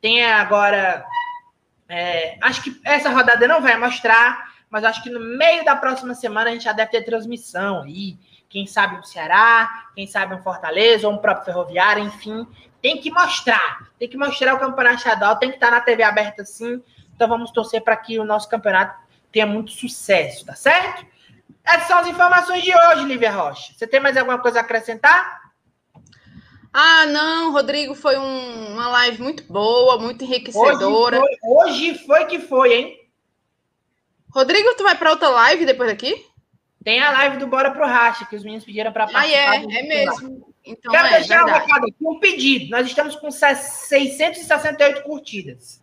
Tem 0.00 0.24
agora. 0.24 1.04
É, 1.88 2.36
acho 2.42 2.62
que 2.62 2.80
essa 2.84 3.08
rodada 3.08 3.46
não 3.46 3.62
vai 3.62 3.78
mostrar, 3.78 4.52
mas 4.68 4.84
acho 4.84 5.02
que 5.02 5.10
no 5.10 5.20
meio 5.20 5.64
da 5.64 5.76
próxima 5.76 6.14
semana 6.14 6.50
a 6.50 6.52
gente 6.52 6.64
já 6.64 6.72
deve 6.72 6.90
ter 6.90 7.04
transmissão 7.04 7.82
aí. 7.82 8.18
Quem 8.50 8.66
sabe 8.66 8.96
um 8.96 9.02
Ceará, 9.02 9.86
quem 9.94 10.06
sabe 10.06 10.34
um 10.34 10.42
Fortaleza, 10.42 11.08
ou 11.08 11.14
um 11.14 11.18
próprio 11.18 11.46
Ferroviário, 11.46 12.04
enfim. 12.04 12.46
Tem 12.84 12.98
que 12.98 13.10
mostrar. 13.10 13.88
Tem 13.98 14.06
que 14.06 14.18
mostrar 14.18 14.52
o 14.52 14.58
campeonato 14.58 14.96
estadual, 14.96 15.36
tem 15.36 15.48
que 15.48 15.56
estar 15.56 15.70
na 15.70 15.80
TV 15.80 16.02
aberta 16.02 16.44
sim. 16.44 16.82
Então 17.16 17.26
vamos 17.26 17.50
torcer 17.50 17.82
para 17.82 17.96
que 17.96 18.18
o 18.18 18.26
nosso 18.26 18.46
campeonato 18.46 18.94
tenha 19.32 19.46
muito 19.46 19.70
sucesso, 19.70 20.44
tá 20.44 20.54
certo? 20.54 21.06
Essas 21.64 21.86
são 21.86 21.96
as 21.96 22.06
informações 22.06 22.62
de 22.62 22.76
hoje, 22.76 23.06
Lívia 23.06 23.30
Rocha. 23.30 23.72
Você 23.72 23.86
tem 23.86 24.00
mais 24.00 24.18
alguma 24.18 24.38
coisa 24.38 24.58
a 24.58 24.60
acrescentar? 24.60 25.50
Ah, 26.70 27.06
não, 27.06 27.52
Rodrigo, 27.52 27.94
foi 27.94 28.18
um, 28.18 28.74
uma 28.74 28.88
live 28.88 29.22
muito 29.22 29.50
boa, 29.50 29.98
muito 29.98 30.22
enriquecedora. 30.22 31.22
Hoje 31.22 31.38
foi, 31.40 31.64
hoje 31.64 31.94
foi, 32.04 32.24
que 32.26 32.38
foi, 32.38 32.74
hein? 32.74 33.08
Rodrigo, 34.28 34.74
tu 34.76 34.82
vai 34.82 34.94
para 34.94 35.12
outra 35.12 35.30
live 35.30 35.64
depois 35.64 35.88
daqui? 35.88 36.26
Tem 36.84 37.02
a 37.02 37.12
live 37.12 37.38
do 37.38 37.46
Bora 37.46 37.70
pro 37.70 37.86
Racha, 37.86 38.26
que 38.26 38.36
os 38.36 38.44
meninos 38.44 38.66
pediram 38.66 38.92
para 38.92 39.06
participar. 39.06 39.52
Ah, 39.52 39.56
é, 39.56 39.78
é 39.78 39.82
mesmo. 39.84 40.53
Então, 40.64 40.92
Quero 40.92 41.08
é, 41.08 41.18
deixar 41.18 41.44
um 41.44 41.52
recado 41.52 41.86
aqui, 41.86 41.96
um 42.00 42.18
pedido. 42.18 42.70
Nós 42.70 42.86
estamos 42.86 43.16
com 43.16 43.30
668 43.30 45.02
curtidas. 45.02 45.82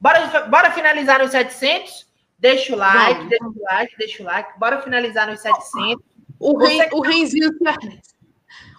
Bora, 0.00 0.46
bora 0.46 0.70
finalizar 0.70 1.18
nos 1.18 1.30
700? 1.30 2.06
Deixa 2.38 2.74
o 2.74 2.78
like, 2.78 3.14
Vamos. 3.14 3.30
deixa 3.30 3.44
o 3.44 3.62
like, 3.64 3.96
deixa 3.96 4.22
o 4.22 4.26
like. 4.26 4.58
Bora 4.58 4.82
finalizar 4.82 5.26
nos 5.26 5.40
700. 5.40 6.04
O, 6.38 6.56
rei, 6.56 6.80
o 6.92 7.00
Renzinho 7.00 7.56
Cearense. 7.58 8.14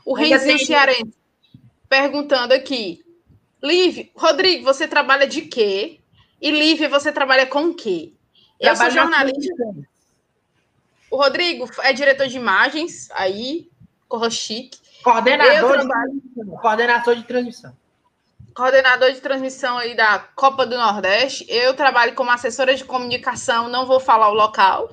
O 0.05 0.13
Renzinho 0.13 0.59
Cearense 0.59 1.19
perguntando 1.89 2.53
aqui. 2.53 3.03
Liv, 3.61 4.11
Rodrigo, 4.15 4.63
você 4.63 4.87
trabalha 4.87 5.27
de 5.27 5.41
quê? 5.41 5.99
E 6.39 6.51
Lívia, 6.51 6.87
você 6.87 7.11
trabalha 7.11 7.45
com 7.45 7.65
o 7.65 7.73
quê? 7.73 8.13
Eu 8.59 8.75
sou 8.75 8.89
jornalista. 8.89 9.53
O 11.11 11.17
Rodrigo 11.17 11.69
é 11.79 11.91
diretor 11.91 12.27
de 12.27 12.37
imagens, 12.37 13.09
aí, 13.11 13.69
corra 14.07 14.29
chique. 14.29 14.77
Coordenador, 15.03 15.79
de, 15.79 16.45
coordenador 16.61 17.15
de 17.15 17.23
transmissão. 17.23 17.73
Coordenador 18.53 19.11
de 19.11 19.21
transmissão 19.21 19.77
aí 19.77 19.95
da 19.95 20.19
Copa 20.35 20.65
do 20.65 20.77
Nordeste. 20.77 21.45
Eu 21.47 21.73
trabalho 21.73 22.13
como 22.13 22.31
assessora 22.31 22.75
de 22.75 22.83
comunicação, 22.83 23.69
não 23.69 23.85
vou 23.85 23.99
falar 23.99 24.29
o 24.29 24.33
local, 24.33 24.89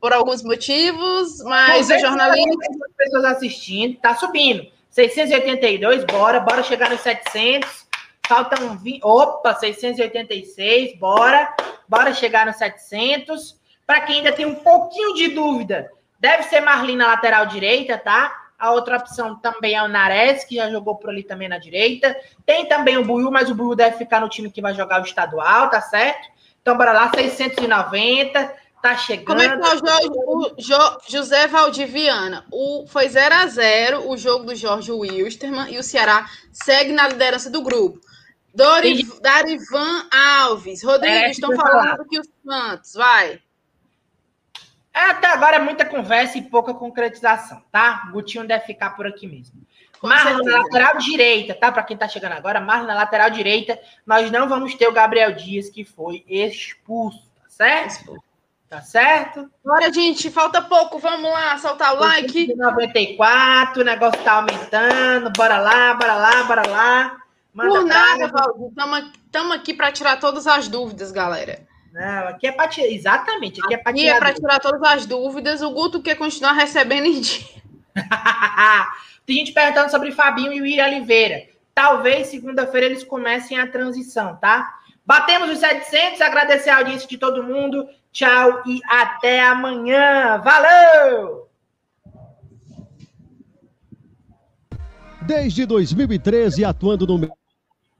por 0.00 0.12
alguns 0.12 0.42
motivos, 0.42 1.42
mas 1.44 1.88
o 1.88 1.98
jornalista. 1.98 2.66
pessoas 2.96 3.24
assistindo, 3.24 3.98
tá 3.98 4.14
subindo. 4.14 4.66
682, 4.90 6.04
bora, 6.04 6.40
bora 6.40 6.62
chegar 6.62 6.90
nos 6.90 7.00
700. 7.00 7.88
Faltam 8.26 8.76
20, 8.78 9.00
opa, 9.02 9.54
686, 9.54 10.96
bora, 10.98 11.52
bora 11.88 12.14
chegar 12.14 12.46
nos 12.46 12.56
700. 12.56 13.58
Para 13.86 14.02
quem 14.02 14.18
ainda 14.18 14.32
tem 14.32 14.46
um 14.46 14.54
pouquinho 14.54 15.14
de 15.14 15.28
dúvida, 15.28 15.90
deve 16.18 16.44
ser 16.44 16.60
Marlin 16.60 16.96
na 16.96 17.08
lateral 17.08 17.46
direita, 17.46 17.98
tá? 17.98 18.39
A 18.60 18.72
outra 18.72 18.98
opção 18.98 19.36
também 19.36 19.74
é 19.74 19.82
o 19.82 19.88
Nares, 19.88 20.44
que 20.44 20.56
já 20.56 20.70
jogou 20.70 20.94
por 20.96 21.08
ali 21.08 21.22
também 21.22 21.48
na 21.48 21.56
direita. 21.56 22.14
Tem 22.44 22.66
também 22.66 22.98
o 22.98 23.04
Buiu, 23.04 23.30
mas 23.30 23.48
o 23.48 23.54
Buiu 23.54 23.74
deve 23.74 23.96
ficar 23.96 24.20
no 24.20 24.28
time 24.28 24.50
que 24.50 24.60
vai 24.60 24.74
jogar 24.74 25.00
o 25.00 25.04
estadual, 25.04 25.70
tá 25.70 25.80
certo? 25.80 26.28
Então, 26.60 26.76
bora 26.76 26.92
lá, 26.92 27.10
690. 27.10 28.60
Tá 28.82 28.96
chegando. 28.96 29.26
Como 29.26 29.42
é 29.42 29.48
que 29.48 29.58
tá 29.58 29.74
o 29.74 29.78
jogo? 29.78 30.24
O 30.26 30.54
jo, 30.58 30.98
José 31.08 31.46
Valdiviana. 31.46 32.46
O, 32.50 32.86
foi 32.86 33.08
0 33.08 33.34
a 33.34 33.46
0 33.46 34.10
o 34.10 34.16
jogo 34.16 34.44
do 34.44 34.54
Jorge 34.54 34.90
Wilstermann 34.92 35.72
e 35.72 35.78
o 35.78 35.82
Ceará 35.82 36.26
segue 36.52 36.92
na 36.92 37.08
liderança 37.08 37.50
do 37.50 37.62
grupo. 37.62 38.00
Dori, 38.54 39.06
Darivan 39.20 40.06
Alves. 40.10 40.82
Rodrigo, 40.82 41.14
é, 41.14 41.30
estão 41.30 41.54
falando 41.54 42.04
que 42.06 42.18
os 42.18 42.28
Santos, 42.44 42.94
vai. 42.94 43.40
É, 44.92 45.10
até 45.10 45.28
agora 45.28 45.56
é 45.56 45.60
muita 45.60 45.84
conversa 45.84 46.38
e 46.38 46.42
pouca 46.42 46.74
concretização, 46.74 47.62
tá? 47.70 48.06
O 48.08 48.12
Gutinho 48.12 48.46
deve 48.46 48.64
ficar 48.64 48.90
por 48.90 49.06
aqui 49.06 49.26
mesmo. 49.26 49.60
Marlon 50.02 50.42
na 50.44 50.58
lateral 50.58 50.98
direita, 50.98 51.54
tá? 51.54 51.70
Para 51.70 51.82
quem 51.82 51.96
tá 51.96 52.08
chegando 52.08 52.32
agora, 52.32 52.60
Marlon 52.60 52.86
na 52.86 52.94
lateral 52.94 53.30
direita, 53.30 53.78
nós 54.06 54.30
não 54.30 54.48
vamos 54.48 54.74
ter 54.74 54.88
o 54.88 54.92
Gabriel 54.92 55.32
Dias, 55.32 55.68
que 55.68 55.84
foi 55.84 56.24
expulso, 56.26 57.22
tá 57.42 57.48
certo? 57.48 58.16
Tá 58.68 58.80
certo? 58.80 59.50
Bora, 59.64 59.92
gente, 59.92 60.30
falta 60.30 60.62
pouco, 60.62 60.98
vamos 60.98 61.30
lá, 61.30 61.58
soltar 61.58 61.94
o 61.94 61.98
like. 61.98 62.54
94, 62.54 63.82
o 63.82 63.84
negócio 63.84 64.22
tá 64.22 64.34
aumentando, 64.34 65.30
bora 65.36 65.58
lá, 65.58 65.94
bora 65.94 66.14
lá, 66.14 66.42
bora 66.44 66.68
lá. 66.68 67.16
Manda 67.52 67.70
Por 67.70 67.84
nada, 67.84 68.28
Valdir, 68.28 68.70
estamos 69.26 69.56
aqui 69.56 69.74
para 69.74 69.90
tirar 69.90 70.20
todas 70.20 70.46
as 70.46 70.68
dúvidas, 70.68 71.10
galera. 71.10 71.66
Não, 71.92 72.28
aqui 72.28 72.46
é 72.46 72.52
para 72.52 72.68
tirar, 72.68 72.88
exatamente, 72.88 73.60
aqui, 73.62 73.74
é 73.74 73.76
para 73.76 73.92
tirar. 73.92 74.16
é 74.16 74.18
para 74.18 74.34
tirar 74.34 74.60
todas 74.60 74.82
as 74.82 75.06
dúvidas, 75.06 75.60
o 75.60 75.70
Guto 75.70 76.00
quer 76.00 76.14
continuar 76.14 76.52
recebendo 76.52 77.06
em 77.06 77.20
dia. 77.20 77.60
Tem 79.26 79.36
gente 79.36 79.52
perguntando 79.52 79.90
sobre 79.90 80.12
Fabinho 80.12 80.52
e 80.52 80.60
o 80.60 80.66
Iri 80.66 80.80
Oliveira. 80.80 81.48
Talvez 81.74 82.28
segunda-feira 82.28 82.86
eles 82.86 83.04
comecem 83.04 83.58
a 83.58 83.66
transição, 83.66 84.36
tá? 84.36 84.78
Batemos 85.04 85.50
os 85.50 85.58
700, 85.58 86.20
agradecer 86.20 86.70
a 86.70 86.78
audiência 86.78 87.08
de 87.08 87.18
todo 87.18 87.42
mundo. 87.42 87.88
Tchau 88.12 88.62
e 88.66 88.80
até 88.88 89.40
amanhã. 89.42 90.38
Valeu! 90.38 91.48
Desde 95.22 95.66
2013, 95.66 96.64
atuando 96.64 97.06
no 97.06 97.18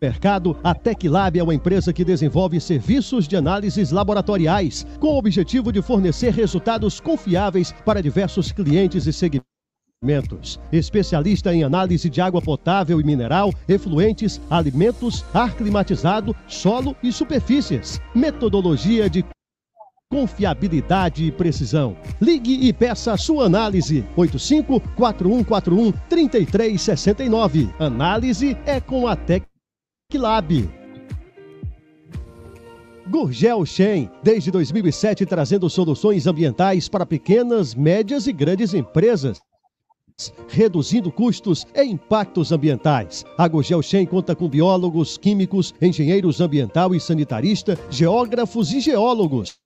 mercado, 0.01 0.57
a 0.65 0.75
TecLab 0.75 1.39
é 1.39 1.43
uma 1.43 1.55
empresa 1.55 1.93
que 1.93 2.05
desenvolve 2.05 2.61
serviços 2.61 3.29
de 3.29 3.37
análises 3.37 3.91
laboratoriais 3.91 4.87
com 4.99 5.09
o 5.09 5.19
objetivo 5.19 5.71
de 5.73 5.83
fornecer 5.83 6.33
resultados 6.33 7.01
confiáveis 7.01 7.73
para 7.85 8.03
diversos 8.03 8.51
clientes 8.51 9.07
e 9.07 9.13
segmentos. 9.13 10.59
Especialista 10.73 11.55
em 11.55 11.63
análise 11.63 12.09
de 12.09 12.21
água 12.21 12.41
potável 12.41 13.01
e 13.01 13.05
mineral, 13.05 13.53
efluentes, 13.69 14.41
alimentos, 14.49 15.25
ar 15.35 15.55
climatizado, 15.55 16.35
solo 16.49 16.97
e 17.03 17.13
superfícies. 17.13 18.01
Metodologia 18.15 19.11
de 19.11 19.25
confiabilidade 20.11 21.25
e 21.25 21.31
precisão. 21.31 21.97
Ligue 22.21 22.67
e 22.67 22.73
peça 22.73 23.17
sua 23.17 23.45
análise. 23.45 24.05
85 24.17 24.81
4141 24.97 25.93
3369. 26.09 27.71
Análise 27.79 28.57
é 28.67 28.81
com 28.81 29.07
a 29.07 29.15
TecLab. 30.11 30.69
Gurgel 33.09 33.65
Shen, 33.65 34.11
desde 34.23 34.51
2007 34.51 35.25
trazendo 35.25 35.71
soluções 35.71 36.27
ambientais 36.27 36.89
para 36.89 37.07
pequenas, 37.07 37.75
médias 37.75 38.27
e 38.27 38.33
grandes 38.33 38.75
empresas 38.75 39.41
reduzindo 40.49 41.11
custos 41.11 41.67
e 41.75 41.83
impactos 41.83 42.53
ambientais. 42.53 43.25
A 43.39 43.49
Gurgel 43.49 43.81
Shen 43.81 44.05
conta 44.05 44.37
com 44.37 44.51
biólogos, 44.51 45.17
químicos, 45.17 45.75
engenheiros 45.81 46.43
ambiental 46.43 46.95
e 46.95 47.01
sanitarista, 47.01 47.79
geógrafos 47.89 48.71
e 48.71 48.81
geólogos 48.81 49.59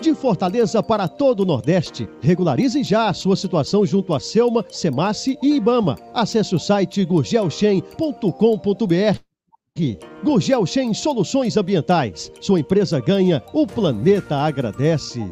de 0.00 0.14
Fortaleza 0.14 0.82
para 0.82 1.06
todo 1.06 1.40
o 1.40 1.46
Nordeste. 1.46 2.08
Regularize 2.20 2.82
já 2.82 3.08
a 3.08 3.14
sua 3.14 3.36
situação 3.36 3.86
junto 3.86 4.12
a 4.14 4.18
Selma, 4.18 4.64
Semace 4.68 5.38
e 5.40 5.54
Ibama. 5.54 5.96
Acesse 6.12 6.56
o 6.56 6.58
site 6.58 7.04
gurgelchem.com.br. 7.04 9.27
Gurgel 10.24 10.66
Soluções 10.92 11.56
Ambientais. 11.56 12.32
Sua 12.40 12.60
empresa 12.60 13.00
ganha, 13.00 13.42
o 13.52 13.66
planeta 13.66 14.36
agradece. 14.36 15.22